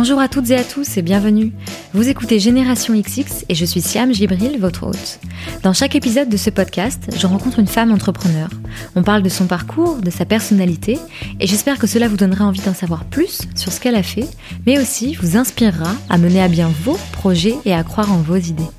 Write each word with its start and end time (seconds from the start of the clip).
Bonjour 0.00 0.20
à 0.20 0.28
toutes 0.28 0.48
et 0.50 0.54
à 0.54 0.62
tous 0.62 0.96
et 0.96 1.02
bienvenue. 1.02 1.50
Vous 1.92 2.08
écoutez 2.08 2.38
Génération 2.38 2.94
XX 2.94 3.44
et 3.48 3.56
je 3.56 3.64
suis 3.64 3.80
Siam 3.80 4.14
Gibril, 4.14 4.56
votre 4.60 4.86
hôte. 4.86 5.18
Dans 5.64 5.72
chaque 5.72 5.96
épisode 5.96 6.28
de 6.28 6.36
ce 6.36 6.50
podcast, 6.50 7.10
je 7.16 7.26
rencontre 7.26 7.58
une 7.58 7.66
femme 7.66 7.90
entrepreneur. 7.90 8.48
On 8.94 9.02
parle 9.02 9.24
de 9.24 9.28
son 9.28 9.48
parcours, 9.48 9.96
de 9.96 10.10
sa 10.10 10.24
personnalité 10.24 11.00
et 11.40 11.48
j'espère 11.48 11.80
que 11.80 11.88
cela 11.88 12.06
vous 12.06 12.16
donnera 12.16 12.44
envie 12.44 12.60
d'en 12.60 12.74
savoir 12.74 13.06
plus 13.06 13.40
sur 13.56 13.72
ce 13.72 13.80
qu'elle 13.80 13.96
a 13.96 14.04
fait, 14.04 14.28
mais 14.66 14.78
aussi 14.78 15.16
vous 15.16 15.36
inspirera 15.36 15.92
à 16.08 16.16
mener 16.16 16.40
à 16.40 16.46
bien 16.46 16.70
vos 16.84 16.96
projets 17.10 17.56
et 17.64 17.74
à 17.74 17.82
croire 17.82 18.12
en 18.12 18.18
vos 18.18 18.36
idées. 18.36 18.70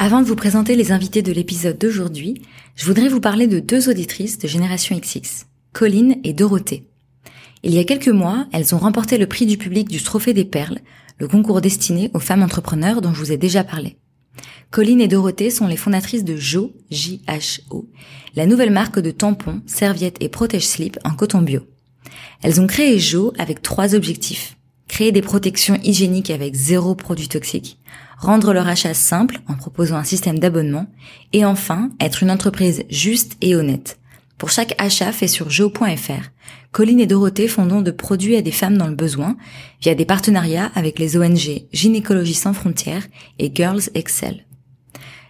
Avant 0.00 0.22
de 0.22 0.26
vous 0.26 0.34
présenter 0.34 0.74
les 0.74 0.90
invités 0.90 1.22
de 1.22 1.30
l'épisode 1.30 1.78
d'aujourd'hui, 1.78 2.42
je 2.74 2.84
voudrais 2.84 3.08
vous 3.08 3.20
parler 3.20 3.46
de 3.46 3.60
deux 3.60 3.88
auditrices 3.88 4.40
de 4.40 4.48
Génération 4.48 4.98
XX, 4.98 5.46
Colline 5.72 6.16
et 6.24 6.32
Dorothée. 6.32 6.88
Il 7.66 7.72
y 7.72 7.78
a 7.78 7.84
quelques 7.84 8.08
mois, 8.08 8.46
elles 8.52 8.74
ont 8.74 8.78
remporté 8.78 9.16
le 9.16 9.26
prix 9.26 9.46
du 9.46 9.56
public 9.56 9.88
du 9.88 10.02
Trophée 10.02 10.34
des 10.34 10.44
Perles, 10.44 10.80
le 11.16 11.28
concours 11.28 11.62
destiné 11.62 12.10
aux 12.12 12.18
femmes 12.18 12.42
entrepreneurs 12.42 13.00
dont 13.00 13.14
je 13.14 13.20
vous 13.20 13.32
ai 13.32 13.38
déjà 13.38 13.64
parlé. 13.64 13.96
Colline 14.70 15.00
et 15.00 15.08
Dorothée 15.08 15.48
sont 15.48 15.66
les 15.66 15.78
fondatrices 15.78 16.24
de 16.24 16.36
Jo, 16.36 16.74
J-H-O, 16.90 17.88
la 18.36 18.44
nouvelle 18.44 18.70
marque 18.70 18.98
de 18.98 19.10
tampons, 19.10 19.62
serviettes 19.64 20.18
et 20.20 20.28
protège-slip 20.28 20.98
en 21.04 21.12
coton 21.12 21.40
bio. 21.40 21.62
Elles 22.42 22.60
ont 22.60 22.66
créé 22.66 22.98
Jo 22.98 23.32
avec 23.38 23.62
trois 23.62 23.94
objectifs. 23.94 24.58
Créer 24.86 25.10
des 25.10 25.22
protections 25.22 25.78
hygiéniques 25.82 26.30
avec 26.30 26.54
zéro 26.54 26.94
produit 26.94 27.28
toxique, 27.28 27.78
rendre 28.18 28.52
leur 28.52 28.68
achat 28.68 28.92
simple 28.92 29.40
en 29.48 29.54
proposant 29.54 29.96
un 29.96 30.04
système 30.04 30.38
d'abonnement, 30.38 30.86
et 31.32 31.46
enfin, 31.46 31.88
être 31.98 32.22
une 32.22 32.30
entreprise 32.30 32.84
juste 32.90 33.38
et 33.40 33.54
honnête. 33.54 33.98
Pour 34.36 34.50
chaque 34.50 34.74
achat 34.78 35.12
fait 35.12 35.28
sur 35.28 35.48
jo.fr, 35.48 36.30
Colline 36.74 36.98
et 36.98 37.06
Dorothée 37.06 37.46
font 37.46 37.66
don 37.66 37.82
de 37.82 37.92
produits 37.92 38.34
à 38.34 38.42
des 38.42 38.50
femmes 38.50 38.76
dans 38.76 38.88
le 38.88 38.96
besoin 38.96 39.36
via 39.80 39.94
des 39.94 40.04
partenariats 40.04 40.72
avec 40.74 40.98
les 40.98 41.16
ONG 41.16 41.62
Gynécologie 41.72 42.34
sans 42.34 42.52
frontières 42.52 43.06
et 43.38 43.52
Girls 43.54 43.82
Excel. 43.94 44.44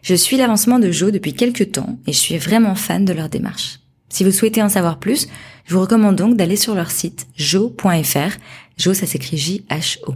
Je 0.01 0.15
suis 0.15 0.39
l'avancement 0.39 0.79
de 0.79 0.91
Jo 0.91 1.11
depuis 1.11 1.35
quelques 1.35 1.73
temps 1.73 1.99
et 2.07 2.15
je 2.15 2.19
suis 2.19 2.39
vraiment 2.39 2.75
fan 2.75 3.05
de 3.05 3.13
leur 3.13 3.29
démarche. 3.29 3.81
Si 4.09 4.25
vous 4.25 4.31
souhaitez 4.31 4.63
en 4.63 4.71
savoir 4.71 4.99
plus, 4.99 5.29
je 5.67 5.75
vous 5.75 5.83
recommande 5.83 6.17
donc 6.17 6.39
d'aller 6.39 6.57
sur 6.57 6.75
leur 6.75 6.91
site 6.91 7.27
jo.fr. 7.37 8.39
Jo, 8.79 8.95
ça 8.95 9.05
s'écrit 9.05 9.37
J-H-O. 9.37 10.15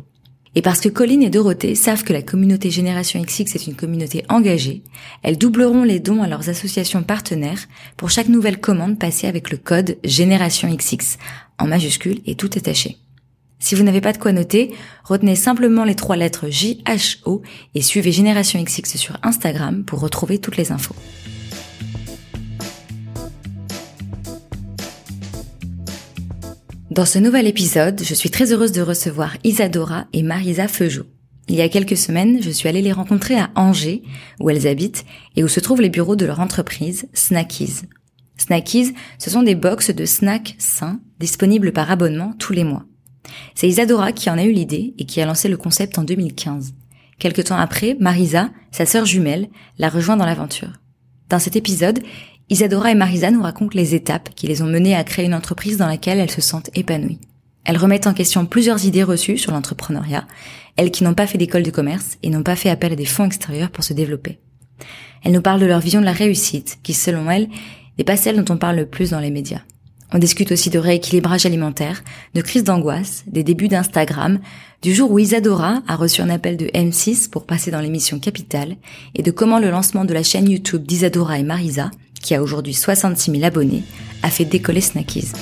Et 0.54 0.62
parce 0.62 0.80
que 0.80 0.88
Colline 0.88 1.22
et 1.22 1.30
Dorothée 1.30 1.74
savent 1.74 2.04
que 2.04 2.12
la 2.12 2.22
communauté 2.22 2.70
Génération 2.70 3.22
XX 3.22 3.54
est 3.54 3.66
une 3.66 3.74
communauté 3.74 4.24
engagée, 4.28 4.82
elles 5.22 5.38
doubleront 5.38 5.84
les 5.84 6.00
dons 6.00 6.22
à 6.22 6.28
leurs 6.28 6.48
associations 6.48 7.02
partenaires 7.02 7.66
pour 7.96 8.10
chaque 8.10 8.28
nouvelle 8.28 8.60
commande 8.60 8.98
passée 8.98 9.26
avec 9.26 9.50
le 9.50 9.58
code 9.58 9.98
Génération 10.04 10.74
XX, 10.74 11.18
en 11.58 11.66
majuscule 11.66 12.20
et 12.26 12.34
tout 12.34 12.50
attaché. 12.56 12.98
Si 13.60 13.74
vous 13.74 13.82
n'avez 13.82 14.00
pas 14.00 14.12
de 14.12 14.18
quoi 14.18 14.32
noter, 14.32 14.72
retenez 15.04 15.34
simplement 15.34 15.84
les 15.84 15.96
trois 15.96 16.16
lettres 16.16 16.48
JHO 16.48 17.42
et 17.74 17.82
suivez 17.82 18.12
Génération 18.12 18.62
XX 18.62 18.96
sur 18.96 19.18
Instagram 19.22 19.84
pour 19.84 20.00
retrouver 20.00 20.38
toutes 20.38 20.56
les 20.56 20.70
infos. 20.70 20.94
Dans 26.90 27.04
ce 27.04 27.18
nouvel 27.18 27.46
épisode, 27.46 28.00
je 28.02 28.14
suis 28.14 28.30
très 28.30 28.50
heureuse 28.50 28.72
de 28.72 28.80
recevoir 28.80 29.36
Isadora 29.44 30.06
et 30.14 30.22
Marisa 30.22 30.68
Feujou. 30.68 31.02
Il 31.46 31.56
y 31.56 31.60
a 31.60 31.68
quelques 31.68 31.98
semaines, 31.98 32.42
je 32.42 32.48
suis 32.48 32.66
allée 32.66 32.80
les 32.80 32.92
rencontrer 32.92 33.38
à 33.38 33.50
Angers, 33.56 34.02
où 34.40 34.48
elles 34.48 34.66
habitent, 34.66 35.04
et 35.36 35.44
où 35.44 35.48
se 35.48 35.60
trouvent 35.60 35.82
les 35.82 35.90
bureaux 35.90 36.16
de 36.16 36.24
leur 36.24 36.40
entreprise, 36.40 37.06
Snackies. 37.12 37.82
Snackies, 38.38 38.94
ce 39.18 39.28
sont 39.28 39.42
des 39.42 39.54
box 39.54 39.90
de 39.90 40.06
snacks 40.06 40.54
sains, 40.58 40.98
disponibles 41.20 41.72
par 41.72 41.90
abonnement 41.90 42.32
tous 42.38 42.54
les 42.54 42.64
mois. 42.64 42.86
C'est 43.54 43.68
Isadora 43.68 44.12
qui 44.12 44.30
en 44.30 44.38
a 44.38 44.44
eu 44.44 44.52
l'idée 44.52 44.94
et 44.96 45.04
qui 45.04 45.20
a 45.20 45.26
lancé 45.26 45.50
le 45.50 45.58
concept 45.58 45.98
en 45.98 46.04
2015. 46.04 46.72
Quelque 47.18 47.42
temps 47.42 47.58
après, 47.58 47.98
Marisa, 48.00 48.48
sa 48.70 48.86
sœur 48.86 49.04
jumelle, 49.04 49.48
l'a 49.78 49.90
rejoint 49.90 50.16
dans 50.16 50.26
l'aventure. 50.26 50.80
Dans 51.28 51.38
cet 51.38 51.54
épisode, 51.54 52.00
Isadora 52.50 52.90
et 52.90 52.94
Marisa 52.94 53.30
nous 53.30 53.42
racontent 53.42 53.76
les 53.76 53.94
étapes 53.94 54.30
qui 54.34 54.46
les 54.46 54.62
ont 54.62 54.66
menées 54.66 54.94
à 54.94 55.04
créer 55.04 55.26
une 55.26 55.34
entreprise 55.34 55.76
dans 55.76 55.86
laquelle 55.86 56.18
elles 56.18 56.30
se 56.30 56.40
sentent 56.40 56.70
épanouies. 56.74 57.20
Elles 57.64 57.76
remettent 57.76 58.06
en 58.06 58.14
question 58.14 58.46
plusieurs 58.46 58.86
idées 58.86 59.02
reçues 59.02 59.36
sur 59.36 59.52
l'entrepreneuriat, 59.52 60.26
elles 60.76 60.90
qui 60.90 61.04
n'ont 61.04 61.12
pas 61.12 61.26
fait 61.26 61.36
d'école 61.36 61.62
de 61.62 61.70
commerce 61.70 62.16
et 62.22 62.30
n'ont 62.30 62.42
pas 62.42 62.56
fait 62.56 62.70
appel 62.70 62.92
à 62.92 62.96
des 62.96 63.04
fonds 63.04 63.26
extérieurs 63.26 63.70
pour 63.70 63.84
se 63.84 63.92
développer. 63.92 64.38
Elles 65.22 65.32
nous 65.32 65.42
parlent 65.42 65.60
de 65.60 65.66
leur 65.66 65.80
vision 65.80 66.00
de 66.00 66.06
la 66.06 66.12
réussite, 66.12 66.78
qui 66.82 66.94
selon 66.94 67.30
elles 67.30 67.48
n'est 67.98 68.04
pas 68.04 68.16
celle 68.16 68.42
dont 68.42 68.54
on 68.54 68.58
parle 68.58 68.76
le 68.76 68.86
plus 68.86 69.10
dans 69.10 69.20
les 69.20 69.30
médias. 69.30 69.60
On 70.14 70.18
discute 70.18 70.52
aussi 70.52 70.70
de 70.70 70.78
rééquilibrage 70.78 71.44
alimentaire, 71.44 72.02
de 72.34 72.40
crise 72.40 72.64
d'angoisse, 72.64 73.24
des 73.26 73.42
débuts 73.42 73.68
d'Instagram, 73.68 74.38
du 74.80 74.94
jour 74.94 75.10
où 75.10 75.18
Isadora 75.18 75.82
a 75.86 75.96
reçu 75.96 76.22
un 76.22 76.30
appel 76.30 76.56
de 76.56 76.66
M6 76.66 77.28
pour 77.28 77.44
passer 77.44 77.70
dans 77.70 77.82
l'émission 77.82 78.18
Capital, 78.18 78.76
et 79.14 79.22
de 79.22 79.30
comment 79.30 79.58
le 79.58 79.70
lancement 79.70 80.06
de 80.06 80.14
la 80.14 80.22
chaîne 80.22 80.48
YouTube 80.48 80.86
d'Isadora 80.86 81.38
et 81.38 81.42
Marisa 81.42 81.90
qui 82.22 82.34
a 82.34 82.42
aujourd'hui 82.42 82.74
66 82.74 83.30
000 83.30 83.44
abonnés, 83.44 83.82
a 84.22 84.30
fait 84.30 84.44
décoller 84.44 84.80
Snackies. 84.80 85.32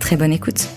Très 0.00 0.16
bonne 0.16 0.32
écoute. 0.32 0.68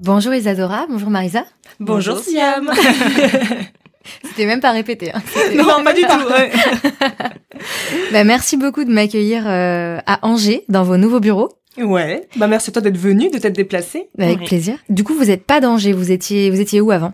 Bonjour 0.00 0.34
Isadora, 0.34 0.86
bonjour 0.88 1.10
Marisa. 1.10 1.44
Bonjour, 1.78 2.18
Siam. 2.18 2.70
C'était 4.24 4.46
même 4.46 4.60
pas 4.60 4.72
répété. 4.72 5.12
Hein. 5.12 5.22
Non, 5.54 5.84
pas 5.84 5.92
du 5.92 6.02
tout. 6.02 6.08
bah, 8.12 8.24
merci 8.24 8.56
beaucoup 8.56 8.84
de 8.84 8.90
m'accueillir 8.90 9.44
euh, 9.46 9.98
à 10.06 10.26
Angers, 10.26 10.64
dans 10.68 10.82
vos 10.82 10.96
nouveaux 10.96 11.20
bureaux. 11.20 11.50
Ouais. 11.78 12.28
Bah 12.36 12.48
merci 12.48 12.70
à 12.70 12.72
toi 12.74 12.82
d'être 12.82 12.98
venu, 12.98 13.30
de 13.30 13.38
t'être 13.38 13.56
déplacé. 13.56 14.08
Avec 14.18 14.44
plaisir. 14.44 14.76
Du 14.90 15.04
coup, 15.04 15.14
vous 15.14 15.26
n'êtes 15.26 15.46
pas 15.46 15.60
d'Angers. 15.60 15.92
Vous 15.92 16.10
étiez, 16.10 16.50
vous 16.50 16.60
étiez 16.60 16.80
où 16.80 16.90
avant? 16.90 17.12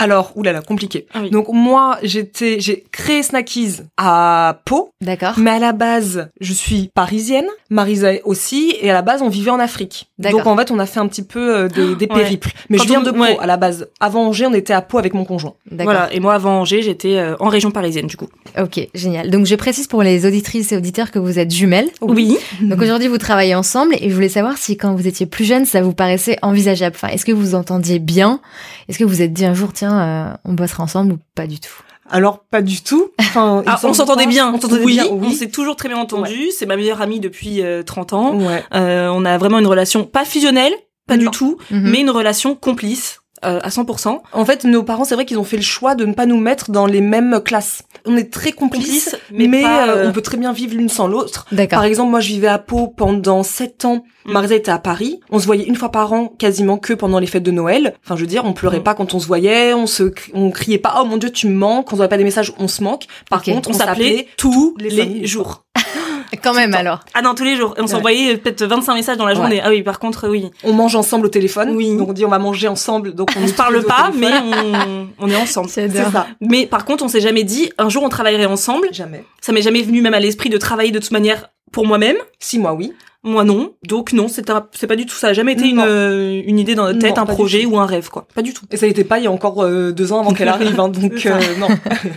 Alors, 0.00 0.32
oulala, 0.34 0.62
compliqué. 0.62 1.06
Ah 1.14 1.20
Donc 1.30 1.48
moi, 1.52 1.98
j'étais, 2.02 2.58
j'ai 2.58 2.84
créé 2.90 3.22
Snackies 3.22 3.76
à 3.98 4.58
Pau. 4.64 4.90
D'accord. 5.02 5.34
Mais 5.36 5.50
à 5.50 5.58
la 5.58 5.72
base, 5.72 6.30
je 6.40 6.52
suis 6.54 6.90
parisienne, 6.94 7.46
Marisa 7.68 8.12
aussi, 8.24 8.74
et 8.80 8.90
à 8.90 8.94
la 8.94 9.02
base, 9.02 9.20
on 9.20 9.28
vivait 9.28 9.50
en 9.50 9.60
Afrique. 9.60 10.08
Donc 10.18 10.46
en 10.46 10.56
fait, 10.56 10.70
on 10.70 10.78
a 10.78 10.86
fait 10.86 11.00
un 11.00 11.06
petit 11.06 11.22
peu 11.22 11.54
euh, 11.54 11.68
des, 11.68 11.94
des 11.94 12.06
périples. 12.06 12.50
Mais 12.70 12.78
je 12.78 12.84
viens 12.84 13.02
de 13.02 13.10
Pau 13.10 13.22
à 13.22 13.46
la 13.46 13.58
base. 13.58 13.88
Avant 14.00 14.26
Angers, 14.26 14.46
on 14.46 14.54
était 14.54 14.72
à 14.72 14.80
Pau 14.80 14.98
avec 14.98 15.12
mon 15.12 15.24
conjoint. 15.24 15.54
Voilà. 15.70 16.12
Et 16.12 16.20
moi, 16.20 16.32
avant 16.34 16.60
Angers, 16.60 16.82
j'étais 16.82 17.16
euh, 17.16 17.36
en 17.38 17.48
région 17.48 17.70
parisienne, 17.70 18.06
du 18.06 18.16
coup. 18.16 18.28
Ok, 18.58 18.80
génial. 18.94 19.30
Donc 19.30 19.44
je 19.46 19.54
précise 19.54 19.86
pour 19.86 20.02
les 20.02 20.24
auditrices 20.26 20.72
et 20.72 20.76
auditeurs 20.76 21.10
que 21.10 21.18
vous 21.18 21.38
êtes 21.38 21.50
jumelles. 21.50 21.90
Oui. 22.00 22.38
Donc 22.62 22.80
aujourd'hui, 22.80 23.08
vous 23.08 23.18
travaillez 23.18 23.54
ensemble, 23.54 23.94
et 24.00 24.08
je 24.08 24.14
voulais 24.14 24.28
savoir 24.30 24.56
si 24.56 24.76
quand 24.78 24.94
vous 24.94 25.06
étiez 25.06 25.26
plus 25.26 25.44
jeune, 25.44 25.66
ça 25.66 25.82
vous 25.82 25.92
paraissait 25.92 26.38
envisageable. 26.40 26.96
Enfin, 26.96 27.08
est-ce 27.08 27.26
que 27.26 27.32
vous 27.32 27.54
entendiez 27.54 27.98
bien? 27.98 28.40
Est-ce 28.88 28.98
que 28.98 29.04
vous 29.04 29.22
êtes 29.22 29.32
dit 29.32 29.44
un 29.44 29.54
jour, 29.54 29.72
tiens 29.72 29.89
euh, 29.98 30.36
on 30.44 30.52
bossera 30.54 30.82
ensemble 30.82 31.14
ou 31.14 31.18
pas 31.34 31.46
du 31.46 31.58
tout 31.60 31.72
alors 32.12 32.40
pas 32.40 32.60
du 32.60 32.82
tout. 32.82 33.12
Enfin, 33.20 33.62
ah, 33.66 33.78
on 33.84 33.92
s'entendait 33.92 34.26
bien. 34.26 34.52
On 34.52 34.60
s'entendait 34.60 34.82
oui, 34.82 34.94
bien. 34.94 35.06
On 35.10 35.30
s'est 35.30 35.48
toujours 35.48 35.76
très 35.76 35.88
bien 35.88 35.98
entendu. 35.98 36.50
C'est 36.50 36.66
ma 36.66 36.76
meilleure 36.76 37.00
amie 37.00 37.20
depuis 37.20 37.62
30 37.86 38.12
euh, 38.12 38.16
ans. 38.16 38.38
Euh, 38.74 39.08
on 39.08 39.24
a 39.24 39.38
vraiment 39.38 39.58
une 39.58 39.66
relation 39.66 40.04
pas 40.04 40.24
fusionnelle, 40.24 40.72
pas 41.06 41.16
du 41.16 41.30
tout, 41.30 41.58
mhm. 41.70 41.90
mais 41.90 42.00
une 42.00 42.10
relation 42.10 42.54
complice. 42.54 43.19
Euh, 43.42 43.58
à 43.62 43.70
100%. 43.70 44.20
En 44.32 44.44
fait, 44.44 44.64
nos 44.64 44.82
parents, 44.82 45.04
c'est 45.04 45.14
vrai 45.14 45.24
qu'ils 45.24 45.38
ont 45.38 45.44
fait 45.44 45.56
le 45.56 45.62
choix 45.62 45.94
de 45.94 46.04
ne 46.04 46.12
pas 46.12 46.26
nous 46.26 46.38
mettre 46.38 46.70
dans 46.70 46.84
les 46.84 47.00
mêmes 47.00 47.40
classes. 47.42 47.82
On 48.04 48.18
est 48.18 48.30
très 48.30 48.52
complices, 48.52 49.16
mais, 49.32 49.64
euh, 49.64 50.08
on 50.08 50.12
peut 50.12 50.20
très 50.20 50.36
bien 50.36 50.52
vivre 50.52 50.76
l'une 50.76 50.90
sans 50.90 51.08
l'autre. 51.08 51.46
Par 51.70 51.84
exemple, 51.84 52.10
moi, 52.10 52.20
je 52.20 52.28
vivais 52.28 52.48
à 52.48 52.58
Pau 52.58 52.88
pendant 52.88 53.42
7 53.42 53.86
ans. 53.86 54.04
Mm. 54.26 54.32
Marisa 54.32 54.54
était 54.56 54.70
à 54.70 54.78
Paris. 54.78 55.20
On 55.30 55.38
se 55.38 55.46
voyait 55.46 55.64
une 55.64 55.76
fois 55.76 55.90
par 55.90 56.12
an, 56.12 56.28
quasiment 56.28 56.76
que 56.76 56.92
pendant 56.92 57.18
les 57.18 57.26
fêtes 57.26 57.42
de 57.42 57.50
Noël. 57.50 57.94
Enfin, 58.04 58.14
je 58.14 58.20
veux 58.20 58.26
dire, 58.26 58.44
on 58.44 58.52
pleurait 58.52 58.80
mm. 58.80 58.84
pas 58.84 58.94
quand 58.94 59.14
on 59.14 59.20
se 59.20 59.26
voyait, 59.26 59.72
on 59.72 59.86
se, 59.86 60.12
on 60.34 60.50
criait 60.50 60.76
pas, 60.76 60.96
oh 61.00 61.06
mon 61.06 61.16
dieu, 61.16 61.30
tu 61.30 61.48
me 61.48 61.54
manques. 61.54 61.90
On 61.94 61.96
se 61.96 62.02
pas 62.02 62.18
des 62.18 62.24
messages, 62.24 62.52
on 62.58 62.68
se 62.68 62.82
manque. 62.84 63.06
Par 63.30 63.42
contre, 63.42 63.70
on, 63.70 63.72
s'appelait 63.72 64.26
tous 64.36 64.76
les 64.78 65.24
jours. 65.26 65.64
Quand 66.42 66.54
même 66.54 66.74
alors. 66.74 67.00
Ah 67.14 67.22
non, 67.22 67.34
tous 67.34 67.44
les 67.44 67.56
jours. 67.56 67.74
Et 67.76 67.80
on 67.80 67.86
s'envoyait 67.86 68.36
peut-être 68.36 68.64
25 68.64 68.94
messages 68.94 69.16
dans 69.16 69.26
la 69.26 69.34
journée. 69.34 69.60
Ah 69.62 69.70
oui, 69.70 69.82
par 69.82 69.98
contre, 69.98 70.28
oui. 70.28 70.50
On 70.64 70.72
mange 70.72 70.94
ensemble 70.94 71.26
au 71.26 71.28
téléphone. 71.28 71.74
Oui. 71.76 71.96
Donc 71.96 72.08
on 72.10 72.12
dit 72.12 72.24
on 72.24 72.30
va 72.30 72.38
manger 72.38 72.68
ensemble. 72.68 73.14
Donc 73.14 73.30
on 73.36 73.40
ne 73.40 73.50
parle 73.50 73.82
pas, 73.84 74.10
mais 74.14 74.30
on, 74.32 75.08
on 75.18 75.30
est 75.30 75.36
ensemble. 75.36 75.68
C'est 75.70 75.88
ça. 75.90 76.26
Mais 76.40 76.66
par 76.66 76.84
contre, 76.84 77.04
on 77.04 77.08
s'est 77.08 77.20
jamais 77.20 77.44
dit 77.44 77.72
un 77.78 77.88
jour 77.88 78.02
on 78.02 78.08
travaillerait 78.08 78.46
ensemble. 78.46 78.88
Jamais. 78.92 79.24
Ça 79.40 79.52
m'est 79.52 79.62
jamais 79.62 79.82
venu 79.82 80.00
même 80.02 80.14
à 80.14 80.20
l'esprit 80.20 80.50
de 80.50 80.58
travailler 80.58 80.90
de 80.92 80.98
toute 80.98 81.12
manière 81.12 81.50
pour 81.72 81.86
moi-même. 81.86 82.16
Si 82.38 82.58
moi 82.58 82.72
oui. 82.72 82.92
Moi 83.22 83.44
non, 83.44 83.74
donc 83.86 84.14
non, 84.14 84.28
c'est 84.28 84.46
pas 84.46 84.96
du 84.96 85.04
tout 85.04 85.14
ça. 85.14 85.28
A 85.28 85.32
jamais 85.34 85.52
été 85.52 85.68
une, 85.68 85.78
euh, 85.78 86.40
une 86.46 86.58
idée 86.58 86.74
dans 86.74 86.84
notre 86.84 87.00
tête, 87.00 87.18
un 87.18 87.26
projet 87.26 87.66
ou 87.66 87.78
un 87.78 87.84
rêve 87.84 88.08
quoi. 88.08 88.26
Pas 88.34 88.40
du 88.40 88.54
tout. 88.54 88.64
Et 88.70 88.78
ça 88.78 88.86
n'était 88.86 89.04
pas 89.04 89.18
il 89.18 89.24
y 89.24 89.26
a 89.26 89.30
encore 89.30 89.62
euh, 89.62 89.92
deux 89.92 90.10
ans 90.12 90.20
avant 90.20 90.32
qu'elle 90.32 90.48
arrive, 90.48 90.80
hein, 90.80 90.88
donc 90.88 91.26
euh, 91.26 91.38
non. 91.58 91.68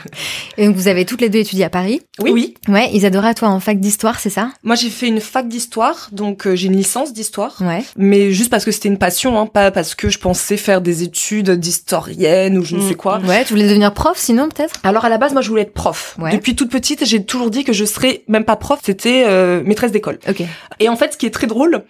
Et 0.58 0.66
donc 0.66 0.78
vous 0.78 0.88
avez 0.88 1.04
toutes 1.04 1.20
les 1.20 1.28
deux 1.28 1.40
étudié 1.40 1.66
à 1.66 1.70
Paris? 1.70 2.02
Oui. 2.22 2.32
oui. 2.32 2.54
Ouais, 2.70 2.90
Isadora, 2.94 3.34
toi 3.34 3.50
en 3.50 3.60
fac 3.60 3.82
d'histoire, 3.82 4.22
c'est 4.22 4.30
ça? 4.30 4.52
Moi 4.64 4.76
j'ai 4.76 4.90
fait 4.90 5.08
une 5.08 5.20
fac 5.20 5.50
d'histoire, 5.50 6.08
donc 6.14 6.48
j'ai 6.54 6.68
une 6.68 6.78
licence 6.78 7.12
d'histoire. 7.12 7.58
Ouais. 7.60 7.84
Mais 7.98 8.32
juste 8.32 8.50
parce 8.50 8.64
que 8.64 8.72
c'était 8.72 8.88
une 8.88 8.98
passion, 8.98 9.38
hein, 9.38 9.46
pas 9.46 9.72
parce 9.72 9.96
que 9.96 10.08
je 10.08 10.20
pensais 10.20 10.56
faire 10.56 10.80
des 10.80 11.04
études 11.04 11.52
d'historienne 11.52 12.58
ou 12.58 12.64
je 12.64 12.78
ne 12.78 12.82
mm. 12.82 12.88
sais 12.88 12.96
quoi. 12.96 13.20
Ouais, 13.20 13.44
tu 13.44 13.52
voulais 13.52 13.68
devenir 13.68 13.94
prof 13.94 14.18
sinon 14.18 14.48
peut-être? 14.48 14.76
Alors 14.84 15.04
à 15.04 15.10
la 15.10 15.18
base 15.18 15.34
moi 15.34 15.42
je 15.42 15.50
voulais 15.50 15.64
être 15.64 15.74
prof. 15.74 16.16
Ouais. 16.18 16.32
Depuis 16.32 16.56
toute 16.56 16.72
petite 16.72 17.04
j'ai 17.04 17.26
toujours 17.26 17.50
dit 17.50 17.66
que 17.66 17.74
je 17.74 17.84
serais 17.84 18.24
même 18.30 18.46
pas 18.46 18.56
prof, 18.56 18.80
c'était 18.82 19.26
maîtresse 19.66 19.92
d'école. 19.92 20.20
Ok. 20.30 20.44
Et 20.80 20.93
en 20.94 20.96
fait, 20.96 21.14
ce 21.14 21.18
qui 21.18 21.26
est 21.26 21.32
très 21.32 21.48
drôle, 21.48 21.84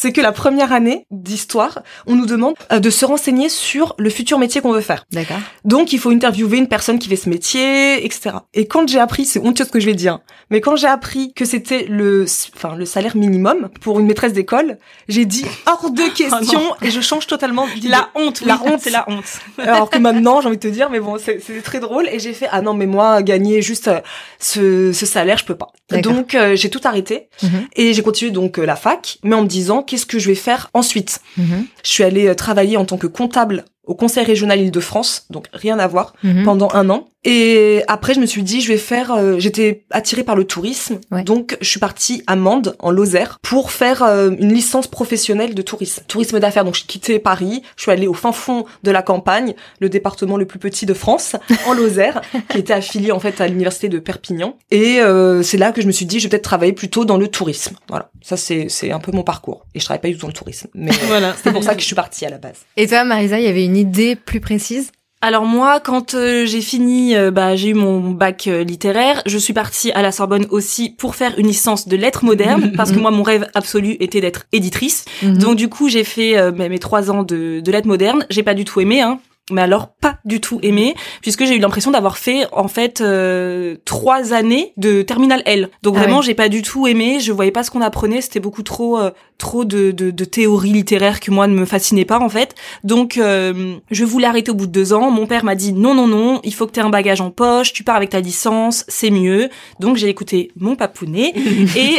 c'est 0.00 0.12
que 0.12 0.20
la 0.20 0.30
première 0.30 0.72
année 0.72 1.06
d'histoire, 1.10 1.80
on 2.06 2.14
nous 2.14 2.26
demande 2.26 2.54
euh, 2.70 2.78
de 2.78 2.88
se 2.88 3.04
renseigner 3.04 3.48
sur 3.48 3.96
le 3.98 4.10
futur 4.10 4.38
métier 4.38 4.60
qu'on 4.60 4.72
veut 4.72 4.80
faire. 4.80 5.04
D'accord. 5.10 5.38
Donc, 5.64 5.92
il 5.92 5.98
faut 5.98 6.10
interviewer 6.10 6.58
une 6.58 6.68
personne 6.68 7.00
qui 7.00 7.08
fait 7.08 7.16
ce 7.16 7.28
métier, 7.28 8.04
etc. 8.04 8.36
Et 8.54 8.68
quand 8.68 8.88
j'ai 8.88 9.00
appris, 9.00 9.24
c'est 9.24 9.40
honteux 9.40 9.64
ce 9.64 9.70
que 9.70 9.80
je 9.80 9.86
vais 9.86 9.94
dire, 9.94 10.20
mais 10.50 10.60
quand 10.60 10.76
j'ai 10.76 10.86
appris 10.86 11.32
que 11.32 11.44
c'était 11.44 11.84
le, 11.88 12.26
enfin, 12.54 12.76
le 12.76 12.84
salaire 12.84 13.16
minimum 13.16 13.70
pour 13.80 13.98
une 13.98 14.06
maîtresse 14.06 14.32
d'école, 14.32 14.78
j'ai 15.08 15.24
dit 15.24 15.44
hors 15.66 15.90
de 15.90 16.02
oh 16.06 16.10
question 16.14 16.60
et 16.80 16.92
je 16.92 17.00
change 17.00 17.26
totalement 17.26 17.66
La 17.82 18.10
honte, 18.14 18.42
la 18.42 18.62
honte, 18.62 18.80
c'est 18.80 18.90
la 18.90 19.04
honte. 19.08 19.40
Alors 19.58 19.90
que 19.90 19.98
maintenant, 19.98 20.40
j'ai 20.40 20.46
envie 20.46 20.58
de 20.58 20.62
te 20.62 20.68
dire, 20.68 20.90
mais 20.90 21.00
bon, 21.00 21.16
c'est 21.18 21.40
très 21.64 21.80
drôle 21.80 22.08
et 22.08 22.20
j'ai 22.20 22.34
fait 22.34 22.46
ah 22.52 22.62
non, 22.62 22.72
mais 22.72 22.86
moi, 22.86 23.22
gagner 23.22 23.62
juste 23.62 23.88
euh, 23.88 24.00
ce, 24.38 24.92
ce 24.92 25.06
salaire, 25.06 25.38
je 25.38 25.44
peux 25.44 25.56
pas. 25.56 25.72
Donc, 26.02 26.36
euh, 26.36 26.54
j'ai 26.54 26.70
tout 26.70 26.80
arrêté 26.84 27.28
mhm. 27.42 27.66
et 27.74 27.94
j'ai 27.94 28.02
continué 28.02 28.30
donc 28.30 28.58
la 28.58 28.76
fac, 28.76 29.18
mais 29.24 29.34
en 29.34 29.42
me 29.42 29.48
disant 29.48 29.82
qu'est-ce 29.88 30.06
que 30.06 30.18
je 30.18 30.28
vais 30.28 30.36
faire 30.36 30.70
ensuite. 30.74 31.20
Mhm. 31.36 31.66
Je 31.82 31.90
suis 31.90 32.04
allée 32.04 32.34
travailler 32.36 32.76
en 32.76 32.84
tant 32.84 32.98
que 32.98 33.06
comptable 33.06 33.64
au 33.84 33.94
Conseil 33.94 34.24
régional 34.24 34.60
Île-de-France, 34.60 35.24
donc 35.30 35.46
rien 35.52 35.78
à 35.78 35.86
voir, 35.86 36.12
mhm. 36.22 36.44
pendant 36.44 36.68
un 36.74 36.90
an. 36.90 37.08
Et 37.24 37.82
après, 37.88 38.14
je 38.14 38.20
me 38.20 38.26
suis 38.26 38.42
dit, 38.42 38.60
je 38.60 38.68
vais 38.68 38.78
faire. 38.78 39.12
Euh, 39.12 39.38
j'étais 39.38 39.84
attirée 39.90 40.22
par 40.22 40.36
le 40.36 40.44
tourisme, 40.44 41.00
donc 41.24 41.56
je 41.60 41.68
suis 41.68 41.80
partie 41.80 42.22
à 42.26 42.36
Mende, 42.36 42.76
en 42.78 42.90
Lozère, 42.90 43.38
pour 43.42 43.72
faire 43.72 44.02
euh, 44.02 44.30
une 44.38 44.52
licence 44.52 44.86
professionnelle 44.86 45.54
de 45.54 45.62
tourisme, 45.62 46.02
tourisme 46.06 46.38
d'affaires. 46.38 46.64
Donc, 46.64 46.74
j'ai 46.74 46.86
quitté 46.86 47.18
Paris, 47.18 47.62
je 47.76 47.82
suis 47.82 47.90
allée 47.90 48.06
au 48.06 48.14
fin 48.14 48.32
fond 48.32 48.64
de 48.82 48.90
la 48.90 49.02
campagne, 49.02 49.54
le 49.80 49.88
département 49.88 50.36
le 50.36 50.46
plus 50.46 50.58
petit 50.58 50.86
de 50.86 50.94
France, 50.94 51.34
en 51.66 51.74
Lozère, 51.74 52.20
qui 52.50 52.58
était 52.58 52.72
affilié 52.72 53.10
en 53.10 53.20
fait 53.20 53.40
à 53.40 53.48
l'université 53.48 53.88
de 53.88 53.98
Perpignan. 53.98 54.56
Et 54.70 55.00
euh, 55.00 55.42
c'est 55.42 55.58
là 55.58 55.72
que 55.72 55.82
je 55.82 55.86
me 55.86 55.92
suis 55.92 56.06
dit, 56.06 56.20
je 56.20 56.24
vais 56.24 56.30
peut-être 56.30 56.44
travailler 56.44 56.72
plutôt 56.72 57.04
dans 57.04 57.16
le 57.16 57.28
tourisme. 57.28 57.76
Voilà, 57.88 58.10
ça 58.22 58.36
c'est 58.36 58.68
c'est 58.68 58.92
un 58.92 59.00
peu 59.00 59.12
mon 59.12 59.24
parcours. 59.24 59.66
Et 59.74 59.80
je 59.80 59.84
travaille 59.84 60.00
pas 60.00 60.08
du 60.08 60.14
tout 60.14 60.22
dans 60.22 60.28
le 60.28 60.32
tourisme, 60.32 60.68
mais 60.74 60.92
voilà. 61.06 61.34
c'est 61.42 61.52
pour 61.52 61.64
ça 61.64 61.74
que 61.74 61.80
je 61.80 61.86
suis 61.86 61.96
partie 61.96 62.24
à 62.24 62.30
la 62.30 62.38
base. 62.38 62.64
Et 62.76 62.86
toi, 62.86 63.04
Marisa, 63.04 63.38
il 63.38 63.44
y 63.44 63.48
avait 63.48 63.64
une 63.64 63.76
idée 63.76 64.14
plus 64.14 64.40
précise? 64.40 64.92
Alors 65.20 65.46
moi, 65.46 65.80
quand 65.80 66.14
euh, 66.14 66.46
j'ai 66.46 66.60
fini, 66.60 67.16
euh, 67.16 67.32
bah, 67.32 67.56
j'ai 67.56 67.70
eu 67.70 67.74
mon 67.74 68.10
bac 68.10 68.46
euh, 68.46 68.62
littéraire. 68.62 69.20
Je 69.26 69.36
suis 69.36 69.52
partie 69.52 69.90
à 69.92 70.02
la 70.02 70.12
Sorbonne 70.12 70.46
aussi 70.50 70.90
pour 70.90 71.16
faire 71.16 71.36
une 71.38 71.48
licence 71.48 71.88
de 71.88 71.96
lettres 71.96 72.24
modernes, 72.24 72.72
parce 72.76 72.92
que 72.92 73.00
moi, 73.00 73.10
mon 73.10 73.24
rêve 73.24 73.48
absolu 73.54 73.96
était 73.98 74.20
d'être 74.20 74.46
éditrice. 74.52 75.06
Mhm. 75.22 75.38
Donc 75.38 75.56
du 75.56 75.68
coup, 75.68 75.88
j'ai 75.88 76.04
fait 76.04 76.52
mes 76.52 76.78
trois 76.78 77.10
ans 77.10 77.24
de, 77.24 77.60
de 77.60 77.72
lettres 77.72 77.88
modernes. 77.88 78.26
J'ai 78.30 78.44
pas 78.44 78.54
du 78.54 78.64
tout 78.64 78.80
aimé, 78.80 79.00
hein 79.00 79.18
mais 79.50 79.62
alors 79.62 79.88
pas 80.00 80.18
du 80.24 80.40
tout 80.40 80.58
aimé 80.62 80.94
puisque 81.22 81.44
j'ai 81.44 81.56
eu 81.56 81.58
l'impression 81.58 81.90
d'avoir 81.90 82.18
fait 82.18 82.46
en 82.52 82.68
fait 82.68 83.00
euh, 83.00 83.76
trois 83.84 84.32
années 84.32 84.72
de 84.76 85.02
terminal 85.02 85.42
L. 85.46 85.70
Donc 85.82 85.94
ah 85.96 86.00
vraiment 86.00 86.22
j'ai 86.22 86.34
pas 86.34 86.48
du 86.48 86.62
tout 86.62 86.86
aimé 86.86 87.18
je 87.20 87.32
voyais 87.32 87.50
pas 87.50 87.62
ce 87.62 87.70
qu'on 87.70 87.80
apprenait 87.80 88.20
c'était 88.20 88.40
beaucoup 88.40 88.62
trop 88.62 88.98
euh, 88.98 89.10
trop 89.38 89.64
de, 89.64 89.92
de, 89.92 90.10
de 90.10 90.24
théorie 90.24 90.72
littéraire 90.72 91.20
que 91.20 91.30
moi 91.30 91.46
ne 91.46 91.54
me 91.54 91.64
fascinait 91.64 92.04
pas 92.04 92.18
en 92.18 92.28
fait. 92.28 92.56
Donc 92.82 93.16
euh, 93.18 93.76
je 93.90 94.04
voulais 94.04 94.26
arrêter 94.26 94.50
au 94.50 94.54
bout 94.54 94.66
de 94.66 94.72
deux 94.72 94.92
ans. 94.92 95.10
Mon 95.10 95.26
père 95.26 95.44
m'a 95.44 95.54
dit 95.54 95.72
non 95.72 95.94
non 95.94 96.08
non 96.08 96.40
il 96.42 96.52
faut 96.52 96.66
que 96.66 96.72
tu 96.72 96.80
aies 96.80 96.82
un 96.82 96.90
bagage 96.90 97.20
en 97.20 97.30
poche 97.30 97.72
tu 97.72 97.84
pars 97.84 97.96
avec 97.96 98.10
ta 98.10 98.20
licence 98.20 98.84
c'est 98.88 99.10
mieux. 99.10 99.48
Donc 99.80 99.96
j'ai 99.96 100.08
écouté 100.08 100.50
mon 100.56 100.76
papounet. 100.76 101.32
Et 101.76 101.98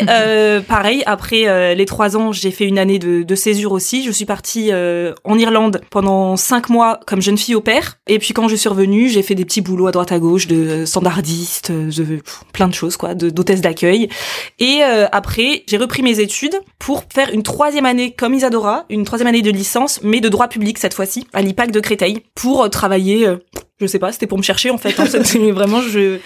pareil 0.67 1.03
après 1.05 1.75
les 1.75 1.85
trois 1.85 2.17
ans 2.17 2.31
j'ai 2.31 2.51
fait 2.51 2.65
une 2.65 2.77
année 2.77 2.99
de, 2.99 3.23
de 3.23 3.35
césure 3.35 3.71
aussi. 3.71 4.03
Je 4.03 4.11
suis 4.11 4.25
partie 4.25 4.71
en 4.73 5.39
Irlande 5.39 5.81
pendant 5.89 6.35
cinq 6.35 6.69
mois 6.69 6.99
comme 7.07 7.21
jeune 7.21 7.37
fille 7.39 7.55
au 7.55 7.61
père. 7.61 7.97
Et 8.07 8.19
puis 8.19 8.33
quand 8.33 8.47
je 8.47 8.55
suis 8.55 8.69
revenue, 8.69 9.09
j'ai 9.09 9.23
fait 9.23 9.35
des 9.35 9.45
petits 9.45 9.61
boulots 9.61 9.87
à 9.87 9.91
droite 9.91 10.11
à 10.11 10.19
gauche 10.19 10.47
de 10.47 10.85
standardiste, 10.85 11.71
de 11.71 12.19
plein 12.53 12.67
de 12.67 12.73
choses 12.73 12.97
quoi, 12.97 13.15
d'hôtesse 13.15 13.61
d'accueil. 13.61 14.09
Et 14.59 14.79
euh, 14.83 15.07
après, 15.11 15.63
j'ai 15.67 15.77
repris 15.77 16.03
mes 16.03 16.19
études 16.19 16.55
pour 16.77 17.03
faire 17.13 17.29
une 17.33 17.43
troisième 17.43 17.85
année 17.85 18.11
comme 18.11 18.33
Isadora, 18.33 18.85
une 18.89 19.05
troisième 19.05 19.27
année 19.27 19.41
de 19.41 19.51
licence, 19.51 20.01
mais 20.03 20.21
de 20.21 20.29
droit 20.29 20.47
public 20.47 20.77
cette 20.77 20.93
fois-ci, 20.93 21.27
à 21.33 21.41
l'IPAC 21.41 21.71
de 21.71 21.79
Créteil, 21.79 22.23
pour 22.35 22.63
euh, 22.63 22.69
travailler. 22.69 23.27
Euh, 23.27 23.37
je 23.79 23.87
sais 23.87 23.99
pas, 23.99 24.11
c'était 24.11 24.27
pour 24.27 24.37
me 24.37 24.43
chercher 24.43 24.69
en 24.69 24.77
fait. 24.77 24.91
Fait, 25.23 25.51
vraiment, 25.51 25.81
je 25.81 26.19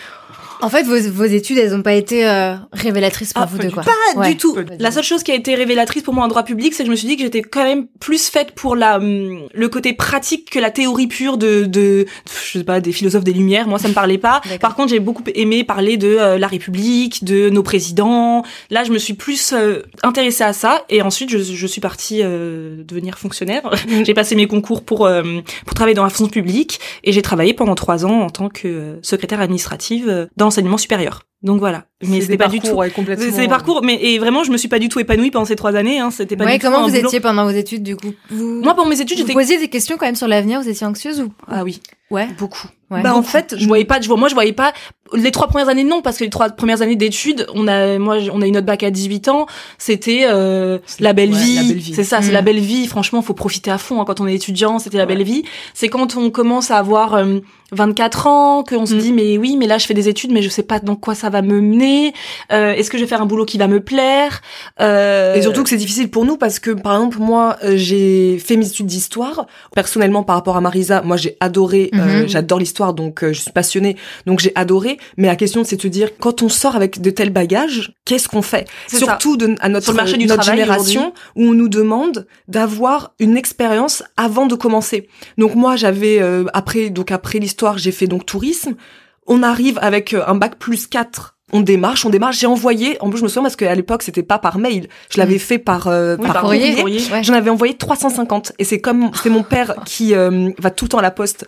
en 0.63 0.69
fait, 0.69 0.83
vos, 0.83 0.97
vos 1.11 1.25
études, 1.25 1.57
elles 1.57 1.71
n'ont 1.71 1.81
pas 1.81 1.93
été 1.93 2.25
euh, 2.25 2.55
révélatrices 2.71 3.33
pour 3.33 3.43
ah, 3.43 3.45
vous 3.45 3.57
deux, 3.57 3.69
quoi. 3.69 3.83
Pas 4.15 4.29
du 4.29 4.37
tout. 4.37 4.55
La 4.79 4.91
seule 4.91 5.03
chose 5.03 5.21
qui 5.21 5.31
a 5.31 5.35
été 5.35 5.55
révélatrice 5.55 6.03
pour 6.03 6.13
moi 6.13 6.23
en 6.23 6.29
droit 6.29 6.43
public, 6.43 6.73
c'est 6.73 6.83
que 6.83 6.87
je 6.87 6.91
me 6.91 6.95
suis 6.95 7.07
dit 7.07 7.17
que 7.17 7.23
j'étais 7.23 7.41
quand 7.41 7.65
même 7.65 7.87
plus 7.99 8.29
faite 8.29 8.51
pour 8.51 8.77
la 8.77 8.97
hum, 8.97 9.41
le 9.53 9.67
côté 9.67 9.91
pratique 9.91 10.49
que 10.49 10.59
la 10.59 10.71
théorie 10.71 11.07
pure 11.07 11.37
de, 11.37 11.65
de 11.65 12.05
je 12.45 12.59
sais 12.59 12.63
pas 12.63 12.79
des 12.79 12.93
philosophes 12.93 13.25
des 13.25 13.33
Lumières. 13.33 13.67
Moi, 13.67 13.77
ça 13.77 13.89
me 13.89 13.93
parlait 13.93 14.17
pas. 14.17 14.41
Par 14.61 14.75
contre, 14.75 14.89
j'ai 14.89 15.01
beaucoup 15.01 15.23
aimé 15.35 15.65
parler 15.65 15.97
de 15.97 16.15
euh, 16.17 16.37
la 16.37 16.47
République, 16.47 17.25
de 17.25 17.49
nos 17.49 17.63
présidents. 17.63 18.43
Là, 18.69 18.85
je 18.85 18.91
me 18.91 18.99
suis 18.99 19.15
plus 19.15 19.51
euh, 19.51 19.81
intéressée 20.01 20.45
à 20.45 20.53
ça, 20.53 20.85
et 20.89 21.01
ensuite, 21.01 21.29
je, 21.29 21.39
je 21.39 21.67
suis 21.67 21.81
partie 21.81 22.23
devenir 22.23 23.17
fonctionnaire. 23.19 23.69
Mm. 23.89 24.03
j'ai 24.05 24.13
passé 24.13 24.35
mes 24.35 24.47
concours 24.47 24.83
pour 24.83 25.09
pour 25.65 25.73
travailler 25.73 25.95
dans 25.95 26.03
la 26.03 26.09
fonction 26.09 26.27
publique, 26.27 26.79
et 27.03 27.11
j'ai 27.11 27.21
travaillé 27.21 27.53
pendant 27.53 27.75
trois 27.75 28.05
ans 28.05 28.21
en 28.21 28.29
tant 28.29 28.47
que 28.47 28.99
secrétaire 29.01 29.41
administrative 29.41 30.29
dans 30.37 30.52
enseignement 30.53 30.77
supérieur. 30.77 31.25
Donc 31.43 31.59
voilà. 31.59 31.85
Mais 32.07 32.21
c'était 32.21 32.37
pas 32.37 32.47
du 32.47 32.61
tout. 32.61 32.79
c'est 33.17 33.41
des 33.41 33.47
parcours, 33.47 33.81
mais 33.83 34.01
et 34.01 34.17
vraiment, 34.17 34.43
je 34.43 34.51
me 34.51 34.57
suis 34.57 34.69
pas 34.69 34.79
du 34.79 34.87
tout 34.87 34.99
épanouie 34.99 35.29
pendant 35.29 35.45
ces 35.45 35.57
trois 35.57 35.75
années. 35.75 35.99
Hein. 35.99 36.09
C'était 36.09 36.37
pas. 36.37 36.45
Ouais, 36.45 36.57
du 36.57 36.59
comment 36.59 36.87
vous 36.87 36.95
étiez 36.95 37.19
pendant 37.19 37.43
vos 37.43 37.51
études 37.51 37.83
du 37.83 37.97
coup? 37.97 38.13
Moi, 38.31 38.73
pendant 38.73 38.89
mes 38.89 39.01
études, 39.01 39.17
j'étais. 39.17 39.33
Vous 39.33 39.39
posiez 39.39 39.59
des 39.59 39.67
questions 39.67 39.97
quand 39.97 40.05
même 40.05 40.15
sur 40.15 40.27
l'avenir. 40.27 40.61
Vous 40.61 40.69
étiez 40.69 40.87
anxieuse 40.87 41.21
ou? 41.21 41.33
Ah 41.47 41.63
oui. 41.63 41.81
Ouais. 42.11 42.27
Beaucoup. 42.37 42.67
bah 42.89 43.15
en 43.15 43.23
fait, 43.23 43.55
je 43.57 43.67
voyais 43.67 43.85
pas. 43.85 43.99
Je 43.99 44.07
vois, 44.07 44.17
moi, 44.17 44.29
je 44.29 44.35
voyais 44.35 44.53
pas 44.53 44.73
les 45.13 45.31
trois 45.31 45.47
premières 45.47 45.69
années 45.69 45.83
non 45.83 46.01
parce 46.01 46.17
que 46.17 46.23
les 46.23 46.29
trois 46.29 46.49
premières 46.49 46.81
années 46.81 46.95
d'études, 46.95 47.47
on 47.53 47.67
a 47.67 47.97
moi 47.99 48.17
on 48.31 48.41
a 48.41 48.47
eu 48.47 48.51
notre 48.51 48.65
bac 48.65 48.83
à 48.83 48.91
18 48.91 49.27
ans, 49.29 49.45
c'était 49.77 50.25
euh, 50.25 50.79
la 50.99 51.13
belle 51.13 51.33
vie. 51.33 51.93
C'est 51.93 52.03
ça, 52.03 52.21
c'est 52.21 52.31
la 52.31 52.41
mm. 52.41 52.45
belle 52.45 52.59
vie. 52.59 52.87
Franchement, 52.87 53.21
faut 53.21 53.33
profiter 53.33 53.71
à 53.71 53.77
fond 53.77 54.01
hein, 54.01 54.05
quand 54.05 54.21
on 54.21 54.27
est 54.27 54.35
étudiant. 54.35 54.79
C'était 54.79 54.97
la 54.97 55.05
belle 55.05 55.23
vie. 55.23 55.43
C'est 55.73 55.89
quand 55.89 56.15
on 56.17 56.29
commence 56.29 56.71
à 56.71 56.77
avoir 56.77 57.23
24 57.71 58.27
euh, 58.27 58.29
ans 58.29 58.63
qu'on 58.63 58.85
se 58.85 58.95
mm. 58.95 58.99
dit 58.99 59.13
mais 59.13 59.37
oui, 59.37 59.55
mais 59.57 59.67
là 59.67 59.77
je 59.77 59.85
fais 59.85 59.93
des 59.93 60.09
études, 60.09 60.31
mais 60.31 60.41
je 60.41 60.49
sais 60.49 60.63
pas 60.63 60.79
dans 60.79 60.95
quoi 60.95 61.15
ça 61.15 61.29
va 61.29 61.32
me 61.41 61.61
mener. 61.61 62.13
Euh, 62.51 62.73
Est-ce 62.73 62.89
que 62.89 62.97
je 62.97 63.03
vais 63.03 63.07
faire 63.07 63.21
un 63.21 63.25
boulot 63.25 63.45
qui 63.45 63.57
va 63.57 63.67
me 63.67 63.79
plaire 63.79 64.41
euh... 64.79 65.35
Et 65.35 65.41
surtout 65.41 65.63
que 65.63 65.69
c'est 65.69 65.77
difficile 65.77 66.09
pour 66.09 66.25
nous 66.25 66.37
parce 66.37 66.59
que 66.59 66.71
par 66.71 66.95
exemple 66.95 67.19
moi 67.19 67.57
euh, 67.63 67.73
j'ai 67.75 68.37
fait 68.39 68.57
mes 68.57 68.67
études 68.67 68.85
d'histoire. 68.85 69.47
Personnellement 69.75 70.23
par 70.23 70.35
rapport 70.35 70.57
à 70.57 70.61
Marisa, 70.61 71.01
moi 71.01 71.17
j'ai 71.17 71.37
adoré, 71.39 71.89
euh, 71.93 71.97
mm-hmm. 71.97 72.27
j'adore 72.27 72.59
l'histoire 72.59 72.93
donc 72.93 73.25
je 73.25 73.39
suis 73.39 73.51
passionnée 73.51 73.97
donc 74.25 74.39
j'ai 74.39 74.51
adoré. 74.55 74.97
Mais 75.17 75.27
la 75.27 75.35
question 75.35 75.63
c'est 75.63 75.77
de 75.77 75.81
se 75.81 75.87
dire 75.87 76.09
quand 76.19 76.41
on 76.43 76.49
sort 76.49 76.75
avec 76.75 77.01
de 77.01 77.09
tels 77.09 77.31
bagages, 77.31 77.93
qu'est-ce 78.05 78.27
qu'on 78.27 78.41
fait? 78.41 78.67
Surtout 78.87 79.37
de, 79.37 79.55
à 79.59 79.69
notre, 79.69 79.93
marché 79.93 80.17
du 80.17 80.25
notre 80.25 80.43
génération 80.43 81.13
où 81.35 81.43
on 81.43 81.53
nous 81.53 81.69
demande 81.69 82.27
d'avoir 82.47 83.13
une 83.19 83.37
expérience 83.37 84.03
avant 84.17 84.45
de 84.45 84.55
commencer. 84.55 85.07
Donc 85.37 85.55
moi 85.55 85.75
j'avais 85.75 86.21
après 86.53 86.89
donc 86.89 87.11
après 87.11 87.39
l'histoire 87.39 87.77
j'ai 87.77 87.91
fait 87.91 88.07
donc 88.07 88.25
tourisme. 88.25 88.75
On 89.25 89.41
arrive 89.41 89.79
avec 89.81 90.13
un 90.13 90.35
bac 90.35 90.57
plus 90.59 90.87
4 90.87 91.32
on 91.53 91.61
démarche, 91.61 92.05
on 92.05 92.09
démarche. 92.09 92.39
J'ai 92.39 92.47
envoyé, 92.47 92.97
en 92.99 93.09
plus 93.09 93.19
je 93.19 93.23
me 93.23 93.29
souviens 93.29 93.43
parce 93.43 93.55
qu'à 93.55 93.73
l'époque 93.73 94.03
c'était 94.03 94.23
pas 94.23 94.39
par 94.39 94.57
mail, 94.57 94.87
je 95.09 95.19
l'avais 95.19 95.35
mm. 95.35 95.39
fait 95.39 95.57
par 95.59 95.87
euh, 95.87 96.17
par, 96.17 96.41
courrier. 96.41 96.83
J'en 97.21 97.33
avais 97.33 97.51
envoyé 97.51 97.75
350 97.75 98.53
et 98.59 98.63
c'est 98.63 98.81
comme 98.81 99.11
c'est 99.13 99.29
mon 99.29 99.43
père 99.43 99.75
qui 99.85 100.15
euh, 100.15 100.49
va 100.59 100.71
tout 100.71 100.85
le 100.85 100.89
temps 100.89 100.97
à 100.97 101.03
la 101.03 101.11
poste. 101.11 101.45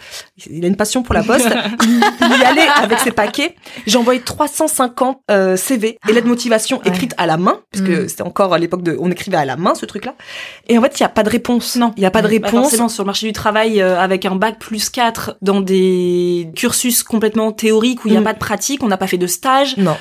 Il 0.49 0.63
a 0.63 0.67
une 0.67 0.75
passion 0.75 1.03
pour 1.03 1.15
la 1.15 1.23
poste. 1.23 1.49
il, 1.83 1.99
y 2.39 2.43
allait 2.45 2.67
avec 2.81 2.99
ses 2.99 3.11
paquets. 3.11 3.55
J'ai 3.87 3.97
envoyé 3.97 4.21
350 4.21 5.19
euh, 5.31 5.57
CV 5.57 5.97
et 6.07 6.13
lettres 6.13 6.25
de 6.25 6.29
motivation 6.29 6.81
écrites 6.83 7.15
à 7.17 7.25
la 7.25 7.37
main 7.37 7.59
puisque 7.71 7.89
mm. 7.89 8.07
c'était 8.07 8.23
encore 8.23 8.53
à 8.53 8.59
l'époque 8.59 8.83
de 8.83 8.95
on 8.99 9.09
écrivait 9.09 9.37
à 9.37 9.45
la 9.45 9.57
main 9.57 9.73
ce 9.73 9.87
truc 9.87 10.05
là. 10.05 10.13
Et 10.67 10.77
en 10.77 10.81
fait 10.81 10.99
il 10.99 11.01
y 11.01 11.05
a 11.05 11.09
pas 11.09 11.23
de 11.23 11.29
réponse. 11.29 11.75
Non, 11.77 11.93
il 11.97 12.03
y 12.03 12.05
a 12.05 12.11
pas 12.11 12.21
de 12.21 12.27
bah, 12.27 12.33
réponse. 12.33 12.69
forcément 12.69 12.89
sur 12.89 13.03
le 13.03 13.07
marché 13.07 13.25
du 13.25 13.33
travail 13.33 13.81
euh, 13.81 13.99
avec 13.99 14.25
un 14.25 14.35
bac 14.35 14.59
plus 14.59 14.89
4 14.91 15.37
dans 15.41 15.61
des 15.61 16.47
cursus 16.55 17.01
complètement 17.01 17.51
théoriques 17.51 18.05
où 18.05 18.07
il 18.07 18.11
n'y 18.11 18.17
a 18.17 18.21
mm. 18.21 18.25
pas 18.25 18.33
de 18.33 18.39
pratique, 18.39 18.83
on 18.83 18.87
n'a 18.87 18.97
pas 18.97 19.07
fait 19.07 19.17
de 19.17 19.27
stage. 19.27 19.75
Non 19.77 19.94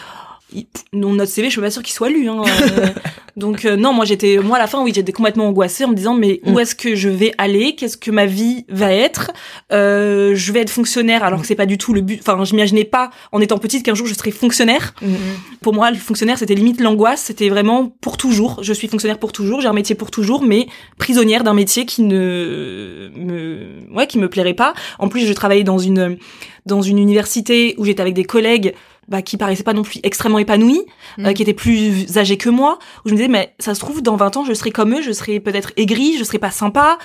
notre 0.92 1.30
CV, 1.30 1.48
je 1.48 1.52
suis 1.52 1.60
pas 1.60 1.70
sûre 1.70 1.82
qu'il 1.82 1.94
soit 1.94 2.08
lu. 2.08 2.28
Hein. 2.28 2.42
donc 3.36 3.64
euh, 3.64 3.76
non, 3.76 3.92
moi 3.92 4.04
j'étais, 4.04 4.38
moi 4.38 4.56
à 4.56 4.60
la 4.60 4.66
fin, 4.66 4.82
oui, 4.82 4.92
j'étais 4.94 5.12
complètement 5.12 5.48
angoissée 5.48 5.84
en 5.84 5.88
me 5.88 5.94
disant 5.94 6.14
mais 6.14 6.40
où 6.44 6.52
mm. 6.52 6.60
est-ce 6.60 6.74
que 6.74 6.94
je 6.94 7.08
vais 7.08 7.32
aller? 7.38 7.74
Qu'est-ce 7.74 7.96
que 7.96 8.10
ma 8.10 8.26
vie 8.26 8.64
va 8.68 8.92
être? 8.92 9.32
Euh, 9.72 10.34
Je 10.34 10.52
vais 10.52 10.60
être 10.60 10.70
fonctionnaire 10.70 11.24
alors 11.24 11.40
que 11.40 11.46
c'est 11.46 11.54
pas 11.54 11.66
du 11.66 11.78
tout 11.78 11.92
le 11.92 12.00
but. 12.00 12.20
Enfin, 12.20 12.42
je 12.44 12.54
m'imaginais 12.54 12.84
pas 12.84 13.10
en 13.32 13.40
étant 13.40 13.58
petite 13.58 13.84
qu'un 13.84 13.94
jour 13.94 14.06
je 14.06 14.14
serais 14.14 14.30
fonctionnaire. 14.30 14.94
Mm. 15.02 15.14
Pour 15.60 15.74
moi, 15.74 15.90
le 15.90 15.96
fonctionnaire 15.96 16.38
c'était 16.38 16.54
limite 16.54 16.80
l'angoisse. 16.80 17.22
C'était 17.22 17.48
vraiment 17.48 17.88
pour 18.00 18.16
toujours. 18.16 18.60
Je 18.62 18.72
suis 18.72 18.88
fonctionnaire 18.88 19.18
pour 19.18 19.32
toujours. 19.32 19.60
J'ai 19.60 19.68
un 19.68 19.72
métier 19.72 19.94
pour 19.94 20.10
toujours, 20.10 20.42
mais 20.42 20.66
prisonnière 20.98 21.44
d'un 21.44 21.54
métier 21.54 21.86
qui 21.86 22.02
ne 22.02 23.10
me, 23.16 23.58
ouais, 23.94 24.06
qui 24.06 24.18
me 24.18 24.28
plairait 24.28 24.54
pas. 24.54 24.74
En 24.98 25.08
plus, 25.08 25.26
je 25.26 25.32
travaillais 25.32 25.64
dans 25.64 25.78
une 25.78 26.18
dans 26.66 26.80
une 26.80 26.98
université 26.98 27.74
où 27.76 27.84
j'étais 27.84 28.00
avec 28.00 28.14
des 28.14 28.24
collègues 28.24 28.74
bah, 29.08 29.22
qui 29.22 29.36
paraissait 29.36 29.62
pas 29.62 29.72
non 29.72 29.82
plus 29.82 30.00
extrêmement 30.02 30.38
épanoui, 30.38 30.80
euh, 31.18 31.30
mm. 31.30 31.34
qui 31.34 31.42
était 31.42 31.54
plus 31.54 32.16
âgé 32.16 32.36
que 32.36 32.48
moi, 32.48 32.78
où 33.04 33.08
je 33.08 33.14
me 33.14 33.16
disais, 33.18 33.28
mais 33.28 33.54
ça 33.58 33.74
se 33.74 33.80
trouve, 33.80 34.02
dans 34.02 34.16
20 34.16 34.36
ans, 34.38 34.44
je 34.44 34.54
serai 34.54 34.70
comme 34.70 34.94
eux, 34.94 35.02
je 35.02 35.12
serai 35.12 35.40
peut-être 35.40 35.72
aigri, 35.76 36.16
je 36.18 36.24
serai 36.24 36.38
pas 36.38 36.50
sympa. 36.50 36.98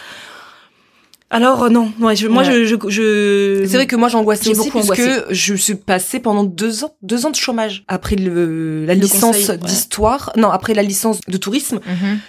alors 1.30 1.64
euh, 1.64 1.70
non, 1.70 1.92
moi 1.98 2.16
je, 2.16 2.28
moi 2.28 2.44
je, 2.44 2.66
je, 2.66 3.66
c'est 3.68 3.76
vrai 3.76 3.88
que 3.88 3.96
moi 3.96 4.10
j'angoissais 4.10 4.58
aussi 4.58 4.72
parce 4.72 4.90
que 4.90 5.26
je 5.30 5.54
suis 5.56 5.76
passée 5.76 6.20
pendant 6.20 6.44
deux 6.44 6.84
ans, 6.84 6.96
deux 7.02 7.26
ans 7.26 7.30
de 7.30 7.36
chômage 7.36 7.84
après 7.88 8.16
le, 8.16 8.86
la 8.86 8.96
licence 8.96 9.50
d'histoire, 9.52 10.32
non 10.38 10.50
après 10.50 10.74
la 10.74 10.84
licence 10.84 11.22
de 11.28 11.38
tourisme. 11.38 11.80
Mhm. 11.86 12.20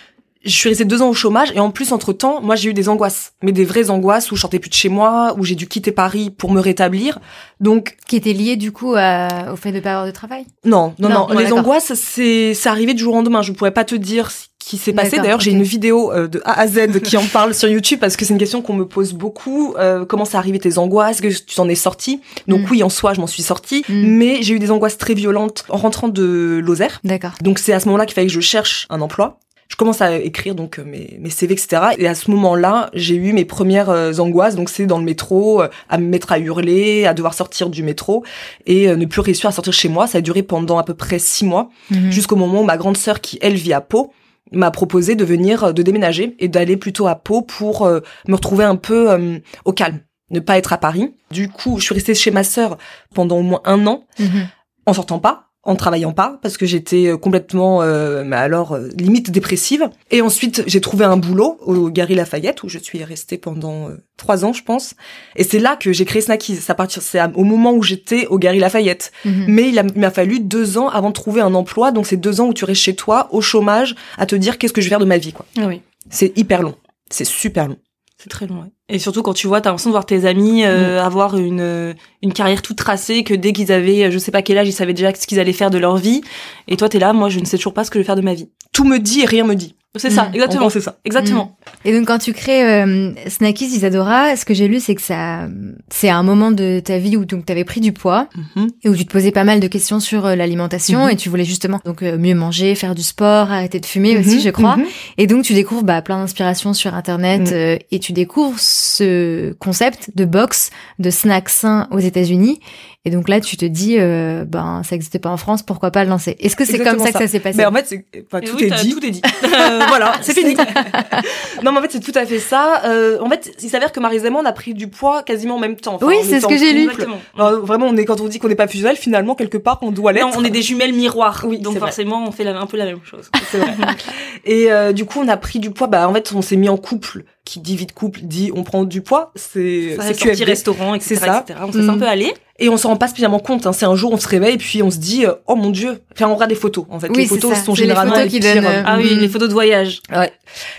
Je 0.42 0.50
suis 0.50 0.68
restée 0.70 0.84
deux 0.84 1.02
ans 1.02 1.10
au 1.10 1.14
chômage 1.14 1.52
et 1.54 1.60
en 1.60 1.70
plus 1.70 1.92
entre 1.92 2.12
temps, 2.12 2.40
moi 2.40 2.56
j'ai 2.56 2.70
eu 2.70 2.74
des 2.74 2.88
angoisses, 2.88 3.32
mais 3.42 3.52
des 3.52 3.64
vraies 3.64 3.90
angoisses 3.90 4.32
où 4.32 4.36
je 4.36 4.40
sortais 4.40 4.58
plus 4.58 4.70
de 4.70 4.74
chez 4.74 4.88
moi, 4.88 5.34
où 5.38 5.44
j'ai 5.44 5.54
dû 5.54 5.68
quitter 5.68 5.92
Paris 5.92 6.30
pour 6.30 6.50
me 6.50 6.60
rétablir. 6.60 7.18
Donc 7.60 7.96
qui 8.06 8.16
étaient 8.16 8.32
liées 8.32 8.56
du 8.56 8.72
coup 8.72 8.92
au 8.92 9.56
fait 9.56 9.72
de 9.72 9.80
pas 9.80 9.90
avoir 9.90 10.06
de 10.06 10.12
travail? 10.12 10.46
Non, 10.64 10.94
non, 10.98 11.08
non. 11.08 11.28
les 11.28 11.52
angoisses 11.52 11.92
c'est 11.94 12.54
c'est 12.54 12.68
arrivé 12.68 12.94
du 12.94 13.02
jour 13.02 13.14
au 13.14 13.16
lendemain. 13.16 13.42
Je 13.42 13.52
pourrais 13.52 13.70
pas 13.70 13.84
te 13.84 13.94
dire 13.94 14.30
qui 14.60 14.78
s'est 14.78 14.92
passé. 14.92 15.16
D'ailleurs, 15.16 15.40
j'ai 15.40 15.50
une 15.50 15.62
vidéo 15.62 16.12
euh, 16.12 16.28
de 16.28 16.40
A 16.44 16.60
à 16.60 16.68
Z 16.68 17.00
qui 17.02 17.16
en 17.16 17.24
parle 17.24 17.54
sur 17.54 17.68
YouTube 17.68 17.98
parce 17.98 18.16
que 18.16 18.24
c'est 18.24 18.32
une 18.32 18.38
question 18.38 18.62
qu'on 18.62 18.74
me 18.74 18.84
pose 18.84 19.14
beaucoup. 19.14 19.74
Euh, 19.78 20.04
comment 20.04 20.24
ça 20.24 20.38
arrivé 20.38 20.58
tes 20.58 20.78
angoisses? 20.78 21.20
Que 21.20 21.28
tu 21.28 21.54
t'en 21.56 21.68
es 21.68 21.74
sortie? 21.74 22.20
Donc 22.46 22.60
mm. 22.60 22.70
oui, 22.70 22.82
en 22.82 22.88
soi, 22.88 23.14
je 23.14 23.20
m'en 23.20 23.26
suis 23.26 23.42
sortie, 23.42 23.84
mm. 23.88 24.06
mais 24.06 24.42
j'ai 24.42 24.54
eu 24.54 24.58
des 24.58 24.70
angoisses 24.70 24.98
très 24.98 25.14
violentes 25.14 25.64
en 25.70 25.76
rentrant 25.76 26.08
de 26.08 26.60
Lozère. 26.62 27.00
D'accord. 27.02 27.32
Donc 27.42 27.58
c'est 27.58 27.72
à 27.72 27.80
ce 27.80 27.86
moment-là 27.86 28.06
qu'il 28.06 28.14
fallait 28.14 28.28
que 28.28 28.32
je 28.32 28.40
cherche 28.40 28.86
un 28.90 29.00
emploi. 29.00 29.40
Je 29.70 29.76
commence 29.76 30.02
à 30.02 30.16
écrire 30.16 30.54
donc 30.54 30.78
euh, 30.78 30.84
mes, 30.84 31.16
mes 31.18 31.30
CV, 31.30 31.54
etc. 31.54 31.82
Et 31.96 32.06
à 32.06 32.14
ce 32.14 32.30
moment-là, 32.30 32.90
j'ai 32.92 33.14
eu 33.14 33.32
mes 33.32 33.46
premières 33.46 33.88
angoisses. 34.20 34.56
Donc 34.56 34.68
c'est 34.68 34.86
dans 34.86 34.98
le 34.98 35.04
métro, 35.04 35.62
à 35.88 35.98
me 35.98 36.06
mettre 36.06 36.32
à 36.32 36.38
hurler, 36.38 37.06
à 37.06 37.14
devoir 37.14 37.32
sortir 37.32 37.70
du 37.70 37.82
métro 37.82 38.24
et 38.66 38.94
ne 38.94 39.06
plus 39.06 39.20
réussir 39.20 39.48
à 39.48 39.52
sortir 39.52 39.72
chez 39.72 39.88
moi. 39.88 40.06
Ça 40.06 40.18
a 40.18 40.20
duré 40.20 40.42
pendant 40.42 40.76
à 40.76 40.84
peu 40.84 40.94
près 40.94 41.18
six 41.18 41.44
mois, 41.44 41.70
mm-hmm. 41.90 42.10
jusqu'au 42.10 42.36
moment 42.36 42.60
où 42.60 42.64
ma 42.64 42.76
grande 42.76 42.96
sœur, 42.96 43.20
qui 43.20 43.38
elle 43.40 43.54
vit 43.54 43.72
à 43.72 43.80
Pau, 43.80 44.12
m'a 44.52 44.70
proposé 44.70 45.14
de 45.14 45.24
venir, 45.24 45.64
euh, 45.64 45.72
de 45.72 45.82
déménager 45.82 46.34
et 46.38 46.48
d'aller 46.48 46.76
plutôt 46.76 47.06
à 47.06 47.14
Pau 47.14 47.42
pour 47.42 47.86
euh, 47.86 48.00
me 48.26 48.34
retrouver 48.34 48.64
un 48.64 48.76
peu 48.76 49.10
euh, 49.10 49.38
au 49.64 49.72
calme, 49.72 50.00
ne 50.30 50.40
pas 50.40 50.58
être 50.58 50.72
à 50.72 50.78
Paris. 50.78 51.14
Du 51.30 51.48
coup, 51.48 51.78
je 51.78 51.84
suis 51.84 51.94
restée 51.94 52.14
chez 52.14 52.30
ma 52.30 52.44
sœur 52.44 52.78
pendant 53.14 53.38
au 53.38 53.42
moins 53.42 53.60
un 53.64 53.86
an, 53.86 54.04
mhm. 54.18 54.48
en 54.86 54.92
sortant 54.92 55.18
pas, 55.18 55.49
en 55.62 55.76
travaillant 55.76 56.12
pas 56.12 56.38
parce 56.42 56.56
que 56.56 56.64
j'étais 56.64 57.08
euh, 57.08 57.16
complètement 57.18 57.82
euh, 57.82 58.22
mais 58.24 58.36
alors 58.36 58.72
euh, 58.72 58.88
limite 58.96 59.30
dépressive. 59.30 59.90
Et 60.10 60.22
ensuite 60.22 60.62
j'ai 60.66 60.80
trouvé 60.80 61.04
un 61.04 61.18
boulot 61.18 61.58
au 61.60 61.90
Gary 61.90 62.14
Lafayette 62.14 62.62
où 62.62 62.68
je 62.68 62.78
suis 62.78 63.04
restée 63.04 63.36
pendant 63.36 63.88
euh, 63.88 63.96
trois 64.16 64.44
ans 64.44 64.54
je 64.54 64.62
pense. 64.62 64.94
Et 65.36 65.44
c'est 65.44 65.58
là 65.58 65.76
que 65.76 65.92
j'ai 65.92 66.06
créé 66.06 66.22
Snackies. 66.22 66.56
Ça 66.56 66.74
partir 66.74 67.02
c'est 67.02 67.20
au 67.34 67.44
moment 67.44 67.72
où 67.74 67.82
j'étais 67.82 68.26
au 68.28 68.38
Gary 68.38 68.58
Lafayette. 68.58 69.12
Mhm. 69.24 69.44
mais 69.48 69.68
il 69.68 69.82
m'a 69.96 70.10
fallu 70.10 70.40
deux 70.40 70.78
ans 70.78 70.88
avant 70.88 71.10
de 71.10 71.14
trouver 71.14 71.42
un 71.42 71.54
emploi. 71.54 71.92
Donc 71.92 72.06
c'est 72.06 72.16
deux 72.16 72.40
ans 72.40 72.46
où 72.48 72.54
tu 72.54 72.64
restes 72.64 72.82
chez 72.82 72.94
toi 72.94 73.28
au 73.32 73.42
chômage 73.42 73.94
à 74.16 74.24
te 74.26 74.36
dire 74.36 74.56
qu'est-ce 74.56 74.72
que 74.72 74.80
je 74.80 74.86
vais 74.86 74.90
faire 74.90 74.98
de 74.98 75.04
ma 75.04 75.18
vie 75.18 75.32
quoi. 75.32 75.44
Ah 75.58 75.66
oui. 75.66 75.82
C'est 76.08 76.36
hyper 76.38 76.62
long. 76.62 76.74
C'est 77.10 77.26
super 77.26 77.68
long 77.68 77.76
c'est 78.22 78.28
très 78.28 78.46
long, 78.46 78.60
ouais. 78.60 78.72
Et 78.90 78.98
surtout 78.98 79.22
quand 79.22 79.32
tu 79.32 79.46
vois, 79.46 79.62
t'as 79.62 79.70
l'impression 79.70 79.88
de 79.88 79.94
voir 79.94 80.04
tes 80.04 80.26
amis 80.26 80.64
euh, 80.64 80.96
mm. 80.96 81.06
avoir 81.06 81.38
une 81.38 81.60
euh, 81.60 81.94
une 82.20 82.34
carrière 82.34 82.60
toute 82.60 82.76
tracée, 82.76 83.24
que 83.24 83.32
dès 83.32 83.54
qu'ils 83.54 83.72
avaient, 83.72 84.04
euh, 84.04 84.10
je 84.10 84.18
sais 84.18 84.30
pas 84.30 84.42
quel 84.42 84.58
âge, 84.58 84.68
ils 84.68 84.72
savaient 84.72 84.92
déjà 84.92 85.14
ce 85.14 85.26
qu'ils 85.26 85.40
allaient 85.40 85.54
faire 85.54 85.70
de 85.70 85.78
leur 85.78 85.96
vie. 85.96 86.20
Et 86.68 86.76
toi, 86.76 86.90
t'es 86.90 86.98
là, 86.98 87.14
moi, 87.14 87.30
je 87.30 87.40
ne 87.40 87.46
sais 87.46 87.56
toujours 87.56 87.72
pas 87.72 87.82
ce 87.82 87.90
que 87.90 87.98
je 87.98 88.02
vais 88.02 88.06
faire 88.06 88.16
de 88.16 88.20
ma 88.20 88.34
vie. 88.34 88.50
Tout 88.72 88.84
me 88.84 88.98
dit 88.98 89.20
et 89.20 89.24
rien 89.24 89.44
me 89.44 89.54
dit. 89.54 89.74
C'est 89.96 90.10
ça, 90.10 90.28
mm. 90.28 90.34
exactement. 90.34 90.70
C'est 90.70 90.80
ça, 90.80 90.98
exactement. 91.04 91.56
Mm. 91.84 91.88
Et 91.88 91.98
donc 91.98 92.06
quand 92.06 92.18
tu 92.18 92.32
crées 92.32 92.64
euh, 92.64 93.12
Snackies 93.26 93.66
Isadora, 93.66 94.36
ce 94.36 94.44
que 94.44 94.54
j'ai 94.54 94.68
lu, 94.68 94.78
c'est 94.78 94.94
que 94.94 95.02
ça, 95.02 95.48
c'est 95.90 96.08
un 96.08 96.22
moment 96.22 96.52
de 96.52 96.80
ta 96.84 96.98
vie 96.98 97.16
où 97.16 97.24
donc 97.24 97.44
t'avais 97.44 97.64
pris 97.64 97.80
du 97.80 97.92
poids 97.92 98.28
mm-hmm. 98.36 98.68
et 98.84 98.88
où 98.88 98.94
tu 98.94 99.04
te 99.04 99.10
posais 99.10 99.32
pas 99.32 99.42
mal 99.42 99.58
de 99.58 99.66
questions 99.66 99.98
sur 99.98 100.26
euh, 100.26 100.36
l'alimentation 100.36 101.06
mm-hmm. 101.06 101.12
et 101.12 101.16
tu 101.16 101.28
voulais 101.28 101.44
justement 101.44 101.80
donc 101.84 102.02
euh, 102.02 102.18
mieux 102.18 102.36
manger, 102.36 102.76
faire 102.76 102.94
du 102.94 103.02
sport, 103.02 103.50
arrêter 103.50 103.80
de 103.80 103.86
fumer 103.86 104.16
aussi, 104.16 104.38
mm-hmm. 104.38 104.42
je 104.42 104.50
crois. 104.50 104.76
Et 105.18 105.26
donc 105.26 105.42
tu 105.44 105.54
découvres 105.54 105.82
bah, 105.82 106.02
plein 106.02 106.18
d'inspirations 106.20 106.72
sur 106.72 106.94
internet 106.94 107.50
euh, 107.52 107.76
et 107.90 107.98
tu 107.98 108.12
découvres 108.12 108.60
ce 109.00 109.52
concept 109.54 110.10
de 110.14 110.24
box 110.24 110.70
de 110.98 111.10
snack 111.10 111.48
sain 111.48 111.88
aux 111.90 111.98
États-Unis 111.98 112.60
et 113.06 113.10
donc 113.10 113.30
là, 113.30 113.40
tu 113.40 113.56
te 113.56 113.64
dis, 113.64 113.96
euh, 113.98 114.44
ben, 114.44 114.82
ça 114.84 114.94
n'existait 114.94 115.18
pas 115.18 115.30
en 115.30 115.38
France, 115.38 115.62
pourquoi 115.62 115.90
pas 115.90 116.04
le 116.04 116.10
lancer? 116.10 116.36
Est-ce 116.38 116.54
que 116.54 116.66
c'est 116.66 116.78
comme 116.78 116.98
ça, 116.98 117.10
que 117.10 117.18
ça 117.18 117.26
s'est 117.28 117.40
passé? 117.40 117.56
Mais 117.56 117.64
en 117.64 117.72
fait, 117.72 117.94
enfin, 118.26 118.40
tout, 118.42 118.62
est 118.62 118.70
dit. 118.82 118.94
tout 118.94 119.04
est 119.04 119.10
dit. 119.10 119.22
Euh, 119.42 119.80
voilà, 119.88 120.12
c'est 120.22 120.32
fini. 120.32 120.54
non, 121.64 121.72
mais 121.72 121.78
en 121.78 121.82
fait, 121.82 121.92
c'est 121.92 122.00
tout 122.00 122.12
à 122.14 122.24
fait 122.24 122.38
ça. 122.38 122.82
Euh, 122.84 123.18
en 123.20 123.28
fait, 123.28 123.52
il 123.62 123.68
s'avère 123.68 123.90
que 123.90 124.00
Marie 124.00 124.18
et 124.18 124.28
on 124.28 124.44
a 124.44 124.52
pris 124.52 124.74
du 124.74 124.88
poids 124.88 125.22
quasiment 125.22 125.56
en 125.56 125.58
même 125.58 125.76
temps. 125.76 125.98
oui, 126.02 126.16
c'est 126.22 126.40
ce 126.40 126.46
que 126.46 126.56
j'ai 126.56 126.72
lu. 126.72 126.90
vraiment, 127.34 127.86
on 127.86 127.96
est 127.96 128.04
quand 128.04 128.20
on 128.20 128.28
dit 128.28 128.38
qu'on 128.38 128.48
n'est 128.48 128.54
pas 128.54 128.68
fusionnel, 128.68 128.96
finalement, 128.96 129.34
quelque 129.34 129.58
part, 129.58 129.78
on 129.82 129.90
doit 129.90 130.12
l'être. 130.12 130.26
Non, 130.26 130.32
on 130.36 130.44
est 130.44 130.50
des 130.50 130.62
jumelles 130.62 130.92
miroirs. 130.92 131.44
Oui, 131.46 131.58
donc 131.58 131.78
forcément, 131.78 132.26
on 132.26 132.32
fait 132.32 132.46
un 132.46 132.66
peu 132.66 132.76
la 132.76 132.84
même 132.84 133.00
chose. 133.02 133.30
Vrai. 133.52 133.70
Et 134.44 134.70
euh, 134.70 134.92
du 134.92 135.04
coup, 135.04 135.20
on 135.20 135.28
a 135.28 135.36
pris 135.36 135.58
du 135.58 135.70
poids. 135.70 135.86
Bah, 135.86 136.08
en 136.08 136.12
fait, 136.12 136.32
on 136.34 136.42
s'est 136.42 136.56
mis 136.56 136.68
en 136.68 136.76
couple 136.76 137.24
qui 137.44 137.60
dit 137.60 137.76
vie 137.76 137.86
de 137.86 137.92
couple 137.92 138.20
dit 138.22 138.50
on 138.54 138.62
prend 138.64 138.84
du 138.84 139.02
poids, 139.02 139.32
c'est 139.34 139.96
c'est 140.14 140.44
restaurant, 140.44 140.94
etc. 140.94 141.16
Ça. 141.16 141.44
On 141.62 141.72
s'est 141.72 141.88
un 141.88 141.98
peu 141.98 142.06
allé. 142.06 142.34
Et 142.60 142.68
on 142.68 142.76
s'en 142.76 142.90
rend 142.90 142.96
pas 142.96 143.08
spécialement 143.08 143.38
compte. 143.38 143.66
Hein. 143.66 143.72
C'est 143.72 143.86
un 143.86 143.96
jour, 143.96 144.12
on 144.12 144.18
se 144.18 144.28
réveille, 144.28 144.58
puis 144.58 144.82
on 144.82 144.90
se 144.90 144.98
dit, 144.98 145.24
euh, 145.24 145.32
oh 145.46 145.56
mon 145.56 145.70
dieu. 145.70 146.02
Enfin, 146.14 146.28
on 146.28 146.34
regarde 146.34 146.50
des 146.50 146.56
photos. 146.56 146.84
En 146.90 147.00
fait, 147.00 147.08
les 147.16 147.26
photos 147.26 147.56
sont 147.64 147.74
généralement 147.74 148.16
les, 148.16 148.28
qui 148.28 148.40
donnent, 148.40 148.66
euh, 148.66 148.82
Ah 148.84 148.98
oui, 148.98 149.16
les 149.18 149.28
photos 149.28 149.48
de 149.48 149.54
voyage. 149.54 150.02
Ouais. 150.14 150.30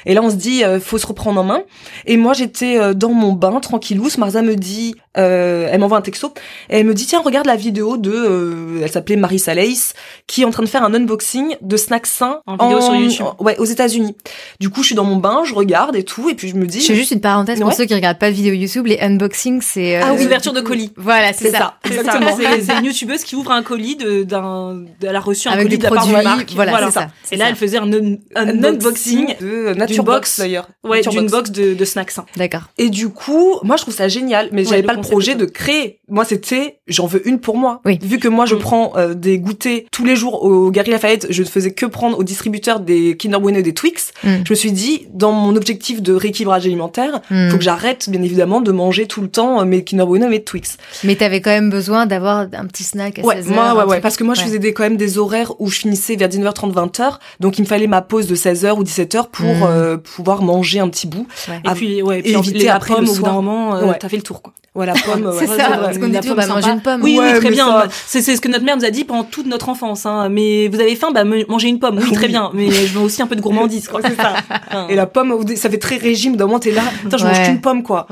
Et 0.06 0.14
là, 0.14 0.22
on 0.22 0.30
se 0.30 0.36
dit, 0.36 0.64
euh, 0.64 0.80
faut 0.80 1.00
se 1.00 1.08
reprendre 1.08 1.42
en 1.42 1.44
main. 1.44 1.62
Et 2.06 2.18
moi, 2.18 2.34
j'étais 2.34 2.78
euh, 2.78 2.94
dans 2.94 3.10
mon 3.10 3.34
bain, 3.34 3.60
tranquillou. 3.60 4.08
Marza 4.20 4.44
me 4.44 4.56
dit, 4.56 4.96
elle 5.16 5.80
m'envoie 5.80 5.98
un 5.98 6.02
texto. 6.02 6.34
Et 6.70 6.80
elle 6.80 6.86
me 6.86 6.94
dit, 6.94 7.08
tiens, 7.08 7.22
regarde 7.22 7.48
la 7.48 7.56
vidéo 7.56 7.98
de, 7.98 8.82
elle 8.84 8.92
s'appelait 8.92 9.16
Marie 9.16 9.40
Salace, 9.40 9.94
qui 10.28 10.44
est 10.44 10.46
en 10.46 10.52
train 10.52 10.64
de 10.64 10.70
faire 10.70 10.84
un 10.84 10.94
unboxing 10.94 11.56
de 11.62 11.78
snacks 11.78 12.06
sains 12.06 12.42
en, 12.46 12.58
vidéo 12.58 12.82
sur 12.82 12.94
YouTube. 12.94 13.26
ouais, 13.40 13.58
aux 13.58 13.66
États-Unis. 13.66 14.16
Du 14.60 14.70
coup, 14.70 14.82
je 14.82 14.88
suis 14.88 14.96
dans 14.96 15.06
mon 15.06 15.16
bain, 15.16 15.42
je 15.46 15.56
regarde 15.56 15.96
et 15.96 16.04
tout, 16.04 16.30
et 16.30 16.36
puis 16.36 16.50
je 16.50 16.56
me 16.56 16.68
dis. 16.68 16.82
Je 16.82 16.88
fais 16.88 16.96
juste 16.96 17.12
une 17.12 17.22
parenthèse 17.22 17.60
pour 17.60 17.74
ceux 17.74 17.86
qui 17.86 17.96
regardent 17.96 18.20
pas 18.20 18.30
de 18.30 18.36
vidéo 18.36 18.54
YouTube, 18.54 18.86
les 18.86 19.00
unboxings, 19.00 19.62
c'est. 19.62 19.96
ah 19.96 20.14
oui, 20.14 20.26
ouverture 20.26 20.54
de 20.54 20.62
colis. 20.62 20.92
Voilà, 20.98 21.34
c'est 21.34 21.50
ça. 21.50 21.71
Exactement. 21.86 22.36
C'est 22.38 22.78
une 22.80 22.86
youtubeuse 22.86 23.24
qui 23.24 23.36
ouvre 23.36 23.52
un 23.52 23.64
colis 23.64 23.96
d'un 23.96 24.86
elle 25.02 25.16
a 25.16 25.20
reçu 25.20 25.48
un 25.48 25.52
Avec 25.52 25.66
colis 25.66 25.78
de 25.78 25.84
la 25.84 25.90
part 25.90 26.06
d'une 26.06 26.22
marque. 26.22 26.52
voilà, 26.54 26.72
voilà. 26.72 26.92
ça. 26.92 27.08
et 27.32 27.38
là 27.38 27.50
elle 27.50 27.56
faisait 27.56 27.78
un, 27.78 27.92
un, 28.36 28.64
unboxing 28.64 29.36
de 29.40 29.74
Nature 29.74 30.04
Box 30.04 30.40
d'ailleurs. 30.40 30.68
Ouais 30.84 31.02
d'une 31.02 31.28
box. 31.28 31.52
de, 31.52 31.74
de 31.74 31.86
snacks. 31.86 32.14
D'accord. 32.36 32.64
Et 32.78 32.90
du 32.90 33.10
coup 33.10 33.60
moi 33.64 33.78
je 33.78 33.84
trouve 33.84 33.94
ça 33.94 34.08
génial 34.08 34.50
mais 34.52 34.64
j'avais 34.66 34.84
pas 34.84 34.94
le 34.94 35.02
projet 35.02 35.36
de 35.36 35.46
créer 35.46 36.01
moi 36.12 36.26
c'était 36.26 36.80
j'en 36.88 37.08
veux 37.08 37.28
une 37.28 37.40
pour 37.40 37.58
moi 37.58 37.82
oui. 37.86 37.98
vu 38.04 38.20
que 38.20 38.28
moi 38.28 38.46
je 38.46 38.56
mm. 38.56 38.60
prends 38.60 38.94
euh, 38.98 39.14
des 39.14 39.40
goûters 39.40 39.86
tous 39.92 40.06
les 40.06 40.16
jours 40.16 40.44
au 40.44 40.70
Gary 40.70 40.92
Lafayette 40.92 41.28
je 41.30 41.42
ne 41.42 41.48
faisais 41.48 41.72
que 41.72 41.86
prendre 41.88 42.20
au 42.20 42.24
distributeur 42.24 42.80
des 42.80 43.18
Kinder 43.18 43.40
Bueno 43.40 43.60
et 43.60 43.64
des 43.64 43.74
Twix 43.74 44.12
mm. 44.24 44.30
je 44.46 44.52
me 44.52 44.56
suis 44.56 44.72
dit 44.72 45.08
dans 45.14 45.32
mon 45.32 45.56
objectif 45.56 46.02
de 46.02 46.14
rééquilibrage 46.14 46.66
alimentaire 46.66 47.22
mm. 47.32 47.50
faut 47.50 47.58
que 47.58 47.64
j'arrête 47.64 48.10
bien 48.10 48.22
évidemment 48.22 48.62
de 48.62 48.72
manger 48.72 49.08
tout 49.08 49.22
le 49.22 49.30
temps 49.30 49.66
mes 49.66 49.84
Kinder 49.84 50.06
Bueno 50.06 50.28
et 50.28 50.30
mes 50.30 50.44
Twix 50.44 50.78
mais 51.04 51.16
t'avais 51.16 51.42
quand 51.42 51.50
même 51.50 51.72
besoin 51.72 52.06
d'avoir 52.06 52.48
un 52.54 52.66
petit 52.66 52.84
snack 52.84 53.20
à 53.20 53.22
ouais, 53.24 53.42
Moi, 53.44 53.74
ouais, 53.76 53.84
ouais, 53.86 54.02
parce 54.02 54.18
que 54.18 54.24
moi, 54.24 54.36
je 54.36 54.42
faisais 54.42 54.60
des, 54.60 54.74
quand 54.74 54.84
même 54.84 54.98
des 54.98 55.18
horaires 55.18 55.54
où 55.60 55.70
je 55.70 55.80
finissais 55.80 56.16
vers 56.16 56.30
19h30, 56.30 56.74
20h. 56.74 57.18
Donc, 57.40 57.58
il 57.58 57.62
me 57.62 57.68
fallait 57.68 57.88
ma 57.88 58.02
pause 58.02 58.28
de 58.28 58.36
16h 58.36 58.74
ou 58.74 58.84
17h 58.84 59.30
pour 59.32 59.48
mm. 59.48 59.64
euh, 59.64 59.98
pouvoir 59.98 60.42
manger 60.42 60.80
un 60.80 60.90
petit 60.90 61.08
bout. 61.08 61.28
Et 61.50 61.70
puis, 61.74 62.02
ouais, 62.02 62.20
et 62.20 62.24
puis 62.24 62.34
éviter 62.34 62.70
après, 62.70 62.96
au 62.96 63.04
bout 63.04 63.22
d'un 63.22 63.34
moment, 63.34 63.76
euh, 63.76 63.94
t'as 64.00 64.10
fait 64.10 64.18
le 64.18 64.24
tour, 64.24 64.42
quoi. 64.42 64.54
Voilà, 64.74 64.94
pomme. 64.94 65.34
c'est 65.40 65.48
ça, 65.48 65.92
qu'on 66.02 66.34
bah, 66.34 66.48
manger 66.48 66.70
une 66.70 66.82
pomme. 66.82 67.02
Oui, 67.04 67.20
oui, 67.22 67.34
très 67.40 67.50
bien. 67.50 67.84
C'est 68.08 68.22
ce 68.22 68.42
que 68.42 68.48
notre 68.48 68.66
mère 68.66 68.78
nous 68.78 68.86
a 68.86 68.90
dit 68.90 69.04
pendant 69.04 69.24
toute 69.24 69.46
notre 69.46 69.70
enfance. 69.70 70.06
Hein. 70.06 70.30
Mais 70.30 70.68
vous 70.68 70.80
avez 70.80 70.96
faim, 70.96 71.12
bah 71.12 71.24
mangez 71.24 71.68
une 71.68 71.80
pomme. 71.80 72.00
Oui, 72.00 72.12
très 72.12 72.28
bien. 72.28 72.52
Mais 72.54 72.72
je 72.72 72.94
veux 72.94 73.02
aussi 73.02 73.22
un 73.22 73.28
peu 73.28 73.36
de 73.36 73.42
gourmandise, 73.42 73.88
quoi. 73.88 74.02
c'est 74.04 74.16
ça. 74.16 74.36
Et 74.90 74.96
la 74.96 75.06
pomme, 75.06 75.46
ça 75.56 75.70
fait 75.70 75.78
très 75.78 75.98
régime. 75.98 76.36
D'un 76.36 76.46
moment, 76.46 76.60
t'es 76.60 76.72
là, 76.72 76.84
attends, 77.06 77.18
je 77.18 77.26
mange 77.26 77.44
qu'une 77.44 77.62
pomme, 77.62 77.84
quoi. 77.84 78.08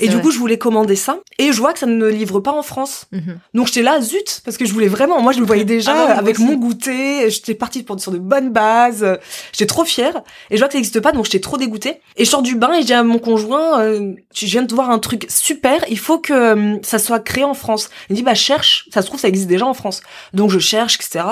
et 0.00 0.08
du 0.08 0.18
coup, 0.18 0.30
je 0.30 0.38
voulais 0.38 0.58
commander 0.58 0.96
ça. 0.96 1.18
Et 1.38 1.52
je 1.52 1.58
vois 1.60 1.72
que 1.72 1.78
ça 1.78 1.86
ne 1.86 2.06
livre 2.06 2.40
pas 2.40 2.52
en 2.52 2.62
France. 2.62 3.06
Mhm. 3.12 3.38
Donc 3.54 3.66
j'étais 3.68 3.82
là, 3.82 4.00
zut, 4.00 4.42
parce 4.44 4.56
que 4.56 4.64
je 4.64 4.72
voulais 4.72 4.88
vraiment. 4.88 5.20
Moi, 5.22 5.32
je 5.32 5.40
le 5.40 5.46
voyais 5.46 5.64
déjà 5.78 5.94
ah 5.94 6.18
avec 6.18 6.38
mon 6.38 6.54
goûter. 6.54 7.30
J'étais 7.30 7.54
partie 7.54 7.82
pour 7.82 7.98
sur 8.00 8.12
de 8.12 8.18
bonnes 8.18 8.50
bases. 8.50 9.06
J'étais 9.52 9.66
trop 9.66 9.84
fière. 9.84 10.22
Et 10.50 10.56
je 10.56 10.60
vois 10.60 10.68
que 10.68 10.72
ça 10.72 10.78
n'existe 10.78 11.00
pas, 11.00 11.12
donc 11.12 11.24
j'étais 11.24 11.40
trop 11.40 11.56
dégoûtée. 11.56 12.00
Et 12.16 12.24
je 12.24 12.30
sors 12.30 12.42
du 12.42 12.54
bain 12.56 12.72
et 12.74 12.82
je 12.82 12.86
dis 12.86 12.92
à 12.92 13.02
mon 13.02 13.18
conjoint, 13.18 13.80
euh, 13.80 14.12
je 14.34 14.46
viens 14.46 14.62
de 14.62 14.74
voir 14.74 14.90
un 14.90 14.98
truc 14.98 15.26
super. 15.28 15.84
Il 15.88 15.98
faut 15.98 16.18
que 16.18 16.32
euh, 16.32 16.76
ça 16.82 16.98
soit 16.98 17.20
créé 17.28 17.44
en 17.44 17.54
France. 17.54 17.90
Il 18.10 18.16
dit 18.16 18.22
bah 18.22 18.34
cherche, 18.34 18.88
ça 18.92 19.02
se 19.02 19.06
trouve 19.06 19.20
ça 19.20 19.28
existe 19.28 19.48
déjà 19.48 19.66
en 19.66 19.74
France. 19.74 20.00
Donc 20.32 20.50
je 20.50 20.58
cherche, 20.58 20.96
etc. 20.96 21.24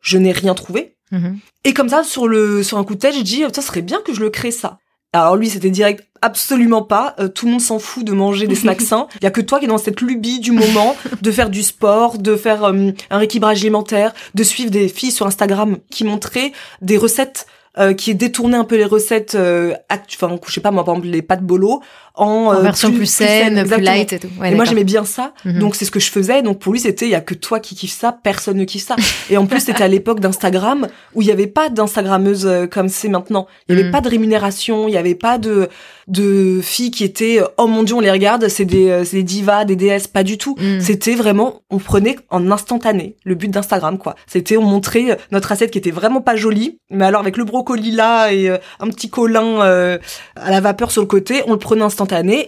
Je 0.00 0.16
n'ai 0.16 0.32
rien 0.32 0.54
trouvé. 0.54 0.96
Mhm. 1.10 1.38
Et 1.64 1.74
comme 1.74 1.88
ça, 1.88 2.04
sur 2.04 2.28
le 2.28 2.62
sur 2.62 2.78
un 2.78 2.84
coup 2.84 2.94
de 2.94 3.00
tête, 3.00 3.14
j'ai 3.14 3.22
dit 3.22 3.44
ça 3.52 3.62
serait 3.62 3.82
bien 3.82 4.00
que 4.04 4.14
je 4.14 4.20
le 4.20 4.30
crée 4.30 4.52
ça. 4.52 4.78
Alors 5.12 5.36
lui, 5.36 5.50
c'était 5.50 5.70
direct, 5.70 6.06
absolument 6.22 6.82
pas. 6.82 7.16
Euh, 7.18 7.26
tout 7.26 7.46
le 7.46 7.52
monde 7.52 7.60
s'en 7.60 7.80
fout 7.80 8.04
de 8.04 8.12
manger 8.12 8.46
des 8.46 8.54
snacks 8.54 8.80
sains. 8.90 9.08
Il 9.16 9.24
y 9.24 9.26
a 9.26 9.32
que 9.32 9.40
toi 9.40 9.58
qui 9.58 9.64
es 9.64 9.68
dans 9.68 9.76
cette 9.76 10.00
lubie 10.00 10.38
du 10.38 10.52
moment 10.52 10.96
de 11.20 11.32
faire 11.32 11.50
du 11.50 11.64
sport, 11.64 12.18
de 12.18 12.36
faire 12.36 12.62
euh, 12.62 12.92
un 13.10 13.18
rééquilibrage 13.18 13.60
alimentaire, 13.60 14.14
de 14.34 14.44
suivre 14.44 14.70
des 14.70 14.88
filles 14.88 15.10
sur 15.10 15.26
Instagram 15.26 15.78
qui 15.90 16.04
montraient 16.04 16.52
des 16.80 16.96
recettes 16.96 17.46
euh, 17.78 17.94
qui 17.94 18.10
est 18.10 18.14
détourné 18.14 18.56
un 18.56 18.64
peu 18.64 18.76
les 18.76 18.84
recettes, 18.84 19.36
euh, 19.36 19.74
enfin, 19.92 20.36
je 20.44 20.52
sais 20.52 20.60
pas 20.60 20.72
moi, 20.72 20.84
par 20.84 20.94
exemple 20.94 21.08
les 21.08 21.22
pâtes 21.22 21.44
bolo, 21.44 21.80
en, 22.14 22.52
euh, 22.52 22.60
version 22.60 22.92
plus, 22.92 23.06
saine, 23.06 23.64
plus, 23.66 23.80
light 23.80 24.12
et 24.12 24.18
tout. 24.18 24.28
et 24.44 24.54
moi 24.54 24.64
j'aimais 24.64 24.84
bien 24.84 25.04
ça, 25.04 25.32
mhm. 25.44 25.58
donc 25.58 25.74
c'est 25.74 25.84
ce 25.84 25.90
que 25.90 26.00
je 26.00 26.10
faisais. 26.10 26.42
Donc 26.42 26.58
pour 26.58 26.72
lui 26.72 26.80
c'était, 26.80 27.06
il 27.06 27.10
y 27.10 27.14
a 27.14 27.20
que 27.20 27.34
toi 27.34 27.60
qui 27.60 27.74
kiffe 27.74 27.96
ça, 27.96 28.12
personne 28.12 28.56
ne 28.56 28.64
kiffe 28.64 28.84
ça. 28.84 28.96
et 29.30 29.36
en 29.36 29.46
plus 29.46 29.60
c'était 29.60 29.82
à 29.82 29.88
l'époque 29.88 30.20
d'Instagram 30.20 30.88
où 31.14 31.22
il 31.22 31.28
y 31.28 31.32
avait 31.32 31.46
pas 31.46 31.68
d'instagrammeuse 31.68 32.46
euh, 32.46 32.66
comme 32.66 32.88
c'est 32.88 33.08
maintenant. 33.08 33.46
Il 33.68 33.74
y 33.74 33.78
avait 33.78 33.86
mhm. 33.88 33.92
pas 33.92 34.00
de 34.00 34.08
rémunération, 34.08 34.88
il 34.88 34.94
y 34.94 34.96
avait 34.96 35.14
pas 35.14 35.38
de 35.38 35.68
de 36.08 36.60
filles 36.60 36.90
qui 36.90 37.04
étaient 37.04 37.40
oh 37.56 37.68
mon 37.68 37.84
dieu 37.84 37.94
on 37.94 38.00
les 38.00 38.10
regarde, 38.10 38.48
c'est 38.48 38.64
des 38.64 39.04
c'est 39.04 39.18
des 39.18 39.22
divas, 39.22 39.64
des 39.64 39.76
déesses, 39.76 40.08
pas 40.08 40.24
du 40.24 40.38
tout. 40.38 40.56
Mhm. 40.58 40.80
C'était 40.80 41.14
vraiment 41.14 41.62
on 41.70 41.78
prenait 41.78 42.16
en 42.30 42.50
instantané 42.50 43.16
le 43.24 43.34
but 43.34 43.50
d'Instagram 43.50 43.96
quoi. 43.96 44.16
C'était 44.26 44.56
on 44.56 44.62
montrait 44.62 45.16
notre 45.30 45.52
assiette 45.52 45.70
qui 45.70 45.78
était 45.78 45.92
vraiment 45.92 46.20
pas 46.20 46.34
jolie, 46.34 46.80
mais 46.90 47.04
alors 47.04 47.20
avec 47.20 47.36
le 47.36 47.44
brocoli 47.44 47.92
là 47.92 48.32
et 48.32 48.48
un 48.48 48.88
petit 48.88 49.08
colin 49.08 49.60
à 49.60 50.50
la 50.50 50.60
vapeur 50.60 50.90
sur 50.90 51.02
le 51.02 51.06
côté, 51.06 51.42
on 51.46 51.52
le 51.52 51.58
prenait 51.58 51.82
instantané 51.82 51.99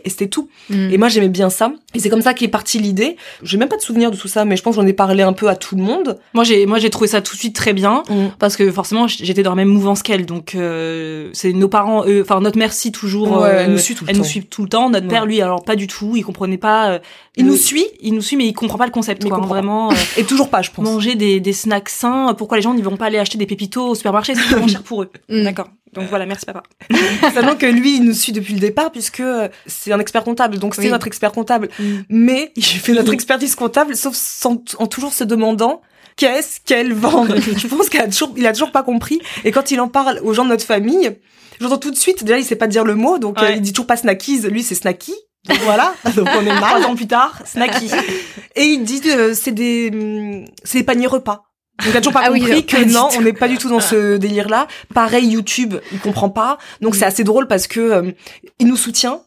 et 0.04 0.09
c'était 0.09 0.28
tout. 0.28 0.49
Mm. 0.71 0.90
Et 0.92 0.99
moi 0.99 1.09
j'aimais 1.09 1.28
bien 1.28 1.50
ça. 1.50 1.73
Et 1.94 1.99
c'est 1.99 2.09
comme 2.09 2.23
ça 2.23 2.35
qu'est 2.35 2.49
partie 2.49 2.78
l'idée. 2.78 3.16
J'ai 3.42 3.59
même 3.59 3.68
pas 3.68 3.76
de 3.76 3.82
souvenir 3.82 4.11
de 4.11 4.16
tout 4.16 4.28
ça, 4.28 4.44
mais 4.44 4.56
je 4.56 4.62
pense 4.62 4.76
j'en 4.76 4.87
ai 4.87 4.92
parlé 4.92 5.23
un 5.23 5.32
peu 5.32 5.49
à 5.49 5.56
tout 5.56 5.76
le 5.76 5.82
monde. 5.82 6.18
Moi 6.35 6.44
j'ai 6.44 6.66
moi 6.66 6.78
j'ai 6.78 6.90
trouvé 6.90 7.09
ça 7.09 7.21
tout 7.21 7.35
de 7.35 7.40
suite 7.40 7.56
très 7.56 7.73
bien 7.73 8.02
mm. 8.09 8.28
parce 8.38 8.56
que 8.56 8.71
forcément 8.71 9.06
j'étais 9.06 9.42
dans 9.42 9.50
la 9.50 9.56
même 9.56 9.68
mouvance 9.68 10.02
qu'elle. 10.02 10.26
Donc 10.26 10.54
euh, 10.54 11.30
c'est 11.32 11.52
nos 11.52 11.68
parents, 11.68 12.04
enfin 12.21 12.40
notre 12.40 12.59
mère 12.59 12.73
si 12.73 12.92
toujours. 12.92 13.47
elle 13.47 13.73
nous 13.73 13.78
suit 13.78 13.94
tout 13.94 14.04
le 14.04 14.11
elle 14.11 14.16
temps. 14.16 14.23
nous 14.23 14.28
suit 14.28 14.44
tout 14.44 14.62
le 14.62 14.68
temps. 14.68 14.90
Notre 14.90 15.09
père 15.09 15.26
lui 15.26 15.40
alors 15.40 15.64
pas 15.64 15.76
du 15.76 15.87
tout. 15.87 16.14
Il 16.16 16.23
comprenait 16.25 16.59
pas. 16.59 16.90
Euh, 16.90 16.99
il 17.37 17.47
nous 17.47 17.56
suit, 17.56 17.87
il 18.00 18.14
nous 18.14 18.21
suit, 18.21 18.37
mais 18.37 18.47
il 18.47 18.52
comprend 18.52 18.78
pas 18.78 18.87
le 18.87 18.92
concept. 18.92 19.26
Quoi, 19.26 19.38
vraiment. 19.38 19.90
Euh, 19.90 19.94
et 20.18 20.25
toujours 20.25 20.50
pas, 20.50 20.62
je 20.62 20.71
pense. 20.71 20.85
Manger 20.85 21.14
des, 21.14 21.40
des 21.40 21.52
snacks 21.52 21.88
sains. 21.88 22.35
Pourquoi 22.37 22.59
les 22.59 22.62
gens 22.62 22.75
n'y 22.75 22.82
vont 22.82 22.97
pas 22.97 23.06
aller 23.06 23.18
acheter 23.18 23.38
des 23.38 23.47
pépitos 23.47 23.88
au 23.88 23.94
supermarché? 23.94 24.35
C'est 24.35 24.56
trop 24.56 24.68
cher 24.68 24.82
pour 24.82 25.02
eux. 25.02 25.11
Mm. 25.28 25.44
D'accord. 25.44 25.68
Donc 25.92 26.08
voilà, 26.08 26.25
merci 26.25 26.46
papa. 26.46 26.62
Sachant 27.34 27.56
que 27.56 27.66
lui, 27.66 27.96
il 27.96 28.04
nous 28.04 28.14
suit 28.14 28.32
depuis 28.32 28.54
le 28.54 28.61
départ 28.61 28.90
puisque 28.90 29.22
c'est 29.66 29.92
un 29.92 30.00
expert 30.00 30.25
comptable, 30.25 30.58
donc 30.58 30.75
c'est 30.75 30.88
notre 30.88 31.06
expert 31.06 31.32
comptable. 31.32 31.68
Mm. 31.78 31.99
Mais 32.08 32.52
il 32.56 32.64
fait 32.64 32.94
notre 32.94 33.12
expertise 33.12 33.54
comptable, 33.54 33.94
sauf 33.96 34.16
en 34.44 34.87
toujours 34.87 35.12
se 35.12 35.25
demandant 35.25 35.82
qu'est-ce 36.16 36.61
qu'elle 36.64 36.94
vend? 36.94 37.26
Je 37.56 37.66
pense 37.66 37.90
qu'il 37.90 38.00
a 38.00 38.06
toujours, 38.06 38.32
il 38.37 38.46
a 38.46 38.52
toujours 38.52 38.72
pas 38.72 38.82
compris. 38.82 39.20
Et 39.44 39.52
quand 39.52 39.70
il 39.70 39.80
en 39.80 39.88
parle 39.88 40.20
aux 40.25 40.32
gens 40.32 40.44
de 40.44 40.50
notre 40.50 40.64
famille, 40.64 41.18
j'entends 41.61 41.78
tout 41.78 41.90
de 41.90 41.96
suite. 41.96 42.25
Déjà, 42.25 42.38
il 42.38 42.44
sait 42.44 42.56
pas 42.56 42.68
dire 42.68 42.84
le 42.84 42.94
mot, 42.94 43.18
donc 43.18 43.42
euh, 43.42 43.52
il 43.52 43.61
dit 43.61 43.72
toujours 43.72 43.87
pas 43.87 43.96
snackies. 43.96 44.40
Lui, 44.49 44.62
c'est 44.62 44.75
snacky. 44.75 45.14
Donc 45.49 45.58
voilà, 45.64 45.92
donc 46.14 46.28
on 46.38 46.40
est 46.42 46.61
mal. 46.61 46.61
Trois 46.61 46.87
ans 46.87 46.94
plus 46.94 47.08
tard, 47.08 47.42
snacky. 47.44 47.90
Et 48.54 48.64
il 48.64 48.84
dit 48.84 49.02
euh, 49.06 49.34
c'est 49.34 49.50
des 49.50 49.90
hum, 49.92 50.44
c'est 50.62 50.78
des 50.78 50.84
paniers 50.84 51.08
repas. 51.08 51.51
Donc 51.84 51.94
il 51.94 51.96
a 51.96 52.00
toujours 52.00 52.12
pas 52.12 52.22
ah 52.24 52.28
compris 52.28 52.64
que 52.64 52.84
non, 52.84 53.08
on 53.16 53.22
n'est 53.22 53.32
pas 53.32 53.48
du 53.48 53.58
tout 53.58 53.68
dans 53.68 53.80
ce 53.80 54.16
délire-là. 54.16 54.68
Pareil 54.94 55.28
YouTube, 55.28 55.74
il 55.92 55.98
comprend 55.98 56.30
pas. 56.30 56.58
Donc 56.80 56.94
c'est 56.94 57.04
assez 57.04 57.24
drôle 57.24 57.46
parce 57.46 57.66
que 57.66 57.80
euh, 57.80 58.12
il 58.58 58.68
nous 58.68 58.76
soutient, 58.76 59.22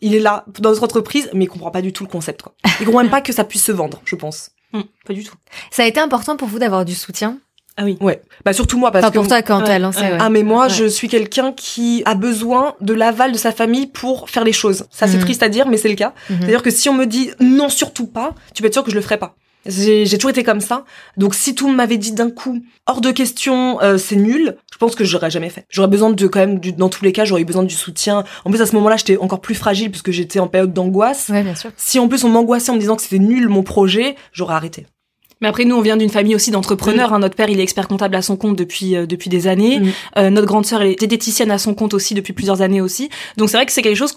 il 0.00 0.14
est 0.14 0.20
là 0.20 0.44
dans 0.58 0.70
notre 0.70 0.84
entreprise, 0.84 1.30
mais 1.34 1.44
il 1.44 1.48
comprend 1.48 1.70
pas 1.70 1.82
du 1.82 1.92
tout 1.92 2.04
le 2.04 2.10
concept. 2.10 2.42
Quoi. 2.42 2.54
Il 2.80 2.86
comprend 2.86 3.02
même 3.02 3.10
pas 3.10 3.20
que 3.20 3.32
ça 3.32 3.44
puisse 3.44 3.64
se 3.64 3.72
vendre, 3.72 4.00
je 4.04 4.16
pense. 4.16 4.50
Hum, 4.72 4.84
pas 5.06 5.14
du 5.14 5.24
tout. 5.24 5.34
Ça 5.70 5.82
a 5.82 5.86
été 5.86 6.00
important 6.00 6.36
pour 6.36 6.48
vous 6.48 6.58
d'avoir 6.58 6.84
du 6.84 6.94
soutien? 6.94 7.38
Ah 7.76 7.84
oui. 7.84 7.96
Ouais. 8.00 8.20
Bah 8.44 8.52
surtout 8.52 8.78
moi 8.78 8.90
parce 8.90 9.06
que 9.06 9.12
pour 9.12 9.26
toi 9.26 9.42
quand 9.42 9.66
ouais, 9.66 9.78
lancé. 9.78 10.04
Ah 10.18 10.28
mais 10.28 10.42
moi 10.42 10.68
je 10.68 10.84
suis 10.84 11.08
quelqu'un 11.08 11.52
qui 11.52 12.02
a 12.04 12.14
besoin 12.14 12.74
de 12.80 12.92
l'aval 12.92 13.32
de 13.32 13.38
sa 13.38 13.52
famille 13.52 13.86
pour 13.86 14.28
faire 14.28 14.44
les 14.44 14.52
choses. 14.52 14.84
Ça 14.90 15.06
c'est 15.06 15.16
mhm. 15.16 15.24
triste 15.24 15.42
à 15.42 15.48
dire 15.48 15.66
mais 15.66 15.76
c'est 15.76 15.88
le 15.88 15.94
cas. 15.94 16.12
Mhm. 16.28 16.40
C'est-à-dire 16.40 16.62
que 16.62 16.70
si 16.70 16.88
on 16.88 16.94
me 16.94 17.06
dit 17.06 17.30
non 17.40 17.68
surtout 17.68 18.06
pas, 18.06 18.34
tu 18.54 18.62
peux 18.62 18.66
être 18.66 18.74
sûr 18.74 18.84
que 18.84 18.90
je 18.90 18.96
le 18.96 19.02
ferai 19.02 19.18
pas. 19.18 19.36
J'ai 19.66 20.06
toujours 20.16 20.30
été 20.30 20.42
comme 20.42 20.60
ça. 20.60 20.84
Donc 21.16 21.34
si 21.34 21.54
tout 21.54 21.68
m'avait 21.68 21.98
dit 21.98 22.12
d'un 22.12 22.30
coup 22.30 22.62
hors 22.86 23.00
de 23.00 23.10
question, 23.10 23.80
euh, 23.82 23.98
c'est 23.98 24.16
nul, 24.16 24.56
je 24.72 24.78
pense 24.78 24.94
que 24.94 25.04
j'aurais 25.04 25.30
jamais 25.30 25.50
fait. 25.50 25.66
J'aurais 25.70 25.88
besoin 25.88 26.10
de 26.10 26.26
quand 26.26 26.40
même 26.40 26.58
du, 26.58 26.72
dans 26.72 26.88
tous 26.88 27.04
les 27.04 27.12
cas, 27.12 27.24
j'aurais 27.24 27.42
eu 27.42 27.46
besoin 27.46 27.62
du 27.62 27.74
soutien. 27.74 28.24
En 28.44 28.50
plus 28.50 28.60
à 28.60 28.66
ce 28.66 28.74
moment-là, 28.76 28.96
j'étais 28.96 29.16
encore 29.18 29.40
plus 29.40 29.54
fragile 29.54 29.90
puisque 29.90 30.10
j'étais 30.10 30.40
en 30.40 30.48
période 30.48 30.72
d'angoisse. 30.72 31.28
Ouais, 31.28 31.42
bien 31.42 31.54
sûr. 31.54 31.70
Si 31.76 31.98
en 31.98 32.08
plus 32.08 32.24
on 32.24 32.30
m'angoissait 32.30 32.70
en 32.70 32.74
me 32.74 32.80
disant 32.80 32.96
que 32.96 33.02
c'était 33.02 33.18
nul 33.18 33.48
mon 33.48 33.62
projet, 33.62 34.16
j'aurais 34.32 34.54
arrêté. 34.54 34.86
Mais 35.40 35.48
après, 35.48 35.64
nous, 35.64 35.76
on 35.76 35.80
vient 35.80 35.96
d'une 35.96 36.10
famille 36.10 36.34
aussi 36.34 36.50
d'entrepreneurs. 36.50 37.10
Mm. 37.10 37.14
Hein. 37.14 37.18
Notre 37.20 37.36
père, 37.36 37.48
il 37.48 37.58
est 37.60 37.62
expert 37.62 37.88
comptable 37.88 38.16
à 38.16 38.22
son 38.22 38.36
compte 38.36 38.56
depuis 38.56 38.96
euh, 38.96 39.06
depuis 39.06 39.30
des 39.30 39.46
années. 39.46 39.80
Mm. 39.80 39.88
Euh, 40.18 40.30
notre 40.30 40.46
grande 40.46 40.66
sœur, 40.66 40.82
elle 40.82 40.88
est 40.88 40.98
diététicienne 40.98 41.50
à 41.50 41.58
son 41.58 41.74
compte 41.74 41.94
aussi 41.94 42.14
depuis 42.14 42.32
plusieurs 42.32 42.62
années 42.62 42.80
aussi. 42.80 43.08
Donc 43.36 43.48
c'est 43.50 43.56
vrai 43.56 43.66
que 43.66 43.72
c'est 43.72 43.82
quelque 43.82 43.96
chose 43.96 44.14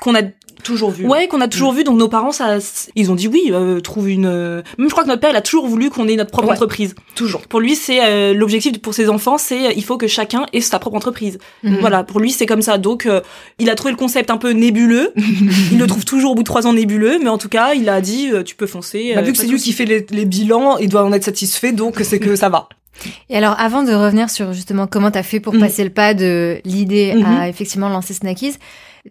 qu'on 0.00 0.14
a 0.14 0.22
toujours 0.62 0.90
vu. 0.90 1.06
Ouais, 1.06 1.28
qu'on 1.28 1.40
a 1.40 1.48
toujours 1.48 1.72
mm. 1.72 1.76
vu. 1.76 1.84
Donc 1.84 1.98
nos 1.98 2.08
parents, 2.08 2.32
ça, 2.32 2.58
ils 2.94 3.10
ont 3.10 3.14
dit 3.14 3.28
oui, 3.28 3.50
euh, 3.50 3.80
trouve 3.80 4.08
une. 4.08 4.26
Euh, 4.26 4.62
même 4.78 4.88
je 4.88 4.92
crois 4.92 5.04
que 5.04 5.08
notre 5.08 5.20
père, 5.20 5.30
il 5.30 5.36
a 5.36 5.42
toujours 5.42 5.66
voulu 5.66 5.90
qu'on 5.90 6.08
ait 6.08 6.16
notre 6.16 6.30
propre 6.30 6.50
entreprise. 6.50 6.94
Toujours. 7.14 7.42
Pour 7.42 7.60
lui, 7.60 7.76
c'est 7.76 8.02
euh, 8.02 8.34
l'objectif 8.34 8.80
pour 8.80 8.94
ses 8.94 9.08
enfants, 9.08 9.38
c'est 9.38 9.74
il 9.74 9.84
faut 9.84 9.98
que 9.98 10.06
chacun 10.06 10.46
ait 10.52 10.60
sa 10.60 10.78
propre 10.78 10.96
entreprise. 10.96 11.38
Voilà, 11.62 12.04
pour 12.04 12.20
lui, 12.20 12.30
c'est 12.30 12.46
comme 12.46 12.62
ça. 12.62 12.78
Donc 12.78 13.08
il 13.58 13.70
a 13.70 13.74
trouvé 13.74 13.92
le 13.92 13.98
concept 13.98 14.30
un 14.30 14.36
peu 14.38 14.50
nébuleux. 14.50 15.12
il 15.72 15.78
le 15.78 15.86
trouve 15.86 16.04
toujours 16.04 16.32
au 16.32 16.34
bout 16.34 16.42
de 16.42 16.46
trois 16.46 16.66
ans 16.66 16.72
nébuleux, 16.72 17.18
mais 17.22 17.28
en 17.28 17.38
tout 17.38 17.48
cas, 17.48 17.74
il 17.74 17.88
a 17.88 18.00
dit 18.00 18.30
tu 18.44 18.54
peux 18.54 18.66
foncer. 18.66 19.12
Bah, 19.14 19.22
vu 19.22 19.32
que 19.32 19.38
c'est 19.38 19.46
lui 19.46 19.58
qui 19.58 19.72
fait 19.72 19.84
les, 19.84 20.06
les 20.10 20.24
bilans, 20.24 20.61
il 20.78 20.88
doit 20.88 21.04
en 21.04 21.12
être 21.12 21.24
satisfait, 21.24 21.72
donc 21.72 22.00
c'est 22.02 22.18
que 22.18 22.36
ça 22.36 22.48
va. 22.48 22.68
Et 23.28 23.36
alors, 23.36 23.58
avant 23.58 23.82
de 23.82 23.92
revenir 23.92 24.30
sur 24.30 24.52
justement 24.52 24.86
comment 24.86 25.10
t'as 25.10 25.22
fait 25.22 25.40
pour 25.40 25.54
mm. 25.54 25.60
passer 25.60 25.84
le 25.84 25.90
pas 25.90 26.14
de 26.14 26.60
l'idée 26.64 27.10
à 27.10 27.16
mm-hmm. 27.16 27.48
effectivement 27.48 27.88
lancer 27.88 28.14
Snackies, 28.14 28.56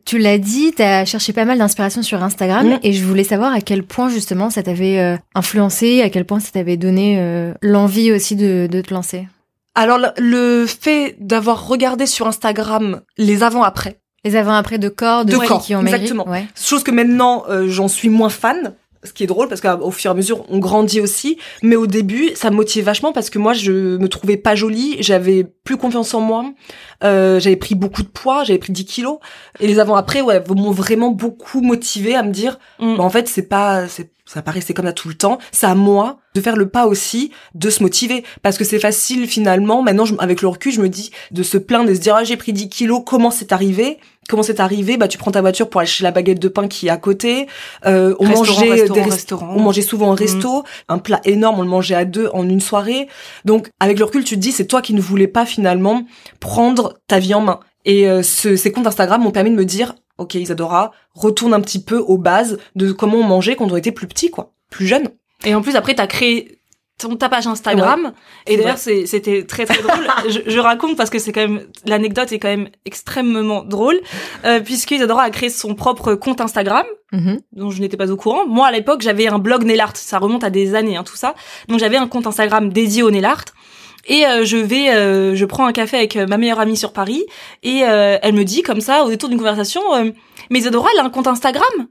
tu 0.05 0.17
l'as 0.17 0.37
dit, 0.37 0.73
tu 0.75 0.81
as 0.81 1.05
cherché 1.05 1.33
pas 1.33 1.45
mal 1.45 1.57
d'inspiration 1.57 2.01
sur 2.01 2.23
Instagram 2.23 2.67
mm. 2.67 2.79
et 2.83 2.93
je 2.93 3.03
voulais 3.03 3.23
savoir 3.23 3.53
à 3.53 3.61
quel 3.61 3.83
point 3.83 4.09
justement 4.09 4.49
ça 4.49 4.63
t'avait 4.63 4.99
euh, 4.99 5.17
influencé, 5.35 6.01
à 6.01 6.09
quel 6.09 6.25
point 6.25 6.39
ça 6.39 6.51
t'avait 6.51 6.77
donné 6.77 7.17
euh, 7.19 7.53
l'envie 7.61 8.11
aussi 8.11 8.35
de, 8.35 8.67
de, 8.71 8.81
te 8.81 8.93
lancer. 8.93 9.27
Alors 9.75 9.99
le 10.17 10.65
fait 10.65 11.15
d'avoir 11.19 11.67
regardé 11.67 12.05
sur 12.05 12.27
Instagram 12.27 13.01
les 13.17 13.43
avant-après. 13.43 13.99
Les 14.23 14.35
avant-après 14.35 14.77
de 14.77 14.87
corps, 14.87 15.25
de, 15.25 15.35
corps, 15.35 15.63
qui 15.63 15.73
ont 15.73 15.81
exactement. 15.81 16.25
Chose 16.55 16.83
que 16.83 16.91
maintenant 16.91 17.43
euh, 17.49 17.67
j'en 17.67 17.87
suis 17.87 18.09
moins 18.09 18.29
fan 18.29 18.75
ce 19.03 19.13
qui 19.13 19.23
est 19.23 19.27
drôle 19.27 19.47
parce 19.47 19.61
qu'au 19.61 19.91
fur 19.91 20.11
et 20.11 20.13
à 20.13 20.15
mesure 20.15 20.45
on 20.49 20.59
grandit 20.59 21.01
aussi. 21.01 21.37
Mais 21.61 21.75
au 21.75 21.87
début 21.87 22.31
ça 22.35 22.49
me 22.49 22.55
motivait 22.55 22.83
vachement 22.83 23.13
parce 23.13 23.29
que 23.29 23.39
moi 23.39 23.53
je 23.53 23.97
me 23.97 24.07
trouvais 24.07 24.37
pas 24.37 24.55
jolie. 24.55 24.97
J'avais 24.99 25.43
plus 25.43 25.77
confiance 25.77 26.13
en 26.13 26.21
moi. 26.21 26.45
Euh, 27.03 27.39
j'avais 27.39 27.55
pris 27.55 27.75
beaucoup 27.75 28.03
de 28.03 28.07
poids 28.07 28.43
j'avais 28.43 28.59
pris 28.59 28.73
10 28.73 28.85
kilos. 28.85 29.17
Et 29.59 29.67
les 29.67 29.79
avant 29.79 29.95
après 29.95 30.21
ouais 30.21 30.43
m'ont 30.49 30.71
vraiment 30.71 31.09
beaucoup 31.09 31.61
motivé 31.61 32.15
à 32.15 32.23
me 32.23 32.31
dire 32.31 32.59
mm. 32.79 32.97
bah, 32.97 33.03
en 33.03 33.09
fait 33.09 33.27
c'est 33.27 33.47
pas 33.47 33.87
c'est 33.87 34.11
ça 34.33 34.41
paraissait 34.41 34.73
comme 34.73 34.85
ça 34.85 34.93
tout 34.93 35.07
le 35.07 35.15
temps 35.15 35.37
c'est 35.51 35.65
à 35.65 35.75
moi 35.75 36.19
de 36.35 36.41
faire 36.41 36.55
le 36.55 36.69
pas 36.69 36.85
aussi 36.87 37.31
de 37.55 37.69
se 37.69 37.83
motiver 37.83 38.23
parce 38.41 38.57
que 38.57 38.63
c'est 38.63 38.79
facile 38.79 39.27
finalement 39.27 39.81
maintenant 39.81 40.05
avec 40.19 40.41
le 40.41 40.47
recul 40.47 40.71
je 40.71 40.81
me 40.81 40.89
dis 40.89 41.11
de 41.31 41.43
se 41.43 41.57
plaindre 41.57 41.89
et 41.89 41.95
se 41.95 41.99
dire 41.99 42.15
ah 42.15 42.23
j'ai 42.23 42.37
pris 42.37 42.53
10 42.53 42.69
kilos 42.69 43.01
comment 43.05 43.31
c'est 43.31 43.51
arrivé? 43.51 43.99
Comment 44.29 44.43
c'est 44.43 44.59
arrivé? 44.59 44.97
Bah 44.97 45.07
tu 45.07 45.17
prends 45.17 45.31
ta 45.31 45.41
voiture 45.41 45.69
pour 45.69 45.81
aller 45.81 45.89
chez 45.89 46.03
la 46.03 46.11
baguette 46.11 46.39
de 46.39 46.47
pain 46.47 46.67
qui 46.67 46.87
est 46.87 46.89
à 46.91 46.97
côté. 46.97 47.47
Euh, 47.85 48.15
on 48.19 48.27
mangeait 48.27 48.87
des 48.87 49.01
restaurants. 49.01 49.53
On 49.55 49.59
mangeait 49.59 49.81
souvent 49.81 50.09
en 50.09 50.13
resto, 50.13 50.59
mm. 50.59 50.63
un 50.89 50.97
plat 50.99 51.19
énorme, 51.25 51.59
on 51.59 51.63
le 51.63 51.67
mangeait 51.67 51.95
à 51.95 52.05
deux 52.05 52.29
en 52.33 52.47
une 52.47 52.61
soirée. 52.61 53.07
Donc 53.45 53.69
avec 53.79 53.97
le 53.99 54.05
recul, 54.05 54.23
tu 54.23 54.35
te 54.35 54.39
dis 54.39 54.51
c'est 54.51 54.67
toi 54.67 54.81
qui 54.81 54.93
ne 54.93 55.01
voulais 55.01 55.27
pas 55.27 55.45
finalement 55.45 56.05
prendre 56.39 56.99
ta 57.07 57.19
vie 57.19 57.33
en 57.33 57.41
main. 57.41 57.59
Et 57.83 58.07
euh, 58.07 58.21
ces 58.21 58.71
comptes 58.71 58.87
Instagram 58.87 59.21
m'ont 59.21 59.31
permis 59.31 59.49
de 59.49 59.55
me 59.55 59.65
dire 59.65 59.95
ok 60.21 60.35
Isadora, 60.35 60.91
retourne 61.13 61.53
un 61.53 61.61
petit 61.61 61.83
peu 61.83 61.97
aux 61.97 62.17
bases 62.17 62.57
de 62.75 62.91
comment 62.91 63.17
on 63.17 63.23
mangeait 63.23 63.55
quand 63.55 63.71
on 63.71 63.75
était 63.75 63.91
plus 63.91 64.07
petit 64.07 64.31
quoi, 64.31 64.53
plus 64.69 64.87
jeune. 64.87 65.09
Et 65.43 65.55
en 65.55 65.61
plus 65.61 65.75
après 65.75 65.95
t'as 65.95 66.07
créé 66.07 66.61
ton 67.01 67.15
ta 67.15 67.29
page 67.29 67.47
Instagram. 67.47 68.13
Et 68.47 68.57
d'ailleurs 68.57 68.77
c'était 68.77 69.43
très 69.43 69.65
très 69.65 69.81
drôle. 69.81 70.07
Je, 70.29 70.39
je, 70.45 70.59
raconte 70.59 70.95
parce 70.95 71.09
que 71.09 71.19
c'est 71.19 71.31
quand 71.31 71.41
même 71.41 71.61
l'anecdote 71.85 72.31
est 72.31 72.39
quand 72.39 72.47
même 72.47 72.69
extrêmement 72.85 73.63
drôle 73.63 73.99
euh, 74.45 74.59
puisque 74.59 74.91
Isadora 74.91 75.23
a 75.23 75.29
créé 75.31 75.49
son 75.49 75.73
propre 75.73 76.13
compte 76.13 76.41
Instagram 76.41 76.85
mm-hmm. 77.11 77.39
dont 77.53 77.71
je 77.71 77.81
n'étais 77.81 77.97
pas 77.97 78.11
au 78.11 78.17
courant. 78.17 78.45
Moi 78.45 78.67
à 78.67 78.71
l'époque 78.71 79.01
j'avais 79.01 79.27
un 79.27 79.39
blog 79.39 79.63
nail 79.63 79.79
art 79.79 79.95
ça 79.95 80.19
remonte 80.19 80.43
à 80.43 80.49
des 80.49 80.75
années 80.75 80.95
hein, 80.95 81.03
tout 81.03 81.15
ça. 81.15 81.33
Donc 81.67 81.79
j'avais 81.79 81.97
un 81.97 82.07
compte 82.07 82.27
Instagram 82.27 82.71
dédié 82.71 83.03
au 83.03 83.09
nail 83.09 83.25
art 83.25 83.45
et 84.05 84.25
euh, 84.25 84.45
je 84.45 84.57
vais, 84.57 84.89
euh, 84.89 85.35
je 85.35 85.45
prends 85.45 85.65
un 85.65 85.71
café 85.71 85.97
avec 85.97 86.15
ma 86.15 86.37
meilleure 86.37 86.59
amie 86.59 86.77
sur 86.77 86.93
Paris 86.93 87.23
et 87.63 87.83
euh, 87.83 88.17
elle 88.21 88.33
me 88.33 88.43
dit 88.43 88.61
comme 88.61 88.81
ça 88.81 89.03
au 89.03 89.09
détour 89.09 89.29
d'une 89.29 89.37
conversation, 89.37 89.81
mais 90.49 90.59
Isadora 90.59 90.89
elle 90.93 90.99
a 91.01 91.05
un 91.05 91.09
compte 91.09 91.27
Instagram? 91.27 91.87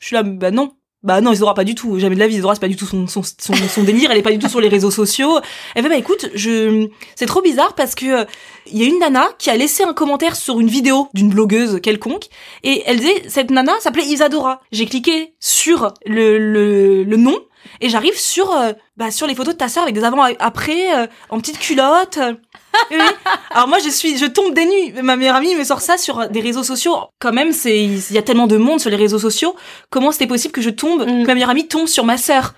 Je 0.00 0.06
suis 0.06 0.14
là, 0.14 0.22
bah 0.22 0.50
non. 0.50 0.72
Bah 1.02 1.22
non, 1.22 1.32
Isadora 1.32 1.54
pas 1.54 1.64
du 1.64 1.74
tout. 1.74 1.98
Jamais 1.98 2.14
de 2.14 2.20
la 2.20 2.26
vie. 2.26 2.34
Isadora 2.34 2.54
c'est 2.54 2.60
pas 2.60 2.68
du 2.68 2.76
tout 2.76 2.84
son, 2.84 3.06
son, 3.06 3.22
son, 3.22 3.82
délire. 3.84 4.10
Elle 4.10 4.18
est 4.18 4.22
pas 4.22 4.32
du 4.32 4.38
tout 4.38 4.48
sur 4.48 4.60
les 4.60 4.68
réseaux 4.68 4.90
sociaux. 4.90 5.40
Elle 5.74 5.82
fait 5.82 5.88
bah 5.88 5.96
écoute, 5.96 6.28
je 6.34 6.88
c'est 7.14 7.26
trop 7.26 7.40
bizarre 7.40 7.74
parce 7.74 7.94
que 7.94 8.26
il 8.70 8.78
y 8.78 8.84
a 8.84 8.86
une 8.86 8.98
nana 8.98 9.28
qui 9.38 9.48
a 9.48 9.56
laissé 9.56 9.82
un 9.82 9.94
commentaire 9.94 10.36
sur 10.36 10.60
une 10.60 10.68
vidéo 10.68 11.08
d'une 11.14 11.30
blogueuse 11.30 11.80
quelconque 11.82 12.26
et 12.62 12.82
elle 12.86 12.98
disait 12.98 13.22
cette 13.28 13.50
nana 13.50 13.72
s'appelait 13.80 14.04
Isadora. 14.04 14.60
J'ai 14.72 14.84
cliqué 14.84 15.34
sur 15.40 15.94
le, 16.04 16.38
le, 16.38 17.04
le 17.04 17.16
nom 17.16 17.36
et 17.80 17.88
j'arrive 17.88 18.18
sur 18.18 18.52
euh, 18.52 18.72
bah 18.96 19.10
sur 19.10 19.26
les 19.26 19.34
photos 19.34 19.54
de 19.54 19.58
ta 19.58 19.68
sœur 19.68 19.82
avec 19.82 19.94
des 19.94 20.04
avant 20.04 20.22
après 20.38 20.96
euh, 20.96 21.06
en 21.28 21.38
petite 21.38 21.58
culotte. 21.58 22.18
oui. 22.90 22.98
Alors 23.50 23.68
moi 23.68 23.78
je 23.84 23.88
suis 23.88 24.18
je 24.18 24.26
tombe 24.26 24.54
des 24.54 24.66
nuits. 24.66 24.92
Ma 25.02 25.16
meilleure 25.16 25.36
amie 25.36 25.54
me 25.54 25.64
sort 25.64 25.80
ça 25.80 25.96
sur 25.96 26.28
des 26.28 26.40
réseaux 26.40 26.62
sociaux. 26.62 26.96
Quand 27.18 27.32
même 27.32 27.52
c'est 27.52 27.84
il 27.84 28.12
y 28.12 28.18
a 28.18 28.22
tellement 28.22 28.46
de 28.46 28.56
monde 28.56 28.80
sur 28.80 28.90
les 28.90 28.96
réseaux 28.96 29.18
sociaux. 29.18 29.56
Comment 29.90 30.12
c'était 30.12 30.26
possible 30.26 30.52
que 30.52 30.62
je 30.62 30.70
tombe 30.70 31.02
mm. 31.02 31.22
que 31.22 31.26
ma 31.26 31.34
meilleure 31.34 31.50
amie 31.50 31.68
tombe 31.68 31.86
sur 31.86 32.04
ma 32.04 32.16
sœur? 32.16 32.54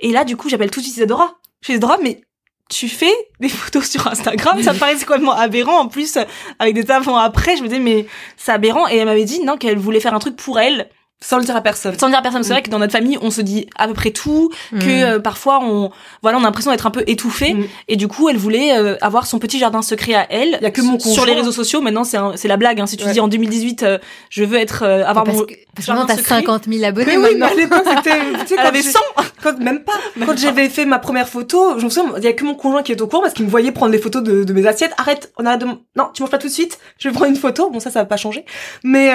Et 0.00 0.12
là 0.12 0.24
du 0.24 0.36
coup 0.36 0.48
j'appelle 0.48 0.70
tout 0.70 0.80
de 0.80 0.84
suite 0.84 0.96
Isadora. 0.96 1.36
Je 1.60 1.66
suis 1.66 1.72
Isadora 1.74 1.98
mais 2.02 2.22
tu 2.70 2.88
fais 2.88 3.12
des 3.40 3.48
photos 3.48 3.88
sur 3.90 4.06
Instagram, 4.06 4.62
ça 4.62 4.72
paraissait 4.74 5.04
complètement 5.04 5.36
aberrant. 5.36 5.80
En 5.80 5.88
plus, 5.88 6.18
avec 6.58 6.74
des 6.74 6.90
avant 6.90 7.16
après, 7.16 7.56
je 7.56 7.62
me 7.62 7.68
disais 7.68 7.80
mais 7.80 8.06
c'est 8.36 8.52
aberrant. 8.52 8.88
Et 8.88 8.96
elle 8.96 9.06
m'avait 9.06 9.24
dit 9.24 9.44
non 9.44 9.56
qu'elle 9.56 9.78
voulait 9.78 10.00
faire 10.00 10.14
un 10.14 10.18
truc 10.18 10.36
pour 10.36 10.58
elle 10.58 10.88
sans 11.20 11.38
le 11.38 11.44
dire 11.44 11.56
à 11.56 11.62
personne. 11.62 11.98
Sans 11.98 12.06
le 12.06 12.12
dire 12.12 12.18
à 12.18 12.22
personne. 12.22 12.42
C'est 12.42 12.52
vrai 12.52 12.62
que 12.62 12.70
dans 12.70 12.78
notre 12.78 12.92
famille, 12.92 13.18
on 13.22 13.30
se 13.30 13.40
dit 13.40 13.66
à 13.76 13.88
peu 13.88 13.94
près 13.94 14.10
tout, 14.10 14.50
que 14.72 14.76
mm. 14.76 14.88
euh, 14.88 15.20
parfois 15.20 15.60
on, 15.62 15.90
voilà, 16.22 16.38
on 16.38 16.42
a 16.42 16.44
l'impression 16.44 16.70
d'être 16.70 16.86
un 16.86 16.90
peu 16.90 17.02
étouffé. 17.06 17.54
Mm. 17.54 17.64
Et 17.88 17.96
du 17.96 18.08
coup, 18.08 18.28
elle 18.28 18.36
voulait 18.36 18.76
euh, 18.76 18.96
avoir 19.00 19.26
son 19.26 19.38
petit 19.38 19.58
jardin 19.58 19.80
secret 19.80 20.14
à 20.14 20.26
elle. 20.30 20.58
Il 20.60 20.64
y 20.64 20.66
a 20.66 20.70
que 20.70 20.82
mon 20.82 20.98
Sur 20.98 21.24
les 21.24 21.32
réseaux 21.32 21.52
sociaux, 21.52 21.80
maintenant, 21.80 22.04
c'est 22.04 22.18
c'est 22.36 22.48
la 22.48 22.56
blague. 22.56 22.80
Hein. 22.80 22.86
Si 22.86 22.96
tu 22.96 23.08
dis 23.10 23.20
en 23.20 23.28
2018, 23.28 23.82
euh, 23.82 23.98
je 24.28 24.44
veux 24.44 24.58
être 24.58 24.84
avoir 24.84 25.24
parce 25.24 25.38
mon 25.38 25.44
que, 25.44 25.54
parce 25.74 25.86
que 25.86 26.06
t'as 26.06 26.22
50 26.22 26.64
000 26.68 26.84
abonnés. 26.84 27.16
Mais 27.16 27.28
oui, 27.28 27.34
mais 27.38 27.46
à 27.46 27.54
l'époque, 27.54 27.84
c'était, 27.84 28.18
tu 28.40 28.46
sais, 28.48 28.56
elle 28.58 28.66
avait 28.66 28.82
100. 28.82 28.98
Quand, 29.44 29.58
même 29.58 29.80
pas. 29.80 29.92
quand 30.26 30.36
j'avais 30.36 30.68
fait 30.68 30.86
ma 30.86 30.98
première 30.98 31.28
photo, 31.28 31.78
je 31.78 31.84
me 31.84 31.90
souviens, 31.90 32.14
il 32.16 32.24
y 32.24 32.26
a 32.26 32.32
que 32.32 32.44
mon 32.44 32.54
conjoint 32.54 32.82
qui 32.82 32.92
est 32.92 33.00
au 33.00 33.06
courant 33.06 33.22
parce 33.22 33.34
qu'il 33.34 33.44
me 33.44 33.50
voyait 33.50 33.70
prendre 33.70 33.92
des 33.92 33.98
photos 33.98 34.22
de, 34.22 34.42
de 34.42 34.52
mes 34.52 34.66
assiettes. 34.66 34.92
Arrête, 34.96 35.32
on 35.38 35.46
arrête 35.46 35.60
de, 35.60 35.66
non, 35.66 36.08
tu 36.12 36.22
manges 36.22 36.30
pas 36.30 36.38
tout 36.38 36.48
de 36.48 36.52
suite. 36.52 36.78
Je 36.98 37.08
vais 37.08 37.14
prendre 37.14 37.30
une 37.30 37.36
photo. 37.36 37.70
Bon, 37.70 37.78
ça, 37.78 37.90
ça 37.90 38.00
va 38.00 38.06
pas 38.06 38.16
changer. 38.16 38.44
Mais 38.82 39.12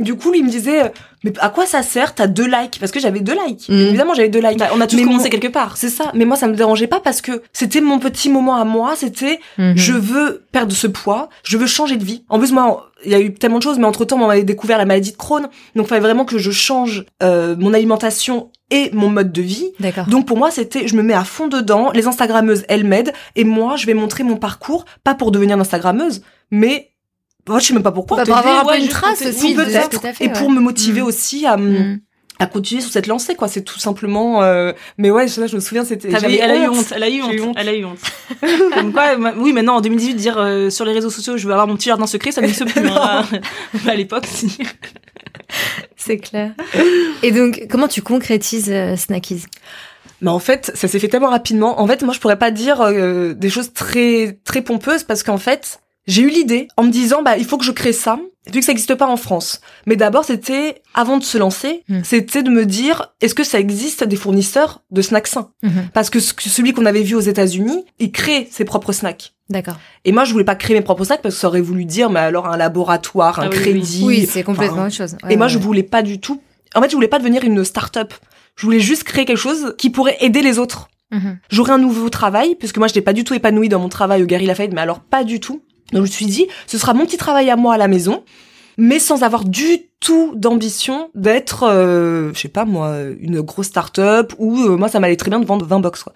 du 0.00 0.16
coup, 0.16 0.32
lui, 0.32 0.40
il 0.40 0.44
me 0.44 0.50
disait, 0.50 0.92
mais 1.26 1.32
à 1.40 1.48
quoi 1.48 1.66
ça 1.66 1.82
sert 1.82 2.14
T'as 2.14 2.28
deux 2.28 2.46
likes? 2.46 2.78
Parce 2.78 2.92
que 2.92 3.00
j'avais 3.00 3.20
deux 3.20 3.36
likes. 3.46 3.68
Mm. 3.68 3.72
Évidemment, 3.72 4.14
j'avais 4.14 4.28
deux 4.28 4.40
likes. 4.40 4.58
Bah, 4.58 4.68
on 4.74 4.80
a 4.80 4.86
tous 4.86 4.96
commencé 5.02 5.28
quelque 5.28 5.48
part. 5.48 5.76
C'est 5.76 5.88
ça. 5.88 6.12
Mais 6.14 6.24
moi, 6.24 6.36
ça 6.36 6.46
me 6.46 6.54
dérangeait 6.54 6.86
pas 6.86 7.00
parce 7.00 7.20
que 7.20 7.42
c'était 7.52 7.80
mon 7.80 7.98
petit 7.98 8.30
moment 8.30 8.56
à 8.56 8.64
moi. 8.64 8.94
C'était 8.96 9.40
mm-hmm. 9.58 9.76
je 9.76 9.92
veux 9.92 10.44
perdre 10.52 10.72
ce 10.72 10.86
poids, 10.86 11.28
je 11.42 11.58
veux 11.58 11.66
changer 11.66 11.96
de 11.96 12.04
vie. 12.04 12.24
En 12.28 12.38
plus, 12.38 12.52
moi, 12.52 12.90
il 13.06 13.12
y 13.12 13.14
a 13.14 13.20
eu 13.20 13.32
tellement 13.32 13.58
de 13.58 13.62
choses, 13.62 13.78
mais 13.78 13.86
entre 13.86 14.04
temps, 14.04 14.20
on 14.20 14.26
m'avait 14.26 14.42
découvert 14.42 14.78
la 14.78 14.84
maladie 14.84 15.12
de 15.12 15.16
Crohn, 15.16 15.48
donc 15.74 15.86
il 15.86 15.88
fallait 15.88 16.00
vraiment 16.00 16.24
que 16.24 16.38
je 16.38 16.50
change 16.50 17.06
euh, 17.22 17.56
mon 17.58 17.72
alimentation 17.72 18.50
et 18.70 18.90
mon 18.92 19.08
mode 19.08 19.32
de 19.32 19.42
vie. 19.42 19.72
Donc 20.08 20.26
pour 20.26 20.36
moi, 20.36 20.50
c'était, 20.50 20.88
je 20.88 20.96
me 20.96 21.02
mets 21.02 21.14
à 21.14 21.24
fond 21.24 21.46
dedans. 21.46 21.90
Les 21.94 22.06
Instagrammeuses, 22.06 22.64
elles 22.68 22.84
m'aident, 22.84 23.12
et 23.36 23.44
moi, 23.44 23.76
je 23.76 23.86
vais 23.86 23.94
montrer 23.94 24.24
mon 24.24 24.36
parcours, 24.36 24.84
pas 25.04 25.14
pour 25.14 25.30
devenir 25.30 25.54
une 25.54 25.62
Instagrammeuse, 25.62 26.22
mais 26.50 26.90
moi, 27.48 27.60
je 27.60 27.66
sais 27.66 27.74
même 27.74 27.82
pas 27.82 27.92
pourquoi. 27.92 28.18
Bah, 28.18 28.24
pour 28.24 28.36
avoir 28.36 28.68
un 28.68 28.72
peu 28.72 28.78
une 28.78 28.88
trace 28.88 29.24
aussi. 29.24 29.54
Peut-être. 29.54 30.04
Et 30.20 30.28
pour 30.30 30.50
me 30.50 30.60
motiver 30.60 31.00
mm. 31.00 31.04
aussi 31.04 31.46
à, 31.46 31.56
mm. 31.56 32.00
À 32.38 32.46
continuer 32.46 32.80
sur 32.80 32.90
cette 32.90 33.06
lancée, 33.06 33.34
quoi. 33.34 33.48
C'est 33.48 33.62
tout 33.62 33.78
simplement, 33.78 34.42
euh... 34.42 34.72
mais 34.98 35.10
ouais, 35.10 35.28
je, 35.28 35.46
je 35.46 35.54
me 35.54 35.60
souviens, 35.60 35.84
c'était, 35.84 36.08
elle 36.10 36.24
a 36.24 36.56
eu 36.56 36.68
honte, 36.68 36.92
elle 36.94 37.02
a 37.02 37.08
eu 37.08 37.22
honte, 37.22 37.56
elle 37.56 37.68
a 37.68 37.74
eu 37.74 37.84
honte. 37.84 37.98
Comme 38.74 38.92
quoi, 38.92 39.16
oui, 39.38 39.52
maintenant, 39.52 39.76
en 39.76 39.80
2018, 39.80 40.14
dire, 40.14 40.38
euh, 40.38 40.70
sur 40.70 40.84
les 40.84 40.92
réseaux 40.92 41.10
sociaux, 41.10 41.36
je 41.36 41.46
veux 41.46 41.52
avoir 41.52 41.66
mon 41.66 41.76
petit 41.76 41.88
jardin 41.88 42.06
secret, 42.06 42.32
ça 42.32 42.40
ne 42.40 42.48
se 42.48 42.64
plus, 42.64 42.88
hein. 42.90 43.24
à 43.88 43.94
l'époque, 43.94 44.26
si. 44.26 44.58
C'est 45.96 46.18
clair. 46.18 46.52
Et 47.22 47.32
donc, 47.32 47.66
comment 47.70 47.88
tu 47.88 48.02
concrétises 48.02 48.70
euh, 48.70 48.96
Snackies? 48.96 49.44
Mais 50.20 50.30
en 50.30 50.38
fait, 50.38 50.72
ça 50.74 50.88
s'est 50.88 50.98
fait 50.98 51.08
tellement 51.08 51.30
rapidement. 51.30 51.80
En 51.80 51.86
fait, 51.86 52.02
moi, 52.02 52.14
je 52.14 52.20
pourrais 52.20 52.38
pas 52.38 52.50
dire 52.50 52.80
euh, 52.80 53.34
des 53.34 53.50
choses 53.50 53.72
très 53.72 54.38
très 54.44 54.62
pompeuses 54.62 55.04
parce 55.04 55.22
qu'en 55.22 55.38
fait, 55.38 55.80
j'ai 56.06 56.22
eu 56.22 56.28
l'idée 56.28 56.68
en 56.76 56.84
me 56.84 56.90
disant 56.90 57.22
bah 57.22 57.36
il 57.36 57.44
faut 57.44 57.58
que 57.58 57.64
je 57.64 57.72
crée 57.72 57.92
ça 57.92 58.18
vu 58.52 58.60
que 58.60 58.64
ça 58.64 58.70
n'existe 58.72 58.94
pas 58.94 59.08
en 59.08 59.16
France. 59.16 59.60
Mais 59.86 59.96
d'abord 59.96 60.24
c'était 60.24 60.82
avant 60.94 61.18
de 61.18 61.24
se 61.24 61.36
lancer, 61.36 61.82
hmm. 61.88 62.00
c'était 62.04 62.42
de 62.42 62.50
me 62.50 62.64
dire 62.64 63.12
est-ce 63.20 63.34
que 63.34 63.44
ça 63.44 63.58
existe 63.58 64.04
des 64.04 64.16
fournisseurs 64.16 64.82
de 64.90 65.02
snacks 65.02 65.26
sains? 65.26 65.50
Hmm. 65.62 65.88
Parce 65.92 66.10
que 66.10 66.20
celui 66.20 66.72
qu'on 66.72 66.86
avait 66.86 67.02
vu 67.02 67.14
aux 67.16 67.20
États-Unis, 67.20 67.84
il 67.98 68.12
crée 68.12 68.48
ses 68.50 68.64
propres 68.64 68.92
snacks. 68.92 69.34
D'accord. 69.50 69.78
Et 70.04 70.12
moi 70.12 70.24
je 70.24 70.32
voulais 70.32 70.44
pas 70.44 70.54
créer 70.54 70.76
mes 70.76 70.82
propres 70.82 71.04
snacks 71.04 71.22
parce 71.22 71.34
que 71.34 71.40
ça 71.40 71.48
aurait 71.48 71.60
voulu 71.60 71.84
dire 71.84 72.08
mais 72.10 72.20
alors 72.20 72.46
un 72.46 72.56
laboratoire, 72.56 73.40
un 73.40 73.46
ah 73.46 73.48
crédit. 73.48 74.04
Oui, 74.04 74.28
c'est 74.30 74.42
complètement 74.42 74.84
autre 74.84 74.94
chose. 74.94 75.16
et 75.28 75.36
moi 75.36 75.48
je 75.48 75.58
voulais 75.58 75.82
pas 75.82 76.02
du 76.02 76.20
tout. 76.20 76.40
En 76.74 76.82
fait, 76.82 76.90
je 76.90 76.94
voulais 76.94 77.08
pas 77.08 77.18
devenir 77.18 77.42
une 77.42 77.64
start-up. 77.64 78.12
Je 78.54 78.66
voulais 78.66 78.80
juste 78.80 79.04
créer 79.04 79.24
quelque 79.24 79.38
chose 79.38 79.74
qui 79.78 79.90
pourrait 79.90 80.16
aider 80.20 80.42
les 80.42 80.58
autres. 80.58 80.88
Hmm. 81.10 81.36
J'aurais 81.50 81.72
un 81.72 81.78
nouveau 81.78 82.10
travail, 82.10 82.54
puisque 82.56 82.78
moi 82.78 82.86
je 82.86 82.92
n'étais 82.92 83.02
pas 83.02 83.12
du 83.12 83.24
tout 83.24 83.34
épanouie 83.34 83.68
dans 83.68 83.78
mon 83.78 83.88
travail 83.88 84.22
au 84.22 84.26
Gary 84.26 84.46
Lafayette, 84.46 84.74
mais 84.74 84.80
alors 84.80 85.00
pas 85.00 85.24
du 85.24 85.40
tout. 85.40 85.62
Donc 85.92 86.04
je 86.04 86.10
me 86.10 86.12
suis 86.12 86.26
dit, 86.26 86.46
ce 86.66 86.78
sera 86.78 86.94
mon 86.94 87.06
petit 87.06 87.16
travail 87.16 87.50
à 87.50 87.56
moi 87.56 87.74
à 87.74 87.78
la 87.78 87.88
maison, 87.88 88.24
mais 88.78 88.98
sans 88.98 89.22
avoir 89.22 89.44
du 89.44 89.86
tout 90.00 90.34
d'ambition 90.36 91.10
d'être, 91.14 91.64
euh, 91.64 92.30
je 92.34 92.40
sais 92.40 92.48
pas 92.48 92.64
moi, 92.64 92.96
une 93.20 93.40
grosse 93.40 93.68
start-up 93.68 94.34
ou 94.38 94.58
euh, 94.60 94.76
moi 94.76 94.88
ça 94.88 95.00
m'allait 95.00 95.16
très 95.16 95.30
bien 95.30 95.40
de 95.40 95.46
vendre 95.46 95.64
20 95.64 95.80
box 95.80 96.02
quoi. 96.02 96.12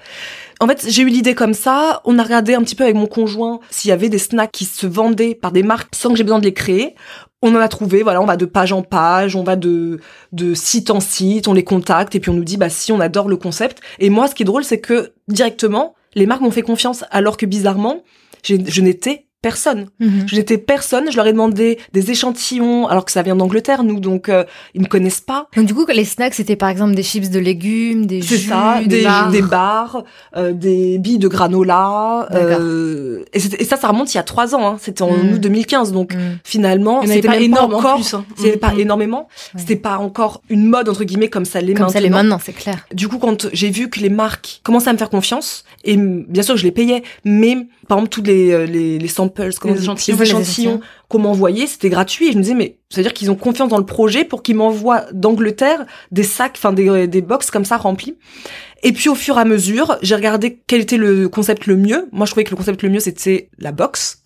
En 0.62 0.66
fait, 0.66 0.84
j'ai 0.86 1.02
eu 1.02 1.08
l'idée 1.08 1.34
comme 1.34 1.54
ça. 1.54 2.02
On 2.04 2.18
a 2.18 2.22
regardé 2.22 2.52
un 2.52 2.60
petit 2.60 2.74
peu 2.74 2.84
avec 2.84 2.94
mon 2.94 3.06
conjoint 3.06 3.60
s'il 3.70 3.88
y 3.88 3.92
avait 3.92 4.10
des 4.10 4.18
snacks 4.18 4.52
qui 4.52 4.66
se 4.66 4.86
vendaient 4.86 5.34
par 5.34 5.52
des 5.52 5.62
marques 5.62 5.94
sans 5.94 6.10
que 6.10 6.16
j'ai 6.16 6.22
besoin 6.22 6.38
de 6.38 6.44
les 6.44 6.52
créer. 6.52 6.94
On 7.40 7.56
en 7.56 7.60
a 7.60 7.68
trouvé, 7.68 8.02
voilà, 8.02 8.20
on 8.20 8.26
va 8.26 8.36
de 8.36 8.44
page 8.44 8.70
en 8.70 8.82
page, 8.82 9.34
on 9.34 9.42
va 9.42 9.56
de, 9.56 10.00
de 10.32 10.52
site 10.52 10.90
en 10.90 11.00
site, 11.00 11.48
on 11.48 11.54
les 11.54 11.64
contacte 11.64 12.14
et 12.14 12.20
puis 12.20 12.30
on 12.30 12.34
nous 12.34 12.44
dit, 12.44 12.58
bah 12.58 12.68
si, 12.68 12.92
on 12.92 13.00
adore 13.00 13.30
le 13.30 13.38
concept. 13.38 13.80
Et 13.98 14.10
moi, 14.10 14.28
ce 14.28 14.34
qui 14.34 14.42
est 14.42 14.44
drôle, 14.44 14.62
c'est 14.62 14.80
que 14.80 15.14
directement, 15.28 15.94
les 16.14 16.26
marques 16.26 16.42
m'ont 16.42 16.50
fait 16.50 16.60
confiance 16.60 17.04
alors 17.10 17.38
que 17.38 17.46
bizarrement, 17.46 18.02
je 18.44 18.80
n'étais 18.82 19.29
personne. 19.42 19.86
Mhm. 20.00 20.26
J'étais 20.26 20.58
personne. 20.58 21.10
Je 21.10 21.16
leur 21.16 21.26
ai 21.26 21.32
demandé 21.32 21.78
des 21.92 22.10
échantillons, 22.10 22.86
alors 22.88 23.04
que 23.04 23.12
ça 23.12 23.22
vient 23.22 23.36
d'Angleterre, 23.36 23.84
nous, 23.84 23.98
donc 23.98 24.28
euh, 24.28 24.44
ils 24.74 24.82
me 24.82 24.86
connaissent 24.86 25.22
pas. 25.22 25.48
Donc 25.56 25.66
du 25.66 25.74
coup, 25.74 25.86
les 25.88 26.04
snacks, 26.04 26.34
c'était 26.34 26.56
par 26.56 26.68
exemple 26.68 26.94
des 26.94 27.02
chips 27.02 27.30
de 27.30 27.38
légumes, 27.38 28.06
des 28.06 28.20
jus, 28.20 28.36
ça, 28.36 28.80
des, 28.84 29.02
bars, 29.02 29.30
des, 29.30 29.42
bars 29.42 30.04
euh, 30.36 30.52
des 30.52 30.98
billes 30.98 31.18
de 31.18 31.28
granola. 31.28 32.28
Euh, 32.32 33.24
et, 33.32 33.38
et, 33.38 33.64
ça, 33.64 33.76
ça 33.76 33.88
remonte 33.88 34.12
il 34.12 34.18
y 34.18 34.20
a 34.20 34.22
trois 34.22 34.54
ans. 34.54 34.66
Hein. 34.66 34.76
C'était 34.80 35.02
en 35.02 35.12
mhm. 35.12 35.34
août 35.34 35.40
2015, 35.40 35.92
donc 35.92 36.14
finalement, 36.44 37.02
c'était 37.06 37.26
pas 37.26 37.38
énorme 37.38 37.74
encore. 37.74 38.00
Hein. 38.12 38.24
C'était 38.36 38.58
pas 38.58 38.74
énormément. 38.76 39.28
C'était 39.56 39.76
pas 39.76 39.98
encore 39.98 40.42
une 40.50 40.66
mode 40.66 40.88
entre 40.88 41.04
guillemets 41.04 41.28
comme 41.28 41.44
ça 41.44 41.60
l'est 41.60 41.72
maintenant. 41.72 41.86
Comme 41.86 41.94
ça 41.94 42.00
l'est 42.00 42.10
maintenant, 42.10 42.38
c'est 42.42 42.52
clair. 42.52 42.86
Du 42.92 43.08
coup, 43.08 43.18
quand 43.18 43.48
j'ai 43.52 43.70
vu 43.70 43.88
que 43.88 44.00
les 44.00 44.10
marques 44.10 44.60
commençaient 44.64 44.90
à 44.90 44.92
me 44.92 44.98
faire 44.98 45.10
confiance, 45.10 45.64
et 45.84 45.96
bien 45.96 46.42
sûr, 46.42 46.56
je 46.58 46.64
les 46.64 46.72
payais, 46.72 47.02
mais 47.24 47.56
par 47.88 47.98
exemple, 47.98 48.10
tous 48.10 48.22
les 48.22 48.66
les, 48.66 48.98
les 48.98 49.08
samples, 49.08 49.29
les 49.38 50.22
échantillons, 50.22 50.80
qu'on 51.08 51.18
m'envoyait, 51.18 51.66
c'était 51.66 51.90
gratuit. 51.90 52.28
Et 52.28 52.32
je 52.32 52.36
me 52.38 52.42
disais, 52.42 52.54
mais 52.54 52.78
c'est-à-dire 52.90 53.12
qu'ils 53.12 53.30
ont 53.30 53.36
confiance 53.36 53.68
dans 53.68 53.78
le 53.78 53.86
projet 53.86 54.24
pour 54.24 54.42
qu'ils 54.42 54.56
m'envoient 54.56 55.06
d'Angleterre 55.12 55.86
des 56.10 56.22
sacs, 56.22 56.54
enfin 56.56 56.72
des, 56.72 57.06
des 57.06 57.22
box 57.22 57.50
comme 57.50 57.64
ça 57.64 57.76
remplis. 57.76 58.16
Et 58.82 58.92
puis 58.92 59.08
au 59.08 59.14
fur 59.14 59.36
et 59.36 59.40
à 59.40 59.44
mesure, 59.44 59.98
j'ai 60.02 60.14
regardé 60.14 60.62
quel 60.66 60.80
était 60.80 60.96
le 60.96 61.28
concept 61.28 61.66
le 61.66 61.76
mieux. 61.76 62.08
Moi, 62.12 62.26
je 62.26 62.30
trouvais 62.30 62.44
que 62.44 62.50
le 62.50 62.56
concept 62.56 62.82
le 62.82 62.88
mieux, 62.88 63.00
c'était 63.00 63.50
la 63.58 63.72
box. 63.72 64.22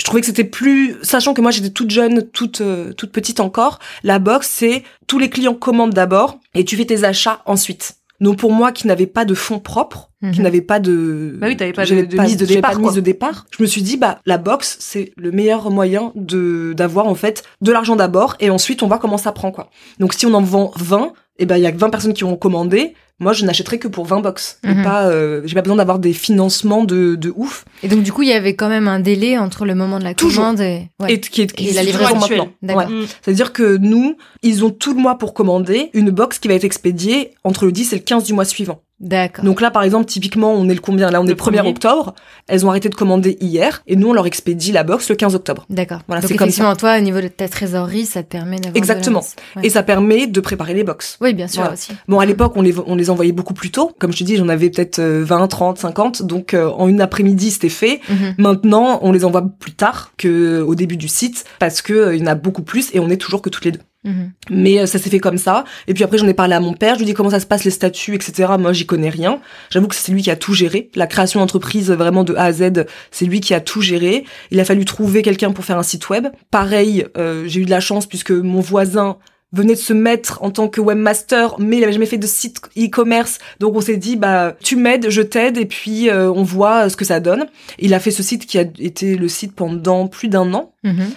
Je 0.00 0.04
trouvais 0.04 0.20
que 0.20 0.26
c'était 0.26 0.44
plus, 0.44 0.96
sachant 1.02 1.34
que 1.34 1.42
moi 1.42 1.50
j'étais 1.50 1.68
toute 1.68 1.90
jeune, 1.90 2.30
toute 2.30 2.62
euh, 2.62 2.94
toute 2.94 3.12
petite 3.12 3.38
encore. 3.38 3.80
La 4.02 4.18
box, 4.18 4.48
c'est 4.48 4.82
tous 5.06 5.18
les 5.18 5.28
clients 5.28 5.54
commandent 5.54 5.92
d'abord 5.92 6.38
et 6.54 6.64
tu 6.64 6.76
fais 6.76 6.86
tes 6.86 7.04
achats 7.04 7.42
ensuite. 7.44 7.99
Donc 8.20 8.36
pour 8.36 8.52
moi 8.52 8.70
qui 8.72 8.86
n'avais 8.86 9.06
pas 9.06 9.24
de 9.24 9.34
fonds 9.34 9.58
propres, 9.58 10.10
qui 10.20 10.38
mhm. 10.38 10.42
n'avait 10.42 10.60
pas 10.60 10.78
de 10.80 11.36
bah 11.40 11.46
oui, 11.48 11.56
t'avais 11.56 11.72
pas 11.72 11.86
de, 11.86 11.94
mise 11.94 12.36
de 12.36 12.44
départ, 12.44 12.72
pas 12.72 12.76
de 12.76 12.82
mise 12.82 12.94
de 12.94 13.00
départ, 13.00 13.46
je 13.56 13.62
me 13.62 13.66
suis 13.66 13.82
dit 13.82 13.96
bah 13.96 14.18
la 14.26 14.36
box 14.36 14.76
c'est 14.80 15.12
le 15.16 15.30
meilleur 15.32 15.70
moyen 15.70 16.12
de 16.14 16.74
d'avoir 16.76 17.06
en 17.06 17.14
fait 17.14 17.42
de 17.62 17.72
l'argent 17.72 17.96
d'abord 17.96 18.36
et 18.38 18.50
ensuite 18.50 18.82
on 18.82 18.88
voit 18.88 18.98
comment 18.98 19.16
ça 19.16 19.32
prend 19.32 19.50
quoi. 19.50 19.70
Donc 19.98 20.12
si 20.12 20.26
on 20.26 20.34
en 20.34 20.42
vend 20.42 20.72
20, 20.76 21.06
et 21.06 21.44
eh 21.44 21.46
ben 21.46 21.56
il 21.56 21.62
y 21.62 21.66
a 21.66 21.72
que 21.72 21.78
20 21.78 21.88
personnes 21.88 22.12
qui 22.12 22.24
ont 22.24 22.36
commandé, 22.36 22.94
moi 23.20 23.32
je 23.32 23.44
n'achèterai 23.44 23.78
que 23.78 23.86
pour 23.86 24.06
20 24.06 24.20
box 24.20 24.58
et 24.64 24.74
mhm. 24.74 24.82
pas 24.82 25.06
euh, 25.06 25.42
j'ai 25.44 25.54
pas 25.54 25.62
besoin 25.62 25.76
d'avoir 25.76 25.98
des 25.98 26.12
financements 26.12 26.84
de, 26.84 27.14
de 27.14 27.32
ouf 27.36 27.64
et 27.82 27.88
donc 27.88 28.02
du 28.02 28.12
coup 28.12 28.22
il 28.22 28.28
y 28.28 28.32
avait 28.32 28.56
quand 28.56 28.68
même 28.68 28.88
un 28.88 28.98
délai 28.98 29.38
entre 29.38 29.66
le 29.66 29.74
moment 29.74 29.98
de 29.98 30.04
la 30.04 30.14
commande 30.14 30.60
et, 30.60 30.88
ouais. 30.98 31.12
et, 31.12 31.20
qui 31.20 31.42
est, 31.42 31.52
qui 31.52 31.72
la 31.72 31.82
livraison 31.82 32.16
maintenant 32.16 32.48
ouais. 32.62 32.86
Mm. 32.86 33.06
c'est 33.22 33.30
à 33.30 33.34
dire 33.34 33.52
que 33.52 33.76
nous 33.76 34.16
ils 34.42 34.64
ont 34.64 34.70
tout 34.70 34.94
le 34.94 35.00
mois 35.00 35.18
pour 35.18 35.34
commander 35.34 35.90
une 35.92 36.10
box 36.10 36.38
qui 36.38 36.48
va 36.48 36.54
être 36.54 36.64
expédiée 36.64 37.32
entre 37.44 37.66
le 37.66 37.72
10 37.72 37.92
et 37.92 37.96
le 37.96 38.02
15 38.02 38.24
du 38.24 38.32
mois 38.32 38.44
suivant 38.44 38.82
D'accord. 39.00 39.44
Donc 39.44 39.60
là, 39.60 39.70
par 39.70 39.82
exemple, 39.82 40.04
typiquement, 40.04 40.52
on 40.52 40.68
est 40.68 40.74
le 40.74 40.80
combien? 40.80 41.10
Là, 41.10 41.20
on 41.20 41.26
est 41.26 41.30
le 41.30 41.34
1er 41.34 41.66
octobre. 41.66 42.14
Elles 42.48 42.66
ont 42.66 42.70
arrêté 42.70 42.88
de 42.88 42.94
commander 42.94 43.38
hier 43.40 43.82
et 43.86 43.96
nous, 43.96 44.10
on 44.10 44.12
leur 44.12 44.26
expédie 44.26 44.72
la 44.72 44.84
box 44.84 45.08
le 45.08 45.16
15 45.16 45.34
octobre. 45.34 45.64
D'accord. 45.70 46.00
Voilà, 46.06 46.22
c'est 46.22 46.36
comme 46.36 46.50
ça. 46.50 46.74
toi, 46.76 46.98
au 46.98 47.00
niveau 47.00 47.20
de 47.20 47.28
ta 47.28 47.48
trésorerie, 47.48 48.04
ça 48.06 48.22
te 48.22 48.28
permet 48.28 48.56
d'avoir 48.56 48.76
Exactement. 48.76 49.24
Et 49.62 49.70
ça 49.70 49.82
permet 49.82 50.26
de 50.26 50.40
préparer 50.40 50.74
les 50.74 50.84
box. 50.84 51.16
Oui, 51.20 51.34
bien 51.34 51.48
sûr 51.48 51.70
aussi. 51.72 51.92
Bon, 52.08 52.18
à 52.18 52.26
l'époque, 52.26 52.52
on 52.56 52.62
les 52.62 52.74
on 52.86 52.94
les 52.94 53.10
envoyait 53.10 53.32
beaucoup 53.32 53.54
plus 53.54 53.70
tôt. 53.70 53.92
Comme 53.98 54.12
je 54.12 54.18
te 54.18 54.24
dis, 54.24 54.36
j'en 54.36 54.48
avais 54.48 54.70
peut-être 54.70 55.00
20, 55.00 55.48
30, 55.48 55.78
50. 55.78 56.22
Donc 56.22 56.54
euh, 56.54 56.70
en 56.70 56.88
une 56.88 57.00
après-midi, 57.00 57.50
c'était 57.50 57.68
fait. 57.68 58.00
Mhm. 58.08 58.34
Maintenant, 58.38 59.00
on 59.02 59.12
les 59.12 59.24
envoie 59.24 59.42
plus 59.58 59.72
tard 59.72 60.12
que 60.16 60.60
au 60.60 60.74
début 60.74 60.96
du 60.96 61.08
site 61.08 61.44
parce 61.58 61.82
que 61.82 61.92
euh, 61.92 62.16
il 62.16 62.20
y 62.20 62.24
en 62.24 62.26
a 62.26 62.34
beaucoup 62.34 62.62
plus 62.62 62.94
et 62.94 63.00
on 63.00 63.08
est 63.08 63.16
toujours 63.16 63.42
que 63.42 63.50
toutes 63.50 63.64
les 63.64 63.72
deux. 63.72 63.80
Mhm. 64.04 64.32
Mais 64.50 64.78
euh, 64.78 64.86
ça 64.86 64.98
s'est 64.98 65.10
fait 65.10 65.18
comme 65.18 65.38
ça. 65.38 65.64
Et 65.86 65.94
puis 65.94 66.04
après, 66.04 66.18
j'en 66.18 66.26
ai 66.26 66.34
parlé 66.34 66.54
à 66.54 66.60
mon 66.60 66.72
père. 66.72 66.94
Je 66.94 67.00
lui 67.00 67.04
ai 67.04 67.06
dit 67.06 67.14
comment 67.14 67.30
ça 67.30 67.40
se 67.40 67.46
passe, 67.46 67.64
les 67.64 67.70
statuts, 67.70 68.14
etc. 68.14 68.52
Moi, 68.58 68.72
j'y 68.72 68.86
connais 68.86 69.10
rien. 69.10 69.40
J'avoue 69.68 69.88
que 69.88 69.94
c'est 69.94 70.12
lui 70.12 70.22
qui 70.22 70.30
a 70.30 70.36
tout 70.36 70.54
géré. 70.54 70.90
La 70.94 71.06
création 71.06 71.40
d'entreprise, 71.40 71.90
vraiment 71.90 72.24
de 72.24 72.34
A 72.34 72.44
à 72.44 72.52
Z, 72.52 72.86
c'est 73.10 73.26
lui 73.26 73.40
qui 73.40 73.52
a 73.52 73.60
tout 73.60 73.82
géré. 73.82 74.24
Il 74.50 74.60
a 74.60 74.64
fallu 74.64 74.84
trouver 74.84 75.22
quelqu'un 75.22 75.52
pour 75.52 75.64
faire 75.64 75.78
un 75.78 75.82
site 75.82 76.08
web. 76.08 76.28
Pareil, 76.50 77.06
euh, 77.18 77.44
j'ai 77.46 77.60
eu 77.60 77.64
de 77.64 77.70
la 77.70 77.80
chance 77.80 78.06
puisque 78.06 78.30
mon 78.30 78.60
voisin 78.60 79.18
venait 79.52 79.74
de 79.74 79.78
se 79.78 79.92
mettre 79.92 80.42
en 80.42 80.50
tant 80.50 80.68
que 80.68 80.80
webmaster, 80.80 81.56
mais 81.58 81.78
il 81.78 81.82
avait 81.82 81.92
jamais 81.92 82.06
fait 82.06 82.18
de 82.18 82.26
site 82.26 82.60
e-commerce. 82.78 83.38
Donc 83.58 83.74
on 83.74 83.80
s'est 83.80 83.96
dit, 83.96 84.16
bah 84.16 84.54
tu 84.62 84.76
m'aides, 84.76 85.10
je 85.10 85.22
t'aide, 85.22 85.58
et 85.58 85.66
puis 85.66 86.08
euh, 86.08 86.30
on 86.30 86.42
voit 86.42 86.88
ce 86.88 86.96
que 86.96 87.04
ça 87.04 87.20
donne. 87.20 87.46
Il 87.78 87.92
a 87.92 87.98
fait 87.98 88.12
ce 88.12 88.22
site 88.22 88.46
qui 88.46 88.58
a 88.58 88.64
été 88.78 89.16
le 89.16 89.28
site 89.28 89.54
pendant 89.54 90.06
plus 90.06 90.28
d'un 90.28 90.54
an. 90.54 90.72
Mhm. 90.84 91.10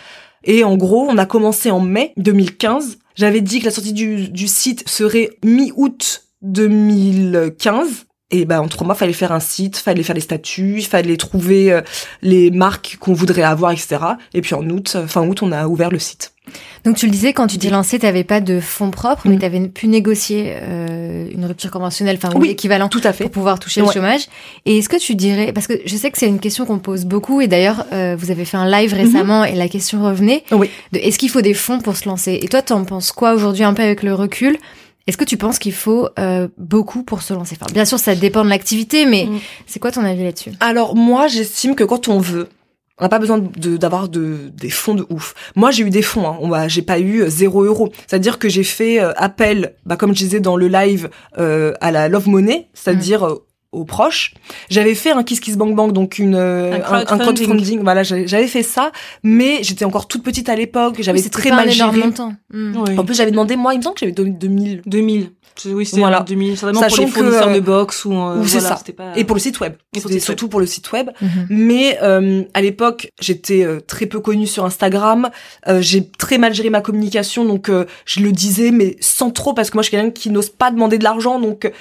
Et 0.44 0.64
en 0.64 0.76
gros, 0.76 1.08
on 1.10 1.18
a 1.18 1.26
commencé 1.26 1.72
en 1.72 1.80
mai 1.80 2.14
2015. 2.18 3.00
J'avais 3.16 3.42
dit 3.42 3.60
que 3.60 3.66
la 3.66 3.72
sortie 3.72 3.94
du, 3.94 4.48
site 4.48 4.88
serait 4.88 5.30
mi-août 5.44 6.26
2015. 6.42 8.06
Et 8.32 8.46
ben 8.46 8.62
en 8.62 8.68
trois 8.68 8.86
mois, 8.86 8.96
fallait 8.96 9.14
faire 9.14 9.32
un 9.32 9.40
site, 9.40 9.78
fallait 9.78 10.02
faire 10.02 10.16
les 10.16 10.22
statuts, 10.22 10.82
fallait 10.82 11.18
trouver 11.18 11.72
euh, 11.72 11.82
les 12.24 12.50
marques 12.50 12.98
qu'on 13.00 13.14
voudrait 13.14 13.44
avoir, 13.44 13.72
etc. 13.72 14.00
Et 14.34 14.42
puis 14.42 14.56
en 14.56 14.68
août, 14.70 14.98
fin 15.08 15.28
août, 15.28 15.44
on 15.44 15.52
a 15.52 15.68
ouvert 15.68 15.92
le 15.92 16.00
site. 16.00 16.33
Donc 16.84 16.98
tu 16.98 17.06
le 17.06 17.12
disais, 17.12 17.32
quand 17.32 17.48
tu 17.48 17.58
t'es 17.58 17.70
lancé, 17.70 17.98
tu 17.98 18.06
n'avais 18.06 18.24
pas 18.24 18.42
de 18.42 18.60
fonds 18.60 18.92
propres, 18.92 19.24
mais 19.26 19.36
mm. 19.36 19.40
tu 19.40 19.46
avais 19.46 19.68
pu 19.68 19.88
négocier 19.88 20.54
euh, 20.56 21.28
une 21.34 21.46
rupture 21.46 21.72
conventionnelle, 21.72 22.18
enfin 22.22 22.36
ou 22.36 22.42
l'équivalent, 22.42 22.90
tout 22.90 23.02
à 23.04 23.14
fait, 23.14 23.26
pour 23.26 23.32
pouvoir 23.32 23.60
toucher 23.60 23.82
le 23.82 23.90
chômage. 23.90 24.28
Et 24.66 24.80
est-ce 24.80 24.90
que 24.90 24.98
tu 24.98 25.16
dirais, 25.16 25.54
parce 25.54 25.68
que 25.68 25.74
je 25.86 25.96
sais 25.96 26.12
que 26.12 26.18
c'est 26.18 26.28
une 26.28 26.40
question 26.40 26.66
qu'on 26.66 26.80
pose 26.80 27.06
beaucoup, 27.06 27.42
et 27.42 27.48
d'ailleurs 27.48 27.86
euh, 27.94 28.16
vous 28.18 28.32
avez 28.32 28.46
fait 28.46 28.58
un 28.58 28.70
live 28.70 28.94
récemment 28.94 29.46
et 29.46 29.56
la 29.56 29.70
question 29.70 30.04
revenait, 30.04 30.44
oui. 30.52 30.70
de 30.92 31.00
est-ce 31.00 31.18
qu'il 31.18 31.30
faut 31.30 31.42
des 31.42 31.54
fonds 31.54 31.80
pour 31.80 31.96
se 31.96 32.08
lancer? 32.08 32.40
Et 32.42 32.48
toi, 32.48 32.62
tu 32.62 32.74
en 32.74 32.84
penses 32.84 33.12
quoi 33.12 33.34
aujourd'hui, 33.34 33.64
un 33.64 33.74
peu 33.74 33.84
avec 33.84 34.04
le 34.04 34.14
recul? 34.14 34.58
Est-ce 35.06 35.18
que 35.18 35.26
tu 35.26 35.36
penses 35.36 35.60
qu'il 35.60 35.74
faut 35.74 36.08
euh, 36.18 36.48
beaucoup 36.58 37.04
pour 37.04 37.22
se 37.22 37.34
lancer? 37.34 37.58
Enfin, 37.60 37.72
Bien 37.74 37.84
sûr, 37.84 38.00
ça 38.00 38.16
dépend 38.16 38.46
de 38.46 38.50
l'activité, 38.50 39.06
mais 39.06 39.26
mm. 39.26 39.40
c'est 39.68 39.80
quoi 39.80 39.92
ton 39.92 40.04
avis 40.04 40.24
là-dessus? 40.24 40.52
Alors 40.62 40.96
moi, 40.96 41.28
j'estime 41.28 41.76
que 41.76 41.84
quand 41.84 42.08
on 42.08 42.20
veut, 42.20 42.48
on 43.00 43.04
n'a 43.06 43.10
pas 43.10 43.20
besoin 43.20 43.40
d'avoir 43.40 44.08
de, 44.08 44.52
des 44.54 44.70
fonds 44.70 44.94
de 44.94 45.06
ouf. 45.10 45.34
Moi, 45.56 45.72
j'ai 45.72 45.84
eu 45.84 45.90
des 45.90 46.04
fonds. 46.04 46.28
Hein. 46.28 46.68
J'ai 46.68 46.84
pas 46.84 47.00
eu 47.00 47.24
euh, 47.24 47.30
zéro 47.30 47.64
euro. 47.64 47.92
C'est-à-dire 48.06 48.38
que 48.38 48.50
j'ai 48.50 48.64
fait 48.64 49.02
euh, 49.02 49.14
appel, 49.16 49.76
bah, 49.86 49.96
comme 49.98 50.14
je 50.14 50.20
disais 50.20 50.40
dans 50.40 50.56
le 50.56 50.68
live, 50.68 51.10
euh, 51.40 51.74
à 51.82 51.92
la 51.92 52.08
Love 52.08 52.30
Money, 52.30 52.70
c'est-à-dire 52.74 53.26
mm. 53.26 53.40
Aux 53.74 53.86
proches. 53.86 54.34
J'avais 54.70 54.96
fait 54.96 55.12
un 55.12 55.24
Kiss 55.24 55.40
Kiss 55.40 55.58
Bang 55.58 55.76
Bang, 55.76 55.92
donc 55.92 56.20
une 56.20 56.36
un 56.36 57.06
crowdfunding. 57.06 57.82
Voilà, 57.84 58.04
j'avais 58.04 58.48
fait 58.48 58.64
ça, 58.64 58.92
mais 59.24 59.64
j'étais 59.64 59.86
encore 59.86 60.08
toute 60.08 60.24
petite 60.24 60.50
à 60.50 60.56
l'époque. 60.56 60.98
J'avais 61.00 61.22
très 61.22 61.50
mal 61.50 61.70
géré. 61.70 62.04
Mm. 62.52 62.98
En 62.98 63.04
plus, 63.04 63.16
j'avais 63.16 63.32
demandé, 63.32 63.56
moi, 63.56 63.74
il 63.74 63.78
me 63.78 63.84
semble 63.84 63.96
que 63.96 64.02
j'avais 64.02 64.12
donné 64.12 64.32
2000. 64.32 64.82
2000. 64.86 65.30
Oui, 65.66 65.86
c'était 65.86 66.00
voilà. 66.00 66.22
2000, 66.22 66.58
certainement 66.58 66.82
Sachant 66.82 66.96
pour 66.96 67.06
les 67.06 67.12
fournisseurs 67.12 67.54
de 67.54 67.60
box 67.60 68.06
ou, 68.06 68.14
euh, 68.14 68.44
c'est 68.46 68.60
ça. 68.60 68.80
Et 69.16 69.24
pour 69.24 69.36
le 69.36 69.40
site 69.40 69.60
web. 69.60 69.74
C'était 69.96 70.20
surtout 70.20 70.48
pour 70.48 70.60
le 70.60 70.66
site 70.66 70.92
web. 70.92 71.10
Mhm. 71.22 71.48
Mais 71.50 72.00
euh, 72.02 72.44
à 72.54 72.62
l'époque, 72.62 73.12
j'étais 73.22 73.64
euh, 73.64 73.80
très 73.80 74.06
peu 74.08 74.20
connue 74.20 74.48
sur 74.48 74.66
Instagram. 74.66 75.30
Euh, 75.68 75.82
j'ai 75.82 76.10
très 76.10 76.38
mal 76.38 76.54
géré 76.54 76.70
ma 76.70 76.82
communication, 76.82 77.46
donc 77.46 77.70
je 78.06 78.20
le 78.20 78.32
disais, 78.32 78.72
mais 78.72 78.98
sans 79.00 79.32
trop, 79.32 79.54
parce 79.54 79.70
que 79.70 79.78
moi, 79.78 79.84
je 79.84 79.90
suis 79.90 79.98
quelqu'un 79.98 80.12
qui 80.12 80.30
n'ose 80.30 80.50
pas 80.50 80.72
demander 80.72 80.98
de 80.98 81.04
l'argent, 81.04 81.40
donc 81.40 81.72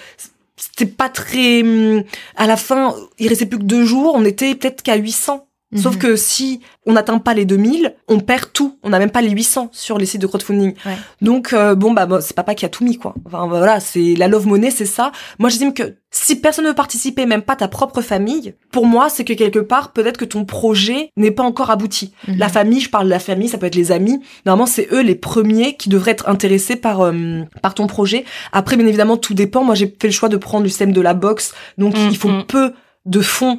c'était 0.63 0.91
pas 0.91 1.09
très. 1.09 1.63
Hum, 1.63 2.05
à 2.37 2.47
la 2.47 2.57
fin, 2.57 2.95
il 3.19 3.29
restait 3.29 3.47
plus 3.47 3.59
que 3.59 3.65
deux 3.65 3.85
jours. 3.85 4.15
On 4.15 4.25
était 4.25 4.55
peut-être 4.55 4.83
qu'à 4.83 4.97
800 4.97 5.47
Sauf 5.77 5.95
mhm. 5.95 6.01
que 6.01 6.17
si 6.17 6.61
on 6.85 6.93
n'atteint 6.93 7.19
pas 7.19 7.33
les 7.33 7.45
2000, 7.45 7.95
on 8.09 8.21
perd 8.21 8.53
tout. 8.53 8.77
On 8.83 8.91
n'a 8.91 8.99
même 8.99 9.11
pas 9.11 9.23
les 9.23 9.31
800 9.31 9.71
sur 9.73 9.97
les 9.97 10.05
sites 10.05 10.21
de 10.21 10.27
crowdfunding. 10.27 10.75
Donc 11.23 11.53
euh, 11.53 11.75
bon 11.75 11.93
bah 11.93 12.07
c'est 12.21 12.35
papa 12.35 12.55
qui 12.55 12.65
a 12.65 12.69
tout 12.69 12.85
mis 12.85 12.99
quoi. 12.99 13.15
Enfin 13.27 13.47
voilà, 13.47 13.81
c'est 13.81 14.15
la 14.15 14.29
love 14.29 14.47
money, 14.47 14.71
c'est 14.71 14.87
ça. 14.87 15.13
Moi 15.39 15.49
j'estime 15.49 15.73
que 15.73 15.97
si 16.11 16.37
personne 16.37 16.65
ne 16.65 16.71
veut 16.71 16.75
participer, 16.75 17.25
même 17.25 17.41
pas 17.41 17.57
ta 17.57 17.69
propre 17.69 18.03
famille, 18.03 18.55
pour 18.71 18.87
moi 18.87 19.09
c'est 19.09 19.25
que 19.25 19.33
quelque 19.33 19.61
part 19.61 19.93
peut-être 19.93 20.19
que 20.19 20.27
ton 20.27 20.45
projet 20.45 21.11
n'est 21.17 21.31
pas 21.31 21.43
encore 21.43 21.71
abouti. 21.71 22.13
Mhm. 22.29 22.37
La 22.37 22.49
famille, 22.51 22.81
je 22.81 22.91
parle 22.91 23.07
de 23.07 23.11
la 23.11 23.19
famille, 23.19 23.49
ça 23.49 23.57
peut 23.57 23.67
être 23.67 23.75
les 23.75 23.93
amis. 23.93 24.21
Normalement 24.45 24.67
c'est 24.67 24.89
eux 24.93 25.03
les 25.03 25.15
premiers 25.15 25.77
qui 25.77 25.89
devraient 25.89 26.11
être 26.11 26.29
intéressés 26.29 26.77
par 26.77 27.01
euh, 27.01 27.43
par 27.63 27.73
ton 27.73 27.87
projet. 27.87 28.25
Après 28.53 28.77
bien 28.77 28.87
évidemment 28.87 29.17
tout 29.17 29.33
dépend. 29.33 29.65
Moi 29.65 29.75
j'ai 29.75 29.87
fait 29.87 30.09
le 30.09 30.13
choix 30.13 30.29
de 30.29 30.37
prendre 30.37 30.65
le 30.65 30.69
système 30.69 30.93
de 30.93 31.01
la 31.01 31.15
boxe, 31.15 31.55
donc 31.79 31.95
il 31.99 32.17
faut 32.17 32.29
mhm. 32.29 32.45
peu 32.45 32.73
de 33.07 33.21
fonds 33.21 33.59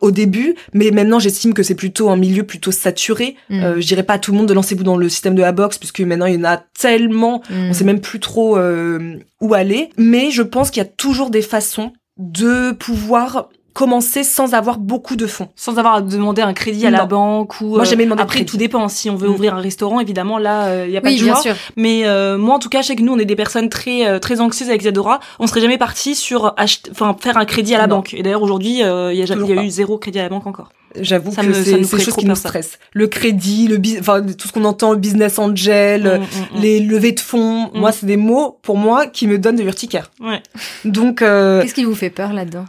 au 0.00 0.10
début, 0.10 0.54
mais 0.72 0.90
maintenant 0.90 1.18
j'estime 1.18 1.54
que 1.54 1.62
c'est 1.62 1.74
plutôt 1.74 2.08
un 2.10 2.16
milieu 2.16 2.44
plutôt 2.44 2.72
saturé. 2.72 3.36
Mm. 3.50 3.62
Euh, 3.62 3.80
je 3.80 3.86
dirais 3.86 4.02
pas 4.02 4.14
à 4.14 4.18
tout 4.18 4.32
le 4.32 4.38
monde 4.38 4.48
de 4.48 4.54
lancez-vous 4.54 4.84
dans 4.84 4.96
le 4.96 5.08
système 5.08 5.34
de 5.34 5.42
la 5.42 5.52
boxe, 5.52 5.78
puisque 5.78 6.00
maintenant 6.00 6.26
il 6.26 6.34
y 6.34 6.38
en 6.38 6.44
a 6.44 6.56
tellement, 6.78 7.42
mm. 7.50 7.70
on 7.70 7.72
sait 7.72 7.84
même 7.84 8.00
plus 8.00 8.20
trop 8.20 8.58
euh, 8.58 9.18
où 9.40 9.54
aller. 9.54 9.90
Mais 9.96 10.30
je 10.30 10.42
pense 10.42 10.70
qu'il 10.70 10.82
y 10.82 10.86
a 10.86 10.88
toujours 10.88 11.30
des 11.30 11.42
façons 11.42 11.92
de 12.18 12.72
pouvoir 12.72 13.50
commencer 13.76 14.24
sans 14.24 14.54
avoir 14.54 14.78
beaucoup 14.78 15.16
de 15.16 15.26
fonds. 15.26 15.48
Sans 15.54 15.76
avoir 15.76 15.96
à 15.96 16.00
demander 16.00 16.40
un 16.40 16.54
crédit 16.54 16.86
à 16.86 16.90
la 16.90 17.04
banque 17.04 17.60
ou... 17.60 17.74
Moi, 17.74 17.84
jamais 17.84 18.04
demandé 18.04 18.22
Après, 18.22 18.46
tout 18.46 18.56
dépend. 18.56 18.88
Si 18.88 19.10
on 19.10 19.16
veut 19.16 19.28
mm. 19.28 19.32
ouvrir 19.32 19.54
un 19.54 19.60
restaurant, 19.60 20.00
évidemment, 20.00 20.38
là, 20.38 20.86
il 20.86 20.88
euh, 20.88 20.94
y 20.94 20.96
a 20.96 21.02
pas 21.02 21.12
de 21.12 21.16
choix. 21.18 21.36
Sûr. 21.42 21.54
Mais 21.76 22.06
euh, 22.06 22.38
moi, 22.38 22.54
en 22.54 22.58
tout 22.58 22.70
cas, 22.70 22.80
je 22.80 22.86
sais 22.86 22.96
que 22.96 23.02
nous, 23.02 23.12
on 23.12 23.18
est 23.18 23.26
des 23.26 23.36
personnes 23.36 23.68
très 23.68 24.06
euh, 24.06 24.18
très 24.18 24.40
anxieuses 24.40 24.70
avec 24.70 24.80
Zadora. 24.80 25.20
On 25.40 25.46
serait 25.46 25.60
jamais 25.60 25.76
parti 25.76 26.14
sur 26.14 26.54
enfin 26.56 27.14
faire 27.20 27.36
un 27.36 27.44
crédit 27.44 27.74
à 27.74 27.78
la 27.78 27.86
banque. 27.86 28.14
Et 28.14 28.22
d'ailleurs, 28.22 28.42
aujourd'hui, 28.42 28.70
il 28.70 28.78
y 28.78 28.82
a, 28.82 29.12
y 29.12 29.22
a 29.22 29.62
eu 29.62 29.68
zéro 29.68 29.98
crédit 29.98 30.20
à 30.20 30.22
la 30.22 30.30
banque 30.30 30.46
encore. 30.46 30.70
J'avoue 30.98 31.30
que 31.30 31.52
c'est 31.52 31.76
des 31.76 31.84
choses 31.86 32.16
qui 32.16 32.24
nous 32.24 32.34
stressent. 32.34 32.78
Le 32.94 33.08
crédit, 33.08 33.68
le 33.68 33.78
enfin 34.00 34.22
tout 34.22 34.48
ce 34.48 34.52
qu'on 34.54 34.64
entend, 34.64 34.92
le 34.92 34.98
business 34.98 35.38
angel, 35.38 36.20
mm, 36.20 36.22
mm, 36.22 36.62
les 36.62 36.80
levées 36.80 37.12
de 37.12 37.20
fonds. 37.20 37.70
Moi, 37.74 37.92
c'est 37.92 38.06
des 38.06 38.16
mots 38.16 38.58
pour 38.62 38.78
moi 38.78 39.06
qui 39.06 39.26
me 39.26 39.38
donnent 39.38 39.56
de 39.56 39.62
l'urticaire. 39.62 40.10
Ouais. 40.18 40.42
Donc, 40.86 41.18
qu'est-ce 41.18 41.74
qui 41.74 41.84
vous 41.84 41.94
fait 41.94 42.08
peur 42.08 42.32
là-dedans? 42.32 42.64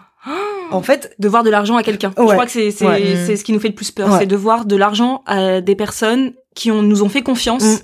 En 0.72 0.82
fait, 0.82 1.16
de 1.20 1.28
voir 1.28 1.44
de 1.44 1.50
l'argent 1.50 1.76
à 1.76 1.84
quelqu'un. 1.84 2.14
Je 2.18 2.24
crois 2.24 2.46
que 2.46 2.52
c'est 2.52 2.72
c'est 2.72 3.26
c'est 3.26 3.36
ce 3.36 3.44
qui 3.44 3.54
nous 3.54 3.60
fait 3.60 3.70
le 3.70 3.76
plus 3.76 3.92
peur, 3.92 4.18
c'est 4.18 4.26
de 4.26 4.36
voir 4.36 4.66
de 4.66 4.76
l'argent 4.76 5.24
à 5.26 5.62
des 5.62 5.76
personnes 5.76 6.34
qui 6.56 6.72
ont, 6.72 6.82
nous 6.82 7.04
ont 7.04 7.10
fait 7.10 7.22
confiance. 7.22 7.64
Mm. 7.64 7.78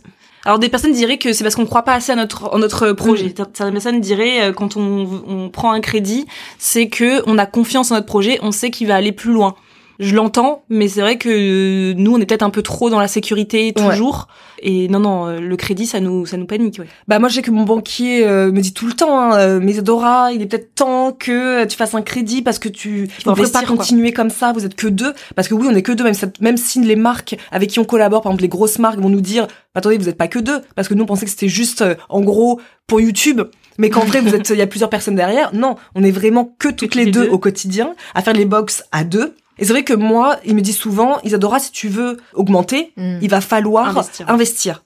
Alors 0.46 0.60
des 0.60 0.67
personnes 0.67 0.91
diraient 0.91 1.19
que 1.19 1.32
c'est 1.32 1.43
parce 1.46 1.56
qu'on 1.56 1.65
croit 1.65 1.84
pas 1.84 1.93
assez 1.93 2.12
à 2.12 2.15
notre 2.15 2.58
notre 2.58 2.91
projet. 2.91 3.28
Mm. 3.28 3.46
Certaines 3.54 3.72
personnes 3.72 4.02
diraient 4.02 4.50
euh, 4.50 4.52
quand 4.52 4.76
on, 4.76 5.24
on 5.28 5.50
prend 5.50 5.72
un 5.72 5.80
crédit, 5.80 6.26
c'est 6.58 6.88
que 6.88 7.24
on 7.28 7.38
a 7.38 7.46
confiance 7.46 7.91
en 7.91 7.96
notre 7.96 8.08
projet, 8.08 8.39
on 8.41 8.52
sait 8.52 8.69
qu'il 8.69 8.88
va 8.88 8.96
aller 8.96 9.13
plus 9.13 9.32
loin 9.32 9.56
je 9.99 10.15
l'entends, 10.15 10.63
mais 10.69 10.88
c'est 10.88 11.01
vrai 11.01 11.17
que 11.17 11.93
nous, 11.93 12.13
on 12.13 12.19
est 12.19 12.25
peut-être 12.25 12.43
un 12.43 12.49
peu 12.49 12.62
trop 12.62 12.89
dans 12.89 12.99
la 12.99 13.08
sécurité 13.08 13.73
toujours. 13.73 14.27
Et 14.60 14.88
non, 14.88 14.99
non, 14.99 15.27
euh, 15.27 15.39
le 15.39 15.56
crédit, 15.58 15.86
ça 15.86 15.99
nous, 15.99 16.25
ça 16.25 16.38
nous 16.38 16.45
panique. 16.45 16.79
Ouais. 16.79 16.88
Bah 17.08 17.19
moi, 17.19 17.27
je 17.27 17.36
sais 17.36 17.41
que 17.41 17.51
mon 17.51 17.63
banquier 17.63 18.25
euh, 18.25 18.51
me 18.51 18.62
dit 18.62 18.73
tout 18.73 18.88
le 18.88 18.93
temps, 18.93 19.19
hein, 19.19 19.38
euh, 19.38 19.60
mais 19.62 19.73
Dora, 19.82 20.32
il 20.32 20.41
est 20.41 20.45
peut-être 20.45 20.73
temps 20.73 21.12
que 21.12 21.65
tu 21.65 21.75
fasses 21.75 21.93
un 21.93 22.01
crédit 22.01 22.41
parce 22.41 22.60
que 22.60 22.69
tu 22.69 23.10
ne 23.25 23.34
peux 23.34 23.47
pas 23.49 23.63
continuer 23.63 24.13
comme 24.13 24.29
ça. 24.29 24.53
Vous 24.53 24.65
êtes 24.65 24.75
que 24.75 24.88
deux, 24.88 25.13
parce 25.36 25.47
que 25.47 25.53
oui, 25.53 25.67
on 25.69 25.75
est 25.75 25.82
que 25.82 25.91
deux. 25.91 26.06
Même, 26.06 26.15
même 26.39 26.58
si 26.58 26.82
les 26.82 26.95
marques 26.95 27.38
avec 27.51 27.69
qui 27.69 27.79
on 27.79 27.86
collabore, 27.86 28.21
par 28.21 28.32
exemple 28.32 28.43
les 28.43 28.49
grosses 28.49 28.79
marques, 28.79 28.99
vont 28.99 29.10
nous 29.10 29.21
dire, 29.21 29.47
attendez, 29.75 29.97
vous 29.97 30.08
êtes 30.08 30.17
pas 30.17 30.29
que 30.29 30.39
deux, 30.39 30.62
parce 30.75 30.88
que 30.88 30.93
nous 30.93 31.03
on 31.03 31.08
pensait 31.08 31.25
que 31.25 31.32
c'était 31.32 31.49
juste, 31.49 31.84
en 32.10 32.21
gros, 32.21 32.62
pour 32.88 33.01
YouTube 33.01 33.41
mais 33.79 33.89
qu'en 33.89 34.06
vrai 34.06 34.21
vous 34.21 34.36
êtes 34.36 34.49
il 34.49 34.58
y 34.58 34.62
a 34.62 34.67
plusieurs 34.67 34.89
personnes 34.89 35.15
derrière 35.15 35.51
non 35.53 35.77
on 35.95 36.03
est 36.03 36.12
vraiment 36.12 36.53
que 36.60 36.67
toutes 36.67 36.93
les, 36.93 37.08
deux, 37.08 37.27
au 37.29 37.39
quotidien 37.39 37.95
à 38.13 38.21
faire 38.21 38.34
les 38.34 38.45
box 38.45 38.84
à 38.91 39.03
deux 39.03 39.36
et 39.57 39.65
c'est 39.65 39.73
vrai 39.73 39.83
que 39.83 39.93
moi, 39.93 40.37
il 40.45 40.55
me 40.55 40.61
dit 40.61 40.73
souvent, 40.73 41.19
Isadora, 41.23 41.59
si 41.59 41.71
tu 41.71 41.87
veux 41.87 42.17
augmenter, 42.33 42.93
hmm. 42.97 43.19
il 43.21 43.29
va 43.29 43.41
falloir 43.41 43.95
investir. 44.27 44.83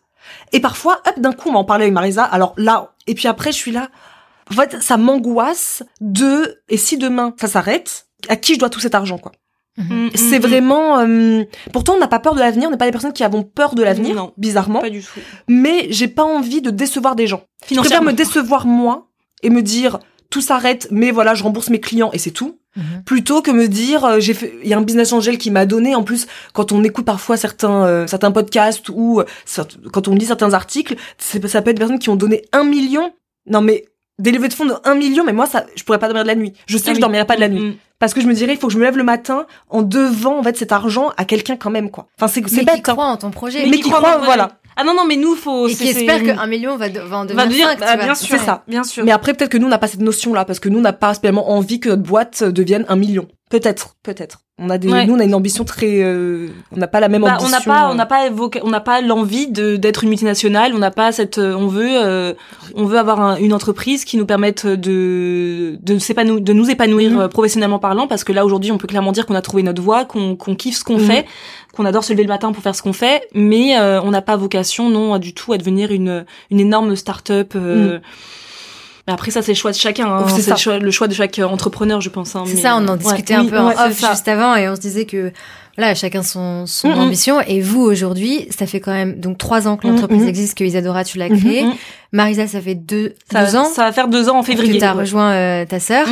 Et 0.52 0.60
parfois, 0.60 1.02
hop, 1.08 1.20
d'un 1.20 1.32
coup, 1.32 1.50
on 1.50 1.54
va 1.54 1.60
en 1.60 1.64
parler 1.64 1.84
avec 1.84 1.94
Marisa. 1.94 2.24
Alors 2.24 2.54
là, 2.58 2.94
et 3.08 3.16
puis 3.16 3.28
après, 3.28 3.52
je 3.52 3.58
suis 3.58 3.72
là. 3.72 3.90
En 4.52 4.56
fait, 4.56 4.82
ça 4.82 4.98
m'angoisse 4.98 5.84
de, 6.02 6.62
et 6.70 6.78
si 6.78 6.98
demain, 6.98 7.34
ça 7.40 7.48
s'arrête, 7.48 8.08
à 8.30 8.36
qui 8.36 8.54
je 8.54 8.60
dois 8.60 8.70
tout 8.70 8.80
cet 8.80 8.96
argent, 8.96 9.18
quoi? 9.18 9.32
Hmm. 9.78 10.10
c'est 10.16 10.40
hmm, 10.40 10.42
vraiment. 10.42 11.00
Euh, 11.00 11.44
pourtant, 11.72 11.94
on 11.94 12.00
n'a 12.00 12.08
pas 12.08 12.20
peur 12.20 12.34
de 12.34 12.40
l'avenir. 12.40 12.68
On 12.68 12.72
n'est 12.72 12.78
pas 12.78 12.86
des 12.86 12.92
personnes 12.92 13.14
qui 13.14 13.24
avons 13.24 13.44
peur 13.44 13.76
de 13.76 13.84
l'avenir, 13.84 14.32
bizarrement. 14.36 14.82
Pas 14.82 14.90
du 14.90 15.02
tout. 15.04 15.20
Mais 15.48 15.88
j'ai 15.92 16.08
pas 16.08 16.24
envie 16.24 16.62
de 16.62 16.72
décevoir 16.72 17.16
des 17.16 17.28
gens. 17.28 17.44
Je 17.70 17.76
préfère 17.76 18.02
me 18.02 18.12
décevoir 18.12 18.66
moi 18.66 19.08
et 19.44 19.52
me 19.52 19.62
dire 19.62 20.00
tout 20.30 20.42
s'arrête, 20.42 20.88
mais 20.92 21.12
voilà, 21.12 21.34
je 21.34 21.44
rembourse 21.44 21.70
mes 21.70 21.80
clients 21.80 22.10
et 22.14 22.18
c'est 22.18 22.32
tout. 22.32 22.60
Mhm. 22.76 23.04
Plutôt 23.06 23.42
que 23.42 23.52
me 23.52 23.68
dire, 23.68 24.06
euh, 24.06 24.20
j'ai 24.20 24.34
fait, 24.34 24.54
il 24.64 24.70
y 24.70 24.74
a 24.74 24.78
un 24.78 24.82
business 24.82 25.12
angel 25.12 25.38
qui 25.38 25.50
m'a 25.50 25.66
donné. 25.66 25.96
En 25.96 26.04
plus, 26.04 26.28
quand 26.54 26.72
on 26.72 26.84
écoute 26.84 27.06
parfois 27.06 27.38
certains 27.38 27.86
euh, 27.86 28.08
certains 28.08 28.32
podcasts 28.32 28.90
ou 28.90 29.22
euh, 29.22 29.26
quand 29.92 30.08
on 30.08 30.14
lit 30.14 30.26
certains 30.26 30.54
articles, 30.54 30.96
ça 31.18 31.40
peut 31.40 31.48
être 31.48 31.66
des 31.66 31.74
personnes 31.74 32.00
qui 32.00 32.10
ont 32.10 32.16
donné 32.16 32.44
un 32.52 32.64
million. 32.64 33.14
Non 33.50 33.62
mais 33.62 33.86
des 34.20 34.32
levées 34.32 34.48
de 34.48 34.54
fonds 34.54 34.66
de 34.66 34.74
1 34.84 34.96
million, 34.96 35.24
mais 35.24 35.34
moi, 35.34 35.46
ça, 35.46 35.66
je 35.76 35.84
pourrais 35.84 36.00
pas 36.00 36.08
dormir 36.08 36.24
de 36.24 36.28
la 36.28 36.36
nuit. 36.36 36.54
Je 36.66 36.78
sais 36.78 36.90
que 36.90 36.96
je 36.96 37.02
dormirai 37.02 37.26
pas 37.26 37.36
de 37.36 37.42
la 37.42 37.50
nuit. 37.50 37.60
Mm, 37.60 37.70
mm. 37.70 37.76
Parce 38.00 38.14
que 38.14 38.22
je 38.22 38.28
me 38.28 38.34
dirais, 38.34 38.54
il 38.54 38.60
faut 38.60 38.68
que 38.68 38.74
je 38.74 38.80
me 38.80 38.84
lève 38.84 38.98
le 38.98 39.04
matin 39.04 39.46
en 39.70 39.82
devant, 39.82 40.40
en 40.40 40.44
fait, 40.44 40.58
cet 40.58 40.72
argent 40.72 41.12
à 41.18 41.26
quelqu'un 41.26 41.56
quand 41.56 41.70
même, 41.70 41.92
quoi. 41.92 42.08
Enfin, 42.18 42.28
c'est, 42.28 42.48
c'est 42.48 42.64
bête. 42.64 42.78
Qui 42.78 42.82
croit 42.82 43.06
en 43.06 43.18
ton 43.18 43.32
projet. 43.32 43.66
Mais, 43.68 43.80
qui, 43.80 43.90
croit, 43.90 44.18
voilà. 44.18 44.60
Ah 44.78 44.84
non, 44.84 44.94
non, 44.94 45.06
mais 45.06 45.16
nous, 45.16 45.36
faut... 45.36 45.68
Et 45.68 45.74
qui 45.74 45.88
espère 45.88 46.24
qu'un 46.24 46.48
million 46.48 46.78
va, 46.78 46.88
va 46.88 47.18
en 47.18 47.26
devenir 47.26 47.68
va 47.68 47.76
bah, 47.76 47.98
bien 47.98 48.16
sûr. 48.16 48.38
C'est 48.38 48.46
ça. 48.46 48.64
Bien 48.68 48.84
sûr. 48.84 49.04
Mais 49.04 49.12
après, 49.12 49.34
peut-être 49.34 49.50
que 49.50 49.58
nous, 49.58 49.66
on 49.66 49.72
n'a 49.72 49.80
pas 49.80 49.88
cette 49.88 50.02
notion-là, 50.02 50.46
parce 50.46 50.60
que 50.60 50.70
nous, 50.70 50.78
on 50.78 50.82
n'a 50.82 50.94
pas 50.94 51.16
spécialement 51.16 51.50
envie 51.50 51.80
que 51.80 51.90
notre 51.90 52.04
boîte 52.04 52.44
devienne 52.44 52.86
un 52.88 52.96
million. 52.96 53.28
Peut-être, 53.50 53.96
peut-être. 54.04 54.44
On 54.60 54.72
a 54.72 54.80
des, 54.80 54.88
nous, 54.88 55.14
on 55.14 55.20
a 55.20 55.24
une 55.24 55.36
ambition 55.36 55.64
très, 55.66 56.02
euh, 56.02 56.48
on 56.72 56.78
n'a 56.78 56.88
pas 56.88 57.00
la 57.00 57.10
même 57.10 57.22
bah, 57.22 57.36
ambition. 57.36 57.48
On 57.48 57.52
n'a 57.52 57.62
pas, 57.62 57.92
on 57.92 57.94
n'a 57.94 58.08
pas 58.08 58.30
on 58.64 58.70
n'a 58.70 58.80
pas 58.80 59.02
l'envie 59.02 59.46
de 59.46 59.76
d'être 59.76 60.04
une 60.04 60.10
multinationale. 60.10 60.74
On 60.74 60.80
n'a 60.80 60.90
pas 60.90 61.12
cette, 61.12 61.38
euh, 61.38 61.54
on 61.54 61.68
veut, 61.68 61.92
euh, 61.92 62.34
on 62.74 62.86
veut 62.86 62.98
avoir 62.98 63.38
une 63.38 63.54
entreprise 63.54 64.04
qui 64.04 64.18
nous 64.18 64.26
permette 64.26 64.66
de 64.66 65.78
de 65.80 66.00
s'épanouir, 66.00 66.42
de 66.42 66.54
nous 66.54 66.72
épanouir 66.72 67.12
mhm. 67.12 67.28
professionnellement 67.30 67.78
parlant, 67.78 68.08
parce 68.08 68.24
que 68.24 68.34
là 68.34 68.46
aujourd'hui, 68.46 68.72
on 68.72 68.80
peut 68.80 68.88
clairement 68.88 69.12
dire 69.12 69.28
qu'on 69.28 69.36
a 69.36 69.44
trouvé 69.44 69.62
notre 69.62 69.82
voie, 69.82 70.06
qu'on 70.06 70.36
qu'on 70.36 70.56
kiffe 70.56 70.78
ce 70.78 70.84
qu'on 70.84 70.98
mhm. 70.98 71.06
fait, 71.06 71.26
qu'on 71.74 71.86
adore 71.86 72.04
se 72.04 72.12
lever 72.14 72.24
le 72.24 72.30
matin 72.30 72.52
pour 72.52 72.64
faire 72.64 72.74
ce 72.74 72.82
qu'on 72.82 72.94
fait, 72.94 73.28
mais 73.36 73.80
on 73.80 74.10
n'a 74.10 74.24
pas 74.24 74.38
vocation, 74.38 74.90
non, 74.90 75.20
du 75.20 75.36
tout, 75.36 75.54
à 75.54 75.60
devenir 75.60 75.92
une 75.92 76.26
une 76.50 76.60
énorme 76.60 76.96
start-up. 76.96 77.54
Mhm. 77.54 78.02
Mais 79.08 79.14
après 79.14 79.32
ça 79.32 79.42
c'est 79.42 79.54
le 79.54 79.58
choix 79.58 79.72
de 79.72 79.78
chacun, 79.78 80.08
hein. 80.08 80.26
c'est 80.28 80.50
le 80.50 80.92
choix, 80.92 81.08
de 81.08 81.14
chaque 81.14 81.40
entrepreneur 81.40 82.02
je 82.02 82.10
pense. 82.10 82.36
Hein, 82.36 82.44
c'est 82.46 82.58
ça, 82.58 82.78
on 82.78 82.88
en 82.88 82.96
discutait 82.96 83.36
un 83.36 83.46
peu 83.46 83.58
en 83.58 83.70
off 83.70 83.98
juste 83.98 84.28
avant 84.28 84.56
et 84.56 84.68
on 84.68 84.76
se 84.76 84.82
disait 84.82 85.06
que 85.06 85.32
là 85.78 85.96
chacun 85.96 86.24
son, 86.24 86.66
son 86.66 86.90
ambition 86.90 87.40
et 87.42 87.62
vous 87.62 87.82
aujourd'hui 87.82 88.48
ça 88.58 88.66
fait 88.66 88.80
quand 88.80 88.94
même 88.94 89.20
donc 89.20 89.38
trois 89.38 89.68
ans 89.68 89.78
que 89.78 89.88
l'entreprise 89.88 90.26
existe 90.26 90.58
que 90.58 90.64
Isadora 90.64 91.04
tu 91.04 91.18
l'as 91.18 91.30
créée. 91.30 91.66
Marisa 92.12 92.48
ça 92.48 92.62
fait 92.62 92.76
deux, 92.76 93.16
ça, 93.32 93.60
ans. 93.60 93.66
Ça 93.66 93.84
va 93.84 93.92
faire 93.92 94.08
deux 94.08 94.30
ans 94.30 94.40
en 94.40 94.44
février. 94.44 94.76
Que 94.76 94.80
t'as 94.80 94.94
rejoint 94.94 95.32
euh, 95.32 95.66
ta 95.66 95.80
sœur 95.80 96.08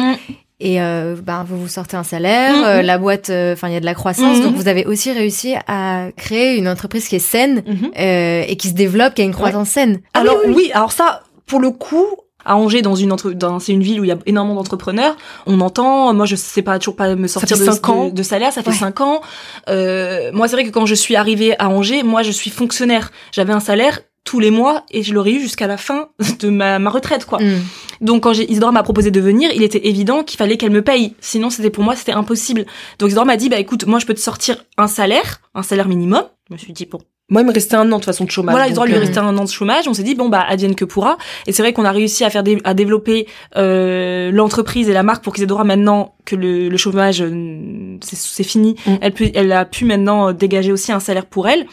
et 0.60 0.82
euh, 0.82 1.16
ben 1.22 1.46
vous 1.48 1.60
vous 1.60 1.68
sortez 1.68 1.98
un 1.98 2.04
salaire, 2.04 2.56
euh, 2.66 2.82
la 2.82 2.98
boîte, 2.98 3.30
euh, 3.30 3.54
enfin 3.54 3.68
il 3.68 3.74
y 3.74 3.78
a 3.78 3.82
de 3.82 3.86
la 3.86 3.94
croissance, 3.94 4.40
donc 4.42 4.56
vous 4.56 4.70
avez 4.70 4.86
aussi 4.86 5.12
réussi 5.12 5.54
à 5.68 6.08
créer 6.16 6.58
une 6.58 6.70
entreprise 6.70 7.10
qui 7.10 7.18
est 7.18 7.20
saine 7.20 7.62
mm-hmm. 7.68 8.46
et 8.48 8.56
qui 8.56 8.70
se 8.70 8.74
développe, 8.74 9.16
qui 9.16 9.22
a 9.22 9.26
une 9.26 9.34
croissance 9.34 9.70
saine. 9.70 10.00
Ah 10.14 10.22
alors 10.22 10.38
oui, 10.48 10.72
alors 10.74 10.94
ça 10.94 11.24
pour 11.46 11.60
le 11.60 11.72
coup, 11.72 12.08
à 12.46 12.56
Angers, 12.56 12.82
dans 12.82 12.96
une 12.96 13.12
entre... 13.12 13.32
dans... 13.32 13.60
c'est 13.60 13.74
une 13.74 13.84
ville 13.84 14.00
où 14.00 14.04
il 14.04 14.08
y 14.08 14.12
a 14.12 14.18
énormément 14.26 14.56
d'entrepreneurs. 14.56 15.18
On 15.46 15.60
entend, 15.62 16.14
moi 16.14 16.26
je 16.26 16.36
sais 16.36 16.62
pas 16.62 16.80
toujours 16.80 16.96
pas 16.96 17.16
me 17.16 17.28
sortir 17.28 17.58
de, 17.58 17.90
ans. 17.90 18.10
De, 18.10 18.24
salaire, 18.24 18.54
ça 18.54 18.64
fait 18.64 18.72
cinq 18.72 19.02
ans. 19.02 19.22
Euh, 19.70 20.32
moi 20.34 20.48
c'est 20.48 20.56
vrai 20.56 20.66
que 20.66 20.70
quand 20.70 20.86
je 20.86 20.96
suis 20.96 21.16
arrivée 21.16 21.60
à 21.60 21.70
Angers, 21.70 22.04
moi 22.04 22.24
je 22.24 22.32
suis 22.32 22.50
fonctionnaire. 22.50 23.12
J'avais 23.32 23.54
un 23.54 23.60
salaire 23.60 24.00
tous 24.24 24.40
les 24.40 24.52
mois 24.52 24.84
et 24.92 25.04
je 25.04 25.14
l'aurais 25.14 25.32
eu 25.32 25.40
jusqu'à 25.40 25.68
la 25.68 25.78
fin 25.78 26.10
de 26.40 26.50
ma, 26.50 26.80
ma 26.80 26.90
retraite 26.90 27.26
quoi. 27.26 27.40
Mm. 27.40 27.62
Donc 28.02 28.24
quand 28.24 28.34
Isidore 28.34 28.72
m'a 28.72 28.84
proposé 28.84 29.12
de 29.12 29.22
venir, 29.22 29.52
il 29.54 29.64
était 29.64 29.88
évident 29.88 30.24
qu'il 30.24 30.38
fallait 30.38 30.58
qu'elle 30.58 30.72
me 30.72 30.82
paye. 30.82 31.16
Sinon 31.22 31.50
c'était 31.50 31.70
pour 31.70 31.84
moi 31.84 31.96
c'était 31.96 32.12
impossible. 32.12 32.66
Donc 33.00 33.08
Isidore 33.08 33.26
m'a 33.26 33.38
dit 33.38 33.50
bah 33.50 33.60
écoute, 33.60 33.86
moi 33.86 34.00
je 34.00 34.06
peux 34.06 34.14
te 34.14 34.20
sortir 34.20 34.66
un 34.78 34.88
salaire, 34.88 35.42
un 35.54 35.64
salaire 35.64 35.88
minimum. 35.88 36.24
Je 36.50 36.54
me 36.54 36.58
suis 36.58 36.74
dit 36.74 36.86
bon, 36.86 37.00
moi, 37.28 37.42
il 37.42 37.48
me 37.48 37.52
restait 37.54 37.76
un 37.76 37.92
an 37.92 37.98
de 37.98 38.06
façon 38.06 38.26
de 38.26 38.30
chômage. 38.30 38.54
Voilà, 38.54 38.68
il 38.68 38.76
doit 38.76 38.86
lui 38.86 38.94
euh, 38.94 39.00
rester 39.00 39.18
un 39.18 39.36
an 39.36 39.44
de 39.44 39.50
chômage. 39.50 39.88
On 39.88 39.96
s'est 39.96 40.04
dit 40.04 40.14
bon 40.14 40.30
bah 40.30 40.46
advienne 40.48 40.76
que 40.76 40.86
pourra. 40.86 41.18
Et 41.48 41.54
c'est 41.54 41.64
vrai 41.64 41.74
qu'on 41.74 41.86
a 41.86 41.92
réussi 41.92 42.24
à 42.24 42.30
faire 42.30 42.44
à 42.64 42.74
développer 42.76 43.28
euh, 43.58 44.32
l'entreprise 44.32 44.90
et 44.90 44.94
la 44.94 45.02
marque 45.02 45.24
pour 45.24 45.34
qu'Isadora 45.34 45.64
maintenant 45.64 46.14
que 46.26 46.36
le, 46.36 46.70
le 46.70 46.78
chômage 46.78 47.22
euh, 47.22 47.98
c'est 48.02 48.44
fini, 48.44 48.76
mm. 48.86 48.96
elle, 49.02 49.12
peut, 49.12 49.32
elle 49.34 49.52
a 49.54 49.66
pu 49.66 49.86
maintenant 49.86 50.34
dégager 50.34 50.72
aussi 50.72 50.92
un 50.92 51.00
salaire 51.00 51.26
pour 51.26 51.48
elle. 51.48 51.66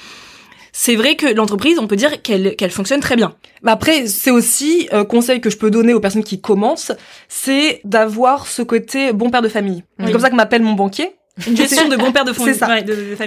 C'est 0.75 0.97
vrai 0.97 1.17
que 1.17 1.27
l'entreprise, 1.27 1.79
on 1.79 1.87
peut 1.87 1.97
dire 1.97 2.23
qu'elle 2.23 2.57
qu'elle 2.57 2.71
fonctionne 2.71 3.01
très 3.01 3.17
bien. 3.17 3.35
Mais 3.63 3.73
après, 3.73 4.07
c'est 4.07 4.31
aussi 4.31 4.89
un 4.91 5.05
conseil 5.05 5.43
que 5.43 5.51
je 5.51 5.59
peux 5.59 5.71
donner 5.71 5.93
aux 5.93 6.01
personnes 6.01 6.25
qui 6.25 6.41
commencent, 6.41 6.93
c'est 7.29 7.83
d'avoir 7.85 8.47
ce 8.47 8.63
côté 8.63 9.13
bon 9.13 9.29
père 9.29 9.43
de 9.43 9.49
famille. 9.49 9.85
C'est 10.01 10.13
comme 10.13 10.23
ça 10.23 10.31
que 10.31 10.35
m'appelle 10.35 10.63
mon 10.63 10.73
banquier 10.73 11.11
une 11.47 11.57
gestion 11.57 11.89
de 11.89 11.97
bon 11.97 12.13
père 12.13 12.25
de, 12.25 12.33
c'est 12.45 12.55
ça. 12.55 12.69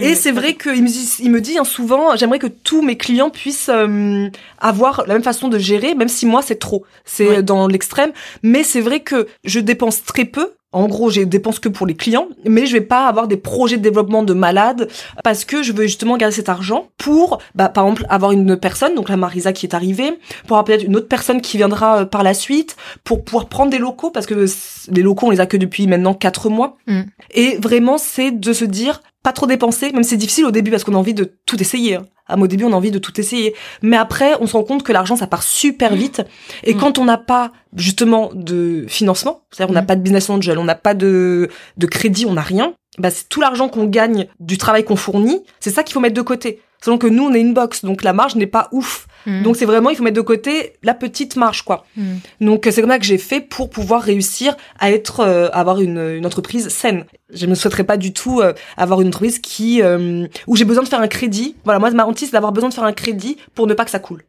Et 0.02 0.16
c'est 0.16 0.32
vrai 0.32 0.56
qu'il 0.56 0.84
me 0.84 0.88
dit, 0.88 1.18
il 1.20 1.32
me 1.32 1.42
dit 1.42 1.58
hein, 1.58 1.64
souvent, 1.64 2.16
j'aimerais 2.16 2.40
que 2.40 2.48
tous 2.48 2.82
mes 2.82 2.98
clients 2.98 3.30
puissent 3.30 3.70
euh, 3.70 4.30
avoir 4.60 5.06
la 5.08 5.14
même 5.16 5.24
façon 5.24 5.48
de 5.48 5.58
gérer, 5.58 5.96
même 5.96 6.08
si 6.08 6.26
moi 6.26 6.42
c'est 6.42 6.60
trop, 6.60 6.86
c'est 7.04 7.42
dans 7.42 7.68
l'extrême. 7.68 8.12
Mais 8.44 8.64
c'est 8.64 8.82
vrai 8.82 9.00
que 9.00 9.28
je 9.44 9.60
dépense 9.60 10.04
très 10.04 10.26
peu 10.26 10.54
en 10.72 10.88
gros, 10.88 11.10
je 11.10 11.22
dépense 11.22 11.60
que 11.60 11.70
pour 11.70 11.88
les 11.88 11.96
clients, 11.96 12.28
mais 12.46 12.66
je 12.66 12.74
vais 12.74 12.82
pas 12.82 13.08
avoir 13.08 13.28
des 13.28 13.38
projets 13.38 13.78
de 13.78 13.82
développement 13.82 14.24
de 14.24 14.34
malades 14.34 14.90
parce 15.24 15.46
que 15.46 15.64
je 15.64 15.72
veux 15.72 15.84
justement 15.84 16.18
garder 16.18 16.36
cet 16.36 16.50
argent 16.50 16.90
pour, 16.98 17.40
bah, 17.56 17.70
par 17.70 17.86
exemple, 17.86 18.06
avoir 18.10 18.34
une 18.34 18.58
personne, 18.58 18.94
donc 18.94 19.08
la 19.08 19.16
Marisa 19.16 19.54
qui 19.54 19.66
est 19.66 19.74
arrivée, 19.74 20.20
pour 20.48 20.58
avoir 20.58 20.66
peut-être 20.66 20.84
une 20.84 20.98
autre 20.98 21.08
personne 21.08 21.40
qui 21.40 21.56
viendra 21.56 22.02
euh, 22.02 22.06
par 22.06 22.24
la 22.24 22.34
suite, 22.34 22.76
pour 23.06 23.24
pouvoir 23.24 23.48
prendre 23.48 23.72
des 23.72 23.78
locaux 23.78 24.12
parce 24.12 24.26
que 24.26 24.46
les 24.92 25.02
locaux 25.02 25.28
on 25.28 25.32
les 25.32 25.40
a 25.40 25.46
que 25.46 25.58
depuis 25.58 25.88
maintenant 25.88 26.14
quatre 26.14 26.50
mois. 26.50 26.76
Mm. 26.88 27.02
Et 27.32 27.58
vraiment, 27.58 27.98
c'est 27.98 28.32
de 28.32 28.54
se 28.54 28.66
dire 28.66 29.02
pas 29.26 29.34
trop 29.34 29.48
dépenser, 29.48 29.92
même 29.92 30.04
si 30.04 30.12
c'est 30.12 30.18
difficile 30.18 30.46
au 30.46 30.52
début 30.52 30.70
parce 30.70 30.84
qu'on 30.84 30.94
a 30.94 30.98
envie 30.98 31.16
de 31.16 31.34
tout 31.48 31.60
essayer. 31.60 31.98
À 32.28 32.38
au 32.38 32.46
début, 32.46 32.64
on 32.64 32.74
a 32.74 32.76
envie 32.76 32.92
de 32.92 33.00
tout 33.00 33.20
essayer. 33.20 33.56
Mais 33.82 33.98
après, 33.98 34.34
on 34.40 34.46
se 34.46 34.54
rend 34.54 34.64
compte 34.64 34.84
que 34.84 34.94
l'argent, 34.94 35.16
ça 35.16 35.26
part 35.26 35.42
super 35.42 35.94
mmh. 35.94 35.96
vite. 35.96 36.22
Et 36.64 36.76
mmh. 36.76 36.78
quand 36.78 37.00
on 37.00 37.06
n'a 37.06 37.18
pas, 37.18 37.52
justement, 37.76 38.30
de 38.36 38.86
financement, 38.88 39.42
c'est-à-dire 39.50 39.72
on 39.72 39.74
n'a 39.74 39.82
mmh. 39.82 39.88
pas 39.88 39.96
de 39.96 40.02
business 40.02 40.30
angel, 40.30 40.60
on 40.60 40.64
n'a 40.64 40.76
pas 40.76 40.94
de, 40.94 41.50
de 41.78 41.86
crédit, 41.88 42.28
on 42.28 42.34
n'a 42.34 42.44
rien, 42.44 42.76
bah, 43.00 43.10
c'est 43.10 43.28
tout 43.28 43.42
l'argent 43.42 43.68
qu'on 43.68 43.86
gagne 43.86 44.28
du 44.40 44.60
travail 44.60 44.84
qu'on 44.84 44.96
fournit, 44.96 45.44
c'est 45.60 45.72
ça 45.72 45.82
qu'il 45.82 45.94
faut 45.94 46.00
mettre 46.00 46.16
de 46.16 46.22
côté. 46.22 46.62
Selon 46.84 47.00
que 47.00 47.08
nous, 47.08 47.24
on 47.24 47.34
est 47.34 47.42
une 47.42 47.56
box, 47.56 47.84
donc 47.84 48.04
la 48.04 48.14
marge 48.14 48.36
n'est 48.36 48.46
pas 48.46 48.70
ouf. 48.72 49.08
Mm. 49.26 49.44
Donc 49.44 49.56
c'est 49.56 49.66
vraiment, 49.66 49.90
il 49.90 49.96
faut 49.96 50.04
mettre 50.04 50.16
de 50.16 50.22
côté 50.22 50.74
la 50.84 50.94
petite 50.94 51.36
marge, 51.36 51.64
quoi. 51.64 51.86
Mm. 51.98 52.16
Donc 52.42 52.68
c'est 52.70 52.82
comme 52.82 52.90
ça 52.90 53.00
que 53.00 53.06
j'ai 53.06 53.18
fait 53.18 53.42
pour 53.42 53.70
pouvoir 53.70 54.02
réussir 54.02 54.56
à 54.80 54.92
être, 54.92 55.22
euh, 55.22 55.50
avoir 55.54 55.82
une, 55.82 56.00
une, 56.00 56.26
entreprise 56.26 56.70
saine. 56.70 57.06
Je 57.34 57.46
ne 57.46 57.56
souhaiterais 57.56 57.84
pas 57.84 57.98
du 57.98 58.14
tout 58.14 58.42
euh, 58.42 58.54
avoir 58.78 59.02
une 59.02 59.08
entreprise 59.08 59.40
qui, 59.40 59.82
euh, 59.82 60.28
où 60.48 60.56
j'ai 60.56 60.66
besoin 60.66 60.84
de 60.84 60.90
faire 60.90 61.02
un 61.02 61.08
crédit. 61.08 61.56
Voilà, 61.64 61.80
moi 61.80 61.92
ma 61.92 62.06
hantise, 62.06 62.30
c'est 62.30 62.34
d'avoir 62.34 62.52
besoin 62.52 62.70
de 62.70 62.74
faire 62.74 62.84
un 62.84 62.94
crédit 62.94 63.38
pour 63.54 63.68
ne 63.68 63.74
pas 63.74 63.86
que 63.86 63.92
ça 63.92 64.00
coule. 64.00 64.24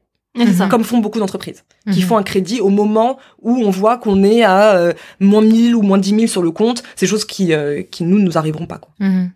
Comme 0.68 0.84
font 0.84 0.98
beaucoup 0.98 1.18
d'entreprises, 1.18 1.64
qui 1.90 2.00
mm-hmm. 2.00 2.02
font 2.02 2.18
un 2.18 2.22
crédit 2.22 2.60
au 2.60 2.68
moment 2.68 3.16
où 3.40 3.56
on 3.56 3.70
voit 3.70 3.96
qu'on 3.96 4.22
est 4.22 4.42
à 4.42 4.92
moins 5.18 5.40
1000 5.40 5.74
ou 5.74 5.80
moins 5.80 5.96
10 5.96 6.10
000 6.10 6.26
sur 6.26 6.42
le 6.42 6.50
compte. 6.50 6.82
C'est 6.94 7.06
choses 7.06 7.24
qui, 7.24 7.54
qui 7.90 8.04
nous, 8.04 8.18
nous 8.18 8.36
arriveront 8.36 8.66
pas. 8.66 8.76
Quoi. 8.76 8.92
Mm-hmm. 9.00 9.30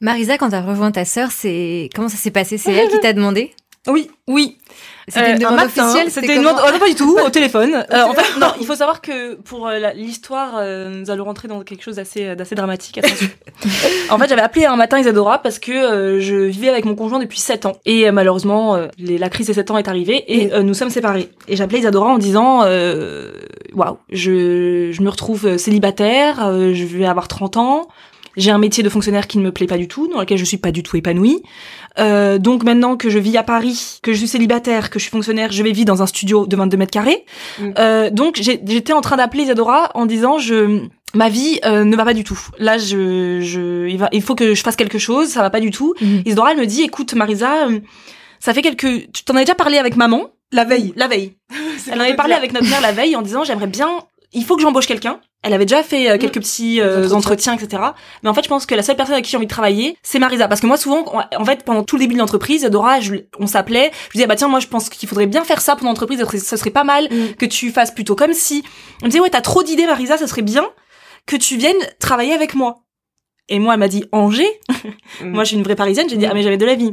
Marisa, 0.00 0.38
quand 0.38 0.50
tu 0.50 0.54
as 0.54 0.62
rejoint 0.62 0.92
ta 0.92 1.04
sœur, 1.04 1.32
c'est 1.32 1.90
comment 1.94 2.08
ça 2.08 2.16
s'est 2.16 2.30
passé? 2.30 2.56
C'est 2.56 2.72
elle 2.72 2.88
qui 2.88 3.00
t'a 3.00 3.12
demandé? 3.12 3.52
Oui, 3.86 4.10
oui. 4.26 4.58
C'était 5.06 5.30
une 5.30 5.36
euh, 5.36 5.50
demande 5.50 5.66
officielle 5.66 6.10
C'était 6.10 6.34
une 6.34 6.42
demande, 6.42 6.60
oh, 6.62 6.70
non, 6.70 6.78
pas 6.78 6.88
du 6.88 6.94
tout, 6.94 7.16
au 7.24 7.30
téléphone. 7.30 7.84
Euh, 7.98 8.02
en 8.02 8.12
fait, 8.12 8.38
non, 8.38 8.48
il 8.60 8.66
faut 8.66 8.74
savoir 8.74 9.00
que 9.00 9.34
pour 9.36 9.66
euh, 9.66 9.78
l'histoire, 9.94 10.62
nous 10.90 11.10
allons 11.10 11.24
rentrer 11.24 11.48
dans 11.48 11.62
quelque 11.62 11.82
chose 11.82 11.96
d'assez, 11.96 12.34
dramatique. 12.54 13.00
en 14.10 14.18
fait, 14.18 14.28
j'avais 14.28 14.42
appelé 14.42 14.66
un 14.66 14.76
matin 14.76 14.98
Isadora 14.98 15.38
parce 15.38 15.58
que 15.58 16.18
je 16.20 16.34
vivais 16.34 16.68
avec 16.68 16.84
mon 16.84 16.94
conjoint 16.94 17.18
depuis 17.18 17.38
7 17.38 17.66
ans. 17.66 17.76
Et 17.86 18.10
malheureusement, 18.10 18.76
la 18.98 19.28
crise 19.30 19.46
des 19.46 19.54
7 19.54 19.70
ans 19.70 19.78
est 19.78 19.88
arrivée 19.88 20.24
et 20.28 20.62
nous 20.62 20.74
sommes 20.74 20.90
séparés. 20.90 21.30
Et 21.46 21.56
j'appelais 21.56 21.78
Isadora 21.78 22.12
en 22.12 22.18
disant, 22.18 22.60
waouh, 23.74 23.96
je, 24.10 24.90
je 24.92 25.02
me 25.02 25.08
retrouve 25.08 25.56
célibataire, 25.56 26.36
je 26.74 26.84
vais 26.84 27.06
avoir 27.06 27.28
30 27.28 27.56
ans. 27.56 27.88
J'ai 28.38 28.52
un 28.52 28.58
métier 28.58 28.84
de 28.84 28.88
fonctionnaire 28.88 29.26
qui 29.26 29.38
ne 29.38 29.42
me 29.42 29.50
plaît 29.50 29.66
pas 29.66 29.78
du 29.78 29.88
tout, 29.88 30.06
dans 30.06 30.20
lequel 30.20 30.38
je 30.38 30.44
suis 30.44 30.58
pas 30.58 30.70
du 30.70 30.84
tout 30.84 30.96
épanouie. 30.96 31.42
Euh, 31.98 32.38
donc 32.38 32.64
maintenant 32.64 32.96
que 32.96 33.10
je 33.10 33.18
vis 33.18 33.36
à 33.36 33.42
Paris, 33.42 33.98
que 34.02 34.12
je 34.12 34.18
suis 34.18 34.28
célibataire, 34.28 34.90
que 34.90 34.98
je 34.98 35.04
suis 35.04 35.10
fonctionnaire, 35.10 35.52
je 35.52 35.62
vais 35.62 35.72
vivre 35.72 35.86
dans 35.86 36.02
un 36.02 36.06
studio 36.06 36.46
de 36.46 36.56
22 36.56 36.76
mètres 36.76 36.92
carrés. 36.92 37.24
Mm. 37.58 37.70
Euh, 37.78 38.10
donc 38.10 38.38
j'étais 38.40 38.92
en 38.92 39.00
train 39.00 39.16
d'appeler 39.16 39.44
Isadora 39.44 39.90
en 39.94 40.06
disant 40.06 40.38
je 40.38 40.88
ma 41.14 41.28
vie 41.28 41.58
euh, 41.64 41.84
ne 41.84 41.96
va 41.96 42.04
pas 42.04 42.14
du 42.14 42.24
tout. 42.24 42.38
Là, 42.58 42.78
je, 42.78 43.40
je, 43.40 43.88
il, 43.88 43.98
va, 43.98 44.08
il 44.12 44.22
faut 44.22 44.34
que 44.34 44.54
je 44.54 44.62
fasse 44.62 44.76
quelque 44.76 44.98
chose, 44.98 45.28
ça 45.28 45.42
va 45.42 45.50
pas 45.50 45.60
du 45.60 45.70
tout. 45.70 45.94
Mm. 46.00 46.20
Isadora, 46.26 46.52
elle 46.52 46.58
me 46.58 46.66
dit, 46.66 46.82
écoute, 46.82 47.14
Marisa, 47.14 47.68
euh, 47.68 47.80
ça 48.40 48.54
fait 48.54 48.62
quelques, 48.62 49.10
tu 49.12 49.24
t'en 49.24 49.34
as 49.36 49.40
déjà 49.40 49.54
parlé 49.54 49.78
avec 49.78 49.96
maman? 49.96 50.30
La 50.52 50.64
veille. 50.64 50.92
La 50.96 51.08
veille. 51.08 51.34
elle 51.90 52.00
en 52.00 52.04
avait 52.04 52.16
parlé 52.16 52.34
avec 52.34 52.52
notre 52.52 52.68
mère 52.68 52.80
la 52.80 52.92
veille 52.92 53.16
en 53.16 53.22
disant, 53.22 53.44
j'aimerais 53.44 53.66
bien, 53.66 53.88
il 54.32 54.44
faut 54.44 54.56
que 54.56 54.62
j'embauche 54.62 54.86
quelqu'un. 54.86 55.20
Elle 55.48 55.54
avait 55.54 55.64
déjà 55.64 55.82
fait 55.82 56.10
euh, 56.10 56.16
mm. 56.16 56.18
quelques 56.18 56.40
petits 56.40 56.78
euh, 56.82 57.10
entretiens. 57.12 57.54
etc. 57.54 57.82
Mais 58.22 58.28
en 58.28 58.34
fait, 58.34 58.44
je 58.44 58.48
pense 58.48 58.66
que 58.66 58.74
la 58.74 58.82
seule 58.82 58.96
personne 58.96 59.14
avec 59.14 59.24
qui 59.24 59.30
j'ai 59.30 59.38
envie 59.38 59.46
de 59.46 59.50
travailler, 59.50 59.96
c'est 60.02 60.18
Marisa. 60.18 60.46
Parce 60.46 60.60
que 60.60 60.66
moi, 60.66 60.76
souvent, 60.76 61.06
en 61.34 61.44
fait, 61.46 61.64
pendant 61.64 61.84
tout 61.84 61.96
le 61.96 62.00
début 62.00 62.12
de 62.12 62.18
l'entreprise, 62.18 62.64
Dora, 62.64 62.98
on 63.38 63.46
s'appelait. 63.46 63.90
Je 64.08 64.18
disais, 64.18 64.26
bah 64.26 64.36
tiens, 64.36 64.48
moi, 64.48 64.60
je 64.60 64.66
pense 64.66 64.90
qu'il 64.90 65.08
faudrait 65.08 65.26
bien 65.26 65.44
faire 65.44 65.62
ça 65.62 65.74
pour 65.74 65.86
l'entreprise. 65.86 66.22
Ça 66.42 66.58
serait 66.58 66.68
pas 66.68 66.84
mal 66.84 67.04
mm. 67.04 67.36
que 67.38 67.46
tu 67.46 67.70
fasses 67.70 67.92
plutôt 67.92 68.14
comme 68.14 68.34
si. 68.34 68.62
On 69.00 69.06
me 69.06 69.10
disait, 69.10 69.22
ouais, 69.22 69.30
t'as 69.30 69.40
trop 69.40 69.62
d'idées, 69.62 69.86
Marisa, 69.86 70.18
ça 70.18 70.26
serait 70.26 70.42
bien 70.42 70.66
que 71.24 71.36
tu 71.36 71.56
viennes 71.56 71.76
travailler 71.98 72.34
avec 72.34 72.54
moi. 72.54 72.82
Et 73.48 73.58
moi, 73.58 73.74
elle 73.74 73.80
m'a 73.80 73.88
dit 73.88 74.04
Angers? 74.12 74.60
Mm. 75.22 75.30
moi, 75.30 75.44
je 75.44 75.48
suis 75.48 75.56
une 75.56 75.62
vraie 75.62 75.74
parisienne. 75.74 76.06
J'ai 76.08 76.16
dit 76.16 76.26
ah 76.26 76.34
mais 76.34 76.42
j'avais 76.42 76.58
de 76.58 76.66
la 76.66 76.74
vie. 76.74 76.92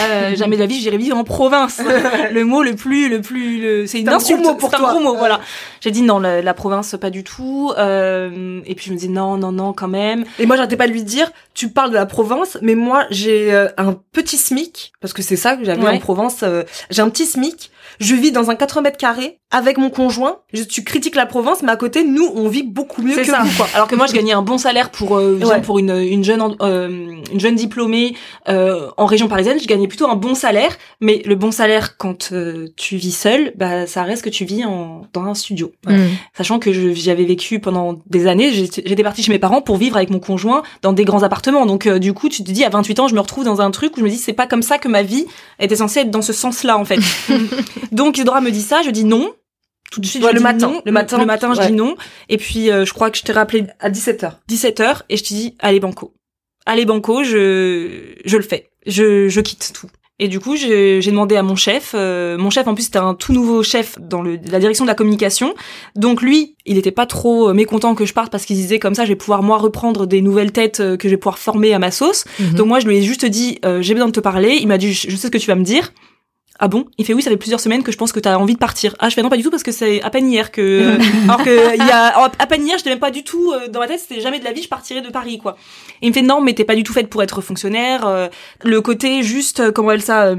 Euh, 0.00 0.34
jamais 0.36 0.56
de 0.56 0.60
la 0.60 0.66
vie, 0.66 0.80
j'irai 0.80 0.96
vivre 0.96 1.16
en 1.16 1.24
province. 1.24 1.80
le 2.32 2.44
mot 2.44 2.62
le 2.62 2.74
plus, 2.74 3.08
le 3.08 3.20
plus, 3.20 3.60
le... 3.60 3.86
c'est 3.86 4.00
une 4.00 4.08
insulte. 4.08 4.40
Gros 4.40 4.52
mot 4.52 4.56
pour 4.56 4.70
toi. 4.70 4.90
un 4.90 4.92
gros 4.92 5.00
mot, 5.00 5.16
voilà. 5.16 5.40
J'ai 5.80 5.90
dit 5.90 6.02
non, 6.02 6.18
la, 6.18 6.42
la, 6.42 6.54
province 6.54 6.96
pas 7.00 7.10
du 7.10 7.24
tout. 7.24 7.72
Euh, 7.76 8.60
et 8.66 8.74
puis 8.74 8.86
je 8.86 8.92
me 8.92 8.98
dis 8.98 9.08
non, 9.08 9.36
non, 9.36 9.52
non, 9.52 9.72
quand 9.72 9.88
même. 9.88 10.24
Et 10.38 10.46
moi, 10.46 10.56
j'arrêtais 10.56 10.76
pas 10.76 10.86
de 10.86 10.92
lui 10.92 11.02
dire, 11.02 11.30
tu 11.54 11.68
parles 11.68 11.90
de 11.90 11.96
la 11.96 12.06
Provence, 12.06 12.58
mais 12.62 12.74
moi, 12.74 13.06
j'ai 13.10 13.52
euh, 13.52 13.68
un 13.76 13.96
petit 14.12 14.36
SMIC 14.36 14.92
parce 15.00 15.12
que 15.12 15.22
c'est 15.22 15.36
ça 15.36 15.56
que 15.56 15.64
j'avais 15.64 15.86
en 15.86 15.98
Provence. 15.98 16.42
Euh, 16.42 16.62
j'ai 16.90 17.02
un 17.02 17.10
petit 17.10 17.26
SMIC. 17.26 17.70
Je 18.00 18.14
vis 18.14 18.32
dans 18.32 18.50
un 18.50 18.54
80 18.54 18.82
mètres 18.82 18.96
carrés 18.96 19.38
avec 19.50 19.78
mon 19.78 19.90
conjoint. 19.90 20.38
Je, 20.52 20.62
tu 20.62 20.82
critiques 20.84 21.14
la 21.14 21.26
Provence, 21.26 21.62
mais 21.62 21.72
à 21.72 21.76
côté, 21.76 22.04
nous, 22.04 22.30
on 22.34 22.48
vit 22.48 22.62
beaucoup 22.62 23.02
mieux 23.02 23.16
que 23.16 23.24
ça. 23.24 23.42
vous. 23.44 23.56
Quoi. 23.56 23.68
Alors 23.74 23.88
que 23.88 23.94
moi, 23.94 24.06
je 24.06 24.12
gagnais 24.12 24.32
un 24.32 24.42
bon 24.42 24.58
salaire 24.58 24.90
pour 24.90 25.16
euh, 25.16 25.38
pour 25.62 25.78
une, 25.78 25.90
une 25.96 26.24
jeune 26.24 26.42
une 26.60 27.40
jeune 27.40 27.54
diplômée 27.54 28.14
en 28.46 29.06
région 29.06 29.28
parisienne. 29.28 29.58
Je 29.60 29.66
gagnais 29.66 29.88
plutôt 29.88 30.08
un 30.08 30.16
bon 30.16 30.34
salaire, 30.34 30.76
mais 31.00 31.22
le 31.24 31.34
bon 31.34 31.50
salaire 31.50 31.96
quand 31.96 32.32
euh, 32.32 32.68
tu 32.76 32.96
vis 32.96 33.12
seul, 33.12 33.52
bah 33.56 33.86
ça 33.86 34.02
reste 34.02 34.22
que 34.22 34.30
tu 34.30 34.44
vis 34.44 34.64
en, 34.64 35.02
dans 35.12 35.24
un 35.24 35.34
studio. 35.34 35.72
Mm. 35.86 36.06
Sachant 36.36 36.58
que 36.58 36.72
j'avais 36.72 37.24
vécu 37.24 37.60
pendant 37.60 37.98
des 38.06 38.26
années, 38.26 38.52
j'étais 38.52 39.02
partie 39.02 39.22
chez 39.22 39.32
mes 39.32 39.38
parents 39.38 39.62
pour 39.62 39.76
vivre 39.76 39.96
avec 39.96 40.10
mon 40.10 40.20
conjoint 40.20 40.62
dans 40.82 40.92
des 40.92 41.04
grands 41.04 41.22
appartements. 41.22 41.66
Donc 41.66 41.86
euh, 41.86 41.98
du 41.98 42.12
coup, 42.12 42.28
tu 42.28 42.44
te 42.44 42.50
dis 42.50 42.64
à 42.64 42.68
28 42.68 43.00
ans, 43.00 43.08
je 43.08 43.14
me 43.14 43.20
retrouve 43.20 43.44
dans 43.44 43.60
un 43.60 43.70
truc 43.70 43.96
où 43.96 44.00
je 44.00 44.04
me 44.04 44.10
dis 44.10 44.16
c'est 44.16 44.32
pas 44.32 44.46
comme 44.46 44.62
ça 44.62 44.78
que 44.78 44.88
ma 44.88 45.02
vie 45.02 45.26
était 45.58 45.76
censée 45.76 46.00
être 46.00 46.10
dans 46.10 46.22
ce 46.22 46.32
sens-là 46.32 46.78
en 46.78 46.84
fait. 46.84 47.00
Donc 47.92 48.16
Isidora 48.16 48.40
me 48.40 48.50
dit 48.50 48.62
ça, 48.62 48.82
je 48.82 48.90
dis 48.90 49.04
non. 49.04 49.32
Tout 49.90 50.00
de 50.00 50.06
suite, 50.06 50.22
le, 50.22 50.40
matin, 50.40 50.80
le, 50.84 50.90
matin, 50.90 51.18
le 51.18 51.26
matin, 51.26 51.54
je 51.54 51.68
dis 51.68 51.72
non. 51.72 51.96
Et 52.28 52.36
puis 52.36 52.70
euh, 52.70 52.84
je 52.84 52.92
crois 52.92 53.10
que 53.10 53.18
je 53.18 53.22
t'ai 53.22 53.32
rappelé 53.32 53.66
à 53.78 53.90
17h. 53.90 54.32
17h 54.48 55.02
et 55.08 55.16
je 55.16 55.22
te 55.22 55.28
dis 55.28 55.56
allez 55.60 55.78
banco. 55.78 56.14
Allez 56.66 56.84
banco, 56.84 57.22
je 57.22 58.14
je 58.24 58.36
le 58.36 58.42
fais. 58.42 58.70
Je 58.86 59.28
je 59.28 59.40
quitte 59.40 59.72
tout. 59.72 59.88
Et 60.20 60.28
du 60.28 60.38
coup, 60.38 60.54
j'ai 60.54 61.00
demandé 61.00 61.34
à 61.34 61.42
mon 61.42 61.56
chef. 61.56 61.92
Euh, 61.94 62.38
mon 62.38 62.48
chef, 62.48 62.68
en 62.68 62.74
plus, 62.74 62.84
c'était 62.84 62.98
un 62.98 63.14
tout 63.14 63.32
nouveau 63.32 63.64
chef 63.64 63.98
dans 63.98 64.22
le, 64.22 64.38
la 64.48 64.60
direction 64.60 64.84
de 64.84 64.88
la 64.88 64.94
communication. 64.94 65.54
Donc 65.96 66.22
lui, 66.22 66.54
il 66.66 66.78
était 66.78 66.92
pas 66.92 67.06
trop 67.06 67.48
euh, 67.48 67.52
mécontent 67.52 67.96
que 67.96 68.06
je 68.06 68.14
parte 68.14 68.30
parce 68.30 68.44
qu'il 68.44 68.54
disait 68.54 68.78
comme 68.78 68.94
ça, 68.94 69.04
je 69.04 69.08
vais 69.08 69.16
pouvoir 69.16 69.42
moi 69.42 69.58
reprendre 69.58 70.06
des 70.06 70.22
nouvelles 70.22 70.52
têtes 70.52 70.78
euh, 70.78 70.96
que 70.96 71.08
je 71.08 71.14
vais 71.14 71.18
pouvoir 71.18 71.38
former 71.38 71.74
à 71.74 71.80
ma 71.80 71.90
sauce. 71.90 72.26
Mhm. 72.38 72.54
Donc 72.54 72.68
moi, 72.68 72.78
je 72.78 72.86
lui 72.86 72.98
ai 72.98 73.02
juste 73.02 73.24
dit, 73.24 73.58
j'ai 73.80 73.94
besoin 73.94 74.06
de 74.06 74.12
te 74.12 74.20
parler. 74.20 74.56
Il 74.60 74.68
m'a 74.68 74.78
dit, 74.78 74.92
je 74.92 75.10
sais 75.16 75.26
ce 75.26 75.30
que 75.32 75.38
tu 75.38 75.48
vas 75.48 75.56
me 75.56 75.64
dire. 75.64 75.92
Ah 76.60 76.68
bon? 76.68 76.86
Il 76.98 77.04
fait 77.04 77.14
oui, 77.14 77.22
ça 77.22 77.30
fait 77.30 77.36
plusieurs 77.36 77.60
semaines 77.60 77.82
que 77.82 77.90
je 77.90 77.96
pense 77.96 78.12
que 78.12 78.20
tu 78.20 78.28
as 78.28 78.38
envie 78.38 78.54
de 78.54 78.58
partir. 78.58 78.94
Ah, 79.00 79.08
je 79.08 79.14
fais 79.14 79.22
non 79.22 79.28
pas 79.28 79.36
du 79.36 79.42
tout 79.42 79.50
parce 79.50 79.64
que 79.64 79.72
c'est 79.72 80.00
à 80.02 80.10
peine 80.10 80.30
hier 80.30 80.52
que 80.52 80.96
alors 81.24 81.42
que 81.42 81.74
il 81.74 81.84
y 81.84 81.90
a 81.90 82.16
à 82.16 82.46
peine 82.46 82.66
hier, 82.66 82.78
je 82.78 82.84
n'aimais 82.84 83.00
pas 83.00 83.10
du 83.10 83.24
tout 83.24 83.52
euh, 83.52 83.68
dans 83.68 83.80
ma 83.80 83.88
tête, 83.88 84.00
c'était 84.00 84.20
jamais 84.20 84.38
de 84.38 84.44
la 84.44 84.52
vie 84.52 84.62
je 84.62 84.68
partirais 84.68 85.00
de 85.00 85.10
Paris 85.10 85.38
quoi. 85.38 85.56
Et 86.00 86.06
il 86.06 86.10
me 86.10 86.14
fait 86.14 86.22
non, 86.22 86.40
mais 86.40 86.52
t'es 86.52 86.64
pas 86.64 86.76
du 86.76 86.84
tout 86.84 86.92
faite 86.92 87.08
pour 87.08 87.22
être 87.22 87.40
fonctionnaire, 87.40 88.06
euh, 88.06 88.28
le 88.62 88.80
côté 88.80 89.22
juste 89.22 89.60
euh, 89.60 89.72
comment 89.72 89.90
elle 89.90 90.02
ça 90.02 90.34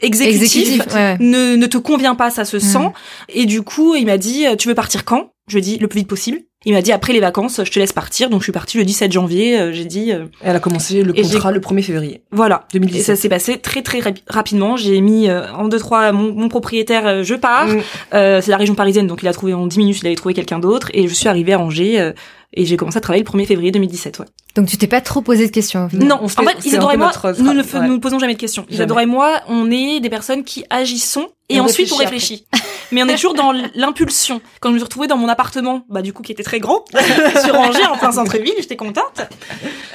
exécutif, 0.00 0.82
ne, 0.94 1.54
ne 1.54 1.66
te 1.66 1.78
convient 1.78 2.14
pas, 2.14 2.30
ça 2.30 2.44
se 2.44 2.56
mm. 2.56 2.60
sent. 2.60 2.92
Et 3.28 3.44
du 3.44 3.62
coup, 3.62 3.94
il 3.94 4.06
m'a 4.06 4.18
dit 4.18 4.46
tu 4.58 4.68
veux 4.68 4.74
partir 4.74 5.04
quand? 5.04 5.31
Je 5.48 5.54
lui 5.54 5.58
ai 5.58 5.62
dit 5.62 5.78
le 5.78 5.88
plus 5.88 6.00
vite 6.00 6.08
possible. 6.08 6.38
Il 6.64 6.72
m'a 6.72 6.82
dit 6.82 6.92
après 6.92 7.12
les 7.12 7.20
vacances, 7.20 7.60
je 7.64 7.70
te 7.70 7.78
laisse 7.78 7.92
partir. 7.92 8.30
Donc 8.30 8.40
je 8.40 8.44
suis 8.44 8.52
partie 8.52 8.78
le 8.78 8.84
17 8.84 9.10
janvier. 9.10 9.58
Euh, 9.58 9.72
j'ai 9.72 9.84
dit. 9.84 10.12
Euh, 10.12 10.26
Elle 10.42 10.54
a 10.54 10.60
commencé 10.60 11.02
le 11.02 11.12
contrat 11.12 11.50
le 11.50 11.60
1er 11.60 11.82
février. 11.82 12.22
Voilà. 12.30 12.66
2017. 12.72 13.00
Et 13.00 13.04
ça 13.04 13.20
s'est 13.20 13.28
passé 13.28 13.58
très 13.58 13.82
très 13.82 14.00
rapidement. 14.28 14.76
J'ai 14.76 15.00
mis 15.00 15.28
euh, 15.28 15.50
en 15.52 15.66
deux 15.66 15.78
trois 15.78 16.12
mon, 16.12 16.32
mon 16.32 16.48
propriétaire, 16.48 17.24
je 17.24 17.34
pars. 17.34 17.66
Mm. 17.66 17.80
c'est 18.12 18.48
la 18.48 18.56
région 18.56 18.74
parisienne, 18.74 19.06
donc 19.06 19.22
il 19.22 19.28
a 19.28 19.32
trouvé 19.32 19.54
en 19.54 19.66
10 19.66 19.78
minutes, 19.78 20.00
il 20.02 20.06
avait 20.06 20.16
trouvé 20.16 20.34
quelqu'un 20.34 20.58
d'autre. 20.58 20.88
Et 20.94 21.08
je 21.08 21.14
suis 21.14 21.28
arrivée 21.28 21.54
à 21.54 21.60
Angers. 21.60 22.12
et 22.54 22.64
j'ai 22.64 22.76
commencé 22.76 22.98
à 22.98 23.00
travailler 23.00 23.24
le 23.24 23.30
1er 23.30 23.46
février 23.46 23.70
2017, 23.72 24.20
ouais. 24.20 24.26
Donc 24.54 24.68
tu 24.68 24.76
t'es 24.76 24.86
pas 24.86 25.00
trop 25.00 25.22
posé 25.22 25.46
de 25.46 25.50
questions. 25.50 25.88
Non, 25.92 26.22
en 26.22 26.28
fait, 26.28 26.64
Isadora 26.64 26.94
et 26.94 26.98
moi, 26.98 27.10
nous 27.38 27.52
ne 27.52 27.86
nous 27.88 28.00
posons 28.00 28.18
jamais 28.18 28.34
de 28.34 28.40
questions. 28.40 28.66
Isadora 28.70 29.02
et 29.02 29.06
moi, 29.06 29.40
on 29.48 29.70
est 29.70 30.00
des 30.00 30.10
personnes 30.10 30.44
qui 30.44 30.64
agissons 30.70 31.28
et, 31.48 31.60
ensuite 31.60 31.90
on 31.92 31.96
réfléchit. 31.96 32.46
Mais 32.92 33.02
on 33.02 33.08
est 33.08 33.14
toujours 33.14 33.34
dans 33.34 33.52
l'impulsion. 33.74 34.40
Quand 34.60 34.68
je 34.68 34.74
me 34.74 34.78
suis 34.78 34.84
retrouvée 34.84 35.06
dans 35.06 35.16
mon 35.16 35.28
appartement, 35.28 35.84
bah 35.88 36.02
du 36.02 36.12
coup 36.12 36.22
qui 36.22 36.32
était 36.32 36.42
très 36.42 36.60
grand, 36.60 36.84
sur 37.44 37.58
Angers 37.58 37.86
en 37.86 37.96
plein 37.96 38.12
centre-ville, 38.12 38.54
j'étais 38.58 38.76
contente. 38.76 39.22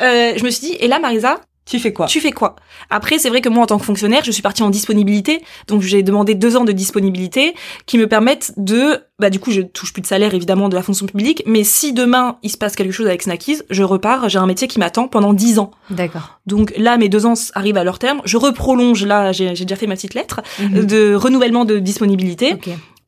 Euh, 0.02 0.34
je 0.36 0.44
me 0.44 0.50
suis 0.50 0.68
dit, 0.68 0.74
et 0.80 0.88
là 0.88 1.00
Marisa, 1.00 1.40
tu 1.68 1.80
fais 1.80 1.92
quoi 1.92 2.06
Tu 2.06 2.22
fais 2.22 2.32
quoi 2.32 2.56
Après, 2.90 3.20
c'est 3.20 3.28
vrai 3.28 3.42
que 3.42 3.50
moi, 3.50 3.64
en 3.64 3.66
tant 3.68 3.78
que 3.78 3.84
fonctionnaire, 3.84 4.24
je 4.24 4.32
suis 4.32 4.42
partie 4.42 4.64
en 4.64 4.70
disponibilité, 4.70 5.44
donc 5.68 5.82
j'ai 5.82 6.02
demandé 6.02 6.34
deux 6.34 6.56
ans 6.56 6.64
de 6.64 6.72
disponibilité 6.72 7.54
qui 7.86 7.98
me 7.98 8.08
permettent 8.08 8.54
de, 8.56 9.02
bah 9.20 9.30
du 9.30 9.40
coup, 9.40 9.52
je 9.52 9.62
touche 9.62 9.92
plus 9.92 10.02
de 10.02 10.08
salaire 10.08 10.34
évidemment 10.34 10.70
de 10.70 10.76
la 10.76 10.82
fonction 10.82 11.06
publique, 11.06 11.44
mais 11.46 11.66
si 11.66 11.92
demain 11.92 12.38
il 12.42 12.50
se 12.50 12.58
passe 12.58 12.78
quelque 12.78 12.94
chose 12.94 13.08
avec 13.08 13.22
Snackies, 13.22 13.64
je 13.70 13.84
repars, 13.84 14.30
j'ai 14.30 14.40
un 14.40 14.48
métier 14.48 14.70
qui 14.70 14.80
m'attend 14.80 15.10
pendant 15.10 15.34
dix 15.34 15.60
ans. 15.60 15.72
D'accord. 15.90 16.40
Donc 16.46 16.74
là, 16.78 16.98
mes 16.98 17.10
deux 17.10 17.26
ans 17.26 17.34
arrivent 17.54 17.78
à 17.78 17.84
leur 17.84 18.00
terme, 18.00 18.22
je 18.24 18.38
reprolonge 18.38 19.04
là, 19.06 19.34
j'ai 19.34 19.54
déjà 19.54 19.76
fait 19.76 19.88
ma 19.88 19.96
petite 19.96 20.14
lettre 20.14 20.42
mhm. 20.62 20.86
de 20.86 21.16
renouvellement 21.16 21.66
de 21.66 21.80
disponibilité 21.80 22.56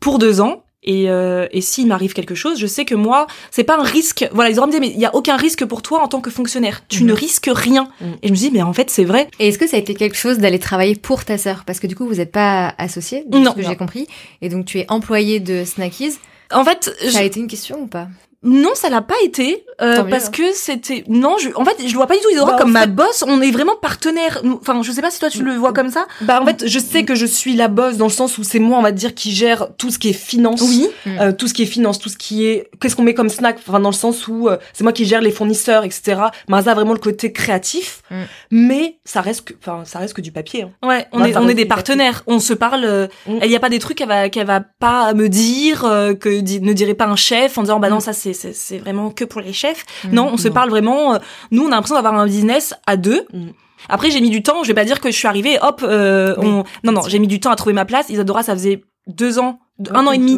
pour 0.01 0.19
deux 0.19 0.41
ans 0.41 0.63
et, 0.83 1.09
euh, 1.09 1.47
et 1.51 1.61
s'il 1.61 1.87
m'arrive 1.87 2.13
quelque 2.13 2.35
chose, 2.35 2.57
je 2.57 2.67
sais 2.67 2.85
que 2.85 2.95
moi, 2.95 3.27
c'est 3.51 3.63
pas 3.63 3.77
un 3.77 3.83
risque. 3.83 4.27
Voilà, 4.31 4.49
ils 4.49 4.59
auraient 4.59 4.67
me 4.67 4.71
dit, 4.71 4.79
mais 4.79 4.87
il 4.89 4.99
y 4.99 5.05
a 5.05 5.13
aucun 5.13 5.35
risque 5.35 5.65
pour 5.65 5.81
toi 5.81 6.01
en 6.01 6.07
tant 6.07 6.21
que 6.21 6.29
fonctionnaire. 6.29 6.83
Tu 6.87 7.03
ne 7.03 7.11
mhm. 7.11 7.17
risques 7.17 7.49
rien. 7.53 7.89
Mhm. 7.99 8.15
Et 8.21 8.27
je 8.27 8.31
me 8.31 8.37
dis, 8.37 8.51
mais 8.51 8.61
en 8.61 8.73
fait, 8.73 8.89
c'est 8.89 9.03
vrai. 9.03 9.27
Et 9.39 9.49
est-ce 9.49 9.57
que 9.57 9.67
ça 9.67 9.75
a 9.75 9.79
été 9.79 9.93
quelque 9.93 10.15
chose 10.15 10.37
d'aller 10.37 10.59
travailler 10.59 10.95
pour 10.95 11.25
ta 11.25 11.37
sœur? 11.37 11.63
Parce 11.65 11.79
que 11.79 11.87
du 11.87 11.95
coup, 11.95 12.07
vous 12.07 12.15
n'êtes 12.15 12.31
pas 12.31 12.73
associés, 12.77 13.25
ce 13.31 13.55
que 13.55 13.61
j'ai 13.61 13.75
compris. 13.75 14.07
Et 14.41 14.49
donc, 14.49 14.65
tu 14.65 14.79
es 14.79 14.85
employé 14.89 15.39
de 15.39 15.65
Snackies. 15.65 16.17
En 16.51 16.63
fait, 16.63 16.91
ça 17.09 17.19
a 17.19 17.23
été 17.23 17.39
une 17.39 17.47
question 17.47 17.81
ou 17.81 17.87
pas? 17.87 18.07
Non, 18.41 18.71
ça 18.73 18.89
l'a 18.89 19.01
pas 19.01 19.15
été 19.21 19.65
euh, 19.81 20.03
parce 20.03 20.27
hein. 20.27 20.31
que 20.31 20.53
c'était 20.53 21.03
non, 21.09 21.37
je 21.37 21.49
en 21.55 21.65
fait, 21.65 21.75
je 21.79 21.91
le 21.91 21.97
vois 21.97 22.07
pas 22.07 22.15
du 22.15 22.21
tout 22.21 22.29
Isadora 22.29 22.53
bah, 22.53 22.57
comme 22.59 22.71
ma 22.71 22.85
boss, 22.85 23.23
on 23.27 23.41
est 23.41 23.51
vraiment 23.51 23.75
partenaires. 23.75 24.41
Enfin, 24.61 24.81
je 24.81 24.91
sais 24.91 25.01
pas 25.01 25.11
si 25.11 25.19
toi 25.19 25.29
tu 25.29 25.43
le 25.43 25.55
vois 25.55 25.73
comme 25.73 25.89
ça. 25.89 26.07
Bah 26.21 26.39
en 26.41 26.45
fait, 26.45 26.65
je 26.65 26.79
sais 26.79 27.03
que 27.03 27.15
je 27.15 27.25
suis 27.25 27.55
la 27.55 27.67
boss 27.67 27.97
dans 27.97 28.05
le 28.05 28.11
sens 28.11 28.37
où 28.37 28.43
c'est 28.43 28.59
moi 28.59 28.77
on 28.77 28.81
va 28.81 28.93
dire 28.93 29.13
qui 29.13 29.31
gère 29.31 29.67
tout 29.77 29.89
ce 29.89 29.99
qui 29.99 30.09
est 30.09 30.13
finance. 30.13 30.61
Oui. 30.61 30.87
Euh, 31.07 31.33
tout 31.33 31.47
ce 31.47 31.53
qui 31.53 31.63
est 31.63 31.65
finance, 31.65 31.99
tout 31.99 32.07
ce 32.07 32.17
qui 32.17 32.45
est 32.45 32.69
qu'est-ce 32.79 32.95
qu'on 32.95 33.03
met 33.03 33.13
comme 33.13 33.29
snack, 33.29 33.59
enfin 33.67 33.79
dans 33.81 33.89
le 33.89 33.95
sens 33.95 34.27
où 34.27 34.47
euh, 34.47 34.57
c'est 34.73 34.83
moi 34.83 34.93
qui 34.93 35.05
gère 35.05 35.21
les 35.21 35.31
fournisseurs, 35.31 35.83
etc. 35.83 36.21
Marza 36.47 36.71
a 36.71 36.75
vraiment 36.75 36.93
le 36.93 36.99
côté 36.99 37.33
créatif, 37.33 38.03
mm. 38.09 38.15
mais 38.51 38.99
ça 39.03 39.19
reste 39.19 39.49
que 39.49 39.53
enfin 39.61 39.83
ça 39.85 39.99
reste 39.99 40.13
que 40.13 40.21
du 40.21 40.31
papier. 40.31 40.63
Hein. 40.63 40.87
Ouais, 40.87 41.07
on 41.11 41.23
est 41.25 41.35
on 41.35 41.47
est 41.49 41.55
des 41.55 41.65
partenaires, 41.65 42.23
on 42.27 42.39
se 42.39 42.53
parle 42.53 42.85
euh, 42.85 43.07
mm. 43.27 43.39
il 43.43 43.51
y 43.51 43.55
a 43.55 43.59
pas 43.59 43.69
des 43.69 43.79
trucs 43.79 43.97
qu'elle 43.97 44.07
va 44.07 44.29
qu'elle 44.29 44.47
va 44.47 44.61
pas 44.61 45.13
me 45.13 45.27
dire 45.27 45.81
que 45.81 46.59
ne 46.59 46.73
dirait 46.73 46.93
pas 46.93 47.07
un 47.07 47.15
chef 47.15 47.57
en 47.57 47.63
disant 47.63 47.79
bah 47.79 47.89
non 47.89 47.97
mm. 47.97 48.01
ça 48.01 48.13
c'est 48.13 48.28
c'est 48.33 48.77
vraiment 48.77 49.11
que 49.11 49.25
pour 49.25 49.41
les 49.41 49.53
chefs. 49.53 49.85
Mm. 50.05 50.13
non, 50.13 50.29
on 50.33 50.37
se 50.37 50.47
parle 50.47 50.69
vraiment. 50.69 51.13
Euh, 51.13 51.17
nous, 51.51 51.63
on 51.63 51.67
a 51.67 51.71
l'impression 51.71 51.95
d'avoir 51.95 52.15
un 52.15 52.25
business 52.25 52.73
à 52.87 52.97
deux. 52.97 53.25
Mm. 53.33 53.49
Après, 53.87 54.11
j'ai 54.11 54.21
mis 54.21 54.29
du 54.29 54.43
temps. 54.43 54.63
Je 54.63 54.67
vais 54.67 54.73
pas 54.73 54.85
dire 54.85 54.99
que 54.99 55.11
je 55.11 55.15
suis 55.15 55.27
arrivée. 55.27 55.57
Hop, 55.61 55.81
euh, 55.83 56.35
on... 56.37 56.63
non, 56.83 56.91
non, 56.91 57.01
j'ai 57.07 57.19
mis 57.19 57.27
du 57.27 57.39
temps 57.39 57.51
à 57.51 57.55
trouver 57.55 57.73
ma 57.73 57.85
place. 57.85 58.09
Isadora, 58.09 58.43
ça 58.43 58.53
faisait 58.53 58.81
deux 59.07 59.39
ans, 59.39 59.59
un 59.91 60.05
an 60.05 60.11
et 60.11 60.17
demi 60.17 60.37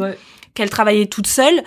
qu'elle 0.53 0.69
travaillait 0.69 1.07
toute 1.07 1.27
seule 1.27 1.63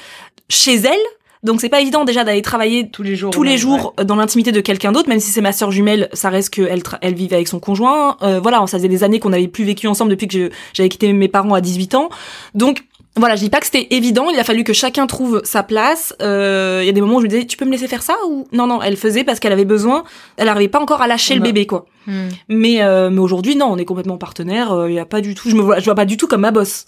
chez 0.48 0.74
elle. 0.74 1.00
Donc 1.44 1.60
c'est 1.60 1.68
pas 1.68 1.82
évident 1.82 2.06
déjà 2.06 2.24
d'aller 2.24 2.40
travailler 2.40 2.88
tous 2.88 3.02
les 3.02 3.16
jours, 3.16 3.30
tous 3.30 3.42
les 3.42 3.58
jours 3.58 3.94
dans 4.02 4.16
l'intimité 4.16 4.50
de 4.50 4.60
quelqu'un 4.62 4.92
d'autre, 4.92 5.10
même 5.10 5.20
si 5.20 5.30
c'est 5.30 5.42
ma 5.42 5.52
sœur 5.52 5.70
jumelle, 5.70 6.08
ça 6.14 6.30
reste 6.30 6.48
qu'elle 6.48 6.82
elle 7.02 7.14
vivait 7.14 7.36
avec 7.36 7.48
son 7.48 7.60
conjoint. 7.60 8.16
Euh, 8.22 8.40
voilà, 8.40 8.66
ça 8.66 8.78
faisait 8.78 8.88
des 8.88 9.04
années 9.04 9.20
qu'on 9.20 9.32
avait 9.34 9.46
plus 9.46 9.64
vécu 9.64 9.86
ensemble 9.86 10.10
depuis 10.10 10.26
que 10.26 10.50
j'avais 10.72 10.88
quitté 10.88 11.12
mes 11.12 11.28
parents 11.28 11.52
à 11.52 11.60
18 11.60 11.96
ans. 11.96 12.08
Donc 12.54 12.84
voilà, 13.16 13.36
je 13.36 13.42
dis 13.42 13.50
pas 13.50 13.60
que 13.60 13.66
c'était 13.66 13.86
évident, 13.90 14.28
il 14.28 14.38
a 14.38 14.44
fallu 14.44 14.64
que 14.64 14.72
chacun 14.72 15.06
trouve 15.06 15.40
sa 15.44 15.62
place. 15.62 16.14
Euh, 16.20 16.80
il 16.82 16.86
y 16.86 16.88
a 16.88 16.92
des 16.92 17.00
moments 17.00 17.16
où 17.16 17.20
je 17.20 17.24
me 17.24 17.30
disais, 17.30 17.44
tu 17.44 17.56
peux 17.56 17.64
me 17.64 17.70
laisser 17.70 17.86
faire 17.86 18.02
ça 18.02 18.16
ou? 18.28 18.46
Non 18.52 18.66
non, 18.66 18.82
elle 18.82 18.96
faisait 18.96 19.22
parce 19.22 19.38
qu'elle 19.38 19.52
avait 19.52 19.64
besoin. 19.64 20.04
Elle 20.36 20.46
n'arrivait 20.46 20.68
pas 20.68 20.80
encore 20.80 21.00
à 21.00 21.06
lâcher 21.06 21.34
le 21.34 21.40
bébé 21.40 21.66
quoi. 21.66 21.86
Hmm. 22.06 22.28
Mais 22.48 22.82
euh, 22.82 23.10
mais 23.10 23.20
aujourd'hui 23.20 23.54
non, 23.54 23.66
on 23.66 23.76
est 23.76 23.84
complètement 23.84 24.18
partenaires. 24.18 24.72
Euh, 24.72 24.90
il 24.90 24.94
y 24.94 24.98
a 24.98 25.06
pas 25.06 25.20
du 25.20 25.34
tout, 25.34 25.48
je 25.48 25.54
me 25.54 25.62
vois, 25.62 25.78
je 25.78 25.84
vois 25.84 25.94
pas 25.94 26.06
du 26.06 26.16
tout 26.16 26.26
comme 26.26 26.40
ma 26.40 26.50
boss. 26.50 26.86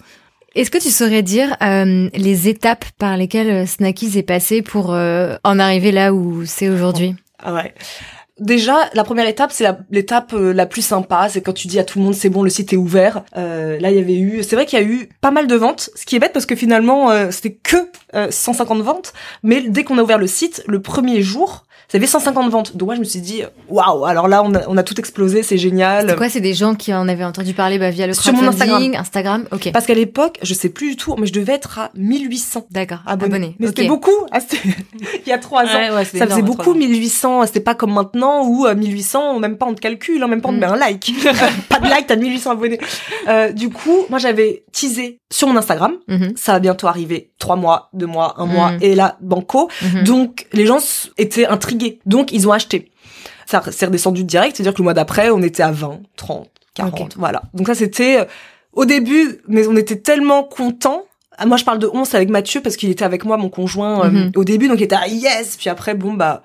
Est-ce 0.55 0.71
que 0.71 0.79
tu 0.79 0.89
saurais 0.89 1.21
dire 1.21 1.55
les 1.61 2.47
étapes 2.47 2.85
par 2.97 3.15
lesquelles 3.15 3.67
Snackies 3.67 4.17
est 4.17 4.23
passé 4.23 4.61
pour 4.61 4.89
en 4.89 5.59
arriver 5.59 5.91
là 5.91 6.13
où 6.13 6.45
c'est 6.45 6.69
aujourd'hui? 6.69 7.15
Ah 7.39 7.53
ouais. 7.53 7.73
Déjà, 8.39 8.89
la 8.93 9.03
première 9.03 9.27
étape, 9.27 9.51
c'est 9.51 9.65
l'étape 9.89 10.33
euh, 10.33 10.53
la, 10.53 10.67
plus 10.67 10.83
sympa, 10.83 11.27
c'est 11.27 11.41
quand 11.41 11.53
tu 11.53 11.67
dis 11.67 11.79
à 11.79 11.83
tout 11.83 11.97
le 11.97 12.05
monde 12.05 12.13
c'est 12.13 12.29
bon, 12.29 12.43
le 12.43 12.51
site 12.51 12.71
est 12.71 12.77
ouvert. 12.77 13.23
Euh, 13.35 13.79
là, 13.79 13.89
il 13.89 13.97
y 13.97 13.99
avait 13.99 14.17
eu, 14.17 14.43
c'est 14.43 14.55
vrai 14.55 14.67
qu'il 14.67 14.79
y 14.79 14.81
a 14.81 14.85
eu 14.85 15.09
pas 15.21 15.31
mal 15.31 15.47
de 15.47 15.55
ventes, 15.55 15.89
ce 15.95 16.05
qui 16.05 16.15
est 16.15 16.19
bête 16.19 16.33
parce 16.33 16.45
que 16.45 16.55
finalement, 16.55 17.09
euh, 17.09 17.31
c'était 17.31 17.55
que 17.55 17.89
150 18.29 18.81
ventes, 18.81 19.13
mais 19.43 19.61
dès 19.61 19.83
qu'on 19.83 19.97
a 19.97 20.03
ouvert 20.03 20.17
le 20.17 20.27
site, 20.27 20.63
le 20.67 20.81
premier 20.81 21.21
jour, 21.21 21.65
ça 21.87 21.97
avait 21.97 22.07
150 22.07 22.51
ventes. 22.51 22.75
Donc 22.75 22.87
moi, 22.87 22.95
je 22.95 22.99
me 22.99 23.05
suis 23.05 23.21
dit, 23.21 23.43
waouh, 23.69 24.05
alors 24.05 24.27
là, 24.27 24.43
on 24.43 24.53
a, 24.53 24.67
on 24.67 24.77
a 24.77 24.83
tout 24.83 24.99
explosé, 24.99 25.43
c'est 25.43 25.57
génial. 25.57 26.09
C'est 26.09 26.15
quoi 26.15 26.29
C'est 26.29 26.41
des 26.41 26.53
gens 26.53 26.75
qui 26.75 26.93
en 26.93 27.07
avaient 27.07 27.23
entendu 27.23 27.53
parler 27.53 27.79
bah, 27.79 27.89
via 27.89 28.07
le 28.07 28.13
Sur 28.13 28.33
mon 28.33 28.47
Instagram. 28.47 28.93
Instagram, 28.95 29.47
ok. 29.51 29.71
Parce 29.71 29.85
qu'à 29.85 29.93
l'époque, 29.93 30.37
je 30.41 30.53
sais 30.53 30.69
plus 30.69 30.91
du 30.91 30.95
tout, 30.97 31.15
mais 31.17 31.27
je 31.27 31.33
devais 31.33 31.53
être 31.53 31.79
à 31.79 31.91
1800 31.95 32.67
D'accord, 32.71 32.99
abonnés. 33.05 33.55
Mais 33.59 33.67
c'était 33.67 33.87
beaucoup. 33.87 34.11
Ah, 34.31 34.39
il 35.25 35.29
y 35.29 35.31
a 35.31 35.37
trois 35.37 35.63
ans. 35.63 35.95
Ouais, 35.95 36.05
ça 36.05 36.27
faisait 36.27 36.41
beaucoup, 36.41 36.73
1800. 36.73 37.45
C'était 37.45 37.59
pas 37.59 37.75
comme 37.75 37.93
maintenant 37.93 38.45
où 38.45 38.67
1800, 38.67 39.39
même 39.39 39.57
pas 39.57 39.65
on 39.65 39.73
te 39.73 39.81
calcule, 39.81 40.21
hein, 40.21 40.27
même 40.27 40.41
pas 40.41 40.49
on 40.49 40.53
te 40.53 40.59
met 40.59 40.65
un 40.65 40.75
like. 40.75 41.13
pas 41.69 41.79
de 41.79 41.87
like, 41.87 42.07
t'as 42.07 42.15
1800 42.15 42.51
abonnés. 42.51 42.79
Euh, 43.27 43.51
du 43.51 43.69
coup, 43.69 44.05
moi, 44.09 44.19
j'avais 44.19 44.63
teasé 44.71 45.19
sur 45.31 45.47
mon 45.47 45.57
Instagram. 45.57 45.93
Mhm. 46.07 46.33
Ça 46.35 46.53
va 46.53 46.59
bientôt 46.59 46.87
arriver. 46.87 47.31
Trois 47.39 47.55
mois, 47.55 47.89
deux 47.93 48.05
mois, 48.05 48.35
un 48.37 48.45
mois. 48.45 48.71
Mhm. 48.73 48.79
Et 48.81 48.95
là, 48.95 49.17
banco. 49.21 49.69
Mhm. 49.81 50.03
Donc, 50.03 50.47
les 50.53 50.65
gens 50.65 50.79
étaient 51.17 51.45
intrigués 51.45 51.66
donc, 52.05 52.31
ils 52.31 52.47
ont 52.47 52.51
acheté. 52.51 52.91
Ça 53.45 53.63
s'est 53.71 53.85
redescendu 53.85 54.23
direct, 54.23 54.57
c'est-à-dire 54.57 54.73
que 54.73 54.79
le 54.79 54.83
mois 54.83 54.93
d'après, 54.93 55.29
on 55.29 55.41
était 55.41 55.63
à 55.63 55.71
20, 55.71 56.01
30, 56.17 56.49
40, 56.73 57.15
voilà. 57.17 57.43
Donc 57.53 57.67
ça, 57.67 57.75
c'était 57.75 58.19
euh, 58.19 58.25
au 58.73 58.85
début, 58.85 59.39
mais 59.47 59.67
on 59.67 59.75
était 59.75 59.99
tellement 59.99 60.43
contents. 60.43 61.03
Ah, 61.37 61.45
moi, 61.45 61.57
je 61.57 61.63
parle 61.63 61.79
de 61.79 61.87
11 61.87 62.13
avec 62.15 62.29
Mathieu 62.29 62.61
parce 62.61 62.75
qu'il 62.75 62.89
était 62.89 63.05
avec 63.05 63.23
moi, 63.23 63.37
mon 63.37 63.49
conjoint, 63.49 64.05
euh, 64.05 64.09
mhm. 64.09 64.31
au 64.35 64.43
début, 64.43 64.67
donc 64.67 64.79
il 64.79 64.83
était 64.83 64.95
à 64.95 65.07
yes. 65.07 65.55
Puis 65.57 65.69
après, 65.69 65.93
bon, 65.93 66.13
bah, 66.13 66.43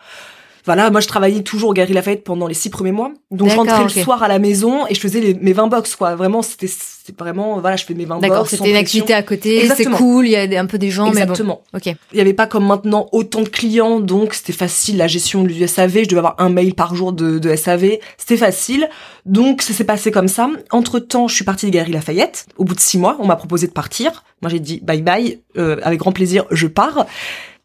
voilà, 0.64 0.90
moi 0.90 1.00
je 1.00 1.08
travaillais 1.08 1.42
toujours 1.42 1.70
au 1.70 1.72
Galerie 1.72 1.94
Lafayette 1.94 2.24
pendant 2.24 2.46
les 2.46 2.54
six 2.54 2.70
premiers 2.70 2.92
mois. 2.92 3.12
Donc 3.30 3.48
je 3.48 3.56
rentrais 3.56 3.82
le 3.82 3.88
soir 3.88 4.22
à 4.22 4.28
la 4.28 4.38
maison 4.38 4.86
et 4.86 4.94
je 4.94 5.00
faisais 5.00 5.20
les, 5.20 5.34
mes 5.34 5.52
20 5.52 5.66
box 5.68 5.96
quoi. 5.96 6.14
Vraiment 6.14 6.42
c'était 6.42 6.68
c'est 6.68 7.18
vraiment 7.18 7.58
voilà, 7.60 7.76
je 7.76 7.84
fais 7.84 7.94
mes 7.94 8.04
20 8.04 8.16
box. 8.16 8.28
D'accord, 8.28 8.48
c'était 8.48 8.70
une 8.70 8.76
activité 8.76 9.14
à 9.14 9.22
côté, 9.22 9.68
c'est 9.74 9.86
cool, 9.86 10.26
il 10.26 10.30
y 10.30 10.56
a 10.56 10.60
un 10.60 10.66
peu 10.66 10.78
des 10.78 10.90
gens 10.90 11.08
Exactement. 11.08 11.62
mais 11.72 11.80
bon. 11.80 11.92
OK. 11.92 11.96
Il 12.12 12.18
y 12.18 12.20
avait 12.20 12.32
pas 12.32 12.46
comme 12.46 12.66
maintenant 12.66 13.08
autant 13.12 13.42
de 13.42 13.48
clients 13.48 14.00
donc 14.00 14.34
c'était 14.34 14.52
facile 14.52 14.96
la 14.96 15.08
gestion 15.08 15.42
du 15.42 15.66
SAV, 15.66 16.04
je 16.04 16.08
devais 16.08 16.18
avoir 16.18 16.36
un 16.38 16.48
mail 16.48 16.74
par 16.74 16.94
jour 16.94 17.12
de, 17.12 17.38
de 17.38 17.56
SAV, 17.56 17.98
c'était 18.16 18.36
facile. 18.36 18.88
Donc 19.26 19.62
ça 19.62 19.72
s'est 19.72 19.84
passé 19.84 20.10
comme 20.10 20.28
ça. 20.28 20.50
Entre-temps, 20.70 21.28
je 21.28 21.34
suis 21.34 21.44
partie 21.44 21.66
des 21.66 21.72
Galeries 21.72 21.92
Lafayette. 21.92 22.46
Au 22.56 22.64
bout 22.64 22.74
de 22.74 22.80
six 22.80 22.98
mois, 22.98 23.16
on 23.20 23.26
m'a 23.26 23.36
proposé 23.36 23.66
de 23.66 23.72
partir. 23.72 24.24
Moi 24.40 24.50
j'ai 24.50 24.60
dit 24.60 24.80
bye 24.82 25.02
bye, 25.02 25.40
euh, 25.56 25.76
avec 25.82 26.00
grand 26.00 26.12
plaisir, 26.12 26.44
je 26.50 26.66
pars. 26.66 27.06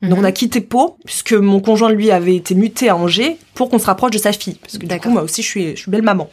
Donc 0.01 0.19
on 0.19 0.23
a 0.23 0.27
mhm. 0.27 0.33
quitté 0.33 0.61
Pau 0.61 0.97
puisque 1.05 1.33
mon 1.33 1.59
conjoint 1.59 1.89
lui 1.89 2.11
avait 2.11 2.35
été 2.35 2.53
muté 2.53 2.89
à 2.89 2.95
Angers 2.95 3.37
pour 3.55 3.69
qu'on 3.69 3.79
se 3.79 3.87
rapproche 3.87 4.11
de 4.11 4.19
sa 4.19 4.31
fille 4.31 4.55
parce 4.55 4.77
que 4.77 4.85
du 4.85 4.99
coup 4.99 5.09
moi 5.09 5.23
aussi 5.23 5.41
je 5.41 5.47
suis 5.47 5.75
je 5.75 5.81
suis 5.81 5.91
belle 5.91 6.03
maman. 6.03 6.29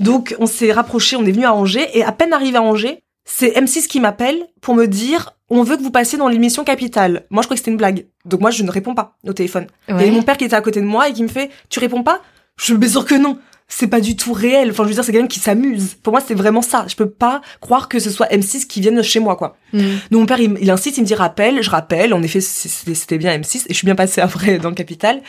Donc 0.00 0.34
on 0.40 0.46
s'est 0.46 0.72
rapproché, 0.72 1.14
on 1.16 1.24
est 1.24 1.32
venu 1.32 1.44
à 1.44 1.54
Angers 1.54 1.86
et 1.94 2.02
à 2.02 2.10
peine 2.10 2.32
arrivé 2.32 2.56
à 2.56 2.62
Angers, 2.62 3.00
c'est 3.24 3.50
M6 3.50 3.86
qui 3.86 4.00
m'appelle 4.00 4.46
pour 4.60 4.74
me 4.74 4.86
dire 4.86 5.36
on 5.48 5.62
veut 5.62 5.76
que 5.76 5.82
vous 5.82 5.92
passiez 5.92 6.18
dans 6.18 6.28
l'émission 6.28 6.64
Capitale. 6.64 7.24
Moi 7.30 7.42
je 7.42 7.46
crois 7.46 7.54
que 7.54 7.60
c'était 7.60 7.70
une 7.70 7.76
blague. 7.76 8.06
Donc 8.24 8.40
moi 8.40 8.50
je 8.50 8.64
ne 8.64 8.70
réponds 8.70 8.94
pas 8.94 9.16
au 9.24 9.32
téléphone. 9.32 9.68
Et 9.88 10.10
mon 10.10 10.22
père 10.22 10.36
qui 10.36 10.44
était 10.44 10.56
à 10.56 10.60
côté 10.60 10.80
de 10.80 10.86
moi 10.86 11.08
et 11.08 11.12
qui 11.12 11.22
me 11.22 11.28
fait 11.28 11.50
tu 11.68 11.78
réponds 11.78 12.02
pas? 12.02 12.20
Je 12.56 12.74
me 12.74 12.86
sûr 12.86 13.04
que 13.04 13.14
non 13.14 13.38
c'est 13.68 13.86
pas 13.86 14.00
du 14.00 14.16
tout 14.16 14.32
réel. 14.32 14.70
Enfin, 14.70 14.84
je 14.84 14.88
veux 14.88 14.94
dire, 14.94 15.04
c'est 15.04 15.12
quelqu'un 15.12 15.26
qui 15.26 15.40
s'amuse. 15.40 15.94
Pour 16.02 16.12
moi, 16.12 16.22
c'est 16.24 16.34
vraiment 16.34 16.62
ça. 16.62 16.84
Je 16.88 16.96
peux 16.96 17.08
pas 17.08 17.40
croire 17.60 17.88
que 17.88 17.98
ce 17.98 18.10
soit 18.10 18.26
M6 18.26 18.66
qui 18.66 18.80
vienne 18.80 19.02
chez 19.02 19.20
moi, 19.20 19.36
quoi. 19.36 19.56
Mm. 19.72 19.78
Donc, 20.10 20.20
mon 20.20 20.26
père, 20.26 20.40
il, 20.40 20.70
insiste, 20.70 20.98
il 20.98 21.02
me 21.02 21.06
dit 21.06 21.14
rappelle, 21.14 21.62
je 21.62 21.70
rappelle. 21.70 22.14
En 22.14 22.22
effet, 22.22 22.40
c'était 22.40 23.18
bien 23.18 23.36
M6 23.36 23.64
et 23.66 23.72
je 23.72 23.74
suis 23.74 23.86
bien 23.86 23.94
passée 23.94 24.20
après 24.20 24.58
dans 24.58 24.68
le 24.68 24.74
capital. 24.74 25.22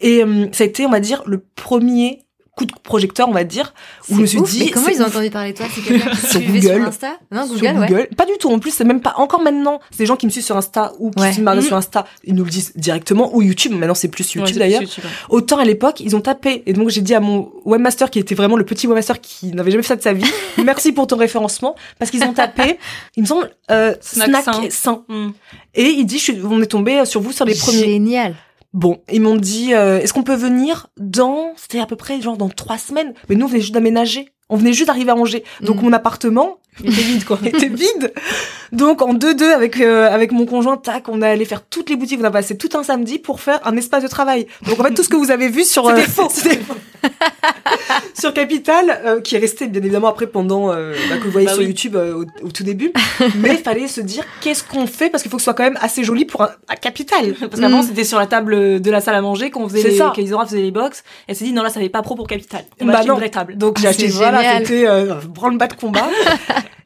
Et 0.00 0.22
euh, 0.22 0.46
ça 0.52 0.64
a 0.64 0.66
été, 0.66 0.86
on 0.86 0.90
va 0.90 1.00
dire, 1.00 1.22
le 1.26 1.44
premier 1.56 2.24
coup 2.56 2.64
de 2.64 2.72
projecteur, 2.82 3.28
on 3.28 3.32
va 3.32 3.44
dire, 3.44 3.72
où 4.08 4.16
je 4.16 4.20
me 4.20 4.26
suis 4.26 4.42
dit. 4.42 4.64
Mais 4.64 4.70
comment 4.70 4.88
ils 4.88 5.02
ont 5.02 5.06
entendu 5.06 5.30
parler 5.30 5.52
de 5.52 5.58
toi? 5.58 5.66
C'est 5.72 5.80
quelqu'un 5.82 6.10
qui 6.10 6.16
sur 6.26 6.40
Google. 6.40 6.60
sur 6.60 6.86
Insta? 6.86 7.18
Non, 7.30 7.46
Google, 7.46 7.86
Google. 7.88 8.08
Pas 8.16 8.26
du 8.26 8.32
tout. 8.38 8.50
En 8.50 8.58
plus, 8.58 8.70
c'est 8.70 8.84
même 8.84 9.00
pas 9.00 9.14
encore 9.16 9.40
maintenant. 9.40 9.80
C'est 9.90 9.98
des 9.98 10.06
gens 10.06 10.16
qui 10.16 10.26
me 10.26 10.30
suivent 10.30 10.44
sur 10.44 10.56
Insta 10.56 10.92
ou 10.98 11.10
qui 11.10 11.20
ouais. 11.20 11.38
me 11.38 11.60
sur 11.60 11.76
Insta. 11.76 12.06
Ils 12.24 12.34
nous 12.34 12.44
le 12.44 12.50
disent 12.50 12.72
directement 12.76 13.34
ou 13.34 13.42
YouTube. 13.42 13.72
Maintenant, 13.72 13.94
c'est 13.94 14.08
plus 14.08 14.34
YouTube 14.34 14.58
d'ailleurs. 14.58 14.82
Autant 15.28 15.58
à 15.58 15.64
l'époque, 15.64 16.00
ils 16.00 16.16
ont 16.16 16.20
tapé. 16.20 16.62
Et 16.66 16.72
donc, 16.72 16.90
j'ai 16.90 17.00
dit 17.00 17.14
à 17.14 17.20
mon 17.20 17.50
webmaster 17.64 18.10
qui 18.10 18.18
était 18.18 18.34
vraiment 18.34 18.56
le 18.56 18.64
petit 18.64 18.86
webmaster 18.86 19.20
qui 19.20 19.52
n'avait 19.54 19.70
jamais 19.70 19.82
fait 19.82 19.88
ça 19.88 19.96
de 19.96 20.02
sa 20.02 20.12
vie, 20.12 20.30
merci 20.64 20.92
pour 20.92 21.06
ton 21.06 21.16
référencement, 21.16 21.74
parce 21.98 22.10
qu'ils 22.10 22.22
ont 22.24 22.32
tapé. 22.32 22.78
il 23.16 23.22
me 23.22 23.26
semble 23.26 23.50
euh, 23.70 23.94
snack, 24.00 24.44
sain. 24.70 25.04
Mm. 25.08 25.30
Et 25.74 25.88
il 25.88 26.04
dit, 26.04 26.18
je 26.18 26.22
suis, 26.22 26.40
on 26.44 26.60
est 26.60 26.66
tombé 26.66 27.04
sur 27.04 27.20
vous 27.20 27.32
sur 27.32 27.44
les 27.44 27.54
premiers. 27.54 27.84
Génial. 27.84 28.34
Bon, 28.72 29.02
ils 29.10 29.20
m'ont 29.20 29.36
dit, 29.36 29.74
euh, 29.74 29.98
est-ce 29.98 30.12
qu'on 30.12 30.22
peut 30.22 30.36
venir 30.36 30.86
dans, 30.96 31.52
c'était 31.56 31.80
à 31.80 31.86
peu 31.86 31.96
près 31.96 32.20
genre 32.20 32.36
dans 32.36 32.48
trois 32.48 32.78
semaines. 32.78 33.14
Mais 33.28 33.34
nous, 33.34 33.46
on 33.46 33.48
venait 33.48 33.60
juste 33.60 33.74
d'aménager. 33.74 34.32
On 34.48 34.56
venait 34.56 34.72
juste 34.72 34.86
d'arriver 34.86 35.10
à 35.10 35.16
Angers. 35.16 35.44
Donc 35.60 35.80
mm. 35.80 35.84
mon 35.84 35.92
appartement 35.92 36.58
était 36.84 37.02
vide 37.02 37.24
quoi. 37.24 37.38
était 37.44 37.68
vide. 37.68 38.12
Donc 38.72 39.02
en 39.02 39.14
deux 39.14 39.34
deux 39.34 39.52
avec 39.52 39.80
euh, 39.80 40.10
avec 40.10 40.32
mon 40.32 40.46
conjoint, 40.46 40.76
tac, 40.76 41.08
on 41.08 41.22
est 41.22 41.28
allé 41.28 41.44
faire 41.44 41.62
toutes 41.62 41.90
les 41.90 41.96
boutiques. 41.96 42.20
On 42.20 42.24
a 42.24 42.30
passé 42.30 42.56
tout 42.56 42.70
un 42.74 42.82
samedi 42.82 43.18
pour 43.18 43.40
faire 43.40 43.60
un 43.64 43.76
espace 43.76 44.02
de 44.02 44.08
travail. 44.08 44.46
Donc 44.66 44.80
en 44.80 44.84
fait 44.84 44.94
tout 44.94 45.02
ce 45.02 45.08
que 45.08 45.16
vous 45.16 45.30
avez 45.30 45.48
vu 45.48 45.64
sur 45.64 45.88
c'était 45.88 46.08
faux. 46.08 46.28
sur 48.18 48.34
Capital, 48.34 49.00
euh, 49.04 49.20
qui 49.20 49.36
est 49.36 49.38
resté 49.38 49.66
bien 49.66 49.80
évidemment 49.80 50.08
après 50.08 50.26
pendant 50.26 50.70
euh, 50.70 50.92
bah, 51.08 51.16
que 51.16 51.24
vous 51.24 51.30
voyez 51.30 51.46
bah 51.46 51.54
sur 51.54 51.62
YouTube 51.62 51.96
au, 51.96 52.50
tout 52.50 52.64
début. 52.64 52.92
Mais 53.36 53.54
il 53.54 53.58
fallait 53.58 53.88
se 53.88 54.00
dire 54.00 54.24
qu'est-ce 54.40 54.64
qu'on 54.64 54.86
fait? 54.86 55.10
Parce 55.10 55.22
qu'il 55.22 55.30
faut 55.30 55.36
que 55.36 55.42
ce 55.42 55.44
soit 55.44 55.54
quand 55.54 55.64
même 55.64 55.78
assez 55.80 56.04
joli 56.04 56.24
pour 56.24 56.42
un, 56.42 56.50
Capital. 56.80 57.34
Parce 57.34 57.60
qu'avant 57.60 57.82
mm. 57.82 57.86
c'était 57.86 58.04
sur 58.04 58.18
la 58.18 58.26
table 58.26 58.80
de 58.80 58.90
la 58.90 59.00
salle 59.00 59.14
à 59.14 59.20
manger 59.20 59.50
qu'on 59.50 59.68
faisait 59.68 59.82
les, 59.88 59.96
ça. 59.96 60.12
faisait 60.14 60.60
les 60.60 60.70
box. 60.70 61.02
Elle 61.26 61.36
s'est 61.36 61.44
dit 61.44 61.52
non 61.52 61.62
là 61.62 61.70
ça 61.70 61.80
n'est 61.80 61.88
pas 61.88 62.02
pro 62.02 62.14
pour 62.14 62.26
Capital. 62.26 62.64
On 62.80 62.86
bah 62.86 63.00
non. 63.04 63.14
une 63.14 63.20
vraie 63.20 63.30
table. 63.30 63.56
Donc 63.56 63.78
j'ai 63.78 63.86
ah, 63.86 63.90
acheté 63.90 64.08
voilà, 64.08 64.58
c'était 64.58 64.86
euh, 64.86 65.14
branle-bas 65.28 65.68
de 65.68 65.74
combat. 65.74 66.08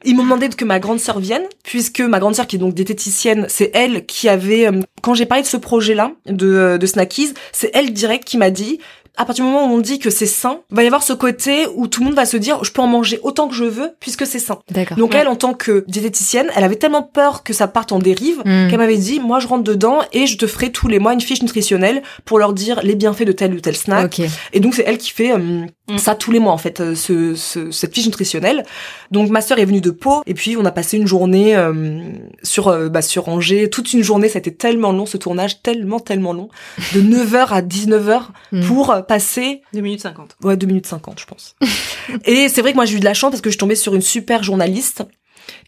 Ils 0.03 0.15
m'ont 0.15 0.23
demandé 0.23 0.49
que 0.49 0.65
ma 0.65 0.79
grande 0.79 0.99
sœur 0.99 1.19
vienne, 1.19 1.43
puisque 1.63 2.01
ma 2.01 2.19
grande 2.19 2.35
sœur 2.35 2.47
qui 2.47 2.57
est 2.57 2.59
donc 2.59 2.73
diététicienne, 2.73 3.47
c'est 3.49 3.71
elle 3.73 4.05
qui 4.05 4.29
avait, 4.29 4.67
euh, 4.67 4.81
quand 5.01 5.13
j'ai 5.13 5.25
parlé 5.25 5.43
de 5.43 5.47
ce 5.47 5.57
projet-là, 5.57 6.11
de, 6.27 6.47
euh, 6.47 6.77
de 6.77 6.85
Snackies, 6.85 7.33
c'est 7.51 7.71
elle 7.73 7.91
direct 7.91 8.23
qui 8.23 8.37
m'a 8.37 8.51
dit, 8.51 8.79
à 9.17 9.25
partir 9.25 9.45
du 9.45 9.51
moment 9.51 9.65
où 9.65 9.75
on 9.75 9.79
dit 9.79 9.99
que 9.99 10.09
c'est 10.09 10.25
sain, 10.25 10.59
va 10.71 10.83
y 10.83 10.87
avoir 10.87 11.03
ce 11.03 11.13
côté 11.13 11.67
où 11.75 11.87
tout 11.87 12.01
le 12.01 12.07
monde 12.07 12.15
va 12.15 12.25
se 12.25 12.37
dire 12.37 12.63
je 12.63 12.71
peux 12.71 12.81
en 12.81 12.87
manger 12.87 13.19
autant 13.23 13.47
que 13.47 13.55
je 13.55 13.63
veux 13.63 13.91
puisque 13.99 14.25
c'est 14.25 14.39
sain. 14.39 14.59
Donc 14.97 15.15
elle 15.15 15.27
en 15.27 15.35
tant 15.35 15.53
que 15.53 15.85
diététicienne, 15.87 16.47
elle 16.55 16.63
avait 16.63 16.75
tellement 16.75 17.03
peur 17.03 17.43
que 17.43 17.53
ça 17.53 17.67
parte 17.67 17.91
en 17.91 17.99
dérive 17.99 18.39
hmm. 18.39 18.67
qu'elle 18.69 18.77
m'avait 18.77 18.97
dit 18.97 19.19
moi 19.19 19.39
je 19.39 19.47
rentre 19.47 19.63
dedans 19.63 19.99
et 20.11 20.27
je 20.27 20.37
te 20.37 20.47
ferai 20.47 20.71
tous 20.71 20.87
les 20.87 20.99
mois 20.99 21.13
une 21.13 21.21
fiche 21.21 21.41
nutritionnelle 21.41 22.01
pour 22.25 22.39
leur 22.39 22.53
dire 22.53 22.81
les 22.83 22.95
bienfaits 22.95 23.23
de 23.23 23.31
tel 23.31 23.53
ou 23.53 23.59
tel 23.59 23.75
snack. 23.75 24.21
Et 24.53 24.59
donc 24.59 24.75
c'est 24.75 24.83
elle 24.85 24.97
qui 24.97 25.11
fait 25.11 25.31
euh. 25.31 25.65
Ça 25.97 26.15
tous 26.15 26.31
les 26.31 26.39
mois 26.39 26.51
en 26.51 26.57
fait 26.57 26.81
euh, 26.81 26.95
ce, 26.95 27.35
ce, 27.35 27.71
cette 27.71 27.93
fiche 27.93 28.05
nutritionnelle. 28.05 28.65
Donc 29.11 29.29
ma 29.29 29.41
sœur 29.41 29.59
est 29.59 29.65
venue 29.65 29.81
de 29.81 29.91
Pau 29.91 30.23
et 30.25 30.33
puis 30.33 30.57
on 30.57 30.65
a 30.65 30.71
passé 30.71 30.97
une 30.97 31.07
journée 31.07 31.55
euh, 31.55 32.01
sur 32.43 32.89
bah, 32.89 33.01
sur 33.01 33.29
Angers, 33.29 33.69
toute 33.69 33.93
une 33.93 34.03
journée, 34.03 34.29
ça 34.29 34.37
a 34.37 34.39
été 34.39 34.53
tellement 34.53 34.91
long 34.91 35.05
ce 35.05 35.17
tournage, 35.17 35.61
tellement 35.61 35.99
tellement 35.99 36.33
long, 36.33 36.49
de 36.93 37.01
9h 37.25 37.47
à 37.49 37.61
19h 37.61 38.21
hmm. 38.51 38.61
pour 38.65 39.05
passer 39.07 39.61
2 39.73 39.81
minutes 39.81 40.01
50. 40.01 40.37
Ouais, 40.43 40.57
2 40.57 40.67
minutes 40.67 40.87
50, 40.87 41.19
je 41.19 41.25
pense. 41.25 41.55
et 42.25 42.49
c'est 42.49 42.61
vrai 42.61 42.71
que 42.71 42.77
moi 42.77 42.85
j'ai 42.85 42.97
eu 42.97 42.99
de 42.99 43.05
la 43.05 43.13
chance 43.13 43.31
parce 43.31 43.41
que 43.41 43.51
je 43.51 43.57
tombais 43.57 43.75
sur 43.75 43.95
une 43.95 44.01
super 44.01 44.43
journaliste 44.43 45.03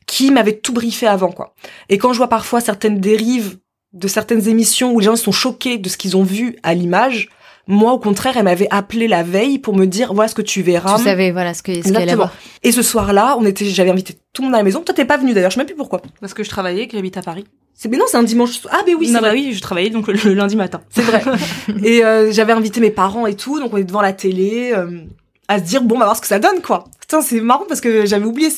qui 0.08 0.32
m'avait 0.32 0.58
tout 0.58 0.74
briefé 0.74 1.06
avant 1.06 1.32
quoi. 1.32 1.54
Et 1.90 1.98
quand 1.98 2.14
je 2.14 2.18
vois 2.18 2.30
parfois 2.30 2.62
certaines 2.62 3.00
dérives 3.00 3.58
de 3.94 4.08
certaines 4.08 4.48
émissions 4.48 4.94
où 4.94 5.00
les 5.00 5.06
gens 5.06 5.16
sont 5.16 5.32
choqués 5.32 5.78
de 5.78 5.90
ce 5.90 5.98
qu'ils 5.98 6.18
ont 6.18 6.24
vu 6.24 6.58
à 6.64 6.74
l'image, 6.74 7.30
moi, 7.68 7.92
au 7.92 8.00
contraire, 8.00 8.38
elle 8.38 8.46
m'avait 8.46 8.68
appelé 8.72 9.08
la 9.08 9.24
veille 9.24 9.60
pour 9.60 9.76
me 9.76 9.86
dire 9.86 10.14
voilà 10.14 10.30
ce 10.30 10.36
que 10.36 10.42
tu 10.42 10.62
verras. 10.62 10.98
Tu 10.98 11.04
savais 11.04 11.32
voilà 11.32 11.54
ce 11.54 11.62
que 11.62 11.74
ce 11.76 11.82
qu'elle 11.82 12.10
allait 12.10 12.16
Et 12.64 12.72
ce 12.72 12.82
soir-là, 12.82 13.36
on 13.40 13.46
était, 13.46 13.66
j'avais 13.66 13.90
invité 13.90 14.16
tout 14.34 14.42
le 14.42 14.48
monde 14.48 14.56
à 14.56 14.60
la 14.60 14.64
maison. 14.64 14.82
Toi, 14.82 14.96
t'es 14.96 15.06
pas 15.06 15.18
venu 15.18 15.34
d'ailleurs. 15.34 15.52
Je 15.52 15.56
sais 15.56 15.60
même 15.60 15.68
plus 15.68 15.76
pourquoi. 15.76 16.02
Parce 16.22 16.34
que 16.34 16.44
je 16.44 16.50
travaillais, 16.50 16.88
que 16.88 16.96
j'habite 16.96 17.18
à 17.18 17.22
Paris. 17.22 17.46
C'est 17.74 17.90
mais 17.90 17.98
non, 17.98 18.06
c'est 18.08 18.18
un 18.18 18.24
dimanche. 18.24 18.62
Ah 18.72 18.82
ben 18.86 18.96
oui, 18.98 19.08
c'est 19.08 19.22
bah 19.22 19.30
oui, 19.32 19.54
je 19.54 19.62
travaillais 19.62 19.92
donc 19.92 20.08
le, 20.08 20.34
lundi 20.34 20.56
matin. 20.56 20.82
C'est 20.90 21.04
vrai. 21.04 21.22
et 21.84 22.04
euh, 22.04 22.32
j'avais 22.32 22.54
invité 22.54 22.80
mes 22.80 22.90
parents 22.90 23.28
et 23.28 23.36
tout, 23.36 23.60
donc 23.60 23.74
on 23.74 23.78
est 23.78 23.84
devant 23.84 24.02
la 24.02 24.14
télé. 24.14 24.72
Euh, 24.76 25.02
à 25.48 25.60
se 25.60 25.64
dire 25.64 25.82
bon 25.82 25.96
on 25.96 26.00
va 26.00 26.06
voir 26.06 26.16
ce 26.16 26.22
que 26.22 26.28
ça 26.28 26.40
donne 26.40 26.62
quoi. 26.62 26.86
Putain 27.00 27.22
c'est 27.22 27.40
marrant 27.42 27.66
parce 27.68 27.82
que 27.82 28.06
j'avais 28.06 28.26
oublié 28.26 28.50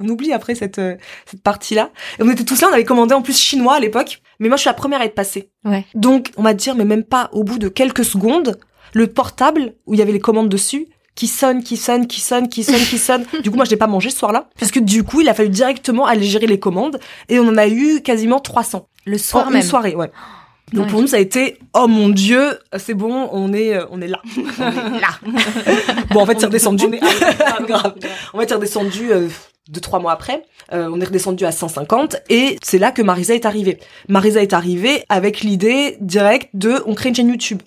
on 0.00 0.08
oublie 0.08 0.32
après 0.32 0.54
cette 0.54 0.78
euh, 0.78 0.96
cette 1.26 1.42
partie 1.42 1.74
là. 1.74 1.90
Et 2.18 2.22
on 2.22 2.30
était 2.30 2.44
tous 2.44 2.60
là 2.60 2.68
on 2.70 2.74
avait 2.74 2.84
commandé 2.84 3.14
en 3.14 3.22
plus 3.22 3.38
chinois 3.38 3.76
à 3.76 3.80
l'époque 3.80 4.20
mais 4.40 4.48
moi 4.48 4.56
je 4.56 4.62
suis 4.62 4.68
la 4.68 4.74
première 4.74 5.00
à 5.00 5.04
être 5.04 5.14
passée. 5.14 5.50
Ouais. 5.64 5.84
Donc 5.94 6.32
on 6.36 6.42
va 6.42 6.54
dire 6.54 6.74
mais 6.74 6.84
même 6.84 7.04
pas 7.04 7.30
au 7.32 7.44
bout 7.44 7.58
de 7.58 7.68
quelques 7.68 8.04
secondes 8.04 8.58
le 8.92 9.06
portable 9.06 9.74
où 9.86 9.94
il 9.94 9.98
y 9.98 10.02
avait 10.02 10.12
les 10.12 10.20
commandes 10.20 10.48
dessus 10.48 10.88
qui 11.14 11.28
sonne, 11.28 11.62
qui 11.62 11.76
sonne, 11.76 12.06
qui 12.06 12.20
sonne, 12.20 12.48
qui 12.48 12.64
sonne, 12.64 12.80
qui 12.80 12.98
sonne. 12.98 13.24
Du 13.42 13.50
coup, 13.50 13.56
moi, 13.56 13.64
je 13.64 13.70
n'ai 13.70 13.76
pas 13.76 13.86
mangé 13.86 14.10
ce 14.10 14.18
soir-là, 14.18 14.48
puisque 14.56 14.80
du 14.80 15.04
coup, 15.04 15.20
il 15.20 15.28
a 15.28 15.34
fallu 15.34 15.48
directement 15.48 16.06
aller 16.06 16.24
gérer 16.24 16.46
les 16.46 16.58
commandes, 16.58 16.98
et 17.28 17.38
on 17.38 17.46
en 17.46 17.56
a 17.56 17.68
eu 17.68 18.00
quasiment 18.02 18.40
300. 18.40 18.88
Le 19.06 19.18
soir 19.18 19.46
même. 19.50 19.62
Une 19.62 19.62
soirée, 19.62 19.94
ouais. 19.94 20.10
Donc 20.74 20.88
pour 20.88 21.00
nous, 21.00 21.06
ça 21.06 21.16
a 21.16 21.20
été 21.20 21.58
oh 21.72 21.86
mon 21.86 22.08
dieu, 22.08 22.58
c'est 22.76 22.94
bon, 22.94 23.28
on 23.32 23.52
est 23.52 23.78
on 23.90 24.00
est 24.00 24.08
là, 24.08 24.20
on 24.36 24.96
est 24.96 25.00
là. 25.00 25.08
bon, 26.10 26.20
en 26.20 26.26
fait, 26.26 26.38
c'est 26.38 26.46
redescendu. 26.46 26.86
Grave. 27.66 27.94
En 28.32 28.38
fait, 28.38 28.48
c'est 28.48 28.54
redescendu 28.54 29.12
euh, 29.12 29.28
deux 29.68 29.80
trois 29.80 30.00
mois 30.00 30.12
après. 30.12 30.44
Euh, 30.72 30.90
on 30.92 31.00
est 31.00 31.04
redescendu 31.04 31.44
à 31.44 31.52
150 31.52 32.16
et 32.30 32.56
c'est 32.62 32.78
là 32.78 32.90
que 32.90 33.02
Marisa 33.02 33.34
est 33.34 33.46
arrivée. 33.46 33.78
Marisa 34.08 34.42
est 34.42 34.52
arrivée 34.52 35.04
avec 35.08 35.40
l'idée 35.40 35.96
directe 36.00 36.50
de 36.54 36.82
on 36.86 36.94
crée 36.94 37.10
une 37.10 37.14
chaîne 37.14 37.28
YouTube. 37.28 37.62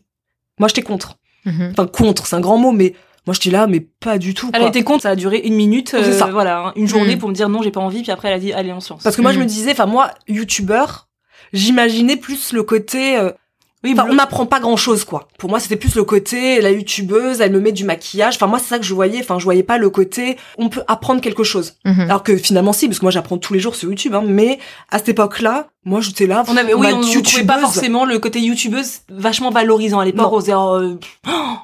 Moi, 0.60 0.68
j'étais 0.68 0.82
contre. 0.82 1.18
Mhm. 1.46 1.70
Enfin, 1.72 1.88
contre, 1.88 2.26
c'est 2.26 2.36
un 2.36 2.42
grand 2.42 2.58
mot, 2.58 2.72
mais 2.72 2.94
moi, 3.26 3.34
j'étais 3.34 3.52
là, 3.52 3.68
mais 3.68 3.82
pas 3.82 4.18
du 4.18 4.34
tout. 4.34 4.50
Elle 4.54 4.64
été 4.64 4.84
contre, 4.84 5.04
ça 5.04 5.10
a 5.10 5.16
duré 5.16 5.40
une 5.40 5.56
minute, 5.56 5.94
euh, 5.94 6.14
ça. 6.14 6.28
voilà, 6.28 6.74
une 6.76 6.88
journée 6.88 7.16
mhm. 7.16 7.20
pour 7.20 7.30
me 7.30 7.34
dire 7.34 7.50
non, 7.50 7.62
j'ai 7.62 7.72
pas 7.72 7.82
envie, 7.82 8.02
puis 8.02 8.12
après 8.12 8.30
elle 8.30 8.36
a 8.36 8.40
dit 8.40 8.54
allez, 8.54 8.74
on 8.74 8.80
se 8.80 8.94
Parce 8.94 9.16
que 9.16 9.22
moi, 9.22 9.32
je 9.32 9.38
me 9.38 9.44
mhm. 9.44 9.50
disais, 9.50 9.72
enfin 9.72 9.86
moi, 9.86 10.12
youtubeur, 10.28 11.08
j'imaginais 11.54 12.18
plus 12.18 12.54
le 12.54 12.64
côté 12.64 13.18
euh, 13.18 13.32
oui, 13.84 13.96
on 14.10 14.14
m'apprend 14.14 14.48
pas 14.48 14.60
grand 14.60 14.76
chose, 14.76 15.06
quoi. 15.06 15.28
Pour 15.38 15.52
moi, 15.52 15.60
c'était 15.60 15.76
plus 15.76 15.96
le 15.96 16.04
côté, 16.04 16.62
la 16.62 16.72
youtubeuse, 16.72 17.42
elle 17.42 17.52
me 17.52 17.60
met 17.60 17.72
du 17.72 17.84
maquillage. 17.84 18.36
Enfin, 18.36 18.48
moi, 18.48 18.58
c'est 18.58 18.70
ça 18.70 18.80
que 18.80 18.86
je 18.86 18.94
voyais. 18.94 19.20
Enfin, 19.20 19.38
je 19.38 19.44
voyais 19.44 19.62
pas 19.62 19.78
le 19.78 19.92
côté, 19.92 20.38
on 20.58 20.70
peut 20.70 20.82
apprendre 20.88 21.22
quelque 21.22 21.44
chose. 21.44 21.76
Mhm. 21.86 22.02
Alors 22.02 22.24
que 22.24 22.36
finalement, 22.38 22.74
si, 22.74 22.88
parce 22.88 22.98
que 22.98 23.06
moi, 23.06 23.12
j'apprends 23.12 23.38
tous 23.38 23.54
les 23.54 23.60
jours 23.60 23.76
sur 23.76 23.88
YouTube, 23.90 24.16
hein, 24.16 24.24
mais 24.26 24.58
à 24.90 24.98
cette 24.98 25.10
époque-là, 25.10 25.68
moi, 25.86 26.02
j'étais 26.02 26.26
là. 26.26 26.44
On 26.48 26.58
avait, 26.58 26.74
oui, 26.74 26.88
on 26.92 27.22
trouvait 27.22 27.46
pas 27.46 27.60
forcément 27.60 28.04
le 28.04 28.18
côté 28.18 28.42
youtubeuse 28.42 29.02
vachement 29.10 29.52
valorisant 29.52 30.00
à 30.00 30.06
l'époque. 30.06 30.28
On 30.32 30.40
se 30.40 30.46
disait, 30.46 30.58
oh, 30.58 30.98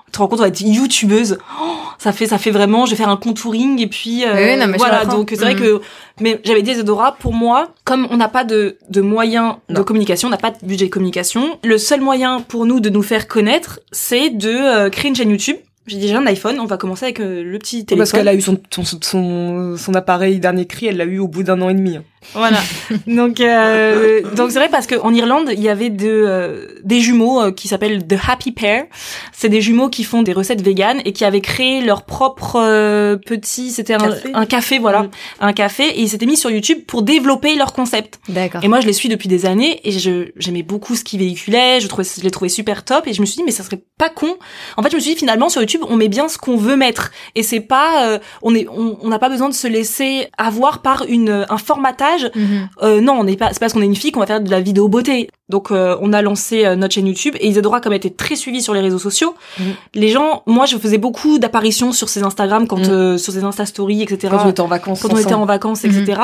tu 0.05 0.11
te 0.11 0.17
rends 0.19 0.27
compte, 0.27 0.39
on 0.39 0.43
va 0.43 0.49
être 0.49 0.61
youtubeuse. 0.61 1.39
Oh, 1.61 1.71
ça 1.97 2.11
fait, 2.11 2.27
ça 2.27 2.37
fait 2.37 2.51
vraiment, 2.51 2.85
je 2.85 2.91
vais 2.91 2.97
faire 2.97 3.09
un 3.09 3.17
contouring 3.17 3.81
et 3.81 3.87
puis, 3.87 4.23
euh, 4.23 4.55
non, 4.55 4.67
mais 4.67 4.77
voilà. 4.77 5.05
Donc, 5.05 5.31
c'est 5.31 5.41
vrai 5.41 5.55
mhm. 5.55 5.59
que, 5.59 5.81
mais 6.19 6.39
j'avais 6.43 6.61
dit 6.61 6.75
Zedora, 6.75 7.15
pour 7.19 7.33
moi, 7.33 7.73
comme 7.85 8.07
on 8.11 8.17
n'a 8.17 8.29
pas 8.29 8.43
de, 8.43 8.77
de 8.89 9.01
moyens 9.01 9.55
de 9.69 9.81
communication, 9.81 10.27
on 10.27 10.31
n'a 10.31 10.37
pas 10.37 10.51
de 10.51 10.65
budget 10.65 10.85
de 10.85 10.91
communication, 10.91 11.59
le 11.63 11.77
seul 11.77 12.01
moyen 12.01 12.41
pour 12.41 12.65
nous 12.65 12.79
de 12.79 12.89
nous 12.89 13.01
faire 13.01 13.27
connaître, 13.27 13.79
c'est 13.91 14.29
de 14.29 14.49
euh, 14.49 14.89
créer 14.89 15.09
une 15.09 15.15
chaîne 15.15 15.31
YouTube. 15.31 15.57
J'ai 15.85 15.97
déjà 15.97 16.19
un 16.19 16.25
iPhone, 16.27 16.59
on 16.59 16.65
va 16.65 16.77
commencer 16.77 17.05
avec 17.05 17.19
euh, 17.19 17.43
le 17.43 17.59
petit 17.59 17.85
téléphone. 17.85 17.97
Parce 17.97 18.11
qu'elle 18.11 18.27
a 18.27 18.35
eu 18.35 18.41
son, 18.41 18.57
son, 18.69 18.83
son, 18.85 19.75
son 19.77 19.93
appareil 19.95 20.39
dernier 20.39 20.65
cri, 20.65 20.85
elle 20.85 20.97
l'a 20.97 21.05
eu 21.05 21.19
au 21.19 21.27
bout 21.27 21.43
d'un 21.43 21.61
an 21.61 21.69
et 21.69 21.73
demi. 21.73 21.97
Hein. 21.97 22.03
Voilà. 22.33 22.59
donc 23.07 23.39
euh, 23.39 24.21
donc 24.35 24.51
c'est 24.51 24.59
vrai 24.59 24.69
parce 24.69 24.87
qu'en 24.87 25.13
Irlande, 25.13 25.49
il 25.53 25.61
y 25.61 25.69
avait 25.69 25.89
de, 25.89 26.07
euh, 26.07 26.67
des 26.83 26.99
jumeaux 26.99 27.41
euh, 27.41 27.51
qui 27.51 27.67
s'appellent 27.67 28.05
The 28.05 28.15
Happy 28.27 28.51
Pair. 28.51 28.85
C'est 29.31 29.49
des 29.49 29.61
jumeaux 29.61 29.89
qui 29.89 30.03
font 30.03 30.23
des 30.23 30.33
recettes 30.33 30.61
véganes 30.61 31.01
et 31.05 31.13
qui 31.13 31.25
avaient 31.25 31.41
créé 31.41 31.81
leur 31.81 32.03
propre 32.03 32.55
euh, 32.55 33.17
petit, 33.17 33.71
c'était 33.71 33.93
un, 33.93 34.15
un, 34.33 34.45
café, 34.45 34.79
voilà, 34.79 35.03
mm. 35.03 35.09
un 35.41 35.53
café 35.53 35.85
et 35.87 36.01
ils 36.01 36.09
s'étaient 36.09 36.25
mis 36.25 36.37
sur 36.37 36.49
YouTube 36.49 36.79
pour 36.87 37.03
développer 37.03 37.55
leur 37.55 37.73
concept. 37.73 38.19
D'accord. 38.29 38.63
Et 38.63 38.67
moi, 38.67 38.79
je 38.79 38.87
les 38.87 38.93
suis 38.93 39.09
depuis 39.09 39.27
des 39.27 39.45
années 39.45 39.79
et 39.83 39.91
je 39.91 40.31
j'aimais 40.37 40.63
beaucoup 40.63 40.95
ce 40.95 41.03
qu'ils 41.03 41.19
véhiculaient. 41.19 41.79
Je 41.79 41.87
trouvais, 41.87 42.03
je 42.03 42.23
les 42.23 42.31
trouvais 42.31 42.49
super 42.49 42.83
top 42.83 43.07
et 43.07 43.13
je 43.13 43.21
me 43.21 43.25
suis 43.25 43.37
dit 43.37 43.43
mais 43.43 43.51
ça 43.51 43.63
serait 43.63 43.81
pas 43.97 44.09
con. 44.09 44.35
En 44.77 44.83
fait, 44.83 44.89
je 44.89 44.95
me 44.95 45.01
suis 45.01 45.13
dit 45.13 45.19
finalement 45.19 45.49
sur 45.49 45.61
YouTube, 45.61 45.81
on 45.87 45.95
met 45.95 46.09
bien 46.09 46.27
ce 46.27 46.37
qu'on 46.37 46.57
veut 46.57 46.75
mettre 46.75 47.11
et 47.35 47.43
c'est 47.43 47.59
pas, 47.59 48.19
on 48.41 48.55
est, 48.55 48.67
on 48.69 49.07
n'a 49.07 49.19
pas 49.19 49.29
besoin 49.29 49.49
de 49.49 49.53
se 49.53 49.67
laisser 49.67 50.27
avoir 50.37 50.81
par 50.81 51.05
une 51.07 51.45
un 51.49 51.57
formatage 51.57 52.12
Mhm. 52.35 52.69
Euh, 52.81 53.01
non, 53.01 53.13
on 53.13 53.23
n'est 53.23 53.35
pas. 53.35 53.49
C'est 53.53 53.59
parce 53.59 53.73
qu'on 53.73 53.81
est 53.81 53.85
une 53.85 53.95
fille 53.95 54.11
qu'on 54.11 54.19
va 54.19 54.25
faire 54.25 54.41
de 54.41 54.49
la 54.49 54.61
vidéo 54.61 54.87
beauté. 54.87 55.29
Donc 55.49 55.71
euh, 55.71 55.97
on 56.01 56.13
a 56.13 56.21
lancé 56.21 56.65
euh, 56.65 56.75
notre 56.75 56.93
chaîne 56.93 57.07
YouTube 57.07 57.35
et 57.39 57.47
Isadora 57.47 57.81
comme 57.81 57.93
elle 57.93 57.97
était 57.97 58.09
très 58.09 58.35
suivie 58.35 58.61
sur 58.61 58.73
les 58.73 58.79
réseaux 58.79 58.99
sociaux, 58.99 59.35
mhm. 59.59 59.65
les 59.93 60.09
gens, 60.09 60.43
moi 60.45 60.65
je 60.65 60.77
faisais 60.77 60.97
beaucoup 60.97 61.37
d'apparitions 61.37 61.91
sur 61.91 62.09
ses 62.09 62.23
Instagram 62.23 62.67
quand 62.67 62.79
mhm. 62.79 63.17
sur 63.17 63.33
ses 63.33 63.43
Insta 63.43 63.65
Stories 63.65 64.03
etc. 64.03 64.29
Quand 64.31 64.45
on 64.45 64.49
était 64.49 64.61
en 64.61 64.67
vacances. 64.67 65.01
Quand 65.01 65.13
on 65.13 65.17
était 65.17 65.33
en 65.33 65.45
vacances 65.45 65.83
etc. 65.83 66.21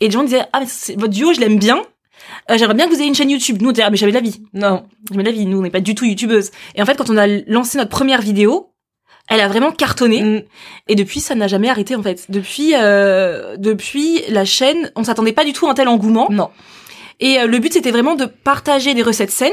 Et 0.00 0.06
les 0.06 0.10
gens 0.10 0.22
disaient 0.22 0.44
ah 0.52 0.60
mais 0.60 0.94
votre 0.96 1.12
duo 1.12 1.32
je 1.32 1.40
l'aime 1.40 1.58
bien. 1.58 1.82
J'aimerais 2.48 2.74
bien 2.74 2.86
que 2.86 2.94
vous 2.94 2.98
ayez 2.98 3.08
une 3.08 3.14
chaîne 3.14 3.30
YouTube. 3.30 3.60
Nous, 3.60 3.70
on 3.70 3.72
disait, 3.72 3.84
ah, 3.84 3.90
mais 3.90 3.96
j'avais 3.96 4.12
la 4.12 4.20
vie. 4.20 4.42
Non. 4.54 4.84
J'avais 5.10 5.22
la 5.22 5.32
vie. 5.32 5.46
Nous, 5.46 5.58
on 5.58 5.62
n'est 5.62 5.70
pas 5.70 5.80
du 5.80 5.94
tout 5.94 6.04
youtubeuse. 6.04 6.50
Et 6.74 6.82
en 6.82 6.86
fait, 6.86 6.96
quand 6.96 7.10
on 7.10 7.16
a 7.16 7.26
lancé 7.26 7.78
notre 7.78 7.90
première 7.90 8.20
vidéo, 8.20 8.69
elle 9.30 9.40
a 9.40 9.48
vraiment 9.48 9.70
cartonné 9.70 10.22
mm. 10.22 10.42
et 10.88 10.94
depuis 10.94 11.20
ça 11.20 11.34
n'a 11.34 11.48
jamais 11.48 11.70
arrêté 11.70 11.96
en 11.96 12.02
fait. 12.02 12.26
Depuis 12.28 12.74
euh, 12.74 13.56
depuis 13.56 14.22
la 14.28 14.44
chaîne, 14.44 14.92
on 14.96 15.04
s'attendait 15.04 15.32
pas 15.32 15.44
du 15.44 15.54
tout 15.54 15.66
à 15.66 15.70
un 15.70 15.74
tel 15.74 15.88
engouement. 15.88 16.28
Non. 16.30 16.50
Et 17.20 17.38
euh, 17.38 17.46
le 17.46 17.58
but 17.58 17.72
c'était 17.72 17.92
vraiment 17.92 18.16
de 18.16 18.26
partager 18.26 18.92
des 18.92 19.02
recettes 19.02 19.30
saines. 19.30 19.52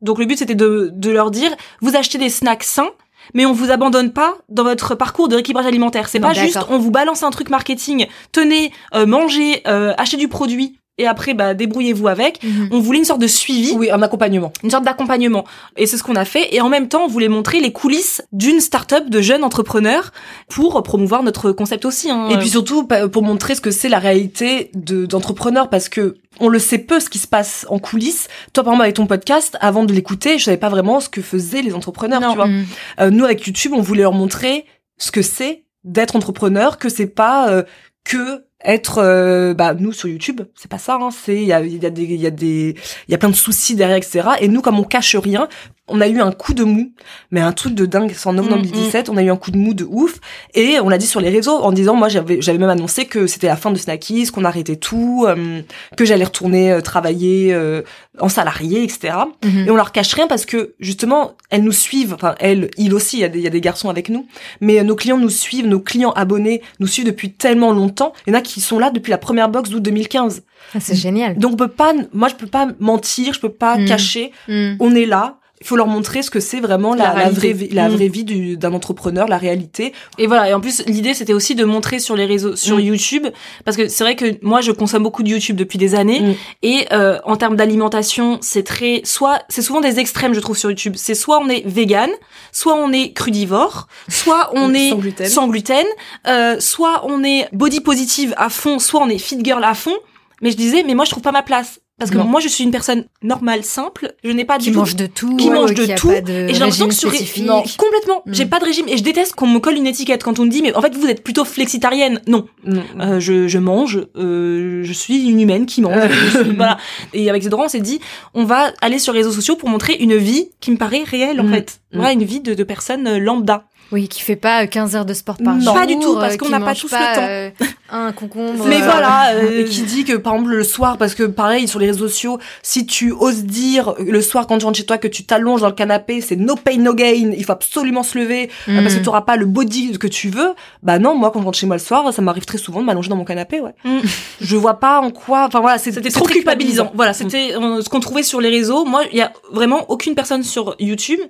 Donc 0.00 0.18
le 0.18 0.24
but 0.24 0.38
c'était 0.38 0.54
de 0.54 0.90
de 0.94 1.10
leur 1.10 1.30
dire 1.30 1.54
vous 1.82 1.96
achetez 1.96 2.18
des 2.18 2.30
snacks 2.30 2.64
sains 2.64 2.92
mais 3.34 3.46
on 3.46 3.52
vous 3.52 3.70
abandonne 3.70 4.12
pas 4.12 4.36
dans 4.48 4.62
votre 4.62 4.94
parcours 4.94 5.28
de 5.28 5.34
rééquilibrage 5.34 5.66
alimentaire. 5.66 6.08
C'est 6.08 6.20
pas 6.20 6.32
juste 6.32 6.58
on 6.68 6.78
vous 6.78 6.90
balance 6.90 7.22
un 7.22 7.30
truc 7.30 7.50
marketing, 7.50 8.06
tenez, 8.32 8.72
euh, 8.94 9.06
mangez, 9.06 9.62
euh, 9.66 9.92
achetez 9.98 10.16
du 10.16 10.28
produit 10.28 10.78
et 10.98 11.06
après 11.06 11.34
bah 11.34 11.54
débrouillez-vous 11.54 12.08
avec. 12.08 12.42
Mhm. 12.42 12.68
On 12.72 12.80
voulait 12.80 12.98
une 12.98 13.04
sorte 13.04 13.20
de 13.20 13.26
suivi, 13.26 13.72
oui, 13.72 13.90
un 13.90 14.02
accompagnement, 14.02 14.52
une 14.62 14.70
sorte 14.70 14.84
d'accompagnement. 14.84 15.44
Et 15.76 15.86
c'est 15.86 15.96
ce 15.96 16.02
qu'on 16.02 16.16
a 16.16 16.24
fait. 16.24 16.54
Et 16.54 16.60
en 16.60 16.68
même 16.68 16.88
temps, 16.88 17.04
on 17.04 17.08
voulait 17.08 17.28
montrer 17.28 17.60
les 17.60 17.72
coulisses 17.72 18.22
d'une 18.32 18.60
start-up 18.60 19.08
de 19.08 19.20
jeunes 19.20 19.44
entrepreneurs 19.44 20.12
pour 20.48 20.82
promouvoir 20.82 21.22
notre 21.22 21.52
concept 21.52 21.84
aussi. 21.84 22.10
Hein. 22.10 22.28
Et 22.30 22.38
puis 22.38 22.48
surtout 22.48 22.86
pour 23.12 23.22
montrer 23.22 23.54
ce 23.54 23.60
que 23.60 23.70
c'est 23.70 23.88
la 23.88 23.98
réalité 23.98 24.70
de 24.74 25.06
d'entrepreneurs 25.06 25.68
parce 25.68 25.88
que 25.88 26.16
on 26.40 26.48
le 26.48 26.58
sait 26.58 26.78
peu 26.78 27.00
ce 27.00 27.08
qui 27.08 27.18
se 27.18 27.26
passe 27.26 27.66
en 27.70 27.78
coulisses. 27.78 28.28
Toi, 28.52 28.62
par 28.62 28.72
exemple, 28.72 28.82
avec 28.84 28.96
ton 28.96 29.06
podcast, 29.06 29.56
avant 29.60 29.84
de 29.84 29.92
l'écouter, 29.92 30.38
je 30.38 30.44
savais 30.44 30.56
pas 30.56 30.68
vraiment 30.68 31.00
ce 31.00 31.08
que 31.08 31.22
faisaient 31.22 31.62
les 31.62 31.74
entrepreneurs, 31.74 32.20
tu 32.20 32.36
vois. 32.36 32.46
Mhm. 32.46 32.66
Euh, 33.00 33.10
nous, 33.10 33.24
avec 33.24 33.46
YouTube, 33.46 33.72
on 33.74 33.80
voulait 33.80 34.02
leur 34.02 34.12
montrer 34.12 34.66
ce 34.98 35.10
que 35.10 35.22
c'est 35.22 35.64
d'être 35.84 36.16
entrepreneur, 36.16 36.78
que 36.78 36.88
c'est 36.88 37.06
pas 37.06 37.48
euh, 37.50 37.62
que 38.04 38.45
être 38.64 38.98
euh, 38.98 39.54
bah 39.54 39.74
nous 39.74 39.92
sur 39.92 40.08
YouTube 40.08 40.40
c'est 40.54 40.70
pas 40.70 40.78
ça 40.78 40.98
hein, 41.00 41.10
c'est 41.10 41.36
il 41.36 41.46
y 41.46 41.52
a 41.52 41.60
il 41.60 41.82
y 41.82 41.86
a 41.86 41.90
des 41.90 42.02
il 42.02 42.20
y 42.20 42.26
a 42.26 42.30
des 42.30 42.74
il 43.06 43.12
y 43.12 43.14
a 43.14 43.18
plein 43.18 43.28
de 43.28 43.34
soucis 43.34 43.76
derrière 43.76 43.96
etc 43.96 44.28
et 44.40 44.48
nous 44.48 44.62
comme 44.62 44.78
on 44.78 44.84
cache 44.84 45.14
rien 45.16 45.48
on 45.88 46.00
a 46.00 46.08
eu 46.08 46.20
un 46.20 46.32
coup 46.32 46.52
de 46.52 46.64
mou, 46.64 46.92
mais 47.30 47.40
un 47.40 47.52
truc 47.52 47.74
de 47.74 47.86
dingue. 47.86 48.12
C'est 48.14 48.28
en 48.28 48.32
novembre 48.32 48.62
2017, 48.62 49.08
mm, 49.08 49.10
mm. 49.10 49.14
on 49.14 49.16
a 49.18 49.22
eu 49.22 49.30
un 49.30 49.36
coup 49.36 49.52
de 49.52 49.56
mou 49.56 49.72
de 49.72 49.84
ouf. 49.84 50.18
Et 50.54 50.80
on 50.80 50.88
l'a 50.88 50.98
dit 50.98 51.06
sur 51.06 51.20
les 51.20 51.28
réseaux 51.28 51.56
en 51.56 51.70
disant, 51.70 51.94
moi 51.94 52.08
j'avais 52.08 52.42
j'avais 52.42 52.58
même 52.58 52.70
annoncé 52.70 53.04
que 53.04 53.26
c'était 53.26 53.46
la 53.46 53.56
fin 53.56 53.70
de 53.70 53.78
Snackies, 53.78 54.26
qu'on 54.26 54.44
arrêtait 54.44 54.76
tout, 54.76 55.26
euh, 55.28 55.62
que 55.96 56.04
j'allais 56.04 56.24
retourner 56.24 56.72
euh, 56.72 56.80
travailler 56.80 57.54
euh, 57.54 57.82
en 58.18 58.28
salarié, 58.28 58.82
etc. 58.82 59.14
Mm-hmm. 59.42 59.66
Et 59.66 59.70
on 59.70 59.76
leur 59.76 59.92
cache 59.92 60.12
rien 60.14 60.26
parce 60.26 60.44
que 60.44 60.74
justement, 60.80 61.36
elles 61.50 61.62
nous 61.62 61.72
suivent. 61.72 62.14
Enfin, 62.14 62.34
elles, 62.40 62.68
il 62.78 62.92
aussi, 62.92 63.18
il 63.18 63.20
y, 63.20 63.24
a 63.24 63.28
des, 63.28 63.40
y 63.40 63.46
a 63.46 63.50
des 63.50 63.60
garçons 63.60 63.88
avec 63.88 64.08
nous. 64.08 64.26
Mais 64.60 64.82
nos 64.82 64.96
clients 64.96 65.18
nous 65.18 65.30
suivent, 65.30 65.68
nos 65.68 65.80
clients 65.80 66.12
abonnés 66.12 66.62
nous 66.80 66.88
suivent 66.88 67.06
depuis 67.06 67.32
tellement 67.32 67.72
longtemps. 67.72 68.12
Il 68.26 68.32
y 68.32 68.36
en 68.36 68.38
a 68.38 68.42
qui 68.42 68.60
sont 68.60 68.80
là 68.80 68.90
depuis 68.90 69.10
la 69.10 69.18
première 69.18 69.48
box 69.48 69.70
d'août 69.70 69.82
2015. 69.82 70.42
Ah, 70.74 70.80
c'est 70.80 70.96
génial. 70.96 71.38
Donc 71.38 71.52
on 71.52 71.56
peut 71.56 71.68
pas, 71.68 71.92
moi 72.12 72.26
je 72.26 72.34
peux 72.34 72.48
pas 72.48 72.68
mentir, 72.80 73.34
je 73.34 73.40
peux 73.40 73.52
pas 73.52 73.78
mm. 73.78 73.84
cacher. 73.86 74.32
On 74.48 74.92
est 74.96 75.06
là 75.06 75.38
il 75.60 75.66
faut 75.66 75.76
leur 75.76 75.86
montrer 75.86 76.22
ce 76.22 76.30
que 76.30 76.40
c'est 76.40 76.60
vraiment 76.60 76.94
la, 76.94 77.14
la, 77.14 77.30
vraie, 77.30 77.56
la 77.72 77.88
mm. 77.88 77.92
vraie 77.92 78.08
vie 78.08 78.56
d'un 78.56 78.72
entrepreneur, 78.74 79.26
la 79.26 79.38
réalité. 79.38 79.92
Et 80.18 80.26
voilà. 80.26 80.50
Et 80.50 80.54
en 80.54 80.60
plus, 80.60 80.84
l'idée 80.86 81.14
c'était 81.14 81.32
aussi 81.32 81.54
de 81.54 81.64
montrer 81.64 81.98
sur 81.98 82.14
les 82.14 82.26
réseaux, 82.26 82.56
sur 82.56 82.76
mm. 82.76 82.80
YouTube, 82.80 83.26
parce 83.64 83.76
que 83.76 83.88
c'est 83.88 84.04
vrai 84.04 84.16
que 84.16 84.38
moi 84.42 84.60
je 84.60 84.72
consomme 84.72 85.02
beaucoup 85.02 85.22
de 85.22 85.28
YouTube 85.28 85.56
depuis 85.56 85.78
des 85.78 85.94
années, 85.94 86.20
mm. 86.20 86.34
et 86.62 86.86
euh, 86.92 87.18
en 87.24 87.36
termes 87.36 87.56
d'alimentation, 87.56 88.38
c'est 88.42 88.64
très, 88.64 89.00
soit 89.04 89.42
c'est 89.48 89.62
souvent 89.62 89.80
des 89.80 89.98
extrêmes 89.98 90.34
je 90.34 90.40
trouve 90.40 90.58
sur 90.58 90.70
YouTube. 90.70 90.94
C'est 90.96 91.14
soit 91.14 91.38
on 91.40 91.48
est 91.48 91.66
vegan, 91.66 92.10
soit 92.52 92.74
on 92.74 92.92
est 92.92 93.12
crudivore, 93.12 93.88
soit 94.08 94.50
on 94.54 94.74
est 94.74 94.90
sans 94.90 94.98
gluten, 94.98 95.26
sans 95.26 95.48
gluten 95.48 95.86
euh, 96.26 96.60
soit 96.60 97.02
on 97.06 97.24
est 97.24 97.48
body 97.52 97.80
positive 97.80 98.34
à 98.36 98.50
fond, 98.50 98.78
soit 98.78 99.00
on 99.00 99.08
est 99.08 99.18
fit 99.18 99.38
girl 99.42 99.64
à 99.64 99.74
fond. 99.74 99.96
Mais 100.42 100.50
je 100.50 100.56
disais, 100.56 100.82
mais 100.86 100.94
moi 100.94 101.06
je 101.06 101.10
trouve 101.10 101.22
pas 101.22 101.32
ma 101.32 101.42
place. 101.42 101.80
Parce 101.98 102.10
que 102.10 102.18
moi, 102.18 102.40
je 102.40 102.48
suis 102.48 102.62
une 102.62 102.70
personne 102.70 103.06
normale, 103.22 103.64
simple. 103.64 104.14
Je 104.22 104.30
n'ai 104.30 104.44
pas 104.44 104.58
qui 104.58 104.70
mange 104.70 104.96
de 104.96 105.06
tout, 105.06 105.34
qui 105.36 105.48
mange 105.48 105.72
de 105.72 105.86
tout. 105.96 106.10
et 106.10 106.52
j'ai 106.52 106.58
l'impression 106.58 106.88
que 106.88 106.94
sur 106.94 107.10
non, 107.42 107.62
complètement. 107.78 108.22
Mm. 108.26 108.34
J'ai 108.34 108.44
pas 108.44 108.58
de 108.58 108.66
régime 108.66 108.86
et 108.86 108.98
je 108.98 109.02
déteste 109.02 109.34
qu'on 109.34 109.46
me 109.46 109.60
colle 109.60 109.76
une 109.76 109.86
étiquette 109.86 110.22
quand 110.22 110.38
on 110.38 110.44
me 110.44 110.50
dit 110.50 110.60
mais 110.60 110.74
en 110.74 110.82
fait 110.82 110.94
vous 110.94 111.06
êtes 111.06 111.24
plutôt 111.24 111.46
flexitarienne. 111.46 112.20
Non, 112.26 112.48
mm. 112.64 112.78
euh, 113.00 113.20
je, 113.20 113.48
je 113.48 113.58
mange. 113.58 114.06
Euh, 114.16 114.82
je 114.84 114.92
suis 114.92 115.26
une 115.26 115.40
humaine 115.40 115.64
qui 115.64 115.80
mange. 115.80 115.94
voilà. 116.56 116.76
Et 117.14 117.30
avec 117.30 117.42
Zedran, 117.42 117.64
on 117.64 117.68
s'est 117.68 117.80
dit 117.80 117.98
on 118.34 118.44
va 118.44 118.72
aller 118.82 118.98
sur 118.98 119.14
les 119.14 119.20
réseaux 119.20 119.32
sociaux 119.32 119.56
pour 119.56 119.70
montrer 119.70 119.94
une 119.94 120.16
vie 120.16 120.50
qui 120.60 120.70
me 120.70 120.76
paraît 120.76 121.02
réelle 121.02 121.40
en 121.40 121.44
mm. 121.44 121.52
fait. 121.52 121.80
Voilà, 121.92 122.12
une 122.12 122.24
vie 122.24 122.40
de, 122.40 122.52
de 122.52 122.62
personnes 122.62 123.16
lambda. 123.16 123.64
Oui, 123.92 124.08
qui 124.08 124.22
fait 124.22 124.36
pas 124.36 124.66
15 124.66 124.96
heures 124.96 125.04
de 125.04 125.14
sport 125.14 125.36
par 125.36 125.60
jour. 125.60 125.72
Pas 125.72 125.86
du 125.86 125.98
tout, 125.98 126.14
parce 126.14 126.34
euh, 126.34 126.36
qu'on 126.36 126.48
n'a 126.48 126.60
pas 126.60 126.74
tous 126.74 126.90
le 126.90 127.14
temps. 127.14 127.20
Euh, 127.20 127.50
un 127.88 128.12
concombre. 128.12 128.64
Mais 128.66 128.80
voilà, 128.80 129.30
euh, 129.34 129.60
et 129.60 129.64
qui 129.64 129.82
dit 129.82 130.04
que 130.04 130.16
par 130.16 130.34
exemple 130.34 130.50
le 130.50 130.64
soir, 130.64 130.98
parce 130.98 131.14
que 131.14 131.22
pareil 131.22 131.68
sur 131.68 131.78
les 131.78 131.86
réseaux 131.86 132.08
sociaux, 132.08 132.38
si 132.62 132.84
tu 132.86 133.12
oses 133.12 133.44
dire 133.44 133.94
le 133.98 134.20
soir 134.20 134.46
quand 134.48 134.58
tu 134.58 134.64
rentres 134.64 134.78
chez 134.78 134.86
toi 134.86 134.98
que 134.98 135.06
tu 135.06 135.24
t'allonges 135.24 135.60
dans 135.60 135.68
le 135.68 135.74
canapé, 135.74 136.20
c'est 136.20 136.34
no 136.34 136.56
pain 136.56 136.78
no 136.78 136.94
gain, 136.94 137.32
il 137.36 137.44
faut 137.44 137.52
absolument 137.52 138.02
se 138.02 138.18
lever 138.18 138.50
parce 138.66 138.94
que 138.94 139.00
mm. 139.00 139.02
tu 139.02 139.08
auras 139.08 139.22
pas 139.22 139.36
le 139.36 139.46
body 139.46 139.98
que 139.98 140.08
tu 140.08 140.30
veux. 140.30 140.54
Bah 140.82 140.98
non, 140.98 141.14
moi 141.14 141.30
quand 141.30 141.40
je 141.40 141.44
rentre 141.44 141.58
chez 141.58 141.66
moi 141.66 141.76
le 141.76 141.82
soir, 141.82 142.12
ça 142.12 142.22
m'arrive 142.22 142.44
très 142.44 142.58
souvent 142.58 142.80
de 142.80 142.86
m'allonger 142.86 143.08
dans 143.08 143.16
mon 143.16 143.24
canapé, 143.24 143.60
ouais. 143.60 143.74
Mm. 143.84 144.00
je 144.40 144.56
vois 144.56 144.80
pas 144.80 145.00
en 145.00 145.12
quoi. 145.12 145.44
Enfin 145.46 145.60
voilà, 145.60 145.78
c'était 145.78 146.10
trop 146.10 146.26
culpabilisant. 146.26 146.90
Voilà, 146.94 147.12
c'était 147.12 147.52
ce 147.52 147.88
qu'on 147.88 148.00
trouvait 148.00 148.24
sur 148.24 148.40
les 148.40 148.50
réseaux. 148.50 148.84
Moi, 148.84 149.04
il 149.12 149.18
y 149.18 149.22
a 149.22 149.32
vraiment 149.52 149.88
aucune 149.88 150.16
personne 150.16 150.42
sur 150.42 150.74
YouTube 150.80 151.20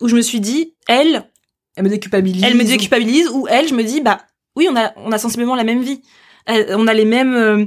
où 0.00 0.08
je 0.08 0.16
me 0.16 0.22
suis 0.22 0.40
dit, 0.40 0.74
elle, 0.88 1.24
elle 1.76 1.84
me 1.84 1.88
déculpabilise. 1.88 2.42
Elle 2.44 2.56
me 2.56 2.64
déculpabilise 2.64 3.28
ou 3.32 3.46
elle, 3.48 3.68
je 3.68 3.74
me 3.74 3.82
dis 3.82 4.00
bah 4.00 4.20
oui, 4.56 4.68
on 4.70 4.76
a 4.76 4.92
on 4.96 5.12
a 5.12 5.18
sensiblement 5.18 5.54
la 5.54 5.64
même 5.64 5.82
vie. 5.82 6.02
on 6.48 6.86
a 6.86 6.94
les 6.94 7.04
mêmes 7.04 7.34
euh, 7.34 7.64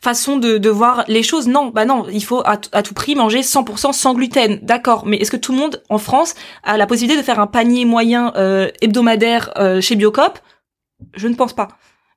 façons 0.00 0.38
de, 0.38 0.58
de 0.58 0.70
voir 0.70 1.04
les 1.08 1.22
choses. 1.22 1.46
Non, 1.46 1.68
bah 1.68 1.84
non, 1.84 2.06
il 2.10 2.24
faut 2.24 2.42
à, 2.44 2.56
tout 2.56 2.94
prix 2.94 3.14
manger 3.14 3.40
100% 3.40 3.92
sans 3.92 4.14
gluten. 4.14 4.60
D'accord, 4.62 5.06
mais 5.06 5.18
est-ce 5.18 5.30
que 5.30 5.36
tout 5.36 5.52
le 5.52 5.58
monde 5.58 5.82
en 5.90 5.98
France 5.98 6.34
a 6.62 6.76
la 6.76 6.86
possibilité 6.86 7.20
de 7.20 7.24
faire 7.24 7.40
un 7.40 7.46
panier 7.46 7.84
moyen 7.84 8.32
euh, 8.36 8.70
hebdomadaire 8.80 9.50
euh, 9.56 9.80
chez 9.80 9.96
Biocop? 9.96 10.38
Je 11.14 11.28
ne 11.28 11.34
pense 11.34 11.52
pas. 11.52 11.68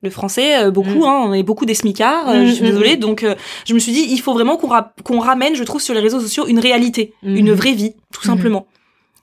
Le 0.01 0.09
français, 0.09 0.69
beaucoup, 0.69 0.99
mm. 0.99 1.03
hein, 1.03 1.23
on 1.27 1.33
est 1.33 1.43
beaucoup 1.43 1.65
des 1.65 1.75
smicards, 1.75 2.45
je 2.45 2.51
suis 2.51 2.61
mm, 2.61 2.65
mm, 2.65 2.69
désolée. 2.69 2.97
Donc, 2.97 3.25
je 3.65 3.73
me 3.73 3.79
suis 3.79 3.93
dit, 3.93 4.05
il 4.09 4.19
faut 4.19 4.33
vraiment 4.33 4.57
qu'on 4.57 4.69
qu'on 5.05 5.19
ramène, 5.19 5.55
je 5.55 5.63
trouve, 5.63 5.81
sur 5.81 5.93
les 5.93 6.01
réseaux 6.01 6.19
sociaux 6.19 6.45
une 6.45 6.59
réalité, 6.59 7.13
une 7.23 7.53
vraie 7.53 7.71
vie, 7.71 7.95
tout 8.13 8.23
simplement. 8.23 8.67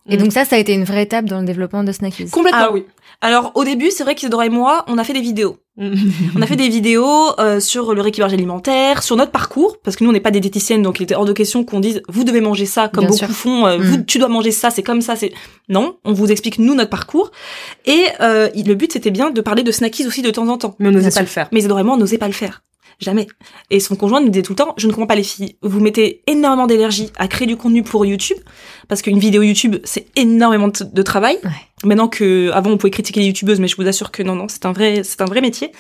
Et 0.09 0.17
donc 0.17 0.33
ça, 0.33 0.45
ça 0.45 0.57
a 0.57 0.59
été 0.59 0.73
une 0.73 0.85
vraie 0.85 1.03
étape 1.03 1.27
dans 1.27 1.41
le 1.41 1.47
développement 1.47 1.85
de 1.85 1.93
Snackies. 1.93 2.31
Complètement. 2.31 2.61
Ah 2.61 2.73
oui. 2.73 2.85
Alors 3.21 3.53
au 3.55 3.65
début, 3.65 3.91
c'est 3.91 4.03
vrai 4.03 4.15
qu'Isidora 4.15 4.47
et 4.47 4.51
moi, 4.51 4.85
on 4.89 4.99
a 4.99 5.05
fait 5.05 5.13
des 5.13 5.21
vidéos. 5.21 5.59
on 5.81 6.43
a 6.43 6.47
fait 6.47 6.57
des 6.57 6.69
vidéos 6.69 7.39
euh, 7.39 7.59
sur 7.61 7.95
le 7.95 8.03
rééquilibrage 8.03 8.35
alimentaire, 8.35 9.03
sur 9.03 9.17
notre 9.17 9.31
parcours, 9.31 9.79
parce 9.83 9.97
que 9.97 10.05
nous 10.05 10.11
on 10.11 10.13
n'est 10.13 10.21
pas 10.21 10.31
des 10.31 10.41
diététiciennes, 10.41 10.83
donc 10.83 11.01
il 11.01 11.05
était 11.05 11.15
hors 11.15 11.25
de 11.25 11.33
question 11.33 11.65
qu'on 11.65 11.81
dise 11.81 12.03
vous 12.09 12.25
devez 12.25 12.43
manger 12.43 12.67
ça 12.67 12.89
comme 12.89 13.07
beaucoup 13.07 13.33
font, 13.33 13.67
euh, 13.67 13.79
vous 13.79 13.99
mm. 13.99 14.05
tu 14.05 14.19
dois 14.19 14.29
manger 14.29 14.51
ça, 14.51 14.71
c'est 14.71 14.83
comme 14.83 15.01
ça, 15.01 15.17
c'est 15.17 15.33
non, 15.71 15.97
on 16.05 16.13
vous 16.13 16.31
explique 16.31 16.59
nous 16.59 16.75
notre 16.75 16.91
parcours. 16.91 17.31
Et 17.87 18.05
euh, 18.21 18.51
le 18.55 18.75
but 18.75 18.93
c'était 18.93 19.11
bien 19.11 19.31
de 19.31 19.41
parler 19.41 19.63
de 19.63 19.73
snackies 19.73 20.07
aussi 20.07 20.21
de 20.21 20.31
temps 20.31 20.49
en 20.49 20.59
temps. 20.59 20.77
Mais 20.79 20.89
on 20.89 20.93
n'osait 20.93 21.11
pas 21.11 21.21
le 21.21 21.27
faire. 21.27 21.49
Mais 21.51 21.61
Isidora 21.61 21.81
et 21.81 21.85
moi 21.85 21.95
on 21.95 21.99
n'osait 21.99 22.19
pas 22.19 22.27
le 22.27 22.35
faire 22.35 22.63
jamais. 23.01 23.27
Et 23.71 23.81
son 23.81 23.97
conjoint 23.97 24.21
nous 24.21 24.29
disait 24.29 24.43
tout 24.43 24.53
le 24.53 24.57
temps, 24.57 24.75
je 24.77 24.87
ne 24.87 24.93
comprends 24.93 25.07
pas 25.07 25.15
les 25.15 25.23
filles, 25.23 25.57
vous 25.63 25.81
mettez 25.81 26.23
énormément 26.27 26.67
d'énergie 26.67 27.11
à 27.17 27.29
créer 27.29 27.47
du 27.47 27.57
contenu 27.57 27.83
pour 27.83 28.05
YouTube, 28.07 28.39
parce 28.89 29.03
qu'une 29.03 29.19
vidéo 29.19 29.43
YouTube, 29.43 29.77
c'est 29.85 30.07
énormément 30.17 30.69
de 30.69 31.03
travail. 31.03 31.39
Maintenant 31.83 32.09
que, 32.09 32.51
avant, 32.53 32.71
on 32.71 32.77
pouvait 32.77 32.91
critiquer 32.91 33.21
les 33.21 33.27
youtubeuses, 33.27 33.59
mais 33.59 33.69
je 33.69 33.77
vous 33.77 33.89
assure 33.89 34.11
que 34.11 34.23
non, 34.23 34.35
non, 34.35 34.49
c'est 34.49 34.67
un 34.67 34.73
vrai, 34.73 35.01
c'est 35.03 35.23
un 35.23 35.25
vrai 35.25 35.41
métier. 35.41 35.73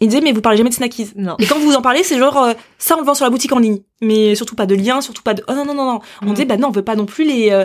Il 0.00 0.06
disait, 0.06 0.20
mais 0.20 0.30
vous 0.30 0.40
parlez 0.40 0.56
jamais 0.56 0.70
de 0.70 0.74
snackies. 0.74 1.10
Non. 1.16 1.34
Et 1.40 1.46
quand 1.46 1.58
vous 1.58 1.74
en 1.74 1.82
parlez, 1.82 2.04
c'est 2.04 2.18
genre, 2.18 2.36
euh, 2.40 2.52
ça, 2.78 2.94
on 2.96 3.00
le 3.00 3.04
vend 3.04 3.14
sur 3.14 3.24
la 3.24 3.30
boutique 3.30 3.52
en 3.52 3.58
ligne. 3.58 3.78
Mais 4.00 4.36
surtout 4.36 4.54
pas 4.54 4.66
de 4.66 4.76
lien, 4.76 5.00
surtout 5.00 5.22
pas 5.22 5.34
de, 5.34 5.42
oh 5.48 5.52
non, 5.52 5.64
non, 5.64 5.74
non, 5.74 5.84
non. 5.86 6.00
On 6.22 6.26
mm. 6.26 6.34
disait, 6.34 6.44
bah 6.44 6.56
non, 6.56 6.68
on 6.68 6.70
veut 6.70 6.84
pas 6.84 6.94
non 6.94 7.04
plus 7.04 7.24
les, 7.24 7.50
euh, 7.50 7.64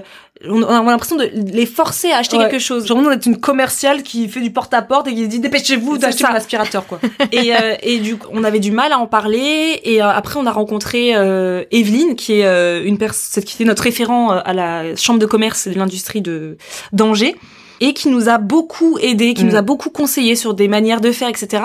on 0.49 0.63
a 0.63 0.81
l'impression 0.81 1.15
de 1.15 1.29
les 1.31 1.67
forcer 1.67 2.09
à 2.09 2.17
acheter 2.17 2.39
quelque 2.39 2.57
chose. 2.57 2.88
Genre, 2.88 2.97
on 2.97 3.11
est 3.11 3.25
une 3.27 3.39
commerciale 3.39 4.01
qui 4.01 4.27
fait 4.29 4.41
du 4.41 4.51
porte-à-porte 4.51 5.07
et 5.07 5.13
qui 5.13 5.27
dit, 5.27 5.39
dépêchez-vous 5.39 5.99
d'acheter 5.99 6.23
mon 6.23 6.33
aspirateur, 6.33 6.88
quoi. 6.88 6.99
et, 7.31 7.55
euh, 7.55 7.75
et 7.83 7.99
du 7.99 8.17
coup, 8.17 8.27
on 8.33 8.43
avait 8.43 8.59
du 8.59 8.71
mal 8.71 8.93
à 8.93 8.97
en 8.97 9.05
parler. 9.05 9.79
Et 9.83 10.01
après, 10.01 10.39
on 10.39 10.47
a 10.47 10.51
rencontré 10.51 11.11
Evelyne, 11.11 12.15
qui 12.15 12.41
est 12.41 12.83
une 12.83 12.97
personne, 12.97 13.43
qui 13.43 13.55
était 13.55 13.65
notre 13.65 13.83
référent 13.83 14.31
à 14.31 14.53
la 14.53 14.95
chambre 14.95 15.19
de 15.19 15.27
commerce 15.27 15.67
de 15.67 15.77
l'industrie 15.77 16.21
de 16.21 16.57
d'Angers 16.91 17.36
et 17.80 17.93
qui 17.93 18.09
nous 18.09 18.30
a 18.30 18.38
beaucoup 18.38 18.97
aidé, 18.99 19.34
qui 19.34 19.43
nous 19.43 19.53
mm. 19.53 19.57
a 19.57 19.61
beaucoup 19.61 19.89
conseillé 19.89 20.36
sur 20.36 20.53
des 20.53 20.67
manières 20.67 21.01
de 21.01 21.11
faire, 21.11 21.30
etc. 21.30 21.63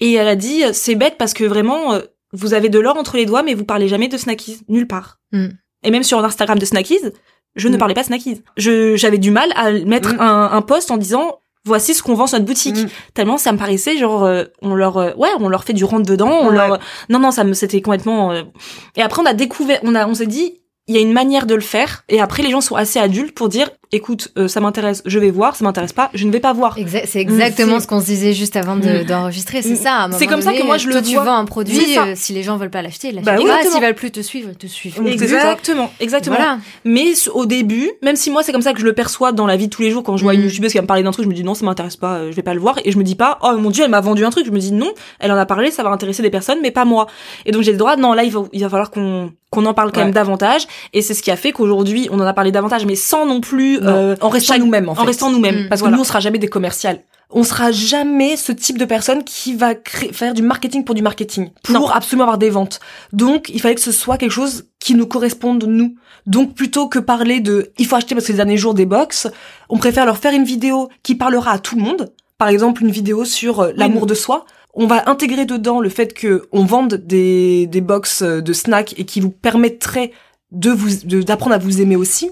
Et 0.00 0.14
elle 0.14 0.28
a 0.28 0.36
dit, 0.36 0.62
c'est 0.72 0.94
bête 0.94 1.16
parce 1.18 1.34
que 1.34 1.44
vraiment, 1.44 1.94
euh, 1.94 2.00
vous 2.32 2.54
avez 2.54 2.68
de 2.68 2.78
l'or 2.78 2.96
entre 2.96 3.16
les 3.16 3.26
doigts, 3.26 3.42
mais 3.42 3.54
vous 3.54 3.64
parlez 3.64 3.88
jamais 3.88 4.08
de 4.08 4.16
Snackies, 4.16 4.60
nulle 4.68 4.86
part. 4.86 5.18
Mm. 5.32 5.48
Et 5.84 5.90
même 5.90 6.02
sur 6.02 6.20
l'Instagram 6.20 6.58
de 6.58 6.64
Snackies, 6.64 7.12
je 7.54 7.68
ne 7.68 7.76
mm. 7.76 7.78
parlais 7.78 7.94
pas 7.94 8.04
Snackies. 8.04 8.42
Je, 8.56 8.96
j'avais 8.96 9.18
du 9.18 9.30
mal 9.30 9.50
à 9.56 9.70
mettre 9.72 10.20
un, 10.20 10.50
un 10.52 10.62
post 10.62 10.90
en 10.90 10.96
disant, 10.96 11.40
voici 11.64 11.94
ce 11.94 12.02
qu'on 12.02 12.14
vend 12.14 12.26
sur 12.26 12.38
notre 12.38 12.46
boutique. 12.46 12.76
Tellement 13.14 13.38
ça 13.38 13.52
me 13.52 13.58
paraissait 13.58 13.96
genre, 13.96 14.24
euh, 14.24 14.44
on 14.62 14.74
leur, 14.74 14.98
euh, 14.98 15.12
ouais, 15.16 15.30
on 15.38 15.48
leur 15.48 15.64
fait 15.64 15.72
du 15.72 15.84
rentre 15.84 16.08
dedans, 16.08 16.40
on 16.42 16.50
leur, 16.50 16.78
non, 17.08 17.18
non, 17.18 17.30
ça 17.30 17.44
me, 17.44 17.52
c'était 17.54 17.80
complètement, 17.80 18.32
et 18.32 19.02
après 19.02 19.22
on 19.22 19.26
a 19.26 19.34
découvert, 19.34 19.80
on 19.82 19.94
a, 19.94 20.06
on 20.06 20.14
s'est 20.14 20.26
dit, 20.26 20.60
il 20.88 20.94
y 20.94 20.98
a 20.98 21.00
une 21.00 21.12
manière 21.12 21.46
de 21.46 21.54
le 21.54 21.60
faire 21.60 22.04
et 22.08 22.20
après 22.20 22.42
les 22.42 22.50
gens 22.50 22.60
sont 22.60 22.76
assez 22.76 22.98
adultes 22.98 23.34
pour 23.34 23.48
dire 23.48 23.68
écoute, 23.92 24.32
euh, 24.36 24.48
ça 24.48 24.60
m'intéresse, 24.60 25.02
je 25.06 25.18
vais 25.18 25.30
voir, 25.30 25.56
ça 25.56 25.64
m'intéresse 25.64 25.92
pas, 25.92 26.10
je 26.14 26.26
ne 26.26 26.32
vais 26.32 26.40
pas 26.40 26.52
voir. 26.52 26.76
c'est 27.06 27.20
exactement 27.20 27.80
ce 27.80 27.86
qu'on 27.86 28.00
se 28.00 28.06
disait 28.06 28.32
juste 28.32 28.56
avant 28.56 28.76
mm. 28.76 29.04
d'enregistrer, 29.04 29.62
c'est 29.62 29.76
ça. 29.76 30.08
C'est 30.12 30.26
comme 30.26 30.42
ça 30.42 30.52
que 30.52 30.62
moi 30.62 30.76
je 30.76 30.86
le 30.88 30.92
toi, 30.92 31.00
vois. 31.00 31.10
tu 31.10 31.16
vends 31.16 31.36
un 31.36 31.44
produit, 31.44 31.98
euh, 31.98 32.12
si 32.14 32.32
les 32.32 32.42
gens 32.42 32.56
veulent 32.56 32.70
pas 32.70 32.82
l'acheter, 32.82 33.08
ils 33.08 33.14
l'achètent 33.16 33.46
bah, 33.46 33.62
S'ils 33.62 33.80
veulent 33.80 33.94
plus 33.94 34.10
te 34.10 34.20
suivre, 34.20 34.50
ils 34.50 34.56
te 34.56 34.66
suivent. 34.66 35.00
Exactement, 35.06 35.90
exactement. 36.00 36.36
Voilà. 36.36 36.58
Mais 36.84 37.12
au 37.32 37.46
début, 37.46 37.90
même 38.02 38.16
si 38.16 38.30
moi 38.30 38.42
c'est 38.42 38.52
comme 38.52 38.62
ça 38.62 38.72
que 38.72 38.80
je 38.80 38.84
le 38.84 38.92
perçois 38.92 39.32
dans 39.32 39.46
la 39.46 39.56
vie 39.56 39.68
de 39.68 39.74
tous 39.74 39.82
les 39.82 39.90
jours, 39.90 40.02
quand 40.02 40.16
je 40.16 40.24
vois 40.24 40.34
une 40.34 40.40
mm. 40.40 40.44
youtubeuse 40.44 40.72
qui 40.72 40.78
va 40.78 40.82
me 40.82 40.86
parler 40.86 41.02
d'un 41.02 41.12
truc, 41.12 41.24
je 41.24 41.30
me 41.30 41.34
dis 41.34 41.44
non, 41.44 41.54
ça 41.54 41.64
m'intéresse 41.64 41.96
pas, 41.96 42.16
euh, 42.16 42.30
je 42.30 42.36
vais 42.36 42.42
pas 42.42 42.54
le 42.54 42.60
voir, 42.60 42.78
et 42.84 42.92
je 42.92 42.98
me 42.98 43.04
dis 43.04 43.14
pas 43.14 43.38
oh 43.42 43.56
mon 43.56 43.70
dieu, 43.70 43.84
elle 43.84 43.90
m'a 43.90 44.00
vendu 44.00 44.24
un 44.24 44.30
truc, 44.30 44.46
je 44.46 44.50
me 44.50 44.58
dis 44.58 44.72
non, 44.72 44.92
elle 45.20 45.32
en 45.32 45.36
a 45.36 45.46
parlé, 45.46 45.70
ça 45.70 45.82
va 45.82 45.90
intéresser 45.90 46.22
des 46.22 46.30
personnes, 46.30 46.58
mais 46.62 46.70
pas 46.70 46.84
moi. 46.84 47.06
Et 47.44 47.52
donc 47.52 47.62
j'ai 47.62 47.72
le 47.72 47.78
droit, 47.78 47.96
non 47.96 48.12
là 48.12 48.24
il 48.24 48.32
va, 48.32 48.44
il 48.52 48.60
va 48.62 48.68
falloir 48.68 48.90
qu'on 48.90 49.32
qu'on 49.50 49.64
en 49.66 49.74
parle 49.74 49.92
quand 49.92 50.00
même 50.00 50.12
davantage, 50.12 50.66
et 50.92 51.02
c'est 51.02 51.14
ce 51.14 51.22
qui 51.22 51.30
a 51.30 51.36
fait 51.36 51.52
qu'aujourd'hui 51.52 52.08
on 52.10 52.18
en 52.20 52.26
a 52.26 52.32
parlé 52.32 52.52
davantage, 52.52 52.84
mais 52.84 52.96
sans 52.96 53.26
non 53.26 53.40
plus 53.40 53.78
euh, 53.82 54.16
en 54.20 54.28
restant 54.28 54.58
nous-mêmes 54.58 54.88
en, 54.88 54.94
fait. 54.94 55.00
en 55.00 55.04
restant 55.04 55.30
nous-mêmes 55.30 55.68
parce 55.68 55.82
que 55.82 55.88
nous 55.88 56.00
on 56.00 56.04
sera 56.04 56.20
jamais 56.20 56.38
des 56.38 56.48
commerciales 56.48 57.02
on 57.30 57.42
sera 57.42 57.72
jamais 57.72 58.36
ce 58.36 58.52
type 58.52 58.78
de 58.78 58.84
personne 58.84 59.24
qui 59.24 59.54
va 59.54 59.74
créer, 59.74 60.12
faire 60.12 60.32
du 60.32 60.42
marketing 60.42 60.84
pour 60.84 60.94
du 60.94 61.02
marketing, 61.02 61.50
pour 61.62 61.94
absolument 61.94 62.24
avoir 62.24 62.38
des 62.38 62.50
ventes. 62.50 62.80
Donc, 63.12 63.48
il 63.48 63.60
fallait 63.60 63.74
que 63.74 63.80
ce 63.80 63.92
soit 63.92 64.16
quelque 64.16 64.30
chose 64.30 64.68
qui 64.78 64.94
nous 64.94 65.06
corresponde 65.06 65.64
nous. 65.64 65.96
Donc, 66.26 66.54
plutôt 66.54 66.88
que 66.88 66.98
parler 66.98 67.40
de 67.40 67.72
il 67.78 67.86
faut 67.86 67.96
acheter 67.96 68.14
parce 68.14 68.26
que 68.26 68.32
les 68.32 68.36
derniers 68.36 68.56
jours 68.56 68.74
des 68.74 68.86
box, 68.86 69.28
on 69.68 69.78
préfère 69.78 70.06
leur 70.06 70.18
faire 70.18 70.32
une 70.32 70.44
vidéo 70.44 70.88
qui 71.02 71.14
parlera 71.14 71.52
à 71.52 71.58
tout 71.58 71.76
le 71.76 71.82
monde. 71.82 72.12
Par 72.38 72.48
exemple, 72.48 72.82
une 72.82 72.90
vidéo 72.90 73.24
sur 73.24 73.60
euh, 73.60 73.72
l'amour 73.74 74.06
de 74.06 74.14
soi. 74.14 74.44
On 74.78 74.86
va 74.86 75.08
intégrer 75.08 75.46
dedans 75.46 75.80
le 75.80 75.88
fait 75.88 76.12
que 76.12 76.46
on 76.52 76.64
vende 76.64 76.94
des, 76.94 77.66
des 77.66 77.80
box 77.80 78.22
euh, 78.22 78.40
de 78.42 78.52
snacks 78.52 78.94
et 78.98 79.04
qui 79.04 79.20
vous 79.20 79.30
permettraient 79.30 80.12
de 80.52 80.70
vous, 80.70 81.22
d'apprendre 81.22 81.54
à 81.54 81.58
vous 81.58 81.80
aimer 81.80 81.96
aussi. 81.96 82.30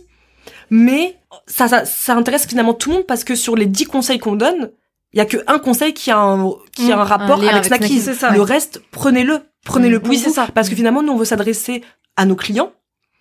Mais 0.71 1.17
ça, 1.47 1.69
ça, 1.69 1.85
ça 1.85 2.15
intéresse 2.15 2.47
finalement 2.47 2.75
tout 2.75 2.91
le 2.91 2.97
monde 2.97 3.07
parce 3.07 3.25
que 3.25 3.35
sur 3.35 3.57
les 3.57 3.67
10 3.67 3.87
conseils 3.87 4.19
qu'on 4.19 4.37
donne, 4.37 4.71
il 5.15 5.19
y 5.19 5.21
a 5.21 5.27
que 5.27 5.39
un 5.47 5.59
conseil 5.59 5.95
qui 5.95 6.11
a 6.11 6.19
un 6.19 6.51
qui 6.73 6.91
a 6.91 6.99
un 6.99 7.05
mmh. 7.05 7.07
rapport 7.07 7.43
avec, 7.43 7.65
Snacky. 7.65 8.01
Ça, 8.01 8.31
le 8.31 8.43
reste, 8.43 8.83
prenez-le, 8.91 9.41
prenez-le 9.65 10.01
pour 10.01 10.11
oui, 10.11 10.19
c'est 10.19 10.31
ça. 10.31 10.49
Parce 10.53 10.69
que 10.69 10.75
finalement, 10.75 11.03
nous 11.03 11.13
on 11.13 11.17
veut 11.17 11.25
s'adresser 11.25 11.83
à 12.17 12.27
nos 12.27 12.35
clients, 12.35 12.73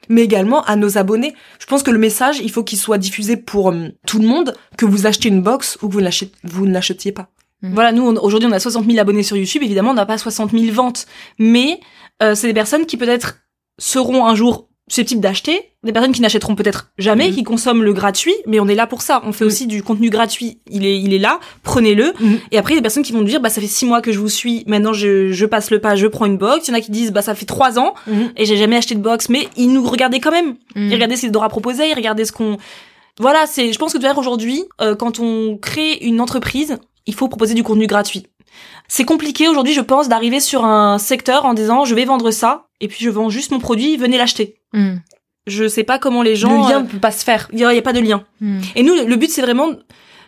mais 0.09 0.23
également 0.23 0.63
à 0.63 0.75
nos 0.75 0.97
abonnés. 0.97 1.35
Je 1.59 1.67
pense 1.67 1.83
que 1.83 1.91
le 1.91 1.99
message, 1.99 2.39
il 2.39 2.51
faut 2.51 2.63
qu'il 2.63 2.79
soit 2.79 2.97
diffusé 2.97 3.37
pour 3.37 3.71
euh, 3.71 3.89
tout 4.07 4.19
le 4.19 4.27
monde, 4.27 4.55
que 4.75 4.85
vous 4.85 5.05
achetez 5.05 5.29
une 5.29 5.41
box 5.41 5.77
ou 5.81 5.87
que 5.87 5.93
vous 5.93 6.01
vous 6.43 6.65
ne 6.65 6.73
l'achetiez 6.73 7.11
pas. 7.11 7.29
Mmh. 7.63 7.73
Voilà, 7.73 7.91
nous 7.91 8.05
aujourd'hui 8.05 8.47
on 8.47 8.51
a 8.51 8.59
60 8.59 8.85
000 8.85 8.99
abonnés 8.99 9.23
sur 9.23 9.37
YouTube. 9.37 9.63
Évidemment, 9.63 9.91
on 9.91 9.95
n'a 9.95 10.05
pas 10.05 10.17
60 10.17 10.51
000 10.51 10.71
ventes, 10.73 11.05
mais 11.39 11.79
euh, 12.21 12.35
c'est 12.35 12.47
des 12.47 12.53
personnes 12.53 12.85
qui 12.85 12.97
peut-être 12.97 13.37
seront 13.79 14.25
un 14.25 14.35
jour 14.35 14.69
susceptibles 14.89 15.21
d'acheter, 15.21 15.71
des 15.83 15.93
personnes 15.93 16.11
qui 16.11 16.21
n'achèteront 16.21 16.55
peut-être 16.55 16.91
jamais, 16.97 17.29
mhm. 17.29 17.35
qui 17.35 17.43
consomment 17.43 17.83
le 17.83 17.93
gratuit, 17.93 18.33
mais 18.45 18.59
on 18.59 18.67
est 18.67 18.75
là 18.75 18.85
pour 18.85 19.01
ça. 19.01 19.21
On 19.25 19.31
fait 19.31 19.45
aussi 19.45 19.65
du 19.65 19.81
contenu 19.81 20.09
gratuit. 20.09 20.59
Il 20.69 20.85
est, 20.85 20.99
il 20.99 21.13
est 21.13 21.19
là, 21.19 21.39
prenez-le. 21.63 22.13
Mhm. 22.19 22.39
Et 22.51 22.57
après, 22.57 22.73
il 22.73 22.75
y 22.75 22.77
a 22.77 22.81
des 22.81 22.83
personnes 22.83 23.03
qui 23.03 23.13
vont 23.13 23.21
dire, 23.21 23.39
bah 23.39 23.49
ça 23.49 23.61
fait 23.61 23.67
six 23.67 23.85
mois 23.85 24.01
que 24.01 24.11
je 24.11 24.19
vous 24.19 24.29
suis, 24.29 24.63
maintenant 24.67 24.93
je, 24.93 25.31
je 25.31 25.45
passe 25.45 25.71
le 25.71 25.79
pas, 25.79 25.95
je 25.95 26.07
prends 26.07 26.25
une 26.25 26.37
box. 26.37 26.67
Il 26.67 26.71
y 26.71 26.73
en 26.73 26.77
a 26.77 26.81
qui 26.81 26.91
disent, 26.91 27.11
bah 27.11 27.21
ça 27.21 27.33
fait 27.33 27.45
trois 27.45 27.79
ans 27.79 27.93
mhm. 28.07 28.33
et 28.35 28.45
j'ai 28.45 28.57
jamais 28.57 28.75
acheté 28.75 28.95
de 28.95 29.01
box, 29.01 29.29
mais 29.29 29.47
ils 29.55 29.71
nous 29.71 29.83
regardaient 29.83 30.19
quand 30.19 30.31
même. 30.31 30.55
Ils 30.75 30.93
regardaient 30.93 31.15
ce 31.15 31.27
que 31.27 31.31
Dora 31.31 31.49
proposait, 31.49 31.89
ils 31.89 31.95
regardaient 31.95 32.25
ce 32.25 32.33
qu'on. 32.33 32.57
Voilà, 33.19 33.45
c'est. 33.47 33.71
Je 33.71 33.79
pense 33.79 33.93
que 33.93 33.99
d'ailleurs 33.99 34.17
aujourd'hui, 34.17 34.63
euh, 34.81 34.95
quand 34.95 35.19
on 35.19 35.57
crée 35.57 35.93
une 36.01 36.19
entreprise, 36.19 36.77
il 37.05 37.13
faut 37.13 37.27
proposer 37.27 37.53
du 37.53 37.63
contenu 37.63 37.87
gratuit. 37.87 38.27
C'est 38.87 39.05
compliqué 39.05 39.47
aujourd'hui, 39.47 39.73
je 39.73 39.81
pense, 39.81 40.09
d'arriver 40.09 40.39
sur 40.39 40.65
un 40.65 40.97
secteur 40.97 41.45
en 41.45 41.53
disant 41.53 41.85
je 41.85 41.95
vais 41.95 42.05
vendre 42.05 42.31
ça 42.31 42.67
et 42.79 42.87
puis 42.87 43.03
je 43.03 43.09
vends 43.09 43.29
juste 43.29 43.51
mon 43.51 43.59
produit, 43.59 43.97
venez 43.97 44.17
l'acheter. 44.17 44.55
Hmm. 44.73 44.97
Je 45.47 45.67
sais 45.67 45.83
pas 45.83 45.99
comment 45.99 46.21
les 46.21 46.35
gens. 46.35 46.63
Le 46.63 46.69
lien 46.69 46.79
ne 46.81 46.85
euh, 46.85 46.89
peut 46.89 46.99
pas 46.99 47.11
se 47.11 47.23
faire. 47.23 47.49
Il 47.51 47.59
y, 47.59 47.65
a 47.65 47.81
pas 47.81 47.93
de 47.93 47.99
lien. 47.99 48.23
Hmm. 48.39 48.61
Et 48.75 48.83
nous, 48.83 48.93
le 48.93 49.15
but 49.15 49.29
c'est 49.29 49.41
vraiment. 49.41 49.69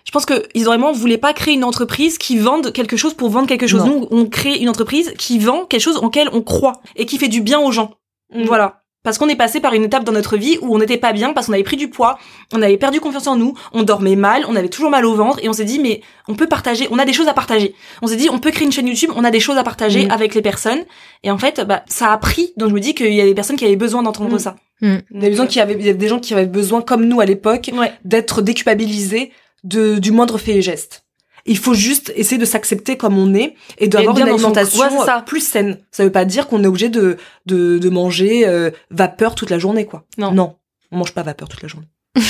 Je 0.05 0.11
pense 0.11 0.26
que 0.26 0.45
ils 0.53 0.65
vraiment 0.65 0.91
voulaient 0.91 1.17
pas 1.17 1.34
créer 1.34 1.53
une 1.53 1.63
entreprise 1.63 2.17
qui 2.17 2.38
vende 2.38 2.71
quelque 2.73 2.97
chose 2.97 3.13
pour 3.13 3.30
vendre 3.30 3.47
quelque 3.47 3.67
chose. 3.67 3.86
Nous, 3.86 4.07
on 4.11 4.26
crée 4.26 4.57
une 4.57 4.69
entreprise 4.69 5.13
qui 5.17 5.39
vend 5.39 5.65
quelque 5.65 5.82
chose 5.82 5.97
en 5.97 6.05
lequel 6.05 6.30
on 6.32 6.41
croit 6.41 6.82
et 6.95 7.05
qui 7.05 7.17
fait 7.17 7.28
du 7.28 7.41
bien 7.41 7.59
aux 7.59 7.71
gens. 7.71 7.91
Hmm. 8.34 8.43
Voilà. 8.43 8.84
Parce 9.06 9.20
qu'on 9.20 9.30
est 9.30 9.36
passé 9.36 9.62
par 9.62 9.74
une 9.74 9.84
étape 9.84 10.03
dans 10.03 10.12
notre 10.12 10.36
vie 10.36 10.58
où 10.62 10.76
on 10.76 10.80
n'était 10.80 10.97
pas 10.97 11.14
bien, 11.14 11.32
parce 11.32 11.45
qu'on 11.45 11.53
avait 11.53 11.64
pris 11.64 11.78
du 11.78 11.89
poids, 11.89 12.18
on 12.51 12.62
avait 12.62 12.76
perdu 12.76 12.99
confiance 12.99 13.28
en 13.28 13.36
nous, 13.38 13.53
on 13.72 13.84
dormait 13.84 14.16
mal, 14.16 14.43
on 14.49 14.56
avait 14.56 14.68
toujours 14.68 14.89
mal 14.89 15.06
au 15.06 15.14
ventre, 15.14 15.39
et 15.43 15.47
on 15.47 15.53
s'est 15.53 15.64
dit, 15.64 15.80
mais 15.80 16.01
on 16.28 16.34
peut 16.34 16.47
partager, 16.47 16.88
on 16.89 16.97
a 16.97 17.06
des 17.06 17.14
choses 17.14 17.28
à 17.28 17.34
partager. 17.34 17.76
On 18.01 18.08
s'est 18.08 18.16
dit, 18.16 18.30
on 18.32 18.39
peut 18.39 18.49
créer 18.49 18.66
une 18.66 18.72
chaîne 18.72 18.88
YouTube, 18.88 19.12
on 19.16 19.24
a 19.24 19.30
des 19.30 19.39
choses 19.39 19.58
à 19.58 19.64
partager 19.64 20.08
mm. 20.08 20.12
avec 20.12 20.34
les 20.34 20.41
personnes. 20.41 20.80
Et 21.24 21.30
en 21.30 21.38
fait, 21.38 21.62
bah, 21.62 21.84
ça 21.88 22.12
a 22.12 22.18
pris, 22.18 22.51
donc 22.58 22.70
je 22.70 22.74
me 22.74 22.80
dis 22.80 22.95
qu'il 22.95 23.14
y 23.14 23.22
a 23.22 23.26
des 23.26 23.36
personnes 23.36 23.58
qui 23.58 23.66
avaient 23.66 23.76
besoin 23.76 24.01
d'entendre 24.01 24.36
mm. 24.36 24.39
ça. 24.39 24.56
Mm. 24.82 24.95
Il, 25.12 25.24
y 25.24 25.26
avait, 25.28 25.47
qui 25.47 25.60
avaient, 25.60 25.76
il 25.76 25.86
y 25.86 25.89
avait 25.89 25.97
des 25.97 26.08
gens 26.08 26.20
qui 26.20 26.34
avaient 26.34 26.47
besoin, 26.47 26.82
comme 26.82 27.06
nous 27.06 27.22
à 27.22 27.26
l'époque, 27.26 27.70
d'être 28.03 28.41
déculpabilisés 28.41 29.32
de, 29.64 29.99
du 29.99 30.12
moindre 30.12 30.39
fait 30.39 30.56
et 30.56 30.62
geste. 30.64 31.05
Il 31.45 31.57
faut 31.57 31.75
juste 31.75 32.11
essayer 32.15 32.39
de 32.39 32.45
s'accepter 32.45 32.97
comme 32.97 33.17
on 33.17 33.33
est 33.33 33.53
et 33.77 33.87
d'avoir 33.87 34.17
une 34.17 34.23
alimentation 34.23 34.83
plus 35.25 35.45
saine. 35.45 35.79
Ça 35.91 36.03
veut 36.03 36.11
pas 36.11 36.25
dire 36.25 36.47
qu'on 36.47 36.63
est 36.63 36.67
obligé 36.67 36.89
de 36.89 37.17
de, 37.45 37.77
de 37.77 37.89
manger 37.89 38.47
euh, 38.47 38.71
vapeur 38.89 39.35
toute 39.35 39.51
la 39.51 39.59
journée, 39.59 39.85
quoi. 39.85 40.05
Non. 40.17 40.31
Non, 40.31 40.55
on 40.91 40.97
mange 40.97 41.13
pas 41.13 41.23
vapeur 41.23 41.47
toute 41.47 41.61
la 41.61 41.67
journée. 41.67 41.87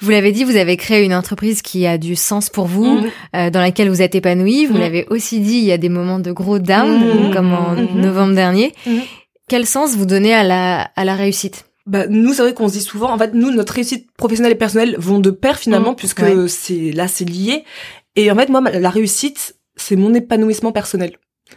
Vous 0.00 0.10
l'avez 0.10 0.30
dit, 0.30 0.44
vous 0.44 0.56
avez 0.56 0.76
créé 0.76 1.04
une 1.04 1.14
entreprise 1.14 1.60
qui 1.60 1.86
a 1.86 1.98
du 1.98 2.14
sens 2.14 2.50
pour 2.50 2.66
vous, 2.66 3.00
mm. 3.00 3.10
euh, 3.34 3.50
dans 3.50 3.60
laquelle 3.60 3.88
vous 3.88 4.00
êtes 4.00 4.14
épanoui. 4.14 4.66
Vous 4.66 4.76
mm. 4.76 4.80
l'avez 4.80 5.06
aussi 5.10 5.40
dit, 5.40 5.56
il 5.56 5.64
y 5.64 5.72
a 5.72 5.78
des 5.78 5.88
moments 5.88 6.20
de 6.20 6.30
gros 6.30 6.58
down, 6.58 7.28
mm. 7.28 7.34
comme 7.34 7.52
en 7.52 7.74
novembre 7.74 8.34
dernier. 8.34 8.74
Quel 9.48 9.66
sens 9.66 9.96
vous 9.96 10.06
donnez 10.06 10.34
à 10.34 10.44
la, 10.44 10.82
à 10.94 11.04
la 11.04 11.14
réussite? 11.14 11.67
Bah, 11.88 12.06
nous, 12.06 12.34
c'est 12.34 12.42
vrai 12.42 12.54
qu'on 12.54 12.68
se 12.68 12.74
dit 12.74 12.82
souvent, 12.82 13.10
en 13.10 13.18
fait, 13.18 13.32
nous, 13.32 13.50
notre 13.50 13.72
réussite 13.72 14.10
professionnelle 14.12 14.52
et 14.52 14.56
personnelle 14.56 14.96
vont 14.98 15.20
de 15.20 15.30
pair 15.30 15.58
finalement, 15.58 15.92
mmh. 15.92 15.96
puisque 15.96 16.48
c'est 16.48 16.92
là, 16.92 17.08
c'est 17.08 17.24
lié. 17.24 17.64
Et 18.14 18.30
en 18.30 18.36
fait, 18.36 18.50
moi, 18.50 18.60
la 18.60 18.90
réussite, 18.90 19.56
c'est 19.76 19.96
mon 19.96 20.12
épanouissement 20.12 20.70
personnel. 20.70 21.16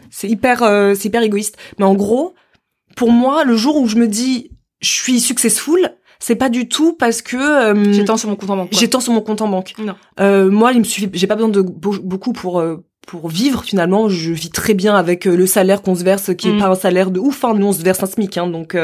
C'est 0.09 0.29
hyper, 0.29 0.63
euh, 0.63 0.95
c'est 0.95 1.09
hyper 1.09 1.21
égoïste. 1.21 1.57
Mais 1.77 1.85
en 1.85 1.95
gros, 1.95 2.33
pour 2.95 3.11
moi, 3.11 3.43
le 3.43 3.57
jour 3.57 3.75
où 3.75 3.87
je 3.87 3.97
me 3.97 4.07
dis, 4.07 4.51
je 4.79 4.89
suis 4.89 5.19
successful, 5.19 5.91
c'est 6.21 6.35
pas 6.35 6.49
du 6.49 6.69
tout 6.69 6.93
parce 6.93 7.21
que 7.21 7.35
euh, 7.35 7.93
j'ai 7.93 8.05
tant 8.05 8.15
sur 8.15 8.29
mon 8.29 8.35
compte 8.35 8.51
en 8.51 8.55
banque. 8.55 8.69
J'ai 8.71 8.89
tant 8.89 8.99
sur 8.99 9.11
mon 9.11 9.21
compte 9.21 9.41
en 9.41 9.49
banque. 9.49 9.73
Non. 9.79 9.95
Euh, 10.19 10.49
moi, 10.49 10.71
il 10.71 10.79
me 10.79 10.83
suffit, 10.83 11.09
j'ai 11.11 11.27
pas 11.27 11.35
besoin 11.35 11.49
de 11.49 11.61
beaucoup 11.61 12.31
pour 12.31 12.59
euh, 12.59 12.85
pour 13.07 13.27
vivre 13.27 13.63
finalement. 13.63 14.07
Je 14.07 14.31
vis 14.31 14.51
très 14.51 14.75
bien 14.75 14.95
avec 14.95 15.27
euh, 15.27 15.35
le 15.35 15.47
salaire 15.47 15.81
qu'on 15.81 15.95
se 15.95 16.03
verse, 16.03 16.33
qui 16.35 16.49
est 16.49 16.53
mm. 16.53 16.59
pas 16.59 16.67
un 16.67 16.75
salaire 16.75 17.09
de 17.09 17.19
ouf. 17.19 17.43
Hein, 17.43 17.55
nous, 17.55 17.65
on 17.65 17.73
se 17.73 17.81
verse 17.81 18.03
un 18.03 18.05
smic, 18.05 18.37
hein, 18.37 18.47
donc. 18.47 18.77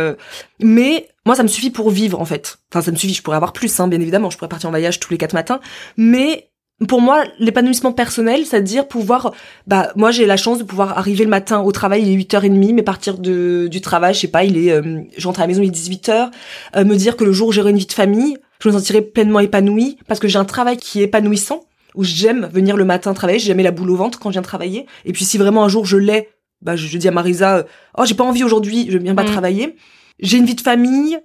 mais 0.60 1.08
moi, 1.28 1.36
ça 1.36 1.44
me 1.44 1.48
suffit 1.48 1.70
pour 1.70 1.92
vivre 1.92 2.20
en 2.20 2.26
fait. 2.26 2.58
Enfin, 2.72 2.82
ça 2.82 2.92
me 2.92 2.98
suffit. 2.98 3.14
Je 3.14 3.22
pourrais 3.22 3.38
avoir 3.38 3.54
plus, 3.54 3.80
hein, 3.80 3.88
bien 3.88 4.02
évidemment. 4.02 4.32
Je 4.32 4.38
pourrais 4.38 4.50
partir 4.50 4.70
en 4.70 4.72
voyage 4.72 5.00
tous 5.00 5.12
les 5.12 5.20
quatre 5.20 5.34
matins, 5.34 5.60
mais 5.96 6.50
pour 6.86 7.02
moi, 7.02 7.24
l'épanouissement 7.40 7.92
personnel, 7.92 8.46
c'est-à-dire 8.46 8.88
pouvoir, 8.88 9.34
bah, 9.66 9.92
moi, 9.96 10.12
j'ai 10.12 10.28
la 10.28 10.38
chance 10.38 10.60
de 10.60 10.64
pouvoir 10.64 10.98
arriver 10.98 11.24
le 11.24 11.30
matin 11.30 11.62
au 11.62 11.72
travail, 11.72 12.04
il 12.04 12.10
est 12.12 12.24
8h30, 12.24 12.74
mais 12.74 12.84
partir 12.84 13.18
de, 13.18 13.68
du 13.68 13.82
travail, 13.82 14.14
je 14.14 14.20
sais 14.20 14.28
pas, 14.28 14.44
il 14.44 14.58
est, 14.58 14.72
euh, 14.72 15.02
j'entre 15.18 15.40
à 15.40 15.44
la 15.44 15.48
maison, 15.48 15.64
il 15.64 15.70
est 15.70 15.76
18h, 15.76 16.30
euh, 16.76 16.86
me 16.86 16.96
dire 16.96 17.18
que 17.18 17.24
le 17.24 17.32
jour 17.32 17.48
où 17.48 17.52
j'aurai 17.52 17.72
une 17.72 17.78
vie 17.78 17.88
de 17.88 17.94
famille, 17.94 18.38
je 18.62 18.70
me 18.70 18.74
sentirai 18.74 19.02
pleinement 19.02 19.40
épanouie, 19.40 19.98
parce 20.08 20.20
que 20.20 20.28
j'ai 20.28 20.38
un 20.38 20.46
travail 20.46 20.78
qui 20.78 21.02
est 21.02 21.06
épanouissant, 21.06 21.62
où 21.96 22.04
j'aime 22.04 22.48
venir 22.54 22.78
le 22.78 22.86
matin 22.86 23.12
travailler, 23.16 23.40
j'ai 23.40 23.48
jamais 23.48 23.64
la 23.64 23.72
boule 23.72 23.90
au 23.90 23.96
ventre 23.96 24.20
quand 24.20 24.30
je 24.30 24.34
viens 24.34 24.44
travailler, 24.44 24.86
et 25.04 25.14
puis 25.14 25.26
si 25.26 25.40
vraiment 25.40 25.64
un 25.64 25.70
jour 25.70 25.84
je 25.84 25.98
l'ai, 25.98 26.30
bah, 26.62 26.76
je, 26.76 26.96
dis 26.96 27.08
à 27.08 27.12
Marisa, 27.12 27.58
euh, 27.58 27.64
oh, 27.98 28.04
j'ai 28.06 28.14
pas 28.14 28.24
envie 28.24 28.44
aujourd'hui, 28.44 28.88
je 28.92 29.00
viens 29.00 29.16
pas 29.16 29.24
mmh. 29.24 29.32
travailler, 29.32 29.76
j'ai 30.20 30.38
une 30.38 30.46
vie 30.46 30.56
de 30.56 30.62
famille, 30.62 31.18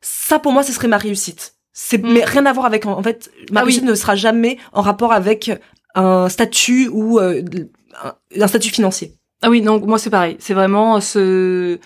ça 0.00 0.38
pour 0.38 0.52
moi, 0.52 0.62
ce 0.62 0.72
serait 0.72 0.88
ma 0.88 0.98
réussite 0.98 1.56
c'est 1.72 2.02
mm. 2.02 2.12
mais 2.12 2.24
rien 2.24 2.46
à 2.46 2.52
voir 2.52 2.66
avec 2.66 2.86
en 2.86 3.02
fait 3.02 3.30
ma 3.50 3.60
ah 3.60 3.64
réussite 3.64 3.84
ne 3.84 3.94
sera 3.94 4.14
jamais 4.14 4.58
en 4.72 4.82
rapport 4.82 5.12
avec 5.12 5.50
un 5.94 6.28
statut 6.28 6.88
ou 6.88 7.18
euh, 7.18 7.42
un, 8.38 8.46
statut 8.46 8.70
financier. 8.70 9.14
Ah 9.42 9.50
oui, 9.50 9.60
non, 9.60 9.80
moi 9.84 9.98
c'est 9.98 10.10
pareil. 10.10 10.36
C'est 10.38 10.54
vraiment 10.54 11.00
ce, 11.00 11.78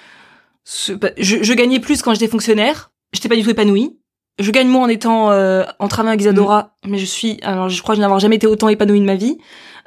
ce 0.64 0.93
bah, 0.93 1.11
je, 1.16 1.43
je, 1.43 1.55
gagnais 1.55 1.80
plus 1.80 2.03
quand 2.03 2.12
j'étais 2.12 2.28
fonctionnaire. 2.28 2.91
J'étais 3.12 3.28
pas 3.28 3.37
du 3.37 3.43
tout 3.43 3.51
épanouie. 3.51 3.99
Je 4.39 4.51
gagne 4.51 4.68
moins 4.68 4.82
en 4.82 4.89
étant 4.89 5.30
euh, 5.30 5.64
en 5.78 5.89
travaillant 5.89 6.12
avec 6.12 6.20
Isadora, 6.20 6.74
mm. 6.84 6.91
mais 6.91 6.99
je 6.99 7.07
suis 7.07 7.39
alors 7.43 7.68
je 7.68 7.80
crois 7.82 7.95
que 7.95 7.97
je 7.97 8.03
n'avoir 8.03 8.20
jamais 8.20 8.37
été 8.37 8.47
autant 8.47 8.68
épanouie 8.68 9.01
de 9.01 9.07
ma 9.07 9.16
vie. 9.16 9.39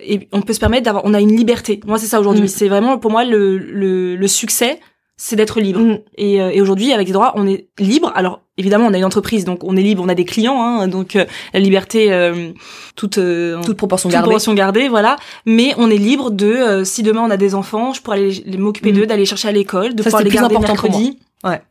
Et 0.01 0.29
on 0.31 0.41
peut 0.41 0.53
se 0.53 0.61
permettre 0.61 0.85
d'avoir, 0.85 1.03
on 1.05 1.13
a 1.13 1.19
une 1.19 1.35
liberté. 1.35 1.81
Moi 1.85 1.99
c'est 1.99 2.07
ça 2.07 2.19
aujourd'hui. 2.19 2.45
Mm. 2.45 2.49
C'est 2.49 2.67
vraiment 2.67 2.97
pour 2.97 3.11
moi 3.11 3.25
le, 3.25 3.57
le, 3.57 4.15
le 4.15 4.27
succès, 4.27 4.79
c'est 5.21 5.35
d'être 5.35 5.59
libre. 5.59 5.81
Mm. 5.81 5.99
Et, 6.17 6.41
euh, 6.41 6.49
et 6.49 6.61
aujourd'hui, 6.61 6.93
avec 6.93 7.05
les 7.07 7.13
droits, 7.13 7.33
on 7.35 7.45
est 7.45 7.67
libre. 7.77 8.11
Alors, 8.15 8.41
évidemment, 8.57 8.87
on 8.87 8.93
a 8.93 8.97
une 8.97 9.05
entreprise, 9.05 9.43
donc 9.43 9.63
on 9.65 9.75
est 9.75 9.81
libre, 9.81 10.01
on 10.03 10.07
a 10.07 10.15
des 10.15 10.23
clients, 10.23 10.63
hein, 10.63 10.87
donc 10.87 11.17
euh, 11.17 11.25
la 11.53 11.59
liberté, 11.59 12.11
euh, 12.11 12.51
toute, 12.95 13.19
toute 13.65 13.77
proportion 13.77 14.07
toute 14.07 14.13
gardée. 14.13 14.27
proportion 14.27 14.53
gardée, 14.53 14.87
voilà. 14.87 15.17
Mais 15.45 15.73
on 15.77 15.91
est 15.91 15.97
libre 15.97 16.31
de, 16.31 16.83
si 16.85 17.03
demain 17.03 17.21
on 17.21 17.29
a 17.29 17.37
des 17.37 17.53
enfants, 17.53 17.93
je 17.93 18.01
pourrais 18.01 18.17
aller 18.17 18.57
m'occuper 18.57 18.93
d'eux, 18.93 19.03
mm. 19.03 19.07
d'aller 19.07 19.25
chercher 19.25 19.49
à 19.49 19.51
l'école, 19.51 19.93
de 19.93 20.01
pouvoir 20.01 20.23
les 20.23 20.31
garder 20.31 20.57
mercredi. 20.57 21.19
Ouais. 21.43 21.61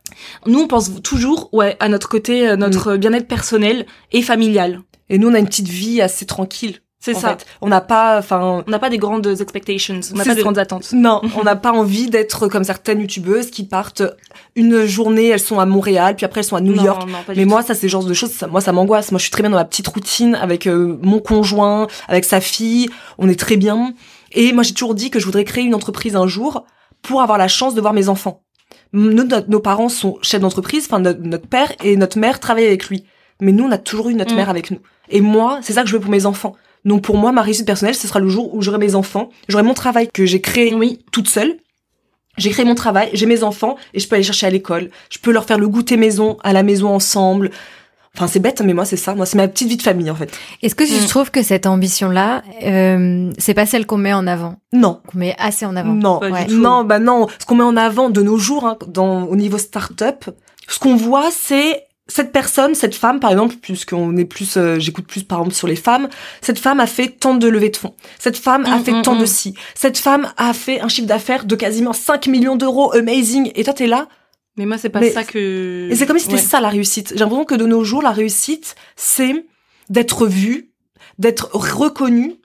Nous, 0.45 0.59
on 0.59 0.67
pense 0.67 1.01
toujours, 1.01 1.49
ouais, 1.51 1.75
à 1.79 1.89
notre 1.89 2.07
côté, 2.07 2.55
notre 2.55 2.93
mm. 2.93 2.97
bien-être 2.97 3.27
personnel 3.27 3.87
et 4.11 4.21
familial. 4.21 4.81
Et 5.09 5.17
nous, 5.17 5.27
on 5.27 5.33
a 5.33 5.39
une 5.39 5.47
petite 5.47 5.67
vie 5.67 6.01
assez 6.01 6.27
tranquille. 6.27 6.81
C'est 7.01 7.13
ça. 7.13 7.37
On 7.61 7.69
n'a 7.69 7.79
pas, 7.79 8.19
enfin, 8.19 8.63
on 8.67 8.69
n'a 8.69 8.77
pas 8.77 8.89
des 8.89 8.97
grandes 8.97 9.25
expectations, 9.39 10.01
on 10.13 10.17
n'a 10.17 10.25
pas 10.25 10.35
des 10.35 10.41
grandes 10.41 10.57
attentes. 10.57 10.91
Non, 10.91 11.21
on 11.37 11.43
n'a 11.43 11.55
pas 11.55 11.71
envie 11.71 12.09
d'être 12.09 12.49
comme 12.49 12.65
certaines 12.65 12.99
youtubeuses 12.99 13.51
qui 13.51 13.63
partent 13.63 14.03
une 14.57 14.85
journée, 14.85 15.27
elles 15.29 15.39
sont 15.39 15.61
à 15.61 15.65
Montréal, 15.65 16.17
puis 16.17 16.25
après 16.25 16.41
elles 16.41 16.47
sont 16.47 16.57
à 16.57 16.61
New 16.61 16.75
York. 16.75 17.07
Mais 17.35 17.45
moi, 17.45 17.63
ça, 17.63 17.73
c'est 17.73 17.87
le 17.87 17.91
genre 17.91 18.03
de 18.03 18.13
choses, 18.13 18.31
ça, 18.31 18.47
moi, 18.47 18.59
ça 18.59 18.73
m'angoisse. 18.73 19.11
Moi, 19.11 19.17
je 19.17 19.23
suis 19.23 19.31
très 19.31 19.43
bien 19.43 19.49
dans 19.49 19.57
ma 19.57 19.63
petite 19.63 19.87
routine 19.87 20.35
avec 20.35 20.67
euh, 20.67 20.99
mon 21.01 21.19
conjoint, 21.19 21.87
avec 22.09 22.25
sa 22.25 22.41
fille. 22.41 22.89
On 23.17 23.29
est 23.29 23.39
très 23.39 23.55
bien. 23.55 23.93
Et 24.33 24.51
moi, 24.51 24.63
j'ai 24.63 24.73
toujours 24.73 24.93
dit 24.93 25.09
que 25.09 25.19
je 25.19 25.25
voudrais 25.25 25.45
créer 25.45 25.63
une 25.63 25.75
entreprise 25.75 26.17
un 26.17 26.27
jour 26.27 26.65
pour 27.01 27.21
avoir 27.21 27.37
la 27.37 27.47
chance 27.47 27.75
de 27.75 27.81
voir 27.81 27.93
mes 27.93 28.09
enfants. 28.09 28.43
Nos, 28.91 29.23
nos 29.47 29.59
parents 29.61 29.89
sont 29.89 30.17
chefs 30.21 30.41
d'entreprise, 30.41 30.85
enfin 30.85 30.99
notre, 30.99 31.47
père 31.47 31.71
et 31.81 31.95
notre 31.95 32.19
mère 32.19 32.41
travaillent 32.41 32.67
avec 32.67 32.89
lui. 32.89 33.05
Mais 33.39 33.53
nous, 33.53 33.63
on 33.63 33.71
a 33.71 33.77
toujours 33.77 34.09
eu 34.09 34.15
notre 34.15 34.33
mm. 34.33 34.35
mère 34.35 34.49
avec 34.49 34.71
nous. 34.71 34.79
Et 35.09 35.21
moi, 35.21 35.59
c'est 35.61 35.73
ça 35.73 35.83
que 35.83 35.87
je 35.87 35.93
veux 35.93 36.01
pour 36.01 36.11
mes 36.11 36.25
enfants. 36.25 36.55
Donc 36.85 37.01
pour 37.01 37.17
moi, 37.17 37.31
ma 37.31 37.41
réussite 37.41 37.65
personnelle, 37.65 37.95
ce 37.95 38.07
sera 38.07 38.19
le 38.19 38.29
jour 38.29 38.53
où 38.53 38.61
j'aurai 38.61 38.77
mes 38.77 38.95
enfants, 38.95 39.29
j'aurai 39.47 39.63
mon 39.63 39.73
travail 39.73 40.09
que 40.13 40.25
j'ai 40.25 40.41
créé 40.41 40.73
oui. 40.73 40.99
toute 41.11 41.27
seule. 41.27 41.57
J'ai 42.37 42.51
créé 42.51 42.63
mon 42.63 42.75
travail, 42.75 43.09
j'ai 43.13 43.25
mes 43.25 43.43
enfants 43.43 43.75
et 43.93 43.99
je 43.99 44.07
peux 44.07 44.15
aller 44.15 44.23
chercher 44.23 44.47
à 44.47 44.49
l'école. 44.49 44.89
Je 45.09 45.19
peux 45.19 45.31
leur 45.31 45.45
faire 45.45 45.57
le 45.57 45.67
goûter 45.67 45.97
maison 45.97 46.37
à 46.43 46.53
la 46.53 46.63
maison 46.63 46.87
ensemble. 46.87 47.51
Enfin, 48.15 48.27
c'est 48.27 48.39
bête, 48.39 48.61
mais 48.61 48.73
moi, 48.73 48.85
c'est 48.85 48.97
ça. 48.97 49.13
Moi, 49.13 49.25
c'est 49.25 49.37
ma 49.37 49.47
petite 49.47 49.67
vie 49.67 49.77
de 49.77 49.81
famille, 49.81 50.09
en 50.09 50.15
fait. 50.15 50.31
Est-ce 50.63 50.73
que 50.73 50.83
tu 50.83 51.03
mm. 51.03 51.07
trouves 51.07 51.31
que 51.31 51.43
cette 51.43 51.67
ambition-là, 51.67 52.43
euh, 52.63 53.31
c'est 53.37 53.53
pas 53.53 53.65
celle 53.65 53.85
qu'on 53.85 53.97
met 53.97 54.13
en 54.13 54.25
avant? 54.25 54.55
Non. 54.73 54.99
Qu'on 55.07 55.19
met 55.19 55.35
assez 55.37 55.65
en 55.65 55.75
avant? 55.75 55.93
Non. 55.93 56.19
Non, 56.49 56.83
bah 56.83 56.99
non. 56.99 57.27
Ce 57.39 57.45
qu'on 57.45 57.55
met 57.55 57.63
en 57.63 57.77
avant 57.77 58.09
de 58.09 58.21
nos 58.21 58.37
jours, 58.37 58.65
hein, 58.65 58.77
dans, 58.87 59.25
au 59.25 59.35
niveau 59.35 59.57
start-up, 59.57 60.25
ce 60.67 60.79
qu'on 60.79 60.95
voit, 60.95 61.29
c'est 61.31 61.83
cette 62.09 62.31
personne, 62.31 62.75
cette 62.75 62.95
femme, 62.95 63.19
par 63.19 63.31
exemple, 63.31 63.55
puisqu'on 63.61 64.17
est 64.17 64.25
plus, 64.25 64.57
euh, 64.57 64.79
j'écoute 64.79 65.07
plus 65.07 65.23
par 65.23 65.39
exemple 65.39 65.55
sur 65.55 65.67
les 65.67 65.75
femmes, 65.75 66.09
cette 66.41 66.59
femme 66.59 66.79
a 66.79 66.87
fait 66.87 67.07
tant 67.07 67.35
de 67.35 67.47
levées 67.47 67.69
de 67.69 67.77
fonds. 67.77 67.95
Cette 68.17 68.37
femme 68.37 68.65
a 68.65 68.77
mm, 68.77 68.83
fait 68.83 68.91
mm, 68.91 69.01
tant 69.03 69.15
de 69.15 69.25
ci. 69.25 69.53
Cette 69.75 69.97
femme 69.97 70.33
a 70.35 70.53
fait 70.53 70.81
un 70.81 70.89
chiffre 70.89 71.07
d'affaires 71.07 71.45
de 71.45 71.55
quasiment 71.55 71.93
5 71.93 72.27
millions 72.27 72.55
d'euros, 72.55 72.91
amazing. 72.93 73.51
Et 73.55 73.63
toi, 73.63 73.73
t'es 73.73 73.87
là, 73.87 74.07
mais 74.57 74.65
moi, 74.65 74.77
c'est 74.77 74.89
pas 74.89 75.01
ça 75.09 75.23
que. 75.23 75.87
Et 75.89 75.95
c'est 75.95 76.05
comme 76.05 76.19
si 76.19 76.25
c'était 76.25 76.37
ça 76.37 76.59
la 76.59 76.69
réussite. 76.69 77.13
J'ai 77.13 77.19
l'impression 77.19 77.45
que 77.45 77.55
de 77.55 77.65
nos 77.65 77.83
jours, 77.83 78.01
la 78.01 78.11
réussite, 78.11 78.75
c'est 78.97 79.45
d'être 79.89 80.27
vu, 80.27 80.71
d'être 81.17 81.49
reconnu. 81.53 82.35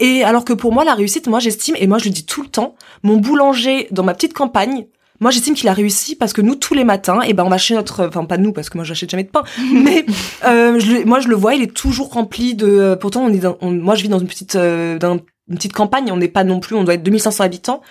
Et 0.00 0.24
alors 0.24 0.44
que 0.44 0.54
pour 0.54 0.72
moi, 0.72 0.82
la 0.82 0.94
réussite, 0.94 1.28
moi, 1.28 1.40
j'estime, 1.40 1.76
et 1.78 1.86
moi, 1.86 1.98
je 1.98 2.06
le 2.06 2.10
dis 2.10 2.24
tout 2.24 2.42
le 2.42 2.48
temps, 2.48 2.74
mon 3.02 3.18
boulanger 3.18 3.86
dans 3.90 4.02
ma 4.02 4.14
petite 4.14 4.32
campagne, 4.32 4.86
moi, 5.20 5.30
j'estime 5.30 5.54
qu'il 5.54 5.68
a 5.68 5.74
réussi 5.74 6.16
parce 6.16 6.32
que 6.32 6.40
nous, 6.40 6.54
tous 6.54 6.74
les 6.74 6.84
matins, 6.84 7.20
et 7.22 7.26
eh 7.28 7.32
ben, 7.34 7.44
on 7.44 7.50
va 7.50 7.58
chez 7.58 7.74
notre, 7.74 8.08
enfin, 8.08 8.24
pas 8.24 8.38
nous, 8.38 8.52
parce 8.52 8.70
que 8.70 8.78
moi, 8.78 8.84
j'achète 8.84 9.10
jamais 9.10 9.24
de 9.24 9.28
pain, 9.28 9.44
mais 9.72 10.06
euh, 10.44 10.80
je, 10.80 11.04
moi, 11.04 11.20
je 11.20 11.28
le 11.28 11.36
vois, 11.36 11.54
il 11.54 11.62
est 11.62 11.74
toujours 11.74 12.10
rempli 12.10 12.54
de. 12.54 12.96
Pourtant, 13.00 13.24
on 13.24 13.32
est, 13.32 13.38
dans, 13.38 13.56
moi, 13.62 13.94
je 13.94 14.02
vis 14.02 14.08
dans 14.08 14.18
une 14.18 14.26
petite, 14.26 14.56
euh, 14.56 14.98
dans 14.98 15.20
une 15.48 15.56
petite 15.56 15.74
campagne, 15.74 16.10
on 16.10 16.16
n'est 16.16 16.28
pas 16.28 16.44
non 16.44 16.60
plus, 16.60 16.74
on 16.74 16.84
doit 16.84 16.94
être 16.94 17.02
2500 17.02 17.44
habitants. 17.44 17.82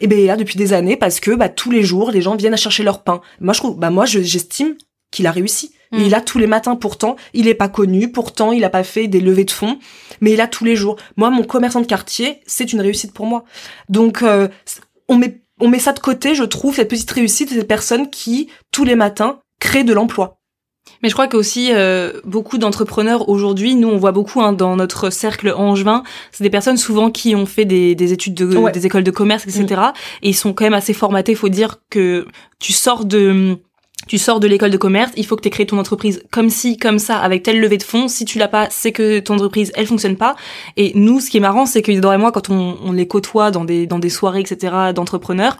Et 0.00 0.06
ben 0.06 0.26
là 0.26 0.36
depuis 0.36 0.56
des 0.56 0.72
années 0.72 0.96
parce 0.96 1.20
que 1.20 1.30
bah 1.30 1.48
tous 1.48 1.70
les 1.70 1.82
jours 1.82 2.10
les 2.10 2.20
gens 2.20 2.34
viennent 2.34 2.52
à 2.52 2.58
chercher 2.58 2.82
leur 2.82 3.04
pain. 3.04 3.20
Moi 3.40 3.54
je 3.54 3.60
trouve 3.60 3.78
bah 3.78 3.90
moi 3.90 4.06
j'estime 4.06 4.74
qu'il 5.12 5.26
a 5.28 5.30
réussi. 5.30 5.72
Mm. 5.92 5.98
Il 6.00 6.14
a 6.16 6.20
tous 6.20 6.38
les 6.38 6.48
matins 6.48 6.74
pourtant, 6.74 7.14
il 7.32 7.46
est 7.46 7.54
pas 7.54 7.68
connu, 7.68 8.10
pourtant 8.10 8.50
il 8.50 8.64
a 8.64 8.70
pas 8.70 8.82
fait 8.82 9.06
des 9.06 9.20
levées 9.20 9.44
de 9.44 9.52
fonds, 9.52 9.78
mais 10.20 10.32
il 10.32 10.40
a 10.40 10.48
tous 10.48 10.64
les 10.64 10.74
jours. 10.74 10.96
Moi 11.16 11.30
mon 11.30 11.44
commerçant 11.44 11.80
de 11.80 11.86
quartier, 11.86 12.40
c'est 12.44 12.72
une 12.72 12.80
réussite 12.80 13.12
pour 13.12 13.26
moi. 13.26 13.44
Donc 13.88 14.22
euh, 14.22 14.48
on 15.08 15.16
met 15.16 15.43
on 15.64 15.68
met 15.68 15.78
ça 15.78 15.94
de 15.94 15.98
côté, 15.98 16.34
je 16.34 16.44
trouve 16.44 16.74
cette 16.74 16.90
petite 16.90 17.10
réussite 17.10 17.48
de 17.48 17.54
cette 17.54 17.68
personne 17.68 18.10
qui 18.10 18.50
tous 18.70 18.84
les 18.84 18.96
matins 18.96 19.38
crée 19.60 19.82
de 19.82 19.94
l'emploi. 19.94 20.36
Mais 21.02 21.08
je 21.08 21.14
crois 21.14 21.26
que 21.26 21.38
aussi 21.38 21.70
euh, 21.72 22.20
beaucoup 22.24 22.58
d'entrepreneurs 22.58 23.30
aujourd'hui, 23.30 23.74
nous 23.74 23.88
on 23.88 23.96
voit 23.96 24.12
beaucoup 24.12 24.42
hein, 24.42 24.52
dans 24.52 24.76
notre 24.76 25.08
cercle 25.08 25.54
angevin, 25.56 26.02
c'est 26.32 26.44
des 26.44 26.50
personnes 26.50 26.76
souvent 26.76 27.10
qui 27.10 27.34
ont 27.34 27.46
fait 27.46 27.64
des, 27.64 27.94
des 27.94 28.12
études 28.12 28.34
de 28.34 28.70
des 28.70 28.84
écoles 28.84 29.04
de 29.04 29.10
commerce, 29.10 29.44
etc. 29.44 29.64
Mm. 29.64 29.92
Et 30.22 30.28
ils 30.28 30.34
sont 30.34 30.52
quand 30.52 30.64
même 30.64 30.74
assez 30.74 30.92
formatés. 30.92 31.32
Il 31.32 31.38
faut 31.38 31.48
dire 31.48 31.78
que 31.88 32.26
tu 32.58 32.74
sors 32.74 33.06
de 33.06 33.56
tu 34.06 34.18
sors 34.18 34.40
de 34.40 34.46
l'école 34.46 34.70
de 34.70 34.76
commerce, 34.76 35.12
il 35.16 35.26
faut 35.26 35.36
que 35.36 35.42
tu 35.42 35.48
aies 35.48 35.50
créé 35.50 35.66
ton 35.66 35.78
entreprise 35.78 36.22
comme 36.30 36.50
ci, 36.50 36.76
comme 36.76 36.98
ça, 36.98 37.18
avec 37.18 37.42
telle 37.42 37.60
levée 37.60 37.78
de 37.78 37.82
fonds. 37.82 38.08
Si 38.08 38.24
tu 38.24 38.38
l'as 38.38 38.48
pas, 38.48 38.68
c'est 38.70 38.92
que 38.92 39.20
ton 39.20 39.34
entreprise, 39.34 39.72
elle 39.74 39.86
fonctionne 39.86 40.16
pas. 40.16 40.36
Et 40.76 40.92
nous, 40.94 41.20
ce 41.20 41.30
qui 41.30 41.38
est 41.38 41.40
marrant, 41.40 41.66
c'est 41.66 41.82
que 41.82 41.92
et 41.92 42.18
moi, 42.18 42.32
quand 42.32 42.50
on, 42.50 42.76
on 42.84 42.92
les 42.92 43.06
côtoie 43.06 43.50
dans 43.50 43.64
des, 43.64 43.86
dans 43.86 43.98
des 43.98 44.10
soirées, 44.10 44.40
etc., 44.40 44.92
d'entrepreneurs, 44.94 45.56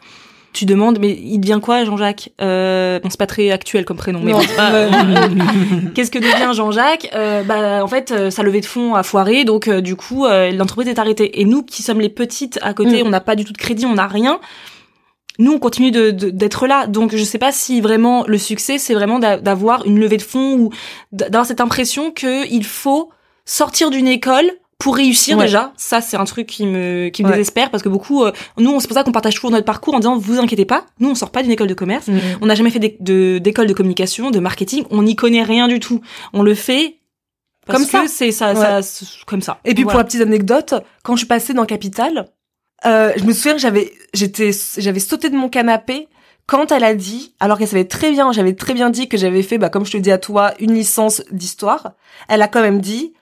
tu 0.54 0.64
demandes 0.64 0.98
mais 1.00 1.10
il 1.10 1.38
devient 1.40 1.58
quoi 1.60 1.84
Jean-Jacques? 1.84 2.30
Euh, 2.40 3.00
bon 3.00 3.10
c'est 3.10 3.18
pas 3.18 3.26
très 3.26 3.50
actuel 3.50 3.84
comme 3.84 3.96
prénom 3.96 4.20
mais 4.22 4.32
qu'est-ce 5.94 6.10
que 6.10 6.18
devient 6.18 6.54
Jean-Jacques? 6.54 7.10
Euh, 7.14 7.42
bah 7.42 7.84
en 7.84 7.88
fait 7.88 8.12
euh, 8.12 8.30
sa 8.30 8.42
levée 8.42 8.60
de 8.60 8.66
fonds 8.66 8.94
a 8.94 9.02
foiré 9.02 9.44
donc 9.44 9.68
euh, 9.68 9.80
du 9.80 9.96
coup 9.96 10.24
euh, 10.24 10.52
l'entreprise 10.52 10.88
est 10.88 10.98
arrêtée 10.98 11.40
et 11.40 11.44
nous 11.44 11.62
qui 11.64 11.82
sommes 11.82 12.00
les 12.00 12.08
petites 12.08 12.58
à 12.62 12.72
côté 12.72 13.02
mm. 13.02 13.06
on 13.06 13.10
n'a 13.10 13.20
pas 13.20 13.34
du 13.34 13.44
tout 13.44 13.52
de 13.52 13.58
crédit 13.58 13.84
on 13.84 13.94
n'a 13.94 14.06
rien 14.06 14.38
nous 15.38 15.52
on 15.52 15.58
continue 15.58 15.90
de 15.90 16.10
d'être 16.10 16.66
là. 16.66 16.86
Donc 16.86 17.14
je 17.14 17.24
sais 17.24 17.38
pas 17.38 17.52
si 17.52 17.80
vraiment 17.80 18.24
le 18.26 18.38
succès 18.38 18.78
c'est 18.78 18.94
vraiment 18.94 19.18
d'avoir 19.18 19.84
une 19.86 19.98
levée 19.98 20.16
de 20.16 20.22
fonds 20.22 20.54
ou 20.54 20.70
d'avoir 21.12 21.46
cette 21.46 21.60
impression 21.60 22.10
que 22.10 22.48
il 22.50 22.64
faut 22.64 23.10
sortir 23.44 23.90
d'une 23.90 24.08
école 24.08 24.50
pour 24.78 24.96
réussir 24.96 25.36
déjà. 25.36 25.72
Ça 25.76 26.00
c'est 26.00 26.16
un 26.16 26.24
truc 26.24 26.46
qui 26.46 26.66
me 26.66 27.08
qui 27.08 27.24
me 27.24 27.30
désespère 27.30 27.70
parce 27.70 27.82
que 27.82 27.88
beaucoup 27.88 28.24
euh, 28.24 28.32
nous 28.58 28.78
c'est 28.80 28.86
pour 28.86 28.96
ça 28.96 29.02
qu'on 29.02 29.12
partage 29.12 29.34
toujours 29.34 29.50
notre 29.50 29.64
parcours 29.64 29.94
en 29.94 29.98
disant 29.98 30.16
vous 30.16 30.38
inquiétez 30.38 30.64
pas 30.64 30.86
nous 31.00 31.10
on 31.10 31.14
sort 31.14 31.30
pas 31.30 31.42
d'une 31.42 31.52
école 31.52 31.68
de 31.68 31.74
commerce. 31.74 32.08
Mm. 32.08 32.18
on 32.40 32.46
n'a 32.46 32.54
jamais 32.54 32.70
fait 32.70 32.78
d'école 32.78 33.66
de, 33.66 33.70
de, 33.70 33.74
communication 33.74 34.30
de 34.30 34.38
marketing. 34.38 34.84
On 34.90 35.02
n'y 35.02 35.16
connaît 35.16 35.42
rien 35.42 35.68
du 35.68 35.80
tout. 35.80 36.00
On 36.32 36.42
le 36.42 36.54
fait 36.54 36.98
comme 37.66 37.84
ça. 37.84 38.04
c'est 38.08 38.30
ça, 38.30 38.54
ça 38.54 38.80
comme 39.26 39.40
ça. 39.40 39.58
Et 39.64 39.74
puis 39.74 39.84
pour 39.84 39.96
la 39.96 40.04
petite 40.04 40.20
anecdote 40.20 40.74
quand 41.02 41.14
je 41.14 41.20
suis 41.20 41.26
passée 41.26 41.54
dans 41.54 41.64
Capital 41.64 42.26
euh, 42.86 43.12
je 43.16 43.24
me 43.24 43.32
souviens 43.32 43.54
que 43.54 43.60
j'avais 43.60 43.92
j'étais 44.12 44.50
j'avais 44.78 45.00
sauté 45.00 45.30
de 45.30 45.36
mon 45.36 45.48
canapé 45.48 46.08
quand 46.46 46.72
elle 46.72 46.84
a 46.84 46.94
dit, 46.94 47.34
alors 47.40 47.58
qu'elle 47.58 47.68
savait 47.68 47.86
très 47.86 48.10
bien, 48.10 48.32
j'avais 48.32 48.54
très 48.54 48.74
bien 48.74 48.90
dit 48.90 49.08
que 49.08 49.16
j'avais 49.16 49.42
fait, 49.42 49.58
bah, 49.58 49.70
comme 49.70 49.86
je 49.86 49.92
te 49.92 49.96
dis 49.96 50.10
à 50.10 50.18
toi, 50.18 50.52
une 50.58 50.74
licence 50.74 51.22
d'histoire, 51.30 51.92
elle 52.28 52.42
a 52.42 52.48
quand 52.48 52.60
même 52.60 52.80
dit, 52.80 53.14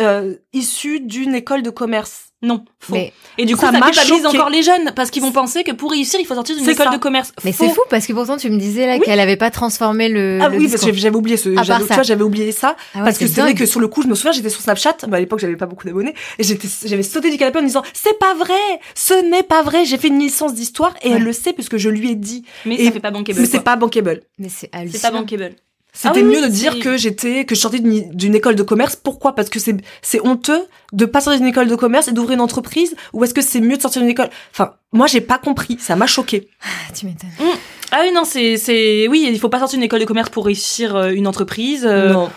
euh, 0.00 0.36
issus 0.52 1.00
d'une 1.00 1.34
école 1.34 1.62
de 1.62 1.70
commerce. 1.70 2.32
Non, 2.44 2.64
faux. 2.78 2.94
et 3.38 3.44
du 3.46 3.56
coup, 3.56 3.62
ça, 3.62 3.72
ça 3.72 3.80
culpabilise 3.80 4.26
encore 4.26 4.50
les 4.50 4.62
jeunes 4.62 4.92
parce 4.94 5.10
qu'ils 5.10 5.22
vont 5.22 5.32
penser 5.32 5.64
que 5.64 5.72
pour 5.72 5.90
réussir, 5.90 6.20
il 6.20 6.26
faut 6.26 6.34
sortir 6.34 6.56
d'une 6.56 6.68
école 6.68 6.92
de 6.92 6.98
commerce. 6.98 7.32
Mais 7.44 7.52
c'est 7.52 7.68
fou 7.70 7.80
parce 7.88 8.06
que 8.06 8.12
pourtant 8.12 8.36
tu 8.36 8.50
me 8.50 8.58
disais 8.58 8.86
là 8.86 8.98
qu'elle 8.98 9.20
avait 9.20 9.36
pas 9.36 9.50
transformé 9.50 10.08
le. 10.08 10.38
Ah 10.42 10.50
oui, 10.50 10.68
parce 10.68 10.84
que 10.84 10.92
j'avais 10.92 11.16
oublié 11.16 11.36
ce. 11.36 11.54
J'avais 12.02 12.22
oublié 12.22 12.52
ça 12.52 12.76
ah 12.94 13.00
parce 13.02 13.18
que 13.18 13.26
c'est 13.26 13.40
vrai 13.40 13.54
que 13.54 13.66
sur 13.66 13.80
le 13.80 13.88
coup, 13.88 14.02
je 14.02 14.08
me 14.08 14.14
souviens, 14.14 14.32
j'étais 14.32 14.50
sur 14.50 14.60
Snapchat. 14.60 14.96
Bah, 15.08 15.16
à 15.16 15.20
l'époque, 15.20 15.40
j'avais 15.40 15.56
pas 15.56 15.66
beaucoup 15.66 15.86
d'abonnés 15.86 16.14
et 16.38 16.44
j'étais, 16.44 16.68
j'avais 16.86 17.02
sauté 17.02 17.30
du 17.30 17.38
canapé 17.38 17.58
en 17.58 17.62
disant 17.62 17.82
c'est 17.92 18.18
pas 18.18 18.34
vrai, 18.34 18.54
ce 18.94 19.14
n'est 19.30 19.42
pas 19.42 19.62
vrai. 19.62 19.84
J'ai 19.84 19.98
fait 19.98 20.08
une 20.08 20.18
licence 20.18 20.54
d'histoire 20.54 20.94
et 21.02 21.10
elle 21.10 21.22
le 21.22 21.32
sait 21.32 21.52
puisque 21.52 21.76
je 21.76 21.88
lui 21.88 22.10
ai 22.10 22.14
dit. 22.14 22.44
Mais 22.64 22.82
ça 22.84 22.92
fait 22.92 23.00
pas 23.00 23.10
bankable. 23.10 23.40
Mais 23.40 23.46
c'est 23.46 23.60
pas 23.60 23.76
bankable. 23.76 24.20
Mais 24.38 24.48
c'est 24.48 24.68
hallucinant. 24.72 25.00
C'est 25.00 25.10
pas 25.10 25.18
bankable. 25.18 25.56
C'était 25.96 26.20
ah 26.20 26.22
mieux 26.24 26.42
de 26.42 26.48
dire 26.48 26.80
que 26.80 26.96
j'étais 26.96 27.44
que 27.44 27.54
je 27.54 27.60
sortais 27.60 27.78
d'une 27.78 28.34
école 28.34 28.56
de 28.56 28.64
commerce. 28.64 28.96
Pourquoi? 28.96 29.36
Parce 29.36 29.48
que 29.48 29.60
c'est 29.60 29.76
c'est 30.02 30.20
honteux 30.26 30.66
de 30.92 31.04
pas 31.06 31.20
sortir 31.20 31.40
d'une 31.40 31.48
école 31.48 31.68
de 31.68 31.76
commerce 31.76 32.08
et 32.08 32.12
d'ouvrir 32.12 32.34
une 32.34 32.40
entreprise? 32.40 32.96
Ou 33.12 33.22
est-ce 33.22 33.32
que 33.32 33.40
c'est 33.40 33.60
mieux 33.60 33.76
de 33.76 33.82
sortir 33.82 34.02
d'une 34.02 34.10
école? 34.10 34.28
Enfin, 34.50 34.74
moi 34.92 35.06
j'ai 35.06 35.20
pas 35.20 35.38
compris, 35.38 35.78
ça 35.78 35.94
m'a 35.94 36.08
choqué. 36.08 36.48
Ah, 36.62 36.92
tu 36.92 37.06
m'étonnes. 37.06 37.30
Mmh. 37.38 37.58
Ah 37.92 38.00
oui 38.02 38.10
non, 38.12 38.24
c'est 38.24 38.56
c'est 38.56 39.06
oui, 39.06 39.28
il 39.30 39.38
faut 39.38 39.48
pas 39.48 39.60
sortir 39.60 39.78
d'une 39.78 39.84
école 39.84 40.00
de 40.00 40.04
commerce 40.04 40.30
pour 40.30 40.46
réussir 40.46 40.96
euh, 40.96 41.10
une 41.10 41.28
entreprise. 41.28 41.86
Euh. 41.88 42.12
Non. 42.12 42.30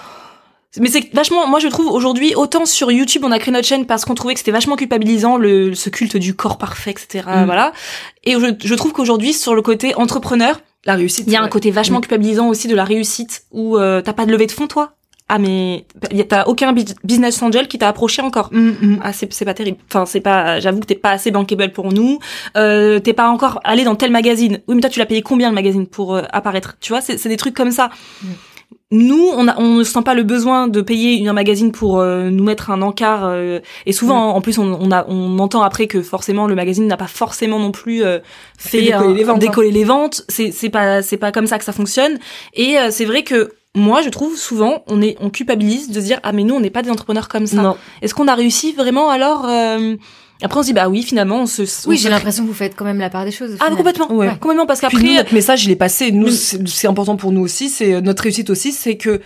Mais 0.79 0.89
c'est 0.89 1.11
vachement, 1.11 1.47
moi 1.47 1.57
je 1.59 1.67
trouve 1.67 1.87
aujourd'hui, 1.87 2.35
autant 2.35 2.67
sur 2.67 2.91
YouTube 2.91 3.23
on 3.25 3.31
a 3.31 3.39
créé 3.39 3.51
notre 3.51 3.67
chaîne 3.67 3.87
parce 3.87 4.05
qu'on 4.05 4.13
trouvait 4.13 4.35
que 4.35 4.39
c'était 4.39 4.51
vachement 4.51 4.75
culpabilisant 4.75 5.37
le, 5.37 5.73
ce 5.73 5.89
culte 5.89 6.17
du 6.17 6.35
corps 6.35 6.59
parfait, 6.59 6.91
etc. 6.91 7.23
Mmh. 7.25 7.45
Voilà. 7.45 7.73
Et 8.23 8.33
je, 8.33 8.53
je 8.63 8.75
trouve 8.75 8.93
qu'aujourd'hui 8.93 9.33
sur 9.33 9.55
le 9.55 9.63
côté 9.63 9.95
entrepreneur, 9.95 10.59
la 10.85 10.95
réussite. 10.95 11.25
Il 11.27 11.33
y 11.33 11.35
a 11.35 11.41
un 11.41 11.49
côté 11.49 11.71
vachement 11.71 11.99
mm. 11.99 12.01
culpabilisant 12.01 12.47
aussi 12.49 12.67
de 12.67 12.75
la 12.75 12.85
réussite 12.85 13.43
où 13.51 13.77
euh, 13.77 14.01
t'as 14.01 14.13
pas 14.13 14.25
de 14.25 14.31
levée 14.31 14.47
de 14.47 14.51
fonds 14.51 14.67
toi? 14.67 14.93
Ah 15.29 15.39
mais 15.39 15.85
t'as 16.29 16.45
aucun 16.45 16.73
business 17.03 17.41
angel 17.41 17.67
qui 17.67 17.77
t'a 17.77 17.89
approché 17.89 18.21
encore? 18.21 18.49
Mm, 18.53 18.69
mm. 18.81 18.99
Ah 19.03 19.11
c'est 19.11 19.45
pas 19.45 19.53
terrible. 19.53 19.77
Enfin 19.89 20.05
c'est 20.05 20.21
pas. 20.21 20.61
J'avoue 20.61 20.79
que 20.79 20.85
t'es 20.85 20.95
pas 20.95 21.11
assez 21.11 21.31
bankable 21.31 21.73
pour 21.73 21.91
nous. 21.91 22.19
Euh, 22.55 22.99
t'es 22.99 23.11
pas 23.11 23.27
encore 23.27 23.59
allé 23.65 23.83
dans 23.83 23.95
tel 23.95 24.11
magazine. 24.11 24.61
Oui 24.67 24.75
mais 24.75 24.81
toi 24.81 24.89
tu 24.89 24.99
l'as 24.99 25.05
payé 25.05 25.21
combien 25.21 25.49
le 25.49 25.55
magazine 25.55 25.85
pour 25.85 26.15
euh, 26.15 26.23
apparaître? 26.31 26.77
Tu 26.79 26.93
vois 26.93 27.01
c'est 27.01 27.17
c'est 27.17 27.29
des 27.29 27.37
trucs 27.37 27.55
comme 27.55 27.71
ça 27.71 27.89
nous, 28.89 29.29
on, 29.35 29.49
a, 29.49 29.59
on 29.59 29.75
ne 29.75 29.83
sent 29.83 30.01
pas 30.03 30.13
le 30.13 30.23
besoin 30.23 30.69
de 30.69 30.79
payer 30.79 31.27
un 31.27 31.33
magazine 31.33 31.73
pour 31.73 31.99
euh, 31.99 32.29
nous 32.29 32.43
mettre 32.43 32.71
un 32.71 32.81
encart. 32.81 33.25
Euh, 33.25 33.59
et 33.85 33.91
souvent, 33.91 34.29
en 34.29 34.39
plus, 34.39 34.57
on, 34.59 34.77
on, 34.79 34.91
a, 34.91 35.05
on 35.09 35.39
entend 35.39 35.61
après 35.61 35.87
que 35.87 36.01
forcément 36.01 36.47
le 36.47 36.55
magazine 36.55 36.87
n'a 36.87 36.95
pas 36.95 37.07
forcément 37.07 37.59
non 37.59 37.71
plus 37.71 38.03
euh, 38.03 38.19
fait 38.57 38.81
décoller, 38.81 39.13
les 39.13 39.23
ventes, 39.25 39.39
décoller 39.39 39.71
les 39.71 39.83
ventes. 39.83 40.23
C'est, 40.29 40.51
c'est 40.51 40.69
pas, 40.69 41.01
c'est 41.01 41.17
pas 41.17 41.33
comme 41.33 41.47
ça 41.47 41.57
que 41.57 41.65
ça 41.65 41.73
fonctionne. 41.73 42.17
Et 42.53 42.77
c'est 42.91 43.05
vrai 43.05 43.23
que 43.23 43.51
moi, 43.75 44.01
je 44.01 44.09
trouve 44.09 44.37
souvent, 44.37 44.83
on 44.87 45.01
est, 45.01 45.17
on 45.19 45.29
culpabilise 45.29 45.89
de 45.89 45.99
se 45.99 46.05
dire 46.05 46.21
ah 46.23 46.31
mais 46.31 46.43
nous, 46.43 46.55
on 46.55 46.61
n'est 46.61 46.69
pas 46.69 46.81
des 46.81 46.89
entrepreneurs 46.89 47.27
comme 47.27 47.45
ça. 47.45 47.75
Est-ce 48.01 48.15
qu'on 48.15 48.29
a 48.29 48.35
réussi 48.35 48.71
vraiment 48.71 49.09
alors 49.09 49.45
après 50.41 50.59
on 50.59 50.61
se 50.63 50.67
dit 50.67 50.73
bah 50.73 50.89
oui 50.89 51.03
finalement 51.03 51.41
on 51.41 51.45
se 51.45 51.63
oui 51.87 51.97
j'ai 51.97 52.09
l'impression 52.09 52.43
que 52.43 52.47
vous 52.47 52.53
faites 52.53 52.75
quand 52.75 52.85
même 52.85 52.99
la 52.99 53.09
part 53.09 53.25
des 53.25 53.31
choses 53.31 53.57
ah 53.59 53.69
complètement. 53.69 54.11
Ouais. 54.11 54.29
complètement 54.39 54.65
parce 54.65 54.81
qu'après 54.81 55.15
notre 55.15 55.33
message 55.33 55.65
il 55.65 55.71
est 55.71 55.75
passé. 55.75 56.11
Nous 56.11 56.29
c'est 56.29 56.87
important 56.87 57.15
pour 57.15 57.31
nous 57.31 57.41
aussi. 57.41 57.69
C'est 57.69 57.93
euh, 57.93 58.01
notre 58.01 58.23
réussite 58.23 58.49
aussi 58.49 58.71
c'est 58.71 58.97
que 58.97 59.21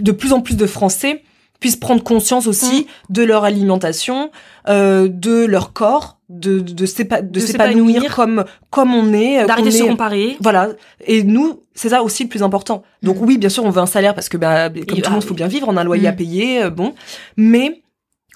de 0.00 0.12
plus 0.12 0.32
en 0.32 0.40
plus 0.40 0.56
de 0.56 0.66
Français 0.66 1.22
puissent 1.60 1.76
prendre 1.76 2.02
conscience 2.02 2.46
aussi 2.46 2.82
mmh. 2.82 3.12
de 3.12 3.22
leur 3.22 3.44
alimentation 3.44 4.30
euh, 4.68 5.08
de 5.08 5.44
leur 5.44 5.72
corps 5.72 6.18
de 6.28 6.60
de, 6.60 6.72
de 6.74 7.40
s'épanouir 7.40 8.14
comme 8.14 8.44
comme 8.70 8.94
on 8.94 9.12
est 9.12 9.42
euh, 9.42 9.46
d'arrêter 9.46 9.70
de 9.70 9.74
se 9.74 9.84
comparer. 9.84 10.36
voilà. 10.40 10.70
Et 11.06 11.22
nous 11.22 11.62
c'est 11.74 11.90
ça 11.90 12.02
aussi 12.02 12.24
le 12.24 12.28
plus 12.28 12.42
important. 12.42 12.82
Donc 13.02 13.20
mmh. 13.20 13.24
oui 13.24 13.38
bien 13.38 13.48
sûr 13.48 13.64
on 13.64 13.70
veut 13.70 13.80
un 13.80 13.86
salaire 13.86 14.14
parce 14.14 14.28
que 14.28 14.36
bah, 14.36 14.68
comme 14.70 14.84
tout 14.84 14.94
le 14.96 15.10
monde 15.10 15.22
il 15.22 15.26
faut 15.26 15.34
bien 15.34 15.48
vivre 15.48 15.66
on 15.68 15.76
a 15.76 15.80
un 15.80 15.84
loyer 15.84 16.08
à 16.08 16.12
payer 16.12 16.64
euh, 16.64 16.70
bon. 16.70 16.94
Mais 17.36 17.82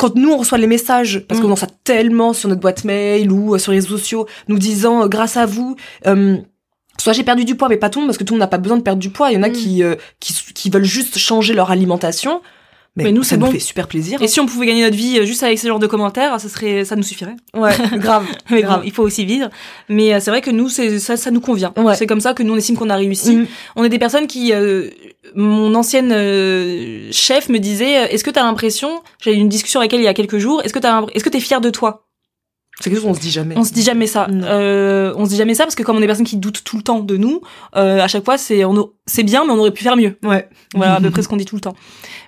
quand 0.00 0.16
nous 0.16 0.32
on 0.32 0.38
reçoit 0.38 0.56
les 0.56 0.66
messages 0.66 1.22
parce 1.28 1.40
qu'on 1.40 1.48
mm. 1.48 1.50
en 1.50 1.54
reçoit 1.54 1.68
tellement 1.84 2.32
sur 2.32 2.48
notre 2.48 2.62
boîte 2.62 2.84
mail 2.84 3.30
ou 3.30 3.54
euh, 3.54 3.58
sur 3.58 3.70
les 3.70 3.78
réseaux 3.78 3.98
sociaux 3.98 4.26
nous 4.48 4.58
disant 4.58 5.02
euh, 5.02 5.08
grâce 5.08 5.36
à 5.36 5.44
vous 5.44 5.76
euh, 6.06 6.38
soit 6.98 7.12
j'ai 7.12 7.22
perdu 7.22 7.44
du 7.44 7.54
poids 7.54 7.68
mais 7.68 7.76
pas 7.76 7.90
tout 7.90 7.98
le 7.98 8.04
monde 8.04 8.08
parce 8.08 8.16
que 8.16 8.24
tout 8.24 8.32
le 8.32 8.38
monde 8.38 8.44
n'a 8.44 8.48
pas 8.48 8.56
besoin 8.56 8.78
de 8.78 8.82
perdre 8.82 8.98
du 8.98 9.10
poids 9.10 9.30
il 9.30 9.34
y 9.34 9.36
en 9.36 9.42
a 9.42 9.50
mm. 9.50 9.52
qui, 9.52 9.82
qui, 10.18 10.34
qui 10.54 10.70
veulent 10.70 10.84
juste 10.84 11.18
changer 11.18 11.52
leur 11.52 11.70
alimentation 11.70 12.40
mais, 12.96 13.12
nous, 13.12 13.22
ça 13.22 13.36
nous 13.36 13.46
fait 13.46 13.60
super 13.60 13.86
plaisir. 13.86 14.20
Et 14.20 14.26
si 14.26 14.40
on 14.40 14.46
pouvait 14.46 14.66
gagner 14.66 14.82
notre 14.82 14.96
vie 14.96 15.24
juste 15.24 15.44
avec 15.44 15.58
ce 15.58 15.68
genre 15.68 15.78
de 15.78 15.86
commentaires, 15.86 16.38
ça 16.38 16.48
serait, 16.48 16.84
ça 16.84 16.96
nous 16.96 17.04
suffirait. 17.04 17.36
Ouais, 17.54 17.70
grave. 17.98 18.26
mais 18.50 18.62
grave, 18.62 18.82
il 18.84 18.92
faut 18.92 19.04
aussi 19.04 19.24
vivre. 19.24 19.48
Mais 19.88 20.18
c'est 20.20 20.30
vrai 20.30 20.42
que 20.42 20.50
nous, 20.50 20.68
c'est 20.68 20.98
ça, 20.98 21.16
ça 21.16 21.30
nous 21.30 21.40
convient. 21.40 21.72
C'est 21.94 22.08
comme 22.08 22.20
ça 22.20 22.34
que 22.34 22.42
nous 22.42 22.52
on 22.52 22.56
estime 22.56 22.76
qu'on 22.76 22.90
a 22.90 22.96
réussi. 22.96 23.36
Mm. 23.36 23.46
On 23.76 23.84
est 23.84 23.88
des 23.88 24.00
personnes 24.00 24.26
qui, 24.26 24.52
mon 25.34 25.74
ancienne 25.74 26.10
chef 27.12 27.48
me 27.48 27.58
disait, 27.58 28.12
est-ce 28.12 28.24
que 28.24 28.30
t'as 28.30 28.42
l'impression, 28.42 29.02
j'ai 29.22 29.32
eu 29.32 29.36
une 29.36 29.48
discussion 29.48 29.80
avec 29.80 29.92
elle 29.92 30.00
il 30.00 30.04
y 30.04 30.08
a 30.08 30.14
quelques 30.14 30.38
jours, 30.38 30.62
est-ce 30.62 30.72
que 30.72 30.78
t'as, 30.78 31.04
est-ce 31.14 31.24
que 31.24 31.28
t'es 31.28 31.40
fière 31.40 31.60
de 31.60 31.70
toi? 31.70 32.06
C'est 32.80 32.88
quelque 32.88 33.00
chose 33.00 33.08
qu'on 33.08 33.14
se 33.14 33.20
dit 33.20 33.30
jamais. 33.30 33.54
On 33.58 33.64
se 33.64 33.74
dit 33.74 33.82
jamais 33.82 34.06
ça. 34.06 34.26
Euh, 34.30 35.12
on 35.16 35.26
se 35.26 35.30
dit 35.30 35.36
jamais 35.36 35.54
ça 35.54 35.64
parce 35.64 35.74
que 35.74 35.82
comme 35.82 35.96
on 35.96 35.98
est 35.98 36.02
des 36.02 36.06
personnes 36.06 36.26
qui 36.26 36.38
doutent 36.38 36.64
tout 36.64 36.78
le 36.78 36.82
temps 36.82 37.00
de 37.00 37.16
nous, 37.18 37.42
euh, 37.76 38.00
à 38.00 38.08
chaque 38.08 38.24
fois 38.24 38.38
c'est 38.38 38.64
on 38.64 38.92
c'est 39.06 39.22
bien 39.22 39.44
mais 39.44 39.52
on 39.52 39.58
aurait 39.58 39.70
pu 39.70 39.82
faire 39.82 39.96
mieux. 39.96 40.16
Ouais. 40.22 40.48
Voilà 40.74 40.94
à 40.94 41.00
peu 41.00 41.10
près 41.10 41.22
ce 41.22 41.28
qu'on 41.28 41.36
dit 41.36 41.44
tout 41.44 41.56
le 41.56 41.60
temps. 41.60 41.74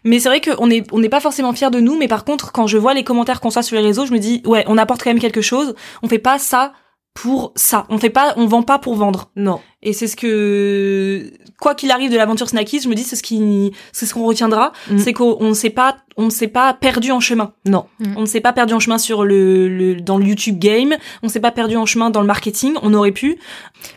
Mais 0.04 0.20
c'est 0.20 0.28
vrai 0.28 0.42
qu'on 0.42 0.68
est 0.68 0.86
on 0.92 0.98
n'est 0.98 1.08
pas 1.08 1.20
forcément 1.20 1.54
fier 1.54 1.70
de 1.70 1.80
nous, 1.80 1.96
mais 1.96 2.06
par 2.06 2.26
contre 2.26 2.52
quand 2.52 2.66
je 2.66 2.76
vois 2.76 2.92
les 2.92 3.02
commentaires 3.02 3.40
qu'on 3.40 3.48
soit 3.48 3.62
sur 3.62 3.76
les 3.76 3.82
réseaux, 3.82 4.04
je 4.04 4.12
me 4.12 4.18
dis 4.18 4.42
ouais 4.44 4.64
on 4.68 4.76
apporte 4.76 5.02
quand 5.02 5.10
même 5.10 5.20
quelque 5.20 5.40
chose. 5.40 5.74
On 6.02 6.08
fait 6.08 6.18
pas 6.18 6.38
ça 6.38 6.74
pour 7.14 7.52
ça. 7.56 7.86
On 7.88 7.96
fait 7.96 8.10
pas, 8.10 8.34
on 8.36 8.46
vend 8.46 8.62
pas 8.62 8.78
pour 8.78 8.94
vendre. 8.94 9.30
Non. 9.36 9.60
Et 9.84 9.92
c'est 9.92 10.06
ce 10.06 10.14
que, 10.14 11.32
quoi 11.58 11.74
qu'il 11.74 11.90
arrive 11.90 12.10
de 12.12 12.16
l'aventure 12.16 12.48
Snackies, 12.48 12.80
je 12.82 12.88
me 12.88 12.94
dis 12.94 13.02
c'est 13.02 13.16
ce 13.16 13.22
qui, 13.22 13.72
c'est 13.90 14.06
ce 14.06 14.14
qu'on 14.14 14.24
retiendra, 14.24 14.72
mm. 14.90 14.98
c'est 14.98 15.12
qu'on 15.12 15.48
ne 15.48 15.54
s'est 15.54 15.70
pas, 15.70 15.96
on 16.16 16.26
ne 16.26 16.30
s'est 16.30 16.46
pas 16.46 16.72
perdu 16.72 17.10
en 17.10 17.18
chemin. 17.18 17.52
Non. 17.64 17.86
Mm. 17.98 18.14
On 18.16 18.20
ne 18.20 18.26
s'est 18.26 18.40
pas 18.40 18.52
perdu 18.52 18.74
en 18.74 18.78
chemin 18.80 18.98
sur 18.98 19.24
le, 19.24 19.68
le, 19.68 19.96
dans 19.96 20.18
le 20.18 20.24
YouTube 20.24 20.58
game. 20.60 20.94
On 21.22 21.26
ne 21.26 21.32
s'est 21.32 21.40
pas 21.40 21.50
perdu 21.50 21.76
en 21.76 21.84
chemin 21.84 22.10
dans 22.10 22.20
le 22.20 22.28
marketing. 22.28 22.74
On 22.82 22.94
aurait 22.94 23.10
pu. 23.10 23.38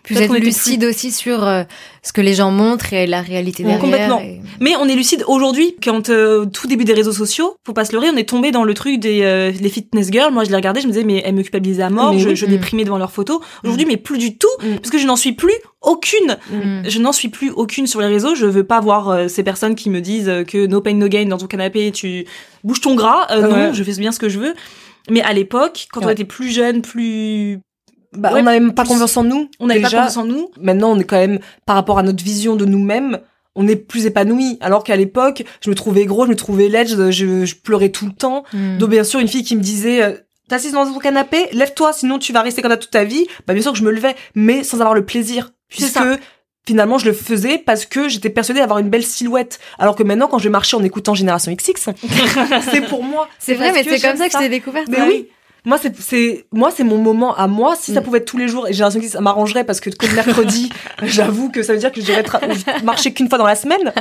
Puis 0.01 0.15
vous 0.15 0.21
êtes 0.21 0.31
lucide 0.31 0.83
aussi 0.85 1.11
sur 1.11 1.43
euh, 1.43 1.63
ce 2.01 2.13
que 2.13 2.21
les 2.21 2.33
gens 2.33 2.49
montrent 2.49 2.93
et 2.93 3.05
la 3.05 3.21
réalité 3.21 3.61
derrière. 3.61 3.79
complètement. 3.79 4.21
Mais 4.59 4.75
on 4.77 4.87
est 4.87 4.95
lucide 4.95 5.23
aujourd'hui. 5.27 5.75
Quand 5.83 6.09
euh, 6.09 6.45
tout 6.45 6.67
début 6.67 6.85
des 6.85 6.93
réseaux 6.93 7.13
sociaux, 7.13 7.57
faut 7.63 7.73
pas 7.73 7.85
se 7.85 7.91
leurrer, 7.91 8.09
on 8.11 8.17
est 8.17 8.27
tombé 8.27 8.51
dans 8.51 8.63
le 8.63 8.73
truc 8.73 8.99
des 8.99 9.21
euh, 9.21 9.51
les 9.51 9.69
fitness 9.69 10.11
girls. 10.11 10.33
Moi, 10.33 10.45
je 10.45 10.49
les 10.49 10.55
regardais, 10.55 10.81
je 10.81 10.87
me 10.87 10.91
disais 10.91 11.05
mais 11.05 11.21
elles 11.23 11.35
me 11.35 11.43
culpabilisaient 11.43 11.83
à 11.83 11.89
mort. 11.91 12.17
je, 12.17 12.33
je 12.33 12.45
déprimais 12.47 12.85
devant 12.85 12.97
leurs 12.97 13.11
photos. 13.11 13.39
Aujourd'hui, 13.63 13.85
mm. 13.85 13.89
mais 13.89 13.97
plus 13.97 14.17
du 14.17 14.37
tout, 14.37 14.47
parce 14.59 14.89
que 14.89 14.97
je 14.97 15.05
n'en 15.05 15.15
suis 15.15 15.33
plus 15.33 15.53
aucune. 15.85 16.37
Mm. 16.51 16.89
Je 16.89 16.99
n'en 16.99 17.11
suis 17.11 17.29
plus 17.29 17.51
aucune 17.51 17.87
sur 17.87 18.01
les 18.01 18.07
réseaux. 18.07 18.35
Je 18.35 18.45
veux 18.45 18.63
pas 18.63 18.79
voir 18.79 19.09
euh, 19.09 19.27
ces 19.27 19.43
personnes 19.43 19.75
qui 19.75 19.89
me 19.89 20.01
disent 20.01 20.29
euh, 20.29 20.43
que 20.43 20.65
no 20.65 20.81
pain 20.81 20.93
no 20.93 21.07
gain 21.07 21.25
dans 21.25 21.37
ton 21.37 21.47
canapé, 21.47 21.91
tu 21.91 22.25
bouges 22.63 22.81
ton 22.81 22.95
gras. 22.95 23.27
Euh, 23.31 23.41
non, 23.41 23.73
je 23.73 23.83
fais 23.83 23.93
bien 23.93 24.11
ce 24.11 24.19
que 24.19 24.29
je 24.29 24.39
veux. 24.39 24.53
Mais 25.09 25.21
à 25.21 25.33
l'époque, 25.33 25.87
quand 25.91 26.03
on 26.03 26.09
était 26.09 26.25
plus 26.25 26.49
jeune, 26.49 26.81
plus 26.81 27.59
bah, 28.13 28.31
on 28.33 28.41
n'avait 28.41 28.59
même 28.59 28.73
pas 28.73 28.85
confiance 28.85 29.17
en 29.17 29.23
nous. 29.23 29.49
On 29.59 29.67
n'avait 29.67 29.81
pas 29.81 29.89
confiance 29.89 30.17
en 30.17 30.25
nous. 30.25 30.49
Maintenant, 30.59 30.91
on 30.91 30.99
est 30.99 31.03
quand 31.03 31.19
même, 31.19 31.39
par 31.65 31.75
rapport 31.75 31.99
à 31.99 32.03
notre 32.03 32.23
vision 32.23 32.55
de 32.55 32.65
nous-mêmes, 32.65 33.19
on 33.55 33.67
est 33.67 33.75
plus 33.75 34.05
épanoui. 34.05 34.57
Alors 34.61 34.83
qu'à 34.83 34.95
l'époque, 34.95 35.43
je 35.61 35.69
me 35.69 35.75
trouvais 35.75 36.05
gros, 36.05 36.25
je 36.25 36.31
me 36.31 36.35
trouvais 36.35 36.69
laide, 36.69 36.87
je, 37.11 37.45
je 37.45 37.55
pleurais 37.55 37.89
tout 37.89 38.05
le 38.05 38.13
temps. 38.13 38.43
Mm. 38.53 38.77
Donc 38.79 38.89
bien 38.89 39.03
sûr, 39.03 39.19
une 39.19 39.27
fille 39.27 39.43
qui 39.43 39.55
me 39.55 39.61
disait, 39.61 40.25
t'assises 40.47 40.73
dans 40.73 40.85
ton 40.85 40.99
canapé, 40.99 41.47
lève-toi, 41.51 41.93
sinon 41.93 42.19
tu 42.19 42.33
vas 42.33 42.41
rester 42.41 42.61
comme 42.61 42.71
ça 42.71 42.77
toute 42.77 42.91
ta 42.91 43.03
vie. 43.03 43.25
Bah 43.47 43.53
bien 43.53 43.61
sûr 43.61 43.71
que 43.71 43.77
je 43.77 43.83
me 43.83 43.91
levais, 43.91 44.15
mais 44.33 44.63
sans 44.63 44.79
avoir 44.79 44.93
le 44.93 45.05
plaisir, 45.05 45.51
puisque 45.75 45.99
finalement 46.65 46.97
je 46.97 47.05
le 47.05 47.13
faisais 47.13 47.57
parce 47.57 47.85
que 47.85 48.09
j'étais 48.09 48.29
persuadée 48.29 48.59
d'avoir 48.59 48.79
une 48.79 48.89
belle 48.89 49.05
silhouette. 49.05 49.59
Alors 49.77 49.95
que 49.95 50.03
maintenant, 50.03 50.27
quand 50.27 50.39
je 50.39 50.45
vais 50.45 50.49
marcher 50.49 50.77
en 50.77 50.83
écoutant 50.83 51.13
Génération 51.13 51.53
XX, 51.53 51.89
c'est 52.71 52.81
pour 52.87 53.03
moi. 53.03 53.27
C'est 53.39 53.53
vrai, 53.55 53.71
mais 53.71 53.83
c'est 53.83 54.01
comme 54.01 54.17
ça 54.17 54.27
que 54.27 54.33
je 54.33 54.37
t'ai 54.37 54.49
découverte. 54.49 54.87
Mais 54.89 55.01
oui, 55.01 55.29
moi 55.65 55.77
c'est 55.81 55.99
c'est 55.99 56.45
moi 56.51 56.71
c'est 56.71 56.83
mon 56.83 56.97
moment 56.97 57.35
à 57.35 57.47
moi. 57.47 57.75
Si 57.75 57.93
ça 57.93 57.99
mm. 57.99 58.03
pouvait 58.03 58.17
être 58.19 58.25
tous 58.25 58.37
les 58.37 58.47
jours 58.47 58.67
et 58.67 58.73
j'ai 58.73 58.83
l'impression 58.83 59.01
que 59.01 59.07
ça 59.07 59.21
m'arrangerait 59.21 59.63
parce 59.63 59.79
que 59.79 59.89
comme 59.89 60.13
mercredi 60.13 60.69
j'avoue 61.03 61.49
que 61.49 61.63
ça 61.63 61.73
veut 61.73 61.79
dire 61.79 61.91
que 61.91 62.01
je 62.01 62.07
devrais 62.07 62.23
marcher 62.83 63.13
qu'une 63.13 63.29
fois 63.29 63.37
dans 63.37 63.47
la 63.47 63.55
semaine. 63.55 63.93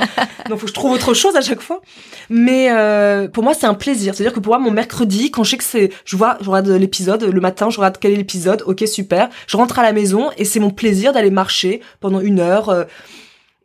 Donc 0.49 0.59
faut 0.59 0.65
que 0.65 0.69
je 0.69 0.73
trouve 0.73 0.91
autre 0.91 1.13
chose 1.13 1.35
à 1.35 1.41
chaque 1.41 1.61
fois. 1.61 1.81
Mais 2.29 2.69
euh, 2.71 3.27
pour 3.27 3.43
moi 3.43 3.53
c'est 3.53 3.67
un 3.67 3.73
plaisir. 3.73 4.13
C'est 4.15 4.23
à 4.23 4.25
dire 4.25 4.33
que 4.33 4.39
pour 4.39 4.51
moi 4.51 4.59
mon 4.59 4.71
mercredi 4.71 5.31
quand 5.31 5.43
je 5.43 5.51
sais 5.51 5.57
que 5.57 5.63
c'est 5.63 5.91
je 6.05 6.15
vois 6.15 6.37
je 6.41 6.49
regarde 6.49 6.69
l'épisode 6.69 7.23
le 7.23 7.41
matin 7.41 7.69
je 7.69 7.77
regarde 7.77 7.97
quel 7.99 8.11
est 8.11 8.17
l'épisode 8.17 8.63
ok 8.65 8.87
super. 8.87 9.29
Je 9.47 9.57
rentre 9.57 9.79
à 9.79 9.83
la 9.83 9.93
maison 9.93 10.29
et 10.37 10.45
c'est 10.45 10.59
mon 10.59 10.69
plaisir 10.69 11.13
d'aller 11.13 11.31
marcher 11.31 11.81
pendant 11.99 12.19
une 12.19 12.39
heure 12.39 12.69
euh, 12.69 12.83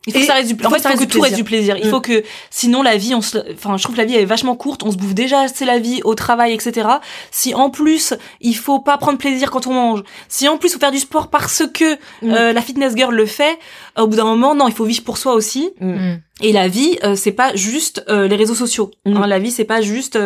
il 0.06 0.14
faut 0.14 0.20
que 0.20 0.26
ça 0.26 0.34
reste 0.34 0.54
du, 0.54 0.66
en 0.66 0.70
fait, 0.70 0.78
il 0.78 0.96
faut 0.96 1.04
que 1.04 1.12
tout 1.12 1.20
reste 1.20 1.36
du 1.36 1.44
plaisir. 1.44 1.76
Il 1.76 1.86
mm. 1.86 1.90
faut 1.90 2.00
que, 2.00 2.22
sinon 2.48 2.82
la 2.82 2.96
vie, 2.96 3.14
on 3.14 3.20
se, 3.20 3.36
enfin, 3.52 3.76
je 3.76 3.82
trouve 3.82 3.96
que 3.96 4.00
la 4.00 4.06
vie 4.06 4.14
est 4.14 4.24
vachement 4.24 4.56
courte. 4.56 4.82
On 4.82 4.90
se 4.90 4.96
bouffe 4.96 5.12
déjà 5.12 5.40
assez 5.40 5.66
la 5.66 5.78
vie 5.78 6.00
au 6.04 6.14
travail, 6.14 6.54
etc. 6.54 6.88
Si 7.30 7.54
en 7.54 7.68
plus 7.68 8.14
il 8.40 8.56
faut 8.56 8.80
pas 8.80 8.96
prendre 8.96 9.18
plaisir 9.18 9.50
quand 9.50 9.66
on 9.66 9.74
mange, 9.74 10.02
si 10.28 10.48
en 10.48 10.56
plus 10.56 10.70
il 10.70 10.72
faut 10.72 10.78
faire 10.78 10.90
du 10.90 10.98
sport 10.98 11.28
parce 11.28 11.64
que 11.74 11.94
mm. 11.94 12.30
euh, 12.30 12.52
la 12.54 12.62
fitness 12.62 12.96
girl 12.96 13.14
le 13.14 13.26
fait, 13.26 13.58
au 13.98 14.06
bout 14.06 14.16
d'un 14.16 14.24
moment, 14.24 14.54
non, 14.54 14.68
il 14.68 14.74
faut 14.74 14.86
vivre 14.86 15.04
pour 15.04 15.18
soi 15.18 15.34
aussi. 15.34 15.70
Mm. 15.80 16.14
Et 16.42 16.52
la 16.52 16.68
vie, 16.68 16.98
euh, 17.04 17.14
c'est 17.14 17.32
pas 17.32 17.54
juste 17.54 18.02
euh, 18.08 18.26
les 18.26 18.36
réseaux 18.36 18.54
sociaux. 18.54 18.90
Hein, 19.04 19.26
la 19.26 19.38
vie, 19.38 19.50
c'est 19.50 19.64
pas 19.64 19.82
juste 19.82 20.16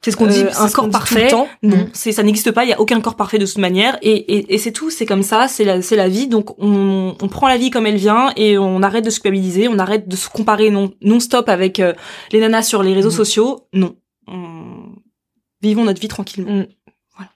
c'est 0.00 0.12
ce 0.12 0.16
qu'on 0.16 0.26
dit, 0.26 0.44
euh, 0.44 0.50
un 0.58 0.70
corps 0.70 0.90
parfait. 0.90 1.28
Non, 1.32 1.48
mm. 1.62 1.90
c'est 1.92 2.12
ça 2.12 2.22
n'existe 2.22 2.52
pas. 2.52 2.64
Il 2.64 2.70
y 2.70 2.72
a 2.72 2.80
aucun 2.80 3.00
corps 3.00 3.16
parfait 3.16 3.38
de 3.38 3.46
toute 3.46 3.58
manière, 3.58 3.98
et, 4.02 4.12
et, 4.12 4.54
et 4.54 4.58
c'est 4.58 4.72
tout. 4.72 4.90
C'est 4.90 5.06
comme 5.06 5.22
ça. 5.22 5.48
C'est 5.48 5.64
la, 5.64 5.82
c'est 5.82 5.96
la 5.96 6.08
vie. 6.08 6.28
Donc 6.28 6.58
on, 6.58 7.16
on 7.20 7.28
prend 7.28 7.48
la 7.48 7.56
vie 7.56 7.70
comme 7.70 7.86
elle 7.86 7.96
vient 7.96 8.32
et 8.36 8.58
on 8.58 8.82
arrête 8.82 9.04
de 9.04 9.10
se 9.10 9.20
culpabiliser. 9.20 9.68
On 9.68 9.78
arrête 9.78 10.08
de 10.08 10.16
se 10.16 10.28
comparer 10.28 10.70
non 10.70 10.92
non 11.02 11.20
stop 11.20 11.48
avec 11.48 11.80
euh, 11.80 11.94
les 12.32 12.40
nanas 12.40 12.62
sur 12.62 12.82
les 12.82 12.94
réseaux 12.94 13.08
mm. 13.08 13.12
sociaux. 13.12 13.66
Non, 13.72 13.96
vivons 15.62 15.84
notre 15.84 16.00
vie 16.00 16.08
tranquillement. 16.08 16.52
Mm. 16.52 16.66
Voilà. 17.16 17.30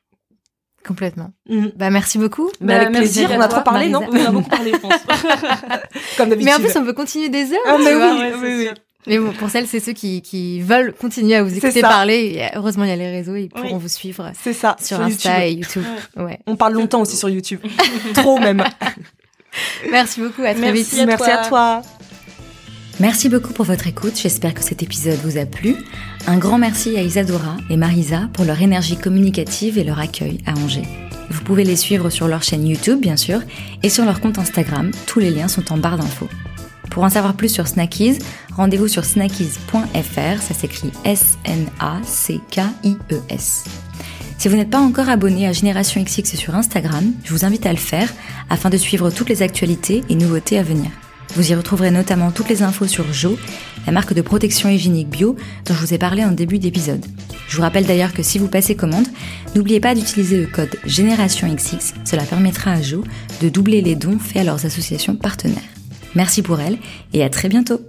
Complètement. 0.87 1.31
Bah 1.77 1.91
merci 1.91 2.19
beaucoup. 2.19 2.51
Bah, 2.61 2.77
avec 2.77 2.93
plaisir. 2.93 3.29
On 3.33 3.41
a 3.41 3.49
trop 3.49 3.63
parlé, 3.63 3.89
non? 3.89 4.03
On 4.09 4.25
a 4.25 4.31
beaucoup 4.31 4.49
parlé, 4.49 4.73
je 4.73 4.79
pense. 4.79 4.93
Comme 6.17 6.29
d'habitude. 6.29 6.45
Mais 6.45 6.55
en 6.55 6.61
plus, 6.61 6.77
on 6.77 6.85
peut 6.85 6.93
continuer 6.93 7.29
des 7.29 7.53
heures. 7.53 7.61
Ah, 7.67 7.77
mais 7.79 7.95
oui, 7.95 8.33
oui, 8.41 8.55
oui. 8.57 8.69
Mais 9.07 9.19
bon, 9.19 9.33
pour 9.33 9.51
celles, 9.51 9.67
c'est 9.67 9.81
ceux 9.81 9.93
qui, 9.93 10.23
qui 10.23 10.61
veulent 10.61 10.93
continuer 10.93 11.35
à 11.35 11.43
vous 11.43 11.57
écouter 11.57 11.81
parler. 11.81 12.49
heureusement, 12.55 12.85
il 12.85 12.91
y 12.91 12.93
a 12.93 12.97
les 12.97 13.11
réseaux, 13.11 13.35
ils 13.35 13.49
pourront 13.49 13.79
vous 13.79 13.89
suivre. 13.89 14.31
C'est 14.41 14.53
ça. 14.53 14.77
Sur, 14.81 15.01
Insta 15.01 15.47
et 15.47 15.53
YouTube. 15.53 15.85
Ouais. 16.17 16.39
On 16.47 16.57
parle 16.57 16.75
longtemps 16.75 17.01
aussi 17.01 17.17
sur 17.17 17.29
YouTube. 17.29 17.61
Trop 18.15 18.39
même. 18.39 18.63
Merci 19.91 20.21
beaucoup. 20.21 20.43
À 20.43 20.55
très 20.55 20.73
vite. 20.73 20.95
Merci 21.07 21.31
à 21.31 21.47
toi. 21.49 21.83
Merci 23.01 23.29
beaucoup 23.29 23.53
pour 23.53 23.65
votre 23.65 23.87
écoute. 23.87 24.17
J'espère 24.17 24.55
que 24.55 24.63
cet 24.63 24.83
épisode 24.83 25.19
vous 25.25 25.37
a 25.37 25.47
plu. 25.47 25.75
Un 26.27 26.39
grand 26.39 26.59
merci 26.59 26.97
à 26.97 27.03
Isadora 27.03 27.57
et 27.69 27.77
Marisa 27.77 28.29
pour 28.33 28.45
leur 28.45 28.63
énergie 28.63 28.97
communicative 28.97 29.79
et 29.79 29.85
leur 29.85 29.99
accueil 29.99 30.39
à 30.47 30.53
Angers. 30.53 30.87
Vous 31.31 31.43
pouvez 31.43 31.65
les 31.65 31.77
suivre 31.77 32.11
sur 32.11 32.29
leur 32.29 32.43
chaîne 32.43 32.67
YouTube, 32.67 33.01
bien 33.01 33.17
sûr, 33.17 33.41
et 33.83 33.89
sur 33.89 34.05
leur 34.05 34.21
compte 34.21 34.39
Instagram. 34.39 34.91
Tous 35.07 35.19
les 35.19 35.31
liens 35.31 35.49
sont 35.49 35.73
en 35.73 35.79
barre 35.79 35.97
d'infos. 35.97 36.29
Pour 36.93 37.03
en 37.05 37.09
savoir 37.09 37.35
plus 37.35 37.49
sur 37.49 37.67
Snackies, 37.67 38.19
rendez-vous 38.55 38.87
sur 38.87 39.07
snackies.fr, 39.07 40.43
ça 40.43 40.55
s'écrit 40.55 40.93
S-N-A-C-K-I-E-S. 41.07 41.65
E 43.67 43.71
si 44.37 44.49
vous 44.49 44.57
n'êtes 44.57 44.71
pas 44.71 44.81
encore 44.81 45.09
abonné 45.09 45.47
à 45.47 45.53
Génération 45.53 46.03
XX 46.03 46.37
sur 46.37 46.55
Instagram, 46.55 47.13
je 47.25 47.33
vous 47.33 47.47
invite 47.47 47.65
à 47.65 47.73
le 47.73 47.79
faire 47.79 48.13
afin 48.51 48.69
de 48.69 48.77
suivre 48.77 49.09
toutes 49.09 49.31
les 49.31 49.41
actualités 49.41 50.03
et 50.11 50.17
nouveautés 50.17 50.59
à 50.59 50.63
venir. 50.63 50.91
Vous 51.35 51.51
y 51.51 51.55
retrouverez 51.55 51.91
notamment 51.93 52.31
toutes 52.31 52.51
les 52.51 52.63
infos 52.63 52.89
sur 52.89 53.11
Jo, 53.11 53.39
la 53.87 53.93
marque 53.93 54.13
de 54.13 54.21
protection 54.21 54.69
hygiénique 54.69 55.09
bio 55.09 55.35
dont 55.65 55.75
je 55.75 55.81
vous 55.81 55.95
ai 55.95 55.99
parlé 55.99 56.25
en 56.25 56.33
début 56.33 56.59
d'épisode. 56.59 57.07
Je 57.49 57.57
vous 57.57 57.63
rappelle 57.63 57.87
d'ailleurs 57.87 58.13
que 58.13 58.23
si 58.23 58.39
vous 58.39 58.49
passez 58.49 58.75
commande, 58.75 59.07
n'oubliez 59.55 59.81
pas 59.81 59.95
d'utiliser 59.95 60.39
le 60.39 60.47
code 60.47 60.77
Génération 60.85 61.49
XX, 61.55 61.95
cela 62.05 62.25
permettra 62.25 62.73
à 62.73 62.83
Jo 62.83 63.03
de 63.41 63.49
doubler 63.49 63.81
les 63.81 63.95
dons 63.95 64.19
faits 64.19 64.43
à 64.43 64.45
leurs 64.45 64.67
associations 64.67 65.17
partenaires. 65.17 65.63
Merci 66.15 66.43
pour 66.43 66.61
elle 66.61 66.79
et 67.13 67.23
à 67.25 67.31
très 67.31 67.49
bientôt 67.49 67.81